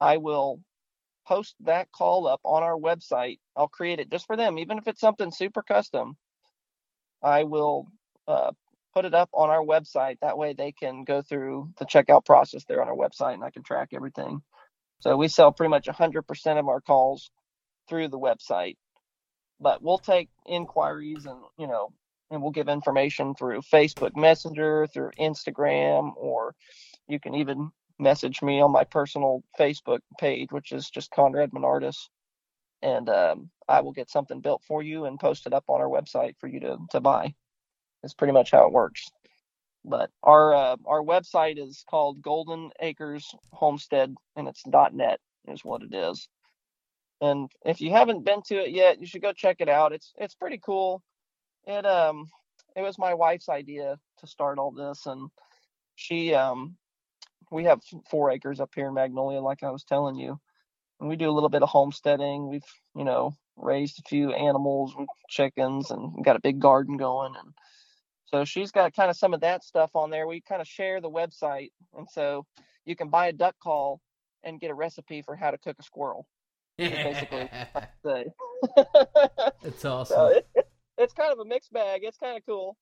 I 0.00 0.18
will 0.18 0.60
post 1.28 1.56
that 1.62 1.92
call 1.92 2.26
up 2.28 2.40
on 2.44 2.62
our 2.64 2.76
website. 2.78 3.38
I'll 3.56 3.68
create 3.68 4.00
it 4.00 4.10
just 4.10 4.26
for 4.26 4.36
them, 4.36 4.58
even 4.58 4.78
if 4.78 4.88
it's 4.88 5.00
something 5.00 5.30
super 5.32 5.62
custom. 5.62 6.16
I 7.22 7.44
will 7.44 7.88
uh, 8.28 8.52
put 8.94 9.06
it 9.06 9.14
up 9.14 9.30
on 9.32 9.50
our 9.50 9.62
website. 9.64 10.18
That 10.22 10.38
way 10.38 10.54
they 10.54 10.72
can 10.72 11.04
go 11.04 11.22
through 11.22 11.70
the 11.78 11.86
checkout 11.86 12.26
process 12.26 12.64
there 12.66 12.82
on 12.82 12.88
our 12.88 12.96
website 12.96 13.34
and 13.34 13.44
I 13.44 13.50
can 13.50 13.64
track 13.64 13.90
everything. 13.94 14.42
So 15.00 15.16
we 15.16 15.28
sell 15.28 15.52
pretty 15.52 15.70
much 15.70 15.86
100% 15.88 16.60
of 16.60 16.68
our 16.68 16.80
calls 16.82 17.30
through 17.88 18.08
the 18.08 18.18
website. 18.18 18.76
but 19.60 19.82
we'll 19.82 19.98
take 19.98 20.30
inquiries 20.46 21.26
and 21.26 21.40
you 21.58 21.68
know 21.68 21.90
and 22.30 22.42
we'll 22.42 22.50
give 22.50 22.68
information 22.68 23.34
through 23.34 23.60
Facebook 23.62 24.16
Messenger, 24.16 24.86
through 24.88 25.10
Instagram, 25.18 26.12
or 26.16 26.54
you 27.08 27.20
can 27.20 27.34
even 27.34 27.70
message 27.98 28.42
me 28.42 28.60
on 28.60 28.72
my 28.72 28.84
personal 28.84 29.42
Facebook 29.58 30.00
page, 30.18 30.48
which 30.50 30.72
is 30.72 30.90
just 30.90 31.10
Conrad 31.10 31.50
Menardis, 31.52 32.08
and 32.82 33.08
um, 33.08 33.50
I 33.68 33.80
will 33.80 33.92
get 33.92 34.10
something 34.10 34.40
built 34.40 34.62
for 34.66 34.82
you 34.82 35.04
and 35.04 35.18
post 35.18 35.46
it 35.46 35.52
up 35.52 35.64
on 35.68 35.80
our 35.80 35.88
website 35.88 36.34
for 36.38 36.46
you 36.46 36.60
to 36.60 36.78
to 36.90 37.00
buy. 37.00 37.34
It's 38.02 38.14
pretty 38.14 38.32
much 38.32 38.50
how 38.50 38.66
it 38.66 38.72
works. 38.72 39.08
But 39.84 40.10
our 40.22 40.54
uh, 40.54 40.76
our 40.84 41.02
website 41.02 41.58
is 41.58 41.84
called 41.88 42.22
Golden 42.22 42.70
Acres 42.80 43.34
Homestead, 43.52 44.14
and 44.34 44.48
it's 44.48 44.64
.net 44.66 45.20
is 45.48 45.64
what 45.64 45.82
it 45.82 45.94
is. 45.94 46.28
And 47.20 47.50
if 47.64 47.80
you 47.80 47.92
haven't 47.92 48.24
been 48.24 48.42
to 48.48 48.56
it 48.56 48.72
yet, 48.72 49.00
you 49.00 49.06
should 49.06 49.22
go 49.22 49.32
check 49.32 49.56
it 49.60 49.68
out. 49.68 49.92
It's 49.92 50.12
it's 50.18 50.34
pretty 50.34 50.60
cool. 50.64 51.02
It 51.66 51.84
um 51.86 52.28
it 52.74 52.82
was 52.82 52.98
my 52.98 53.14
wife's 53.14 53.48
idea 53.48 53.98
to 54.18 54.26
start 54.26 54.58
all 54.58 54.70
this, 54.70 55.06
and 55.06 55.30
she 55.96 56.34
um 56.34 56.76
we 57.50 57.64
have 57.64 57.80
four 58.10 58.30
acres 58.30 58.60
up 58.60 58.70
here 58.74 58.88
in 58.88 58.94
Magnolia, 58.94 59.40
like 59.40 59.62
I 59.62 59.70
was 59.70 59.84
telling 59.84 60.16
you, 60.16 60.38
and 61.00 61.08
we 61.08 61.16
do 61.16 61.30
a 61.30 61.32
little 61.32 61.48
bit 61.48 61.62
of 61.62 61.68
homesteading. 61.68 62.48
We've 62.48 62.62
you 62.94 63.04
know 63.04 63.34
raised 63.56 63.98
a 63.98 64.08
few 64.08 64.32
animals, 64.32 64.94
chickens, 65.28 65.90
and 65.90 66.24
got 66.24 66.36
a 66.36 66.40
big 66.40 66.60
garden 66.60 66.96
going, 66.96 67.34
and 67.36 67.52
so 68.26 68.44
she's 68.44 68.70
got 68.70 68.94
kind 68.94 69.10
of 69.10 69.16
some 69.16 69.34
of 69.34 69.40
that 69.40 69.64
stuff 69.64 69.90
on 69.94 70.10
there. 70.10 70.26
We 70.26 70.40
kind 70.40 70.60
of 70.60 70.68
share 70.68 71.00
the 71.00 71.10
website, 71.10 71.70
and 71.96 72.06
so 72.10 72.44
you 72.84 72.96
can 72.96 73.08
buy 73.08 73.28
a 73.28 73.32
duck 73.32 73.56
call 73.62 74.00
and 74.44 74.60
get 74.60 74.70
a 74.70 74.74
recipe 74.74 75.22
for 75.22 75.34
how 75.34 75.50
to 75.50 75.58
cook 75.58 75.76
a 75.78 75.82
squirrel. 75.82 76.26
basically, 76.78 77.48
it's 79.64 79.84
awesome. 79.84 80.16
So 80.16 80.26
it, 80.26 80.48
it, 80.54 80.65
it's 80.98 81.12
kind 81.12 81.32
of 81.32 81.38
a 81.38 81.44
mixed 81.44 81.72
bag. 81.72 82.00
It's 82.04 82.18
kind 82.18 82.36
of 82.36 82.44
cool. 82.46 82.76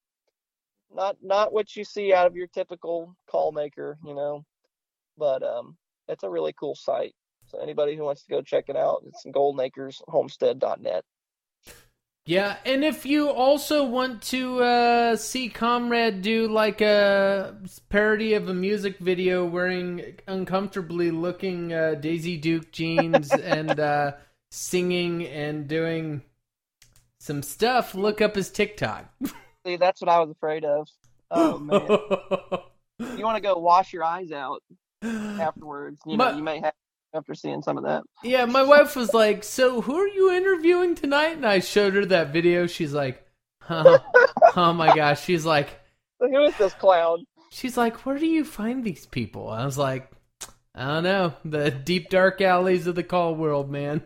Not 0.92 1.16
not 1.22 1.52
what 1.52 1.74
you 1.74 1.84
see 1.84 2.12
out 2.12 2.26
of 2.26 2.36
your 2.36 2.46
typical 2.46 3.16
call 3.28 3.52
maker, 3.52 3.98
you 4.04 4.14
know, 4.14 4.44
but 5.18 5.42
um, 5.42 5.76
it's 6.08 6.22
a 6.22 6.30
really 6.30 6.52
cool 6.58 6.74
site. 6.74 7.14
So 7.46 7.58
anybody 7.58 7.96
who 7.96 8.04
wants 8.04 8.22
to 8.24 8.30
go 8.30 8.42
check 8.42 8.66
it 8.68 8.76
out, 8.76 9.02
it's 9.06 9.24
goldenacreshomestead.net. 9.26 11.04
Yeah, 12.26 12.56
and 12.64 12.82
if 12.82 13.04
you 13.04 13.28
also 13.28 13.84
want 13.84 14.22
to 14.22 14.62
uh, 14.62 15.16
see 15.16 15.50
Comrade 15.50 16.22
do 16.22 16.48
like 16.48 16.80
a 16.80 17.54
parody 17.90 18.32
of 18.32 18.48
a 18.48 18.54
music 18.54 18.98
video 18.98 19.44
wearing 19.44 20.16
uncomfortably 20.26 21.10
looking 21.10 21.74
uh, 21.74 21.96
Daisy 22.00 22.38
Duke 22.38 22.72
jeans 22.72 23.30
and 23.32 23.78
uh, 23.78 24.12
singing 24.50 25.26
and 25.26 25.68
doing 25.68 26.22
some 27.24 27.42
stuff, 27.42 27.94
look 27.94 28.20
up 28.20 28.34
his 28.34 28.50
TikTok. 28.50 29.06
See, 29.66 29.76
that's 29.76 30.02
what 30.02 30.10
I 30.10 30.20
was 30.20 30.30
afraid 30.30 30.62
of. 30.64 30.88
Oh 31.30 31.58
man, 31.58 31.80
you 33.18 33.24
want 33.24 33.36
to 33.36 33.40
go 33.40 33.56
wash 33.56 33.94
your 33.94 34.04
eyes 34.04 34.30
out 34.30 34.62
afterwards? 35.02 36.02
You 36.04 36.18
know, 36.18 36.36
you 36.36 36.42
may 36.42 36.60
have 36.60 36.74
after 37.14 37.34
seeing 37.34 37.62
some 37.62 37.78
of 37.78 37.84
that. 37.84 38.02
Yeah, 38.22 38.44
my 38.44 38.62
wife 38.62 38.94
was 38.94 39.14
like, 39.14 39.42
"So 39.42 39.80
who 39.80 39.96
are 39.96 40.06
you 40.06 40.32
interviewing 40.32 40.94
tonight?" 40.94 41.36
And 41.36 41.46
I 41.46 41.60
showed 41.60 41.94
her 41.94 42.04
that 42.06 42.30
video. 42.30 42.66
She's 42.66 42.92
like, 42.92 43.26
"Huh? 43.62 44.00
oh 44.54 44.74
my 44.74 44.94
gosh!" 44.94 45.24
She's 45.24 45.46
like, 45.46 45.80
"Who 46.20 46.44
is 46.44 46.56
this 46.58 46.74
clown?" 46.74 47.24
She's 47.50 47.78
like, 47.78 48.04
"Where 48.04 48.18
do 48.18 48.26
you 48.26 48.44
find 48.44 48.84
these 48.84 49.06
people?" 49.06 49.48
I 49.48 49.64
was 49.64 49.78
like, 49.78 50.10
"I 50.74 50.86
don't 50.88 51.04
know. 51.04 51.32
The 51.42 51.70
deep 51.70 52.10
dark 52.10 52.42
alleys 52.42 52.86
of 52.86 52.96
the 52.96 53.02
call 53.02 53.34
world, 53.34 53.70
man." 53.70 54.02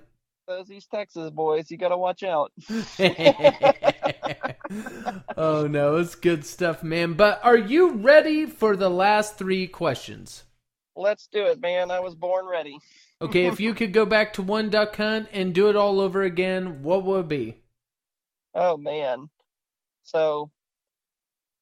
Those 0.49 0.71
East 0.71 0.91
Texas 0.91 1.31
boys, 1.31 1.71
you 1.71 1.77
gotta 1.77 1.99
watch 1.99 2.23
out. 2.23 2.53
oh 5.37 5.67
no, 5.67 5.97
it's 5.97 6.15
good 6.15 6.47
stuff, 6.47 6.83
man. 6.83 7.13
But 7.13 7.45
are 7.45 7.59
you 7.59 7.91
ready 7.91 8.47
for 8.47 8.75
the 8.75 8.89
last 8.89 9.37
three 9.37 9.67
questions? 9.67 10.45
Let's 10.97 11.29
do 11.31 11.45
it, 11.45 11.61
man. 11.61 11.91
I 11.91 12.01
was 12.01 12.15
born 12.15 12.47
ready. 12.47 12.79
okay, 13.21 13.45
if 13.45 13.61
you 13.61 13.75
could 13.75 13.93
go 13.93 14.07
back 14.07 14.33
to 14.35 14.43
one 14.43 14.71
duck 14.71 14.97
hunt 14.97 15.29
and 15.35 15.55
do 15.55 15.69
it 15.69 15.77
all 15.77 16.01
over 16.01 16.23
again, 16.23 16.83
what 16.83 17.05
would 17.05 17.27
it 17.27 17.29
be? 17.29 17.61
Oh 18.55 18.79
man. 18.79 19.29
So 20.05 20.51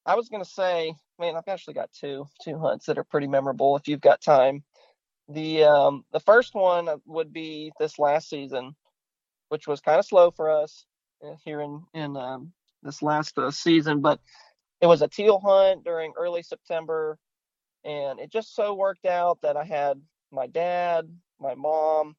I 0.06 0.14
was 0.14 0.28
gonna 0.28 0.44
say, 0.44 0.94
man, 1.18 1.34
I've 1.34 1.48
actually 1.48 1.74
got 1.74 1.90
two 1.92 2.28
two 2.40 2.56
hunts 2.56 2.86
that 2.86 2.98
are 2.98 3.04
pretty 3.04 3.26
memorable 3.26 3.76
if 3.76 3.88
you've 3.88 4.00
got 4.00 4.20
time. 4.20 4.62
The 5.28 5.64
um 5.64 6.04
the 6.12 6.20
first 6.20 6.54
one 6.54 6.88
would 7.06 7.32
be 7.32 7.72
this 7.80 7.98
last 7.98 8.28
season, 8.28 8.76
which 9.48 9.66
was 9.66 9.80
kind 9.80 9.98
of 9.98 10.06
slow 10.06 10.30
for 10.30 10.50
us 10.50 10.86
uh, 11.24 11.34
here 11.44 11.60
in 11.60 11.82
in 11.94 12.16
um, 12.16 12.52
this 12.82 13.02
last 13.02 13.38
uh, 13.38 13.50
season, 13.50 14.00
but 14.00 14.20
it 14.80 14.86
was 14.86 15.02
a 15.02 15.08
teal 15.08 15.40
hunt 15.40 15.84
during 15.84 16.12
early 16.16 16.42
September 16.42 17.18
and 17.86 18.18
it 18.18 18.32
just 18.32 18.54
so 18.54 18.74
worked 18.74 19.06
out 19.06 19.38
that 19.42 19.56
I 19.56 19.64
had 19.64 20.00
my 20.32 20.48
dad, 20.48 21.08
my 21.40 21.54
mom, 21.54 22.16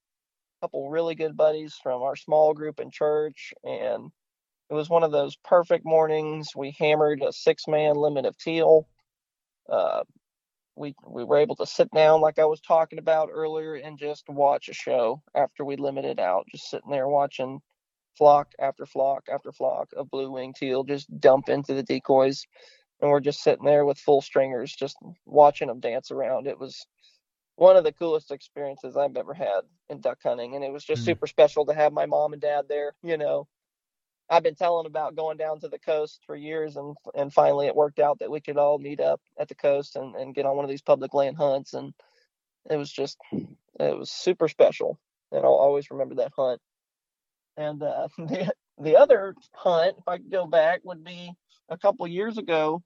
a 0.60 0.66
couple 0.66 0.90
really 0.90 1.14
good 1.14 1.36
buddies 1.36 1.76
from 1.84 2.02
our 2.04 2.16
small 2.16 2.54
group 2.54 2.80
in 2.80 2.90
church. 2.90 3.54
And 3.66 4.10
it 4.70 4.74
was 4.74 4.90
one 4.90 5.04
of 5.04 5.12
those 5.12 5.36
perfect 5.44 5.86
mornings. 5.86 6.50
We 6.56 6.74
hammered 6.80 7.22
a 7.22 7.34
six 7.34 7.68
man 7.68 7.96
limit 7.96 8.26
of 8.26 8.38
teal. 8.38 8.88
Uh, 9.70 10.04
we, 10.78 10.96
we 11.06 11.24
were 11.24 11.38
able 11.38 11.56
to 11.58 11.66
sit 11.66 11.90
down, 11.92 12.22
like 12.22 12.40
I 12.40 12.46
was 12.46 12.62
talking 12.62 13.00
about 13.00 13.30
earlier, 13.32 13.76
and 13.76 13.98
just 13.98 14.30
watch 14.30 14.70
a 14.70 14.74
show 14.74 15.22
after 15.36 15.66
we 15.66 15.76
limited 15.76 16.20
out, 16.20 16.46
just 16.52 16.70
sitting 16.70 16.92
there 16.92 17.08
watching 17.08 17.60
flock 18.18 18.52
after 18.60 18.86
flock 18.86 19.28
after 19.32 19.52
flock 19.52 19.90
of 19.96 20.10
blue 20.10 20.32
wing 20.32 20.52
teal 20.52 20.84
just 20.84 21.08
dump 21.20 21.50
into 21.50 21.76
the 21.76 21.84
decoys 21.84 22.48
and 23.02 23.12
we're 23.12 23.20
just 23.20 23.44
sitting 23.44 23.66
there 23.66 23.86
with 23.86 24.00
full 24.00 24.22
stringers, 24.22 24.76
just 24.76 24.98
watching 25.26 25.68
them 25.68 25.80
dance 25.80 26.12
around. 26.12 26.48
It 26.48 26.60
was 26.60 26.86
one 27.56 27.76
of 27.76 27.84
the 27.84 27.92
coolest 27.92 28.32
experiences 28.32 28.98
I've 28.98 29.18
ever 29.18 29.34
had 29.34 29.62
in 29.90 30.02
duck 30.02 30.20
hunting, 30.24 30.56
and 30.56 30.64
it 30.64 30.72
was 30.72 30.84
just 30.84 31.04
mm. 31.04 31.06
super 31.06 31.28
special 31.28 31.66
to 31.66 31.74
have 31.74 31.94
my 31.94 32.06
mom 32.06 32.34
and 32.34 32.42
dad 32.42 32.66
there. 32.68 32.94
You 33.04 33.18
know, 33.18 33.48
I've 34.30 34.44
been 34.44 34.56
telling 34.56 34.86
about 34.86 35.16
going 35.16 35.38
down 35.38 35.60
to 35.62 35.70
the 35.70 35.80
coast 35.80 36.22
for 36.26 36.36
years, 36.36 36.76
and 36.76 36.96
and 37.16 37.34
finally 37.34 37.68
it 37.68 37.76
worked 37.76 38.00
out 38.00 38.20
that 38.20 38.32
we 38.32 38.42
could 38.42 38.58
all 38.58 38.78
meet 38.78 39.00
up 39.00 39.22
at 39.40 39.48
the 39.48 39.56
coast 39.56 39.96
and 39.96 40.16
and 40.16 40.36
get 40.36 40.46
on 40.46 40.56
one 40.56 40.66
of 40.66 40.70
these 40.70 40.82
public 40.82 41.14
land 41.14 41.38
hunts, 41.38 41.74
and 41.74 41.94
it 42.70 42.76
was 42.76 42.92
just 42.92 43.18
it 43.32 43.98
was 43.98 44.12
super 44.12 44.48
special, 44.48 45.00
and 45.32 45.46
I'll 45.46 45.52
always 45.54 45.90
remember 45.90 46.16
that 46.16 46.34
hunt. 46.36 46.60
And 47.56 47.82
uh, 47.82 48.08
the 48.18 48.54
the 48.80 48.98
other 48.98 49.34
hunt, 49.54 49.96
if 49.98 50.08
I 50.08 50.18
could 50.18 50.32
go 50.32 50.46
back, 50.46 50.82
would 50.84 51.04
be 51.04 51.32
a 51.70 51.78
couple 51.78 52.06
years 52.08 52.38
ago, 52.38 52.84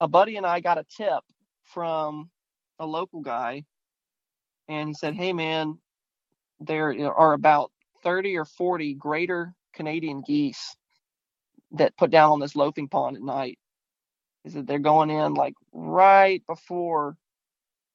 a 0.00 0.08
buddy 0.08 0.36
and 0.36 0.46
I 0.46 0.60
got 0.60 0.78
a 0.78 0.86
tip 0.96 1.22
from 1.64 2.30
a 2.78 2.86
local 2.86 3.20
guy, 3.20 3.64
and 4.68 4.88
he 4.88 4.94
said, 4.94 5.14
"Hey, 5.14 5.34
man, 5.34 5.78
there 6.58 7.14
are 7.14 7.34
about 7.34 7.70
30 8.02 8.38
or 8.38 8.46
40 8.46 8.94
greater 8.94 9.54
Canadian 9.74 10.22
geese 10.22 10.76
that 11.72 11.96
put 11.96 12.10
down 12.10 12.32
on 12.32 12.40
this 12.40 12.56
loafing 12.56 12.88
pond 12.88 13.16
at 13.16 13.22
night. 13.22 13.58
is 14.44 14.54
that 14.54 14.66
they're 14.66 14.78
going 14.78 15.10
in 15.10 15.34
like 15.34 15.54
right 15.72 16.42
before 16.46 17.16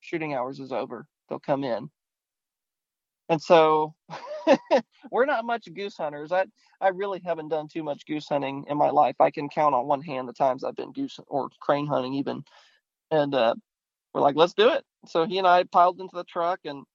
shooting 0.01 0.33
hours 0.33 0.59
is 0.59 0.71
over. 0.71 1.07
They'll 1.29 1.39
come 1.39 1.63
in. 1.63 1.89
And 3.29 3.41
so 3.41 3.93
we're 5.11 5.25
not 5.25 5.45
much 5.45 5.67
goose 5.73 5.97
hunters. 5.97 6.31
I 6.31 6.45
I 6.81 6.89
really 6.89 7.21
haven't 7.25 7.49
done 7.49 7.67
too 7.67 7.83
much 7.83 8.05
goose 8.05 8.27
hunting 8.29 8.65
in 8.69 8.77
my 8.77 8.89
life. 8.91 9.15
I 9.19 9.31
can 9.31 9.49
count 9.49 9.75
on 9.75 9.87
one 9.87 10.01
hand 10.01 10.29
the 10.29 10.33
times 10.33 10.63
I've 10.63 10.75
been 10.75 10.93
goose 10.93 11.19
or 11.27 11.49
crane 11.59 11.87
hunting 11.87 12.13
even. 12.15 12.43
And 13.11 13.35
uh, 13.35 13.55
we're 14.13 14.21
like, 14.21 14.35
let's 14.35 14.53
do 14.53 14.69
it. 14.69 14.83
So 15.07 15.25
he 15.25 15.37
and 15.39 15.47
I 15.47 15.63
piled 15.65 15.99
into 16.01 16.15
the 16.15 16.23
truck 16.25 16.61
and 16.65 16.85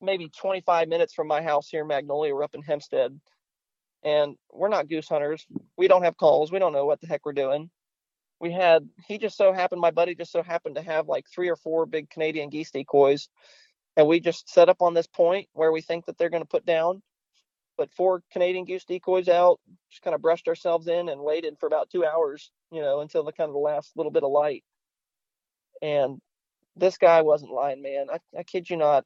maybe 0.00 0.30
25 0.30 0.88
minutes 0.88 1.14
from 1.14 1.28
my 1.28 1.42
house 1.42 1.68
here 1.68 1.82
in 1.82 1.88
Magnolia. 1.88 2.34
We're 2.34 2.44
up 2.44 2.54
in 2.54 2.62
Hempstead. 2.62 3.20
And 4.04 4.36
we're 4.52 4.68
not 4.68 4.88
goose 4.88 5.08
hunters. 5.08 5.46
We 5.76 5.88
don't 5.88 6.04
have 6.04 6.16
calls. 6.16 6.52
We 6.52 6.58
don't 6.58 6.72
know 6.72 6.86
what 6.86 7.00
the 7.00 7.06
heck 7.06 7.26
we're 7.26 7.32
doing. 7.32 7.70
We 8.40 8.52
had, 8.52 8.88
he 9.06 9.18
just 9.18 9.36
so 9.36 9.52
happened, 9.52 9.80
my 9.82 9.90
buddy 9.92 10.14
just 10.14 10.32
so 10.32 10.42
happened 10.42 10.76
to 10.76 10.82
have 10.82 11.08
like 11.08 11.26
three 11.34 11.50
or 11.50 11.56
four 11.56 11.86
big 11.86 12.10
Canadian 12.10 12.50
geese 12.50 12.70
decoys 12.70 13.28
and 13.96 14.08
we 14.08 14.20
just 14.20 14.50
set 14.50 14.70
up 14.70 14.82
on 14.82 14.94
this 14.94 15.08
point 15.08 15.48
where 15.54 15.72
we 15.72 15.82
think 15.82 16.06
that 16.06 16.18
they're 16.18 16.30
going 16.30 16.44
to 16.44 16.48
put 16.48 16.66
down. 16.66 17.02
Put 17.78 17.92
four 17.94 18.22
Canadian 18.32 18.66
goose 18.66 18.84
decoys 18.86 19.28
out, 19.28 19.60
just 19.90 20.02
kind 20.02 20.14
of 20.14 20.22
brushed 20.22 20.48
ourselves 20.48 20.88
in 20.88 21.10
and 21.10 21.22
waited 21.22 21.58
for 21.60 21.66
about 21.66 21.90
two 21.90 22.06
hours, 22.06 22.52
you 22.72 22.82
know, 22.82 23.00
until 23.00 23.24
the 23.24 23.32
kind 23.32 23.48
of 23.48 23.54
the 23.54 23.60
last 23.60 23.92
little 23.96 24.12
bit 24.12 24.24
of 24.24 24.32
light. 24.32 24.64
And 25.82 26.20
this 26.76 26.98
guy 26.98 27.22
wasn't 27.22 27.52
lying, 27.52 27.82
man. 27.82 28.08
I, 28.12 28.18
I 28.38 28.44
kid 28.44 28.70
you 28.70 28.76
not. 28.76 29.04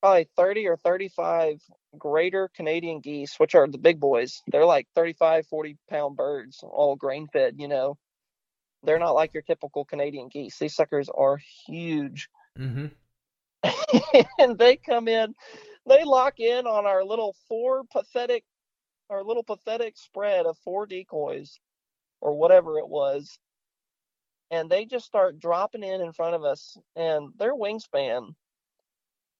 Probably 0.00 0.28
30 0.36 0.66
or 0.66 0.76
35 0.76 1.62
greater 1.98 2.48
Canadian 2.54 3.00
geese, 3.00 3.38
which 3.38 3.54
are 3.54 3.66
the 3.66 3.78
big 3.78 4.00
boys. 4.00 4.42
They're 4.46 4.64
like 4.64 4.88
35, 4.94 5.46
40 5.46 5.76
pound 5.88 6.16
birds, 6.16 6.62
all 6.62 6.96
grain 6.96 7.28
fed, 7.32 7.56
you 7.58 7.68
know. 7.68 7.98
They're 8.82 8.98
not 8.98 9.14
like 9.14 9.34
your 9.34 9.42
typical 9.42 9.84
Canadian 9.84 10.28
geese. 10.28 10.58
These 10.58 10.74
suckers 10.74 11.08
are 11.08 11.38
huge. 11.66 12.28
Mm-hmm. 12.58 14.20
and 14.38 14.58
they 14.58 14.76
come 14.76 15.06
in, 15.06 15.34
they 15.86 16.04
lock 16.04 16.40
in 16.40 16.66
on 16.66 16.84
our 16.84 17.04
little 17.04 17.34
four 17.48 17.84
pathetic 17.92 18.44
our 19.08 19.22
little 19.22 19.42
pathetic 19.42 19.96
spread 19.96 20.46
of 20.46 20.56
four 20.58 20.86
decoys 20.86 21.58
or 22.20 22.36
whatever 22.36 22.78
it 22.78 22.88
was 22.88 23.38
and 24.50 24.68
they 24.68 24.84
just 24.84 25.06
start 25.06 25.38
dropping 25.38 25.82
in 25.82 26.00
in 26.00 26.12
front 26.12 26.34
of 26.34 26.44
us 26.44 26.76
and 26.96 27.30
their 27.38 27.54
wingspan 27.54 28.34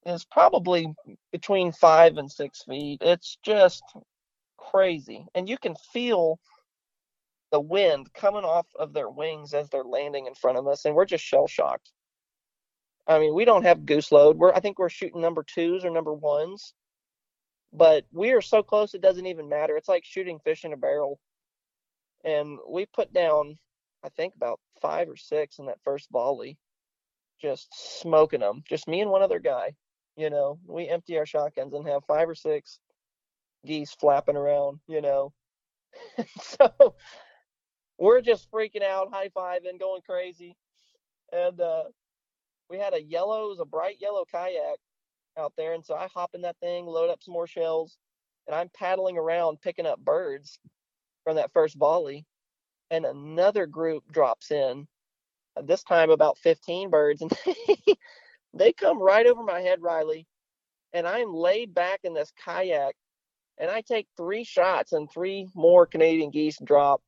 is 0.06 0.24
probably 0.24 0.94
between 1.32 1.72
five 1.72 2.16
and 2.16 2.30
six 2.30 2.62
feet. 2.62 2.98
It's 3.02 3.38
just 3.44 3.82
crazy. 4.56 5.26
And 5.34 5.48
you 5.48 5.58
can 5.58 5.74
feel 5.92 6.38
the 7.50 7.60
wind 7.60 8.12
coming 8.14 8.44
off 8.44 8.66
of 8.78 8.92
their 8.92 9.10
wings 9.10 9.54
as 9.54 9.68
they're 9.68 9.84
landing 9.84 10.26
in 10.26 10.34
front 10.34 10.58
of 10.58 10.66
us 10.66 10.84
and 10.84 10.94
we're 10.94 11.04
just 11.04 11.24
shell 11.24 11.46
shocked. 11.46 11.90
I 13.06 13.18
mean 13.18 13.34
we 13.34 13.44
don't 13.44 13.64
have 13.64 13.86
goose 13.86 14.12
load. 14.12 14.36
We're 14.36 14.52
i 14.52 14.60
think 14.60 14.78
we're 14.78 14.88
shooting 14.88 15.20
number 15.20 15.42
twos 15.42 15.84
or 15.84 15.90
number 15.90 16.14
ones 16.14 16.74
but 17.72 18.04
we 18.12 18.32
are 18.32 18.40
so 18.40 18.62
close 18.62 18.94
it 18.94 19.02
doesn't 19.02 19.26
even 19.26 19.48
matter. 19.48 19.76
It's 19.76 19.88
like 19.88 20.04
shooting 20.04 20.38
fish 20.40 20.64
in 20.64 20.72
a 20.72 20.76
barrel. 20.76 21.18
And 22.24 22.58
we 22.68 22.86
put 22.86 23.12
down 23.12 23.56
I 24.02 24.08
think 24.10 24.34
about 24.34 24.60
five 24.80 25.08
or 25.08 25.16
six 25.16 25.58
in 25.58 25.66
that 25.66 25.82
first 25.84 26.08
volley, 26.10 26.56
just 27.40 27.68
smoking 28.00 28.40
them. 28.40 28.62
Just 28.68 28.88
me 28.88 29.00
and 29.00 29.10
one 29.10 29.22
other 29.22 29.38
guy. 29.38 29.74
You 30.16 30.30
know, 30.30 30.58
we 30.66 30.88
empty 30.88 31.18
our 31.18 31.26
shotguns 31.26 31.72
and 31.72 31.86
have 31.88 32.04
five 32.06 32.28
or 32.28 32.34
six 32.34 32.78
geese 33.66 33.92
flapping 33.92 34.36
around. 34.36 34.80
You 34.86 35.00
know, 35.00 35.32
so 36.40 36.94
we're 37.98 38.20
just 38.20 38.50
freaking 38.50 38.82
out, 38.82 39.12
high 39.12 39.28
fiving, 39.28 39.78
going 39.78 40.02
crazy, 40.02 40.56
and 41.32 41.60
uh, 41.60 41.84
we 42.68 42.78
had 42.78 42.94
a 42.94 43.02
yellow, 43.02 43.46
it 43.46 43.50
was 43.50 43.60
a 43.60 43.64
bright 43.64 43.96
yellow 44.00 44.24
kayak 44.30 44.78
out 45.38 45.52
there, 45.56 45.74
and 45.74 45.84
so 45.84 45.94
I 45.94 46.08
hop 46.12 46.30
in 46.34 46.42
that 46.42 46.58
thing, 46.60 46.86
load 46.86 47.10
up 47.10 47.22
some 47.22 47.34
more 47.34 47.46
shells, 47.46 47.98
and 48.46 48.54
I'm 48.54 48.70
paddling 48.70 49.16
around 49.16 49.60
picking 49.60 49.86
up 49.86 49.98
birds 50.00 50.58
from 51.24 51.36
that 51.36 51.52
first 51.52 51.76
volley 51.76 52.26
and 52.90 53.04
another 53.04 53.66
group 53.66 54.04
drops 54.10 54.50
in 54.50 54.86
uh, 55.56 55.62
this 55.62 55.82
time 55.82 56.10
about 56.10 56.38
15 56.38 56.90
birds 56.90 57.22
and 57.22 57.32
they 58.54 58.72
come 58.72 59.00
right 59.00 59.26
over 59.26 59.42
my 59.42 59.60
head 59.60 59.80
riley 59.80 60.26
and 60.92 61.06
i'm 61.06 61.32
laid 61.32 61.74
back 61.74 62.00
in 62.04 62.14
this 62.14 62.32
kayak 62.44 62.94
and 63.58 63.70
i 63.70 63.80
take 63.80 64.08
three 64.16 64.44
shots 64.44 64.92
and 64.92 65.10
three 65.10 65.46
more 65.54 65.86
canadian 65.86 66.30
geese 66.30 66.58
drop. 66.64 67.02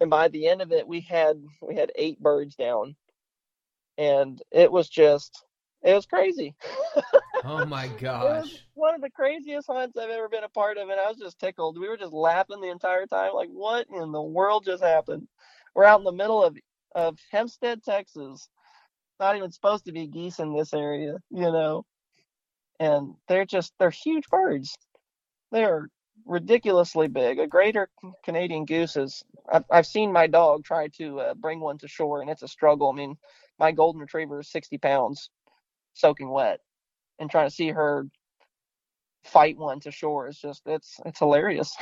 And 0.00 0.08
by 0.08 0.28
the 0.28 0.46
end 0.48 0.62
of 0.62 0.72
it 0.72 0.86
we 0.86 1.00
had 1.00 1.42
we 1.60 1.74
had 1.74 1.92
eight 1.94 2.20
birds 2.20 2.54
down. 2.56 2.96
And 3.98 4.40
it 4.50 4.70
was 4.70 4.88
just 4.88 5.44
it 5.82 5.94
was 5.94 6.06
crazy. 6.06 6.54
Oh 7.42 7.64
my 7.64 7.88
gosh. 7.98 8.66
one 8.74 8.94
of 8.94 9.00
the 9.00 9.08
craziest 9.08 9.66
hunts 9.66 9.96
i've 9.96 10.10
ever 10.10 10.28
been 10.28 10.44
a 10.44 10.48
part 10.50 10.76
of 10.76 10.90
and 10.90 11.00
i 11.00 11.08
was 11.08 11.16
just 11.16 11.38
tickled. 11.38 11.78
We 11.78 11.88
were 11.88 11.96
just 11.96 12.12
laughing 12.12 12.60
the 12.60 12.68
entire 12.68 13.06
time 13.06 13.32
like 13.34 13.48
what 13.48 13.86
in 13.90 14.12
the 14.12 14.20
world 14.20 14.66
just 14.66 14.82
happened? 14.82 15.26
We're 15.74 15.86
out 15.86 16.00
in 16.00 16.04
the 16.04 16.12
middle 16.12 16.44
of 16.44 16.58
of 16.94 17.18
hempstead 17.30 17.82
texas 17.82 18.50
not 19.20 19.36
even 19.36 19.50
supposed 19.50 19.84
to 19.84 19.92
be 19.92 20.06
geese 20.06 20.38
in 20.38 20.54
this 20.54 20.72
area 20.74 21.16
you 21.30 21.52
know 21.52 21.84
and 22.78 23.14
they're 23.28 23.44
just 23.44 23.72
they're 23.78 23.90
huge 23.90 24.26
birds 24.28 24.76
they're 25.52 25.88
ridiculously 26.26 27.08
big 27.08 27.38
a 27.38 27.46
greater 27.46 27.88
canadian 28.24 28.64
goose 28.64 28.96
is 28.96 29.22
i've, 29.52 29.64
I've 29.70 29.86
seen 29.86 30.12
my 30.12 30.26
dog 30.26 30.64
try 30.64 30.88
to 30.98 31.20
uh, 31.20 31.34
bring 31.34 31.60
one 31.60 31.78
to 31.78 31.88
shore 31.88 32.20
and 32.20 32.30
it's 32.30 32.42
a 32.42 32.48
struggle 32.48 32.90
i 32.90 32.96
mean 32.96 33.16
my 33.58 33.72
golden 33.72 34.00
retriever 34.00 34.40
is 34.40 34.50
60 34.50 34.78
pounds 34.78 35.30
soaking 35.94 36.30
wet 36.30 36.60
and 37.18 37.30
trying 37.30 37.48
to 37.48 37.54
see 37.54 37.68
her 37.68 38.06
fight 39.24 39.56
one 39.56 39.80
to 39.80 39.90
shore 39.90 40.28
is 40.28 40.38
just 40.38 40.62
it's 40.66 40.98
it's 41.04 41.18
hilarious. 41.18 41.74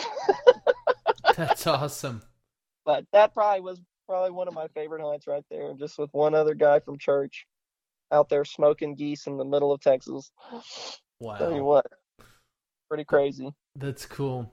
That's 1.37 1.67
awesome. 1.67 2.23
But 2.85 3.05
that 3.13 3.35
probably 3.35 3.61
was 3.61 3.81
probably 4.09 4.31
one 4.31 4.49
of 4.49 4.55
my 4.55 4.69
favorite 4.69 5.03
hunts 5.03 5.27
right 5.27 5.45
there, 5.51 5.75
just 5.75 5.99
with 5.99 6.11
one 6.13 6.35
other 6.35 6.55
guy 6.55 6.81
from 6.81 6.99
church 6.99 7.47
out 8.11 8.29
there 8.29 8.45
smoking 8.45 8.95
geese 8.95 9.27
in 9.27 9.37
the 9.37 9.45
middle 9.45 9.73
of 9.73 9.81
Texas. 9.81 10.31
Wow. 11.21 11.37
Tell 11.37 11.55
you 11.55 11.65
what. 11.65 11.87
Pretty 12.89 13.05
crazy. 13.05 13.51
That's 13.77 14.07
cool. 14.07 14.51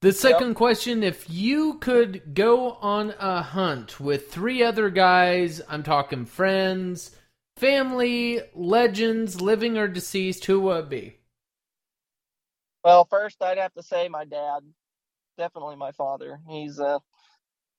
The 0.00 0.12
second 0.12 0.48
yep. 0.48 0.56
question 0.56 1.02
if 1.02 1.30
you 1.30 1.78
could 1.78 2.34
go 2.34 2.72
on 2.72 3.14
a 3.18 3.40
hunt 3.40 3.98
with 4.00 4.30
three 4.30 4.62
other 4.62 4.90
guys, 4.90 5.62
I'm 5.66 5.82
talking 5.82 6.26
friends, 6.26 7.16
family, 7.56 8.42
legends, 8.54 9.40
living 9.40 9.78
or 9.78 9.88
deceased, 9.88 10.44
who 10.44 10.60
would 10.60 10.84
it 10.84 10.88
be? 10.90 11.16
Well, 12.84 13.06
first 13.06 13.42
I'd 13.42 13.56
have 13.56 13.72
to 13.74 13.82
say 13.82 14.10
my 14.10 14.26
dad. 14.26 14.60
Definitely 15.38 15.76
my 15.76 15.92
father. 15.92 16.38
He's 16.46 16.78
uh 16.78 16.98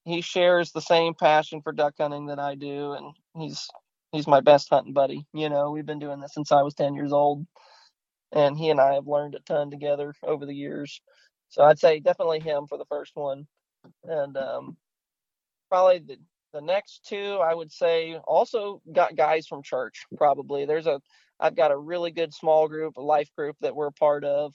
he 0.06 0.22
shares 0.22 0.72
the 0.72 0.82
same 0.82 1.14
passion 1.14 1.62
for 1.62 1.74
duck 1.74 1.96
hunting 2.00 2.28
that 2.28 2.40
I 2.40 2.56
do 2.56 2.94
and 2.94 3.14
he's 3.36 3.68
he's 4.12 4.28
my 4.28 4.40
best 4.40 4.70
hunting 4.70 4.94
buddy. 4.94 5.26
You 5.34 5.50
know, 5.50 5.72
we've 5.72 5.86
been 5.86 6.00
doing 6.00 6.20
this 6.22 6.34
since 6.34 6.52
I 6.52 6.62
was 6.62 6.76
10 6.76 6.96
years 6.96 7.12
old 7.12 7.46
and 8.32 8.58
he 8.58 8.70
and 8.70 8.80
I 8.80 8.94
have 8.94 9.08
learned 9.08 9.36
a 9.36 9.40
ton 9.40 9.72
together 9.72 10.14
over 10.24 10.46
the 10.46 10.56
years. 10.56 11.02
So 11.50 11.64
I'd 11.64 11.80
say 11.80 12.00
definitely 12.00 12.40
him 12.40 12.68
for 12.68 12.78
the 12.78 12.86
first 12.86 13.16
one. 13.16 13.48
And 14.04 14.38
um 14.38 14.78
probably 15.70 16.00
the 16.00 16.18
the 16.54 16.62
next 16.62 17.06
two, 17.06 17.40
I 17.44 17.54
would 17.54 17.70
say, 17.70 18.16
also 18.26 18.82
got 18.94 19.18
guys 19.18 19.46
from 19.46 19.62
church. 19.62 20.06
Probably 20.16 20.66
there's 20.66 20.88
a, 20.88 21.02
I've 21.38 21.56
got 21.56 21.72
a 21.72 21.78
really 21.78 22.12
good 22.12 22.34
small 22.34 22.70
group, 22.70 22.96
a 22.96 23.02
life 23.02 23.30
group 23.38 23.58
that 23.60 23.76
we're 23.76 23.88
a 23.88 23.92
part 23.92 24.24
of, 24.24 24.54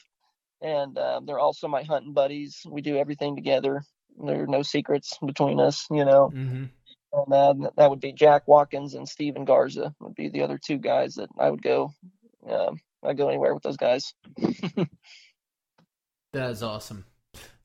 and 0.62 0.97
uh, 0.97 1.20
they're 1.27 1.39
also 1.39 1.68
my 1.68 1.82
hunting 1.82 2.14
buddies. 2.14 2.62
We 2.66 2.81
do 2.81 2.97
everything 2.97 3.36
together. 3.36 3.82
There 4.19 4.45
are 4.45 4.47
no 4.47 4.62
secrets 4.62 5.19
between 5.24 5.61
us, 5.61 5.87
you 5.91 6.05
know. 6.05 6.31
Mm-hmm. 6.35 6.65
And 7.12 7.32
uh, 7.66 7.70
that 7.77 7.91
would 7.91 8.01
be 8.01 8.12
Jack 8.12 8.47
Watkins 8.47 8.95
and 8.95 9.09
Stephen 9.09 9.45
Garza 9.45 9.95
would 10.01 10.15
be 10.15 10.28
the 10.28 10.43
other 10.43 10.59
two 10.59 10.78
guys 10.78 11.15
that 11.16 11.28
I 11.39 11.51
would 11.51 11.62
go. 11.62 11.93
Uh, 12.49 12.70
I 13.03 13.15
go 13.15 13.28
anywhere 13.28 13.55
with 13.55 13.62
those 13.62 13.77
guys. 13.77 14.15
that 16.32 16.51
is 16.51 16.62
awesome. 16.62 17.05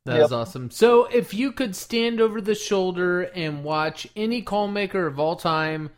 That 0.05 0.17
yep. 0.17 0.25
is 0.25 0.31
awesome. 0.31 0.69
So, 0.69 1.05
if 1.05 1.33
you 1.33 1.51
could 1.51 1.75
stand 1.75 2.21
over 2.21 2.39
the 2.39 2.53
shoulder 2.53 3.23
and 3.23 3.63
watch 3.63 4.07
any 4.15 4.43
call 4.43 4.67
maker 4.67 5.07
of 5.07 5.19
all 5.19 5.35
time, 5.35 5.89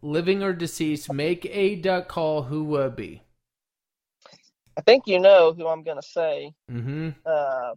living 0.00 0.42
or 0.42 0.54
deceased, 0.54 1.12
make 1.12 1.46
a 1.50 1.76
duck 1.76 2.08
call, 2.08 2.42
who 2.42 2.64
would 2.64 2.96
be? 2.96 3.22
I 4.76 4.80
think 4.80 5.06
you 5.06 5.20
know 5.20 5.52
who 5.52 5.68
I'm 5.68 5.82
going 5.82 6.00
to 6.00 6.06
say. 6.06 6.54
Mm-hmm. 6.70 7.10
Uh, 7.24 7.74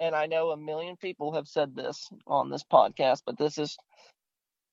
and 0.00 0.14
I 0.14 0.26
know 0.26 0.50
a 0.50 0.56
million 0.56 0.96
people 0.96 1.32
have 1.34 1.48
said 1.48 1.74
this 1.74 2.08
on 2.26 2.50
this 2.50 2.64
podcast, 2.64 3.22
but 3.26 3.38
this 3.38 3.58
is, 3.58 3.76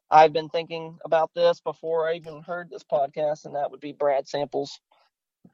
I've 0.10 0.34
been 0.34 0.50
thinking 0.50 0.98
about 1.06 1.32
this 1.36 1.62
before 1.62 2.08
I 2.08 2.16
even 2.16 2.42
heard 2.42 2.70
this 2.70 2.84
podcast, 2.84 3.46
and 3.46 3.56
that 3.56 3.72
would 3.72 3.80
be 3.80 3.94
Brad 3.94 4.28
Samples. 4.28 4.80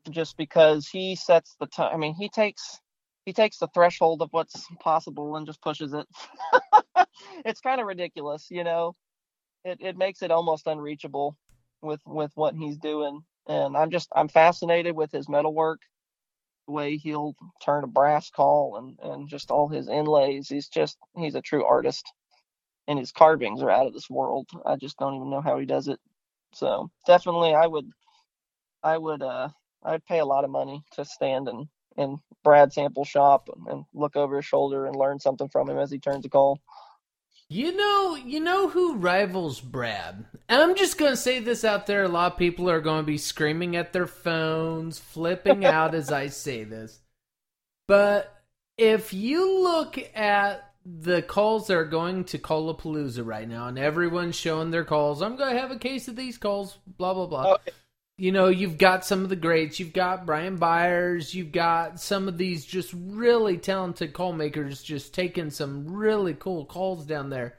Just 0.09 0.35
because 0.35 0.87
he 0.87 1.15
sets 1.15 1.55
the 1.59 1.65
time. 1.65 1.93
I 1.93 1.97
mean, 1.97 2.13
he 2.13 2.27
takes 2.27 2.81
he 3.25 3.33
takes 3.33 3.57
the 3.57 3.67
threshold 3.73 4.21
of 4.21 4.29
what's 4.31 4.65
possible 4.79 5.35
and 5.35 5.45
just 5.45 5.61
pushes 5.61 5.93
it. 5.93 6.07
it's 7.45 7.61
kind 7.61 7.79
of 7.79 7.87
ridiculous, 7.87 8.47
you 8.49 8.63
know. 8.63 8.95
It 9.63 9.79
it 9.81 9.97
makes 9.97 10.21
it 10.21 10.31
almost 10.31 10.67
unreachable 10.67 11.37
with 11.81 12.01
with 12.05 12.31
what 12.35 12.55
he's 12.55 12.77
doing, 12.77 13.21
and 13.47 13.77
I'm 13.77 13.91
just 13.91 14.09
I'm 14.15 14.27
fascinated 14.27 14.95
with 14.95 15.11
his 15.11 15.29
metal 15.29 15.53
work, 15.53 15.79
way 16.67 16.97
he'll 16.97 17.35
turn 17.63 17.83
a 17.83 17.87
brass 17.87 18.29
call 18.29 18.77
and 18.77 18.99
and 19.11 19.29
just 19.29 19.51
all 19.51 19.67
his 19.67 19.87
inlays. 19.87 20.49
He's 20.49 20.67
just 20.67 20.97
he's 21.15 21.35
a 21.35 21.41
true 21.41 21.65
artist, 21.65 22.05
and 22.87 22.99
his 22.99 23.11
carvings 23.11 23.61
are 23.61 23.71
out 23.71 23.87
of 23.87 23.93
this 23.93 24.09
world. 24.09 24.47
I 24.65 24.75
just 24.75 24.97
don't 24.97 25.15
even 25.15 25.29
know 25.29 25.41
how 25.41 25.59
he 25.59 25.65
does 25.65 25.87
it. 25.87 25.99
So 26.53 26.89
definitely, 27.05 27.53
I 27.53 27.67
would 27.67 27.89
I 28.83 28.97
would 28.97 29.21
uh 29.21 29.49
I'd 29.83 30.05
pay 30.05 30.19
a 30.19 30.25
lot 30.25 30.43
of 30.43 30.49
money 30.49 30.83
to 30.93 31.05
stand 31.05 31.47
and 31.47 31.67
in 31.97 32.19
Brad 32.43 32.71
Sample 32.71 33.05
shop 33.05 33.49
and 33.67 33.83
look 33.93 34.15
over 34.15 34.37
his 34.37 34.45
shoulder 34.45 34.85
and 34.85 34.95
learn 34.95 35.19
something 35.19 35.49
from 35.49 35.69
him 35.69 35.79
as 35.79 35.91
he 35.91 35.99
turns 35.99 36.25
a 36.25 36.29
call. 36.29 36.59
You 37.49 37.75
know, 37.75 38.15
you 38.15 38.41
know 38.41 38.67
who 38.67 38.97
rivals 38.97 39.61
Brad. 39.61 40.25
And 40.49 40.61
I'm 40.61 40.75
just 40.75 40.97
going 40.97 41.13
to 41.13 41.17
say 41.17 41.39
this 41.39 41.63
out 41.63 41.87
there. 41.87 42.03
A 42.03 42.09
lot 42.09 42.33
of 42.33 42.37
people 42.37 42.69
are 42.69 42.81
going 42.81 43.03
to 43.03 43.07
be 43.07 43.17
screaming 43.17 43.77
at 43.77 43.93
their 43.93 44.07
phones, 44.07 44.99
flipping 44.99 45.63
out 45.63 45.95
as 45.95 46.11
I 46.11 46.27
say 46.27 46.65
this. 46.65 46.99
But 47.87 48.33
if 48.77 49.13
you 49.13 49.63
look 49.63 49.97
at 50.13 50.73
the 50.85 51.21
calls 51.21 51.67
that 51.67 51.77
are 51.77 51.85
going 51.85 52.25
to 52.25 52.37
Callapalooza 52.37 53.25
right 53.25 53.47
now, 53.47 53.67
and 53.67 53.79
everyone's 53.79 54.35
showing 54.35 54.71
their 54.71 54.85
calls, 54.85 55.21
I'm 55.21 55.37
going 55.37 55.53
to 55.53 55.59
have 55.59 55.71
a 55.71 55.79
case 55.79 56.09
of 56.09 56.17
these 56.17 56.37
calls, 56.37 56.77
blah, 56.85 57.13
blah, 57.13 57.27
blah. 57.27 57.53
Oh, 57.53 57.71
you 58.17 58.31
know, 58.31 58.47
you've 58.47 58.77
got 58.77 59.05
some 59.05 59.23
of 59.23 59.29
the 59.29 59.35
greats. 59.35 59.79
You've 59.79 59.93
got 59.93 60.25
Brian 60.25 60.55
Byers. 60.55 61.35
You've 61.35 61.51
got 61.51 61.99
some 61.99 62.27
of 62.27 62.37
these 62.37 62.65
just 62.65 62.93
really 62.93 63.57
talented 63.57 64.13
call 64.13 64.33
makers 64.33 64.81
just 64.81 65.13
taking 65.13 65.51
some 65.51 65.87
really 65.87 66.33
cool 66.33 66.65
calls 66.65 67.05
down 67.05 67.29
there. 67.29 67.57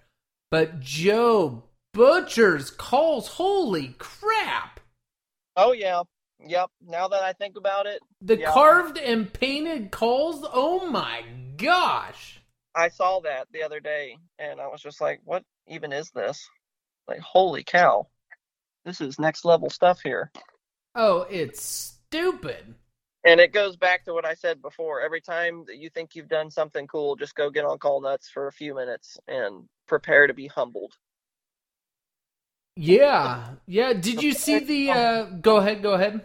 But 0.51 0.81
Joe 0.81 1.63
Butcher's 1.95 2.71
calls, 2.71 3.29
holy 3.29 3.95
crap. 3.99 4.81
Oh, 5.57 5.73
yeah. 5.73 6.03
Yep. 6.45 6.71
Now 6.87 7.09
that 7.09 7.23
I 7.23 7.33
think 7.33 7.57
about 7.57 7.87
it, 7.87 8.01
the 8.21 8.37
carved 8.39 8.99
and 8.99 9.33
painted 9.33 9.91
calls, 9.91 10.47
oh 10.53 10.89
my 10.89 11.25
gosh. 11.57 12.41
I 12.75 12.89
saw 12.89 13.21
that 13.21 13.49
the 13.53 13.63
other 13.63 13.81
day 13.81 14.17
and 14.39 14.61
I 14.61 14.69
was 14.69 14.81
just 14.81 15.01
like, 15.01 15.21
what 15.25 15.43
even 15.67 15.93
is 15.93 16.11
this? 16.11 16.49
Like, 17.09 17.21
holy 17.21 17.65
cow. 17.65 18.07
This 18.85 19.01
is 19.01 19.19
next 19.19 19.45
level 19.45 19.71
stuff 19.71 20.01
here. 20.03 20.31
Oh, 20.95 21.27
it's 21.31 21.63
stupid. 21.63 22.75
And 23.25 23.41
it 23.41 23.53
goes 23.53 23.77
back 23.77 24.05
to 24.05 24.15
what 24.15 24.25
I 24.25 24.35
said 24.35 24.63
before. 24.63 25.01
Every 25.01 25.21
time 25.21 25.65
that 25.67 25.77
you 25.77 25.91
think 25.91 26.15
you've 26.15 26.29
done 26.29 26.51
something 26.51 26.87
cool, 26.87 27.17
just 27.17 27.35
go 27.35 27.51
get 27.51 27.65
on 27.65 27.79
call 27.79 28.01
nuts 28.01 28.29
for 28.29 28.47
a 28.47 28.53
few 28.53 28.75
minutes 28.75 29.19
and 29.27 29.69
prepare 29.87 30.27
to 30.27 30.35
be 30.35 30.47
humbled. 30.47 30.95
Yeah. 32.77 33.49
Yeah. 33.67 33.93
Did 33.93 34.23
you 34.23 34.33
see 34.33 34.61
the 34.61 34.91
uh 34.91 35.25
go 35.43 35.57
ahead, 35.57 35.83
go 35.83 35.95
ahead. 35.95 36.23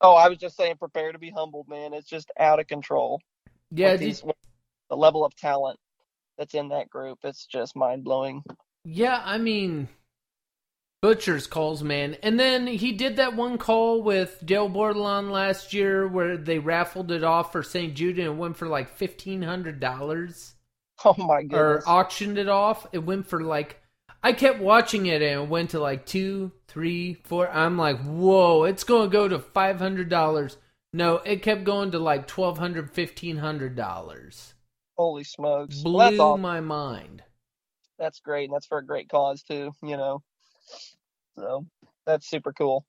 Oh, 0.00 0.14
I 0.14 0.28
was 0.28 0.38
just 0.38 0.56
saying 0.56 0.76
prepare 0.78 1.12
to 1.12 1.18
be 1.18 1.30
humbled, 1.30 1.68
man. 1.68 1.94
It's 1.94 2.08
just 2.08 2.30
out 2.38 2.58
of 2.58 2.66
control. 2.66 3.20
Yeah, 3.70 3.92
With 3.92 4.00
did, 4.00 4.08
these- 4.08 4.24
the 4.90 4.96
level 4.96 5.24
of 5.24 5.34
talent 5.36 5.78
that's 6.38 6.54
in 6.54 6.68
that 6.70 6.90
group, 6.90 7.18
it's 7.22 7.46
just 7.46 7.76
mind 7.76 8.04
blowing. 8.04 8.42
yeah, 8.84 9.22
I 9.24 9.38
mean 9.38 9.88
Butcher's 11.04 11.46
calls, 11.46 11.82
man. 11.82 12.16
And 12.22 12.40
then 12.40 12.66
he 12.66 12.90
did 12.90 13.16
that 13.16 13.36
one 13.36 13.58
call 13.58 14.00
with 14.00 14.38
Dale 14.42 14.70
Bordelon 14.70 15.30
last 15.30 15.74
year 15.74 16.08
where 16.08 16.38
they 16.38 16.58
raffled 16.58 17.10
it 17.10 17.22
off 17.22 17.52
for 17.52 17.62
St. 17.62 17.92
Jude 17.92 18.18
and 18.18 18.28
it 18.28 18.36
went 18.36 18.56
for 18.56 18.68
like 18.68 18.88
fifteen 18.88 19.42
hundred 19.42 19.80
dollars. 19.80 20.54
Oh 21.04 21.14
my 21.18 21.44
or 21.52 21.82
auctioned 21.86 22.38
it 22.38 22.48
off. 22.48 22.86
It 22.92 23.00
went 23.00 23.26
for 23.26 23.42
like 23.42 23.82
I 24.22 24.32
kept 24.32 24.60
watching 24.60 25.04
it 25.04 25.20
and 25.20 25.42
it 25.42 25.48
went 25.50 25.70
to 25.70 25.78
like 25.78 26.06
two, 26.06 26.52
three, 26.68 27.12
four. 27.12 27.50
I'm 27.50 27.76
like, 27.76 28.00
whoa, 28.00 28.64
it's 28.64 28.84
gonna 28.84 29.10
go 29.10 29.28
to 29.28 29.38
five 29.38 29.78
hundred 29.78 30.08
dollars. 30.08 30.56
No, 30.94 31.16
it 31.16 31.42
kept 31.42 31.64
going 31.64 31.90
to 31.90 31.98
like 31.98 32.26
twelve 32.26 32.56
hundred, 32.56 32.90
fifteen 32.92 33.36
hundred 33.36 33.76
dollars. 33.76 34.54
Holy 34.96 35.24
smokes. 35.24 35.82
Well, 35.84 36.08
Blew 36.08 36.20
all. 36.22 36.38
my 36.38 36.60
mind. 36.60 37.22
That's 37.98 38.20
great. 38.20 38.44
And 38.44 38.54
that's 38.54 38.66
for 38.66 38.78
a 38.78 38.86
great 38.86 39.10
cause 39.10 39.42
too, 39.42 39.72
you 39.82 39.98
know. 39.98 40.22
So 41.36 41.66
that's 42.06 42.28
super 42.28 42.52
cool. 42.52 42.84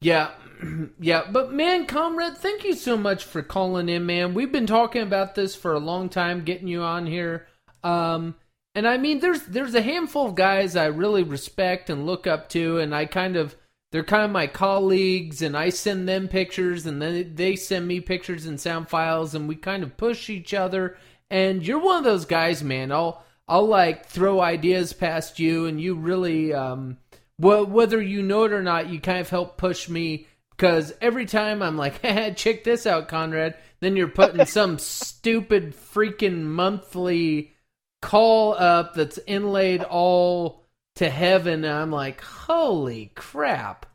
Yeah, 0.00 0.30
yeah, 1.00 1.24
but 1.30 1.52
man, 1.52 1.86
comrade, 1.86 2.36
thank 2.36 2.64
you 2.64 2.74
so 2.74 2.96
much 2.96 3.24
for 3.24 3.42
calling 3.42 3.88
in, 3.88 4.06
man. 4.06 4.34
We've 4.34 4.52
been 4.52 4.66
talking 4.66 5.02
about 5.02 5.34
this 5.34 5.56
for 5.56 5.72
a 5.72 5.80
long 5.80 6.08
time, 6.08 6.44
getting 6.44 6.68
you 6.68 6.82
on 6.82 7.06
here. 7.06 7.46
Um, 7.82 8.34
and 8.74 8.86
I 8.86 8.98
mean, 8.98 9.20
there's 9.20 9.42
there's 9.44 9.74
a 9.74 9.82
handful 9.82 10.26
of 10.26 10.34
guys 10.34 10.76
I 10.76 10.86
really 10.86 11.22
respect 11.22 11.88
and 11.88 12.04
look 12.04 12.26
up 12.26 12.48
to, 12.50 12.78
and 12.78 12.94
I 12.94 13.06
kind 13.06 13.36
of 13.36 13.56
they're 13.90 14.04
kind 14.04 14.24
of 14.24 14.30
my 14.30 14.46
colleagues, 14.46 15.40
and 15.40 15.56
I 15.56 15.70
send 15.70 16.06
them 16.06 16.28
pictures, 16.28 16.84
and 16.84 17.00
then 17.00 17.34
they 17.34 17.56
send 17.56 17.88
me 17.88 18.00
pictures 18.00 18.44
and 18.44 18.60
sound 18.60 18.88
files, 18.88 19.34
and 19.34 19.48
we 19.48 19.56
kind 19.56 19.82
of 19.82 19.96
push 19.96 20.28
each 20.28 20.52
other. 20.52 20.98
And 21.30 21.66
you're 21.66 21.78
one 21.78 21.98
of 21.98 22.04
those 22.04 22.26
guys, 22.26 22.62
man. 22.62 22.92
I'll 22.92 23.24
I'll 23.48 23.66
like 23.66 24.06
throw 24.06 24.40
ideas 24.40 24.92
past 24.92 25.38
you, 25.38 25.64
and 25.66 25.80
you 25.80 25.94
really 25.94 26.52
um 26.52 26.98
well, 27.38 27.66
whether 27.66 28.00
you 28.00 28.22
know 28.22 28.44
it 28.44 28.52
or 28.52 28.62
not, 28.62 28.88
you 28.88 29.00
kind 29.00 29.18
of 29.18 29.28
help 29.28 29.56
push 29.56 29.88
me 29.88 30.26
because 30.50 30.92
every 31.00 31.26
time 31.26 31.62
I'm 31.62 31.76
like, 31.76 32.02
check 32.36 32.64
this 32.64 32.86
out, 32.86 33.08
Conrad. 33.08 33.56
Then 33.80 33.96
you're 33.96 34.08
putting 34.08 34.46
some 34.46 34.78
stupid 34.78 35.74
freaking 35.74 36.42
monthly 36.44 37.52
call 38.00 38.54
up 38.54 38.94
that's 38.94 39.18
inlaid 39.26 39.82
all 39.82 40.64
to 40.96 41.10
heaven. 41.10 41.64
And 41.64 41.74
I'm 41.74 41.90
like, 41.90 42.20
holy 42.22 43.12
crap. 43.14 43.86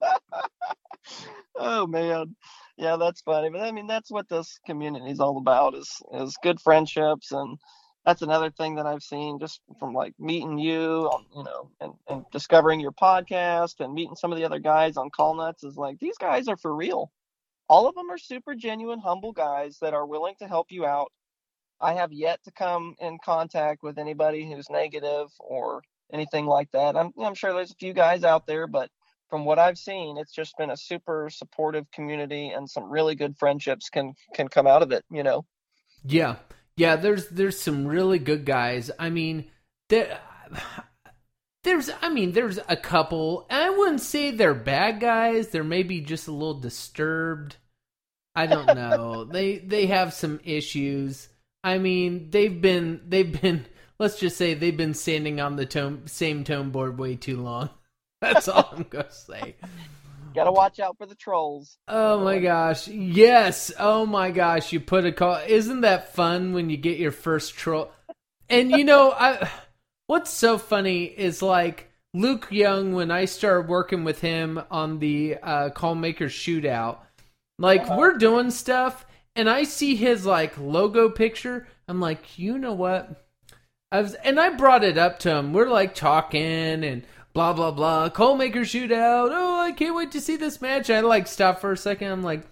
Oh 1.56 1.86
man. 1.86 2.34
Yeah, 2.76 2.96
that's 2.96 3.20
funny. 3.22 3.50
But 3.50 3.60
I 3.60 3.70
mean 3.72 3.86
that's 3.86 4.10
what 4.10 4.28
this 4.28 4.58
community 4.66 5.10
is 5.10 5.20
all 5.20 5.38
about 5.38 5.74
is 5.74 6.02
is 6.12 6.36
good 6.42 6.60
friendships 6.60 7.30
and 7.32 7.58
that's 8.04 8.22
another 8.22 8.50
thing 8.50 8.76
that 8.76 8.86
I've 8.86 9.02
seen 9.02 9.38
just 9.38 9.60
from 9.78 9.94
like 9.94 10.14
meeting 10.18 10.58
you 10.58 11.10
um, 11.12 11.26
you 11.34 11.44
know 11.44 11.70
and, 11.80 11.92
and 12.08 12.24
discovering 12.32 12.80
your 12.80 12.92
podcast 12.92 13.80
and 13.80 13.94
meeting 13.94 14.16
some 14.16 14.32
of 14.32 14.38
the 14.38 14.44
other 14.44 14.58
guys 14.58 14.96
on 14.96 15.10
call 15.10 15.34
nuts 15.34 15.64
is 15.64 15.76
like 15.76 15.98
these 15.98 16.18
guys 16.18 16.48
are 16.48 16.56
for 16.56 16.74
real. 16.74 17.10
All 17.68 17.88
of 17.88 17.94
them 17.94 18.10
are 18.10 18.18
super 18.18 18.54
genuine, 18.54 18.98
humble 18.98 19.32
guys 19.32 19.78
that 19.80 19.94
are 19.94 20.06
willing 20.06 20.34
to 20.40 20.46
help 20.46 20.70
you 20.70 20.84
out. 20.84 21.10
I 21.80 21.94
have 21.94 22.12
yet 22.12 22.42
to 22.44 22.52
come 22.52 22.94
in 23.00 23.18
contact 23.24 23.82
with 23.82 23.98
anybody 23.98 24.48
who's 24.50 24.68
negative 24.70 25.28
or 25.40 25.82
anything 26.12 26.46
like 26.46 26.70
that. 26.72 26.96
I'm 26.96 27.12
I'm 27.18 27.34
sure 27.34 27.52
there's 27.52 27.72
a 27.72 27.76
few 27.76 27.94
guys 27.94 28.22
out 28.22 28.46
there, 28.46 28.66
but 28.66 28.90
from 29.30 29.44
what 29.44 29.58
I've 29.58 29.78
seen, 29.78 30.18
it's 30.18 30.32
just 30.32 30.56
been 30.58 30.70
a 30.70 30.76
super 30.76 31.28
supportive 31.30 31.90
community 31.90 32.50
and 32.50 32.68
some 32.68 32.84
really 32.84 33.14
good 33.14 33.36
friendships 33.38 33.88
can 33.88 34.12
can 34.34 34.48
come 34.48 34.66
out 34.66 34.82
of 34.82 34.92
it, 34.92 35.04
you 35.10 35.22
know. 35.22 35.44
Yeah. 36.04 36.36
Yeah, 36.76 36.96
there's 36.96 37.28
there's 37.28 37.60
some 37.60 37.86
really 37.86 38.18
good 38.18 38.44
guys. 38.44 38.90
I 38.98 39.10
mean, 39.10 39.50
there 39.88 40.18
there's 41.64 41.90
I 42.02 42.08
mean, 42.10 42.32
there's 42.32 42.58
a 42.68 42.76
couple. 42.76 43.46
I 43.50 43.70
wouldn't 43.70 44.00
say 44.00 44.30
they're 44.30 44.54
bad 44.54 45.00
guys. 45.00 45.48
They're 45.48 45.64
maybe 45.64 46.00
just 46.00 46.28
a 46.28 46.32
little 46.32 46.60
disturbed. 46.60 47.56
I 48.34 48.46
don't 48.46 48.74
know. 48.74 49.24
they 49.30 49.58
they 49.58 49.86
have 49.86 50.12
some 50.12 50.40
issues. 50.44 51.28
I 51.62 51.78
mean, 51.78 52.30
they've 52.30 52.60
been 52.60 53.00
they've 53.08 53.40
been 53.40 53.66
let's 53.98 54.18
just 54.18 54.36
say 54.36 54.54
they've 54.54 54.76
been 54.76 54.94
standing 54.94 55.40
on 55.40 55.56
the 55.56 55.66
tone, 55.66 56.06
same 56.06 56.44
tone 56.44 56.70
board 56.70 56.98
way 56.98 57.16
too 57.16 57.40
long. 57.40 57.70
That's 58.20 58.48
all 58.48 58.70
I'm 58.72 58.84
going 58.84 59.06
to 59.06 59.12
say. 59.12 59.56
Got 60.34 60.44
to 60.44 60.52
watch 60.52 60.80
out 60.80 60.98
for 60.98 61.06
the 61.06 61.14
trolls. 61.14 61.78
Oh 61.86 62.24
my 62.24 62.40
gosh. 62.40 62.88
Yes. 62.88 63.72
Oh 63.78 64.04
my 64.04 64.30
gosh. 64.30 64.72
You 64.72 64.80
put 64.80 65.04
a 65.04 65.12
call. 65.12 65.40
Isn't 65.46 65.82
that 65.82 66.12
fun 66.12 66.52
when 66.52 66.70
you 66.70 66.76
get 66.76 66.98
your 66.98 67.12
first 67.12 67.54
troll? 67.54 67.92
And 68.48 68.70
you 68.70 68.84
know, 68.84 69.12
I 69.12 69.48
what's 70.06 70.30
so 70.30 70.58
funny 70.58 71.04
is 71.04 71.40
like 71.40 71.90
Luke 72.12 72.48
Young 72.50 72.94
when 72.94 73.10
I 73.10 73.26
started 73.26 73.68
working 73.68 74.04
with 74.04 74.20
him 74.20 74.60
on 74.70 74.98
the 74.98 75.36
uh 75.42 75.70
call 75.70 75.94
maker 75.94 76.26
shootout. 76.26 76.98
Like 77.58 77.88
we're 77.88 78.18
doing 78.18 78.50
stuff 78.50 79.06
and 79.36 79.48
I 79.48 79.62
see 79.62 79.94
his 79.94 80.26
like 80.26 80.58
logo 80.58 81.08
picture. 81.08 81.68
I'm 81.86 82.00
like, 82.00 82.38
"You 82.38 82.58
know 82.58 82.74
what?" 82.74 83.24
I 83.92 84.00
was 84.00 84.14
and 84.14 84.40
I 84.40 84.50
brought 84.50 84.82
it 84.82 84.98
up 84.98 85.20
to 85.20 85.36
him. 85.36 85.52
We're 85.52 85.68
like 85.68 85.94
talking 85.94 86.84
and 86.84 87.06
blah 87.34 87.52
blah 87.52 87.72
blah. 87.72 88.08
Call 88.08 88.36
maker 88.36 88.60
shootout. 88.60 89.30
Oh, 89.32 89.60
I 89.60 89.72
can't 89.72 89.96
wait 89.96 90.12
to 90.12 90.20
see 90.20 90.36
this 90.36 90.62
match. 90.62 90.88
I 90.88 91.00
like 91.00 91.26
stop 91.26 91.60
for 91.60 91.72
a 91.72 91.76
second. 91.76 92.10
I'm 92.10 92.22
like, 92.22 92.42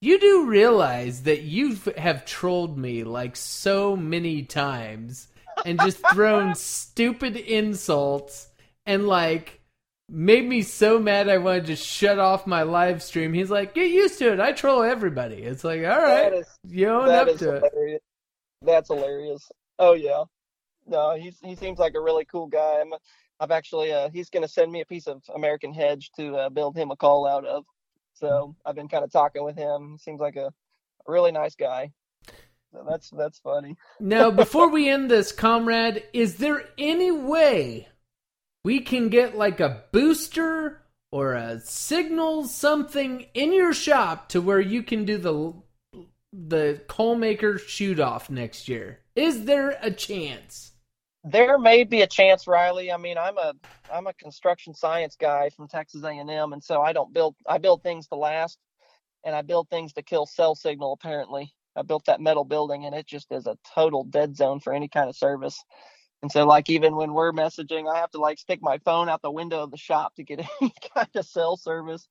you 0.00 0.20
do 0.20 0.46
realize 0.46 1.22
that 1.22 1.42
you 1.42 1.76
have 1.96 2.24
trolled 2.24 2.78
me 2.78 3.02
like 3.02 3.34
so 3.34 3.96
many 3.96 4.42
times 4.42 5.28
and 5.64 5.80
just 5.80 5.98
thrown 6.12 6.54
stupid 6.54 7.36
insults 7.36 8.48
and 8.84 9.08
like 9.08 9.60
made 10.08 10.46
me 10.46 10.62
so 10.62 10.98
mad 10.98 11.28
I 11.28 11.38
wanted 11.38 11.66
to 11.66 11.76
shut 11.76 12.18
off 12.18 12.46
my 12.46 12.62
live 12.62 13.02
stream. 13.02 13.32
He's 13.32 13.50
like, 13.50 13.74
get 13.74 13.90
used 13.90 14.18
to 14.18 14.32
it. 14.32 14.40
I 14.40 14.52
troll 14.52 14.82
everybody. 14.82 15.36
It's 15.36 15.64
like, 15.64 15.80
all 15.80 16.02
right, 16.02 16.32
is 16.32 16.46
you 16.68 16.88
own 16.88 17.08
up 17.08 17.36
to 17.38 17.56
it. 17.56 17.64
hilarious. 17.72 18.02
That's 18.62 18.88
hilarious. 18.88 19.50
Oh 19.78 19.94
yeah. 19.94 20.24
No, 20.86 21.16
he's 21.16 21.38
he 21.42 21.56
seems 21.56 21.78
like 21.78 21.94
a 21.94 22.00
really 22.00 22.24
cool 22.26 22.46
guy. 22.46 22.80
I'm, 22.80 22.92
I've 23.38 23.50
actually 23.50 23.92
uh, 23.92 24.08
he's 24.10 24.30
going 24.30 24.42
to 24.42 24.48
send 24.48 24.72
me 24.72 24.80
a 24.80 24.86
piece 24.86 25.06
of 25.06 25.22
American 25.34 25.72
Hedge 25.72 26.10
to 26.16 26.36
uh, 26.36 26.48
build 26.48 26.76
him 26.76 26.90
a 26.90 26.96
call 26.96 27.26
out 27.26 27.44
of. 27.44 27.64
So 28.14 28.56
I've 28.64 28.74
been 28.74 28.88
kind 28.88 29.04
of 29.04 29.12
talking 29.12 29.44
with 29.44 29.56
him. 29.56 29.92
He 29.92 29.98
seems 29.98 30.20
like 30.20 30.36
a, 30.36 30.46
a 30.46 31.12
really 31.12 31.32
nice 31.32 31.54
guy. 31.54 31.92
So 32.72 32.84
that's 32.88 33.10
that's 33.10 33.38
funny. 33.38 33.76
Now, 34.00 34.30
before 34.30 34.70
we 34.70 34.88
end 34.88 35.10
this, 35.10 35.32
comrade, 35.32 36.04
is 36.12 36.36
there 36.36 36.64
any 36.76 37.10
way 37.10 37.88
we 38.64 38.80
can 38.80 39.08
get 39.08 39.36
like 39.36 39.60
a 39.60 39.84
booster 39.92 40.82
or 41.10 41.34
a 41.34 41.60
signal 41.60 42.44
something 42.44 43.26
in 43.32 43.52
your 43.52 43.72
shop 43.72 44.28
to 44.30 44.40
where 44.40 44.60
you 44.60 44.82
can 44.82 45.04
do 45.04 45.18
the 45.18 45.54
the 46.32 46.82
call 46.88 47.14
maker 47.16 47.58
shoot 47.58 48.00
off 48.00 48.28
next 48.28 48.68
year? 48.68 49.00
Is 49.14 49.44
there 49.44 49.78
a 49.80 49.90
chance? 49.90 50.72
There 51.28 51.58
may 51.58 51.82
be 51.82 52.02
a 52.02 52.06
chance, 52.06 52.46
Riley. 52.46 52.92
I 52.92 52.98
mean, 52.98 53.18
I'm 53.18 53.36
a 53.36 53.52
I'm 53.92 54.06
a 54.06 54.14
construction 54.14 54.74
science 54.74 55.16
guy 55.18 55.50
from 55.50 55.66
Texas 55.66 56.04
A&M, 56.04 56.52
and 56.52 56.62
so 56.62 56.80
I 56.82 56.92
don't 56.92 57.12
build 57.12 57.34
I 57.48 57.58
build 57.58 57.82
things 57.82 58.06
to 58.08 58.14
last, 58.14 58.58
and 59.24 59.34
I 59.34 59.42
build 59.42 59.68
things 59.68 59.92
to 59.94 60.02
kill 60.02 60.26
cell 60.26 60.54
signal. 60.54 60.92
Apparently, 60.92 61.52
I 61.74 61.82
built 61.82 62.04
that 62.06 62.20
metal 62.20 62.44
building, 62.44 62.84
and 62.84 62.94
it 62.94 63.06
just 63.08 63.32
is 63.32 63.48
a 63.48 63.58
total 63.74 64.04
dead 64.04 64.36
zone 64.36 64.60
for 64.60 64.72
any 64.72 64.86
kind 64.86 65.08
of 65.08 65.16
service. 65.16 65.60
And 66.22 66.30
so, 66.30 66.46
like 66.46 66.70
even 66.70 66.94
when 66.94 67.12
we're 67.12 67.32
messaging, 67.32 67.92
I 67.92 67.98
have 67.98 68.10
to 68.12 68.20
like 68.20 68.38
stick 68.38 68.60
my 68.62 68.78
phone 68.78 69.08
out 69.08 69.20
the 69.20 69.30
window 69.30 69.64
of 69.64 69.72
the 69.72 69.76
shop 69.76 70.14
to 70.16 70.22
get 70.22 70.38
any 70.60 70.72
kind 70.94 71.08
of 71.16 71.26
cell 71.26 71.56
service. 71.56 72.08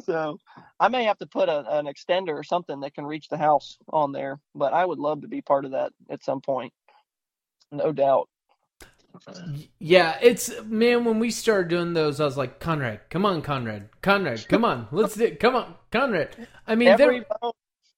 So 0.00 0.38
I 0.80 0.88
may 0.88 1.04
have 1.04 1.18
to 1.18 1.26
put 1.26 1.48
a, 1.48 1.78
an 1.78 1.86
extender 1.86 2.30
or 2.30 2.44
something 2.44 2.80
that 2.80 2.94
can 2.94 3.06
reach 3.06 3.28
the 3.28 3.38
house 3.38 3.78
on 3.88 4.10
there. 4.10 4.40
But 4.56 4.72
I 4.72 4.84
would 4.84 4.98
love 4.98 5.22
to 5.22 5.28
be 5.28 5.40
part 5.40 5.64
of 5.64 5.72
that 5.72 5.92
at 6.08 6.24
some 6.24 6.40
point, 6.40 6.72
no 7.70 7.92
doubt. 7.92 8.28
Yeah, 9.78 10.18
it's 10.22 10.50
man. 10.64 11.04
When 11.04 11.18
we 11.18 11.30
started 11.30 11.68
doing 11.68 11.94
those, 11.94 12.20
I 12.20 12.24
was 12.24 12.36
like, 12.36 12.60
Conrad, 12.60 13.00
come 13.10 13.26
on, 13.26 13.42
Conrad, 13.42 13.88
Conrad, 14.02 14.46
come 14.48 14.64
on, 14.64 14.88
let's 14.90 15.14
do, 15.14 15.34
come 15.36 15.56
on, 15.56 15.74
Conrad. 15.90 16.36
I 16.66 16.74
mean, 16.74 16.88
every 16.88 17.24
phone, 17.40 17.52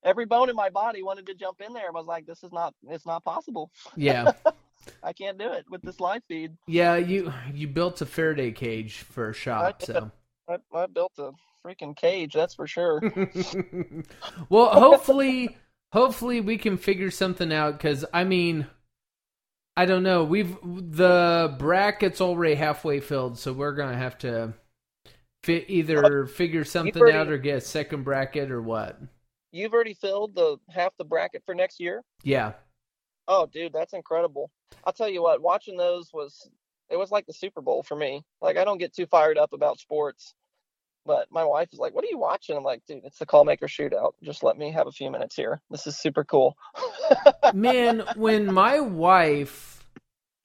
every 0.05 0.27
bone 0.27 0.51
in 0.51 0.57
my 0.57 0.71
body 0.71 1.03
wanted 1.03 1.27
to 1.27 1.35
jump 1.35 1.61
in 1.61 1.73
there. 1.73 1.89
I 1.89 1.91
was 1.91 2.07
like, 2.07 2.27
this 2.27 2.43
is 2.43 2.53
not 2.53 2.75
it's 2.89 3.07
not 3.07 3.25
possible. 3.25 3.71
Yeah. 3.97 4.33
I 5.03 5.13
can't 5.13 5.39
do 5.39 5.53
it 5.53 5.65
with 5.71 5.83
this 5.83 6.01
live 6.01 6.23
feed. 6.27 6.57
Yeah, 6.67 6.97
you 6.97 7.33
you 7.55 7.69
built 7.69 8.01
a 8.01 8.07
Faraday 8.07 8.51
cage 8.51 8.99
for 8.99 9.31
a 9.31 9.35
shop, 9.35 9.77
I- 9.81 9.85
so 9.85 10.11
I, 10.49 10.57
I 10.75 10.87
built 10.87 11.13
a 11.19 11.31
freaking 11.65 11.97
cage, 11.97 12.35
that's 12.35 12.55
for 12.55 12.67
sure. 12.67 13.01
well, 14.49 14.69
hopefully, 14.81 15.57
hopefully 15.93 16.41
we 16.41 16.59
can 16.59 16.77
figure 16.77 17.11
something 17.11 17.53
out. 17.53 17.75
Because 17.79 18.05
I 18.13 18.25
mean, 18.25 18.67
I 19.77 19.87
don't 19.87 20.03
know. 20.03 20.25
We've 20.25 20.57
the 20.63 21.55
bracket's 21.59 22.21
already 22.21 22.55
halfway 22.55 23.01
filled, 23.01 23.39
so 23.39 23.53
we're 23.53 23.73
gonna 23.75 23.97
have 23.97 24.19
to 24.19 24.53
either 25.47 26.23
uh, 26.25 26.27
figure 26.27 26.65
something 26.65 27.01
already- 27.01 27.17
out 27.17 27.29
or 27.29 27.39
get 27.39 27.57
a 27.59 27.61
second 27.61 28.05
bracket 28.05 28.51
or 28.51 28.61
what. 28.63 29.01
You've 29.51 29.73
already 29.75 29.95
filled 29.95 30.35
the 30.35 30.57
half 30.71 30.97
the 30.97 31.05
bracket 31.05 31.43
for 31.45 31.55
next 31.55 31.79
year? 31.81 32.03
Yeah, 32.23 32.53
Oh, 33.29 33.47
dude, 33.47 33.73
that's 33.73 33.93
incredible. 33.93 34.51
I'll 34.85 34.93
tell 34.93 35.09
you 35.09 35.23
what, 35.23 35.41
watching 35.43 35.77
those 35.77 36.11
was 36.13 36.51
it 36.91 36.97
was 36.97 37.11
like 37.11 37.25
the 37.27 37.33
Super 37.33 37.61
Bowl 37.63 37.83
for 37.83 37.97
me. 37.97 38.23
Like 38.41 38.57
I 38.59 38.65
don't 38.65 38.79
get 38.79 38.95
too 38.95 39.07
fired 39.07 39.39
up 39.39 39.53
about 39.53 39.79
sports, 39.79 40.35
but 41.05 41.27
my 41.31 41.45
wife 41.45 41.69
is 41.73 41.79
like, 41.79 41.95
"What 41.95 42.05
are 42.05 42.09
you 42.09 42.19
watching?" 42.19 42.57
I'm 42.57 42.65
like, 42.65 42.85
"Dude, 42.87 43.05
it's 43.05 43.19
the 43.19 43.27
call 43.27 43.45
maker 43.45 43.67
shootout. 43.67 44.13
Just 44.23 44.43
let 44.43 44.57
me 44.57 44.71
have 44.73 44.87
a 44.87 44.93
few 44.93 45.11
minutes 45.11 45.37
here. 45.37 45.61
This 45.71 45.87
is 45.87 45.97
super 45.97 46.25
cool." 46.25 46.57
man. 47.55 48.05
When 48.17 48.53
my 48.53 48.81
wife, 48.81 49.85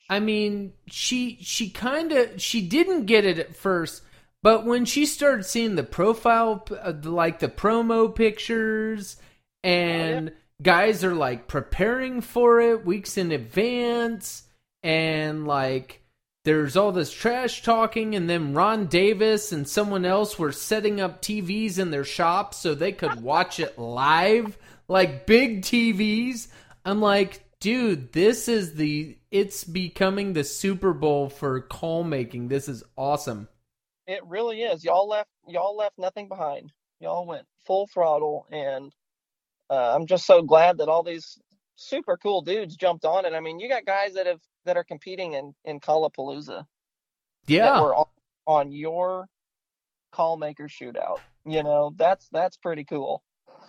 I 0.09 0.19
mean, 0.19 0.73
she 0.87 1.37
she 1.41 1.69
kind 1.69 2.11
of 2.11 2.41
she 2.41 2.61
didn't 2.61 3.05
get 3.05 3.25
it 3.25 3.39
at 3.39 3.55
first. 3.55 4.03
But 4.43 4.65
when 4.65 4.85
she 4.85 5.05
started 5.05 5.43
seeing 5.45 5.75
the 5.75 5.83
profile, 5.83 6.65
uh, 6.81 6.93
like 7.03 7.39
the 7.39 7.49
promo 7.49 8.13
pictures, 8.13 9.17
and 9.63 10.31
guys 10.61 11.03
are 11.03 11.15
like 11.15 11.47
preparing 11.47 12.21
for 12.21 12.61
it 12.61 12.85
weeks 12.85 13.17
in 13.17 13.31
advance, 13.31 14.43
and 14.83 15.47
like 15.47 16.01
there's 16.47 16.77
all 16.77 16.93
this 16.93 17.11
trash 17.11 17.61
talking, 17.61 18.15
and 18.15 18.29
then 18.29 18.53
Ron 18.53 18.87
Davis 18.87 19.51
and 19.51 19.67
someone 19.67 20.05
else 20.05 20.39
were 20.39 20.53
setting 20.53 21.01
up 21.01 21.21
TVs 21.21 21.77
in 21.77 21.91
their 21.91 22.05
shop 22.05 22.53
so 22.53 22.73
they 22.73 22.93
could 22.93 23.21
watch 23.21 23.59
it 23.59 23.77
live, 23.77 24.57
like 24.87 25.25
big 25.25 25.63
TVs. 25.63 26.47
I'm 26.85 27.01
like, 27.01 27.43
dude, 27.59 28.13
this 28.13 28.47
is 28.47 28.75
the 28.75 29.17
it's 29.29 29.65
becoming 29.65 30.31
the 30.31 30.45
Super 30.45 30.93
Bowl 30.93 31.27
for 31.27 31.59
call 31.59 32.05
making. 32.05 32.47
This 32.47 32.69
is 32.69 32.81
awesome. 32.95 33.49
It 34.07 34.25
really 34.25 34.61
is. 34.61 34.85
Y'all 34.85 35.09
left 35.09 35.29
y'all 35.49 35.75
left 35.75 35.99
nothing 35.99 36.29
behind. 36.29 36.71
Y'all 37.01 37.27
went 37.27 37.45
full 37.65 37.87
throttle 37.93 38.47
and 38.49 38.93
uh, 39.69 39.93
I'm 39.93 40.05
just 40.05 40.25
so 40.25 40.43
glad 40.43 40.77
that 40.77 40.87
all 40.87 41.03
these 41.03 41.37
super 41.75 42.15
cool 42.15 42.41
dudes 42.41 42.77
jumped 42.77 43.03
on 43.03 43.25
it. 43.25 43.33
I 43.33 43.41
mean, 43.41 43.59
you 43.59 43.67
got 43.67 43.85
guys 43.85 44.13
that 44.13 44.27
have 44.27 44.39
that 44.67 44.77
are 44.77 44.83
competing 44.83 45.33
in 45.33 45.55
in 45.65 45.79
Callapalooza 45.79 46.65
that 47.55 47.55
Yeah. 47.55 47.81
were 47.81 47.95
on, 48.47 48.71
your 48.71 49.27
call 50.11 50.37
maker 50.37 50.67
shootout. 50.69 51.19
You 51.45 51.63
know, 51.63 51.93
that's 51.95 52.29
that's 52.29 52.57
pretty 52.57 52.83
cool. 52.85 53.23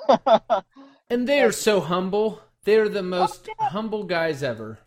And 1.10 1.26
they 1.28 1.40
are 1.42 1.52
so 1.52 1.80
humble. 1.80 2.40
They're 2.64 2.88
the 2.88 3.00
oh, 3.00 3.02
most 3.02 3.48
humble 3.58 4.04
guys 4.04 4.42
ever. 4.42 4.78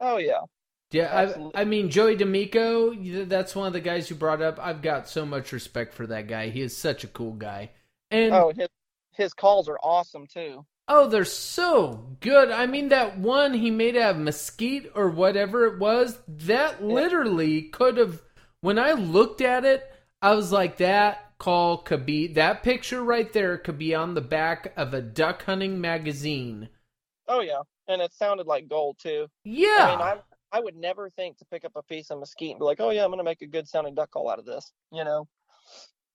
oh 0.00 0.16
yeah. 0.18 0.42
Yeah, 0.90 1.34
I, 1.54 1.62
I 1.62 1.64
mean 1.64 1.90
Joey 1.90 2.14
D'Amico. 2.16 2.94
That's 3.24 3.56
one 3.56 3.66
of 3.66 3.72
the 3.72 3.80
guys 3.80 4.10
you 4.10 4.16
brought 4.16 4.40
up. 4.42 4.58
I've 4.60 4.80
got 4.82 5.08
so 5.08 5.26
much 5.26 5.50
respect 5.52 5.92
for 5.94 6.06
that 6.06 6.28
guy. 6.28 6.50
He 6.50 6.60
is 6.60 6.76
such 6.76 7.02
a 7.04 7.08
cool 7.08 7.32
guy. 7.32 7.70
And 8.10 8.32
Oh, 8.32 8.52
his 8.56 8.68
his 9.12 9.32
calls 9.34 9.68
are 9.68 9.78
awesome 9.82 10.26
too. 10.26 10.64
Oh, 10.86 11.08
they're 11.08 11.24
so 11.24 12.16
good. 12.20 12.50
I 12.50 12.66
mean, 12.66 12.90
that 12.90 13.18
one 13.18 13.54
he 13.54 13.70
made 13.70 13.96
out 13.96 14.16
of 14.16 14.20
mesquite 14.20 14.90
or 14.94 15.08
whatever 15.08 15.66
it 15.66 15.78
was, 15.78 16.18
that 16.28 16.84
literally 16.84 17.62
could 17.62 17.96
have. 17.96 18.22
When 18.60 18.78
I 18.78 18.92
looked 18.92 19.40
at 19.40 19.64
it, 19.64 19.90
I 20.20 20.34
was 20.34 20.52
like, 20.52 20.78
that 20.78 21.32
call 21.38 21.78
could 21.78 22.04
be. 22.04 22.26
That 22.28 22.62
picture 22.62 23.02
right 23.02 23.32
there 23.32 23.56
could 23.56 23.78
be 23.78 23.94
on 23.94 24.14
the 24.14 24.20
back 24.20 24.72
of 24.76 24.92
a 24.92 25.00
duck 25.00 25.44
hunting 25.44 25.80
magazine. 25.80 26.68
Oh 27.28 27.40
yeah, 27.40 27.60
and 27.88 28.02
it 28.02 28.12
sounded 28.12 28.46
like 28.46 28.68
gold 28.68 28.98
too. 28.98 29.28
Yeah. 29.44 29.68
I 29.68 29.90
mean, 29.90 30.00
I 30.00 30.16
I 30.52 30.60
would 30.60 30.76
never 30.76 31.08
think 31.10 31.38
to 31.38 31.44
pick 31.46 31.64
up 31.64 31.72
a 31.76 31.82
piece 31.82 32.10
of 32.10 32.20
mesquite 32.20 32.50
and 32.50 32.58
be 32.58 32.64
like, 32.64 32.80
oh 32.80 32.90
yeah, 32.90 33.04
I'm 33.04 33.10
gonna 33.10 33.24
make 33.24 33.42
a 33.42 33.46
good 33.46 33.66
sounding 33.68 33.94
duck 33.94 34.10
call 34.10 34.30
out 34.30 34.38
of 34.38 34.44
this. 34.44 34.70
You 34.92 35.04
know, 35.04 35.26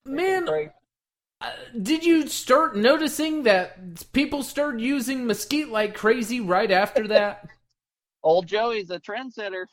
Man, 0.05 0.45
Great. 0.45 0.69
Uh, 1.41 1.51
did 1.81 2.03
you 2.03 2.27
start 2.27 2.75
noticing 2.75 3.43
that 3.43 4.11
people 4.11 4.43
started 4.43 4.81
using 4.81 5.25
mesquite 5.25 5.69
like 5.69 5.95
crazy 5.95 6.41
right 6.41 6.69
after 6.69 7.07
that? 7.07 7.47
Old 8.23 8.47
Joey's 8.47 8.89
a 8.89 8.99
trendsetter. 8.99 9.65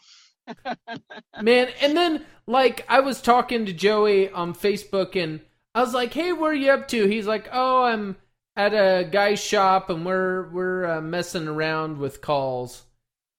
Man, 1.43 1.68
and 1.80 1.97
then 1.97 2.24
like 2.47 2.84
I 2.88 3.01
was 3.01 3.20
talking 3.20 3.66
to 3.66 3.72
Joey 3.72 4.30
on 4.30 4.55
Facebook 4.55 5.20
and 5.20 5.40
I 5.74 5.80
was 5.80 5.93
like, 5.93 6.14
"Hey, 6.14 6.32
where 6.32 6.52
are 6.52 6.55
you 6.55 6.70
up 6.70 6.86
to?" 6.88 7.09
He's 7.09 7.26
like, 7.26 7.48
"Oh, 7.52 7.82
I'm 7.82 8.16
at 8.55 8.72
a 8.72 9.05
guy's 9.05 9.40
shop 9.40 9.90
and 9.90 10.06
we're 10.06 10.48
we're 10.51 10.86
uh, 10.86 11.01
messing 11.01 11.48
around 11.48 11.98
with 11.98 12.20
calls." 12.20 12.84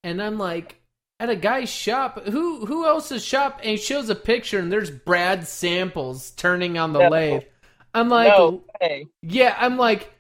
And 0.04 0.22
I'm 0.22 0.38
like, 0.38 0.82
"At 1.22 1.30
a 1.30 1.38
guy's 1.38 1.70
shop? 1.70 2.28
Who 2.28 2.66
who 2.66 2.86
else's 2.86 3.24
shop?" 3.24 3.60
And 3.60 3.72
he 3.72 3.78
shows 3.78 4.10
a 4.10 4.16
picture 4.16 4.60
and 4.60 4.70
there's 4.70 4.92
Brad 4.92 5.48
Samples 5.48 6.32
turning 6.32 6.78
on 6.78 6.92
the 6.92 7.10
lathe. 7.10 7.44
I'm 7.98 8.10
like, 8.10 8.28
no, 8.38 8.64
yeah, 9.24 9.56
I'm 9.58 9.78
like, 9.78 10.14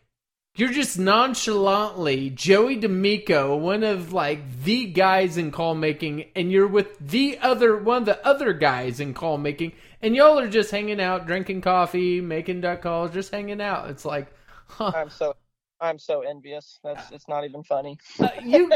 you're 0.55 0.71
just 0.71 0.97
nonchalantly 0.97 2.31
Joey 2.31 2.77
D'Amico, 2.77 3.55
one 3.55 3.83
of 3.83 4.13
like 4.13 4.63
the 4.63 4.85
guys 4.85 5.37
in 5.37 5.51
call 5.51 5.75
making, 5.75 6.25
and 6.35 6.51
you're 6.51 6.67
with 6.67 6.97
the 6.97 7.37
other 7.37 7.77
one 7.77 7.99
of 7.99 8.05
the 8.05 8.25
other 8.25 8.53
guys 8.53 8.99
in 8.99 9.13
call 9.13 9.37
making, 9.37 9.73
and 10.01 10.15
y'all 10.15 10.39
are 10.39 10.49
just 10.49 10.71
hanging 10.71 10.99
out, 10.99 11.27
drinking 11.27 11.61
coffee, 11.61 12.19
making 12.19 12.61
duck 12.61 12.81
calls, 12.81 13.11
just 13.11 13.31
hanging 13.31 13.61
out. 13.61 13.91
It's 13.91 14.05
like, 14.05 14.33
huh, 14.67 14.91
I'm 14.95 15.11
so 15.11 15.35
I'm 15.79 15.99
so 15.99 16.21
envious. 16.21 16.79
That's 16.83 17.11
it's 17.11 17.27
not 17.27 17.45
even 17.45 17.61
funny. 17.61 17.99
uh, 18.19 18.29
you. 18.43 18.71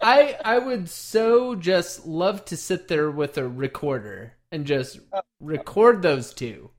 I 0.00 0.38
I 0.42 0.58
would 0.58 0.88
so 0.88 1.54
just 1.54 2.06
love 2.06 2.46
to 2.46 2.56
sit 2.56 2.88
there 2.88 3.10
with 3.10 3.36
a 3.36 3.46
recorder 3.46 4.36
and 4.50 4.64
just 4.64 5.00
record 5.40 6.00
those 6.00 6.32
two. 6.32 6.70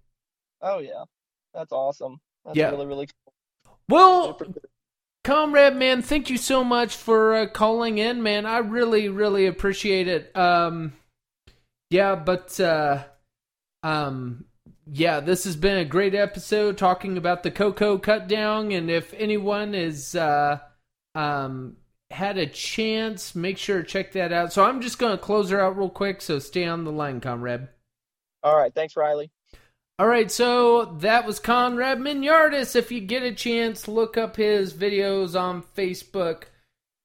Oh 0.62 0.80
yeah, 0.80 1.04
that's 1.54 1.72
awesome. 1.72 2.20
That's 2.46 2.58
Yeah. 2.58 2.70
really 2.70 2.86
really 2.86 3.08
cool. 3.08 3.76
Well, 3.88 4.40
Comrade, 5.24 5.76
man, 5.76 6.02
thank 6.02 6.30
you 6.30 6.38
so 6.38 6.64
much 6.64 6.96
for 6.96 7.36
uh, 7.36 7.48
calling 7.48 7.98
in, 7.98 8.24
man. 8.24 8.46
I 8.46 8.60
really, 8.60 9.10
really 9.10 9.48
appreciate 9.48 10.08
it. 10.08 10.36
Um, 10.36 10.94
yeah, 11.90 12.16
but 12.16 12.60
uh, 12.60 13.04
um, 13.84 14.46
yeah, 14.92 15.20
this 15.20 15.44
has 15.44 15.56
been 15.56 15.78
a 15.78 15.86
great 15.86 16.16
episode 16.16 16.78
talking 16.78 17.18
about 17.18 17.44
the 17.44 17.52
Coco 17.52 17.98
cut 17.98 18.28
down. 18.28 18.72
And 18.72 18.90
if 18.90 19.14
anyone 19.16 19.76
is 19.76 20.16
uh, 20.16 20.60
um, 21.16 21.78
had 22.12 22.38
a 22.38 22.46
chance, 22.48 23.36
make 23.36 23.58
sure 23.58 23.82
to 23.82 23.88
check 23.88 24.14
that 24.14 24.32
out. 24.32 24.54
So 24.54 24.64
I'm 24.64 24.82
just 24.82 25.00
gonna 25.00 25.18
close 25.18 25.50
her 25.50 25.60
out 25.60 25.78
real 25.78 25.90
quick. 25.90 26.22
So 26.22 26.40
stay 26.40 26.66
on 26.66 26.86
the 26.86 26.92
line, 26.92 27.20
Comrade. 27.22 27.68
All 28.42 28.56
right, 28.56 28.74
thanks 28.74 28.96
Riley. 28.96 29.32
All 30.00 30.08
right, 30.08 30.32
so 30.32 30.86
that 31.00 31.26
was 31.26 31.42
Conrad 31.42 32.00
Mignardis. 32.00 32.78
If 32.78 32.90
you 32.90 33.02
get 33.02 33.22
a 33.22 33.34
chance, 33.34 33.86
look 33.86 34.16
up 34.16 34.38
his 34.38 34.74
videos 34.74 35.38
on 35.38 35.62
Facebook, 35.76 36.44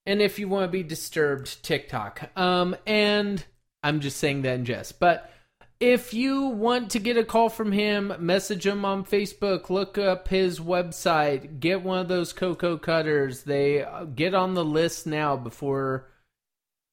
and 0.06 0.22
if 0.22 0.38
you 0.38 0.46
want 0.46 0.66
to 0.66 0.70
be 0.70 0.84
disturbed, 0.84 1.64
TikTok. 1.64 2.30
Um, 2.36 2.76
and 2.86 3.44
I'm 3.82 3.98
just 3.98 4.18
saying 4.18 4.42
that 4.42 4.54
in 4.54 4.64
jest. 4.64 5.00
But 5.00 5.28
if 5.80 6.14
you 6.14 6.46
want 6.46 6.92
to 6.92 7.00
get 7.00 7.16
a 7.16 7.24
call 7.24 7.48
from 7.48 7.72
him, 7.72 8.14
message 8.20 8.64
him 8.64 8.84
on 8.84 9.04
Facebook. 9.04 9.70
Look 9.70 9.98
up 9.98 10.28
his 10.28 10.60
website. 10.60 11.58
Get 11.58 11.82
one 11.82 11.98
of 11.98 12.06
those 12.06 12.32
cocoa 12.32 12.78
cutters. 12.78 13.42
They 13.42 13.82
uh, 13.82 14.04
get 14.04 14.34
on 14.34 14.54
the 14.54 14.64
list 14.64 15.04
now 15.04 15.36
before 15.36 16.06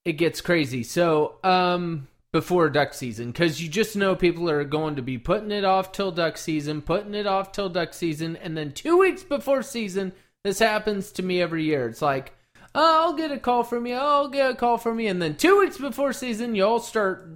it 0.04 0.14
gets 0.14 0.42
crazy. 0.42 0.82
So, 0.82 1.36
um, 1.44 2.08
before 2.34 2.70
duck 2.70 2.94
season, 2.94 3.32
because 3.32 3.62
you 3.62 3.68
just 3.68 3.96
know 3.96 4.16
people 4.16 4.50
are 4.50 4.64
going 4.64 4.96
to 4.96 5.02
be 5.02 5.18
putting 5.18 5.52
it 5.52 5.66
off 5.66 5.92
till 5.92 6.12
duck 6.12 6.38
season, 6.38 6.82
putting 6.82 7.14
it 7.14 7.28
off 7.28 7.52
till 7.52 7.70
duck 7.70 7.94
season, 7.94 8.36
and 8.38 8.58
then 8.58 8.72
two 8.72 8.98
weeks 8.98 9.24
before 9.24 9.62
season, 9.62 10.14
this 10.44 10.60
happens 10.60 11.12
to 11.12 11.24
me 11.24 11.42
every 11.42 11.64
year. 11.64 11.88
It's 11.88 12.02
like, 12.02 12.34
oh, 12.74 13.04
I'll 13.04 13.14
get 13.14 13.32
a 13.32 13.38
call 13.38 13.64
from 13.64 13.86
you, 13.86 13.96
I'll 13.96 14.30
get 14.30 14.52
a 14.52 14.56
call 14.56 14.78
from 14.78 15.00
you, 15.00 15.10
and 15.10 15.22
then 15.22 15.36
two 15.36 15.60
weeks 15.60 15.78
before 15.78 16.14
season, 16.14 16.56
you 16.56 16.66
all 16.66 16.80
start 16.80 17.28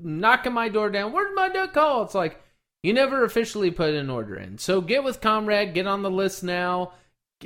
knocking 0.00 0.52
my 0.52 0.68
door 0.68 0.90
down. 0.90 1.12
Where's 1.12 1.34
my 1.34 1.48
duck 1.48 1.72
call? 1.72 2.02
It's 2.02 2.14
like 2.14 2.40
you 2.82 2.92
never 2.92 3.24
officially 3.24 3.70
put 3.70 3.94
an 3.94 4.10
order 4.10 4.36
in. 4.36 4.58
So 4.58 4.80
get 4.80 5.02
with 5.02 5.20
Comrade, 5.20 5.74
get 5.74 5.86
on 5.86 6.02
the 6.02 6.10
list 6.10 6.44
now. 6.44 6.92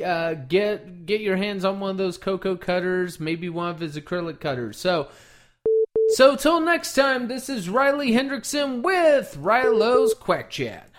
Uh, 0.04 0.34
get 0.34 1.04
get 1.04 1.20
your 1.20 1.36
hands 1.36 1.64
on 1.64 1.80
one 1.80 1.90
of 1.90 1.96
those 1.96 2.16
cocoa 2.16 2.56
cutters, 2.56 3.18
maybe 3.18 3.48
one 3.48 3.70
of 3.70 3.80
his 3.80 3.96
acrylic 3.96 4.38
cutters. 4.38 4.76
So, 4.76 5.08
so 6.12 6.36
till 6.36 6.60
next 6.60 6.94
time, 6.94 7.28
this 7.28 7.48
is 7.48 7.68
Riley 7.68 8.10
Hendrickson 8.10 8.82
with 8.82 9.36
Rilo's 9.36 10.14
Quack 10.14 10.50
Chat. 10.50 10.89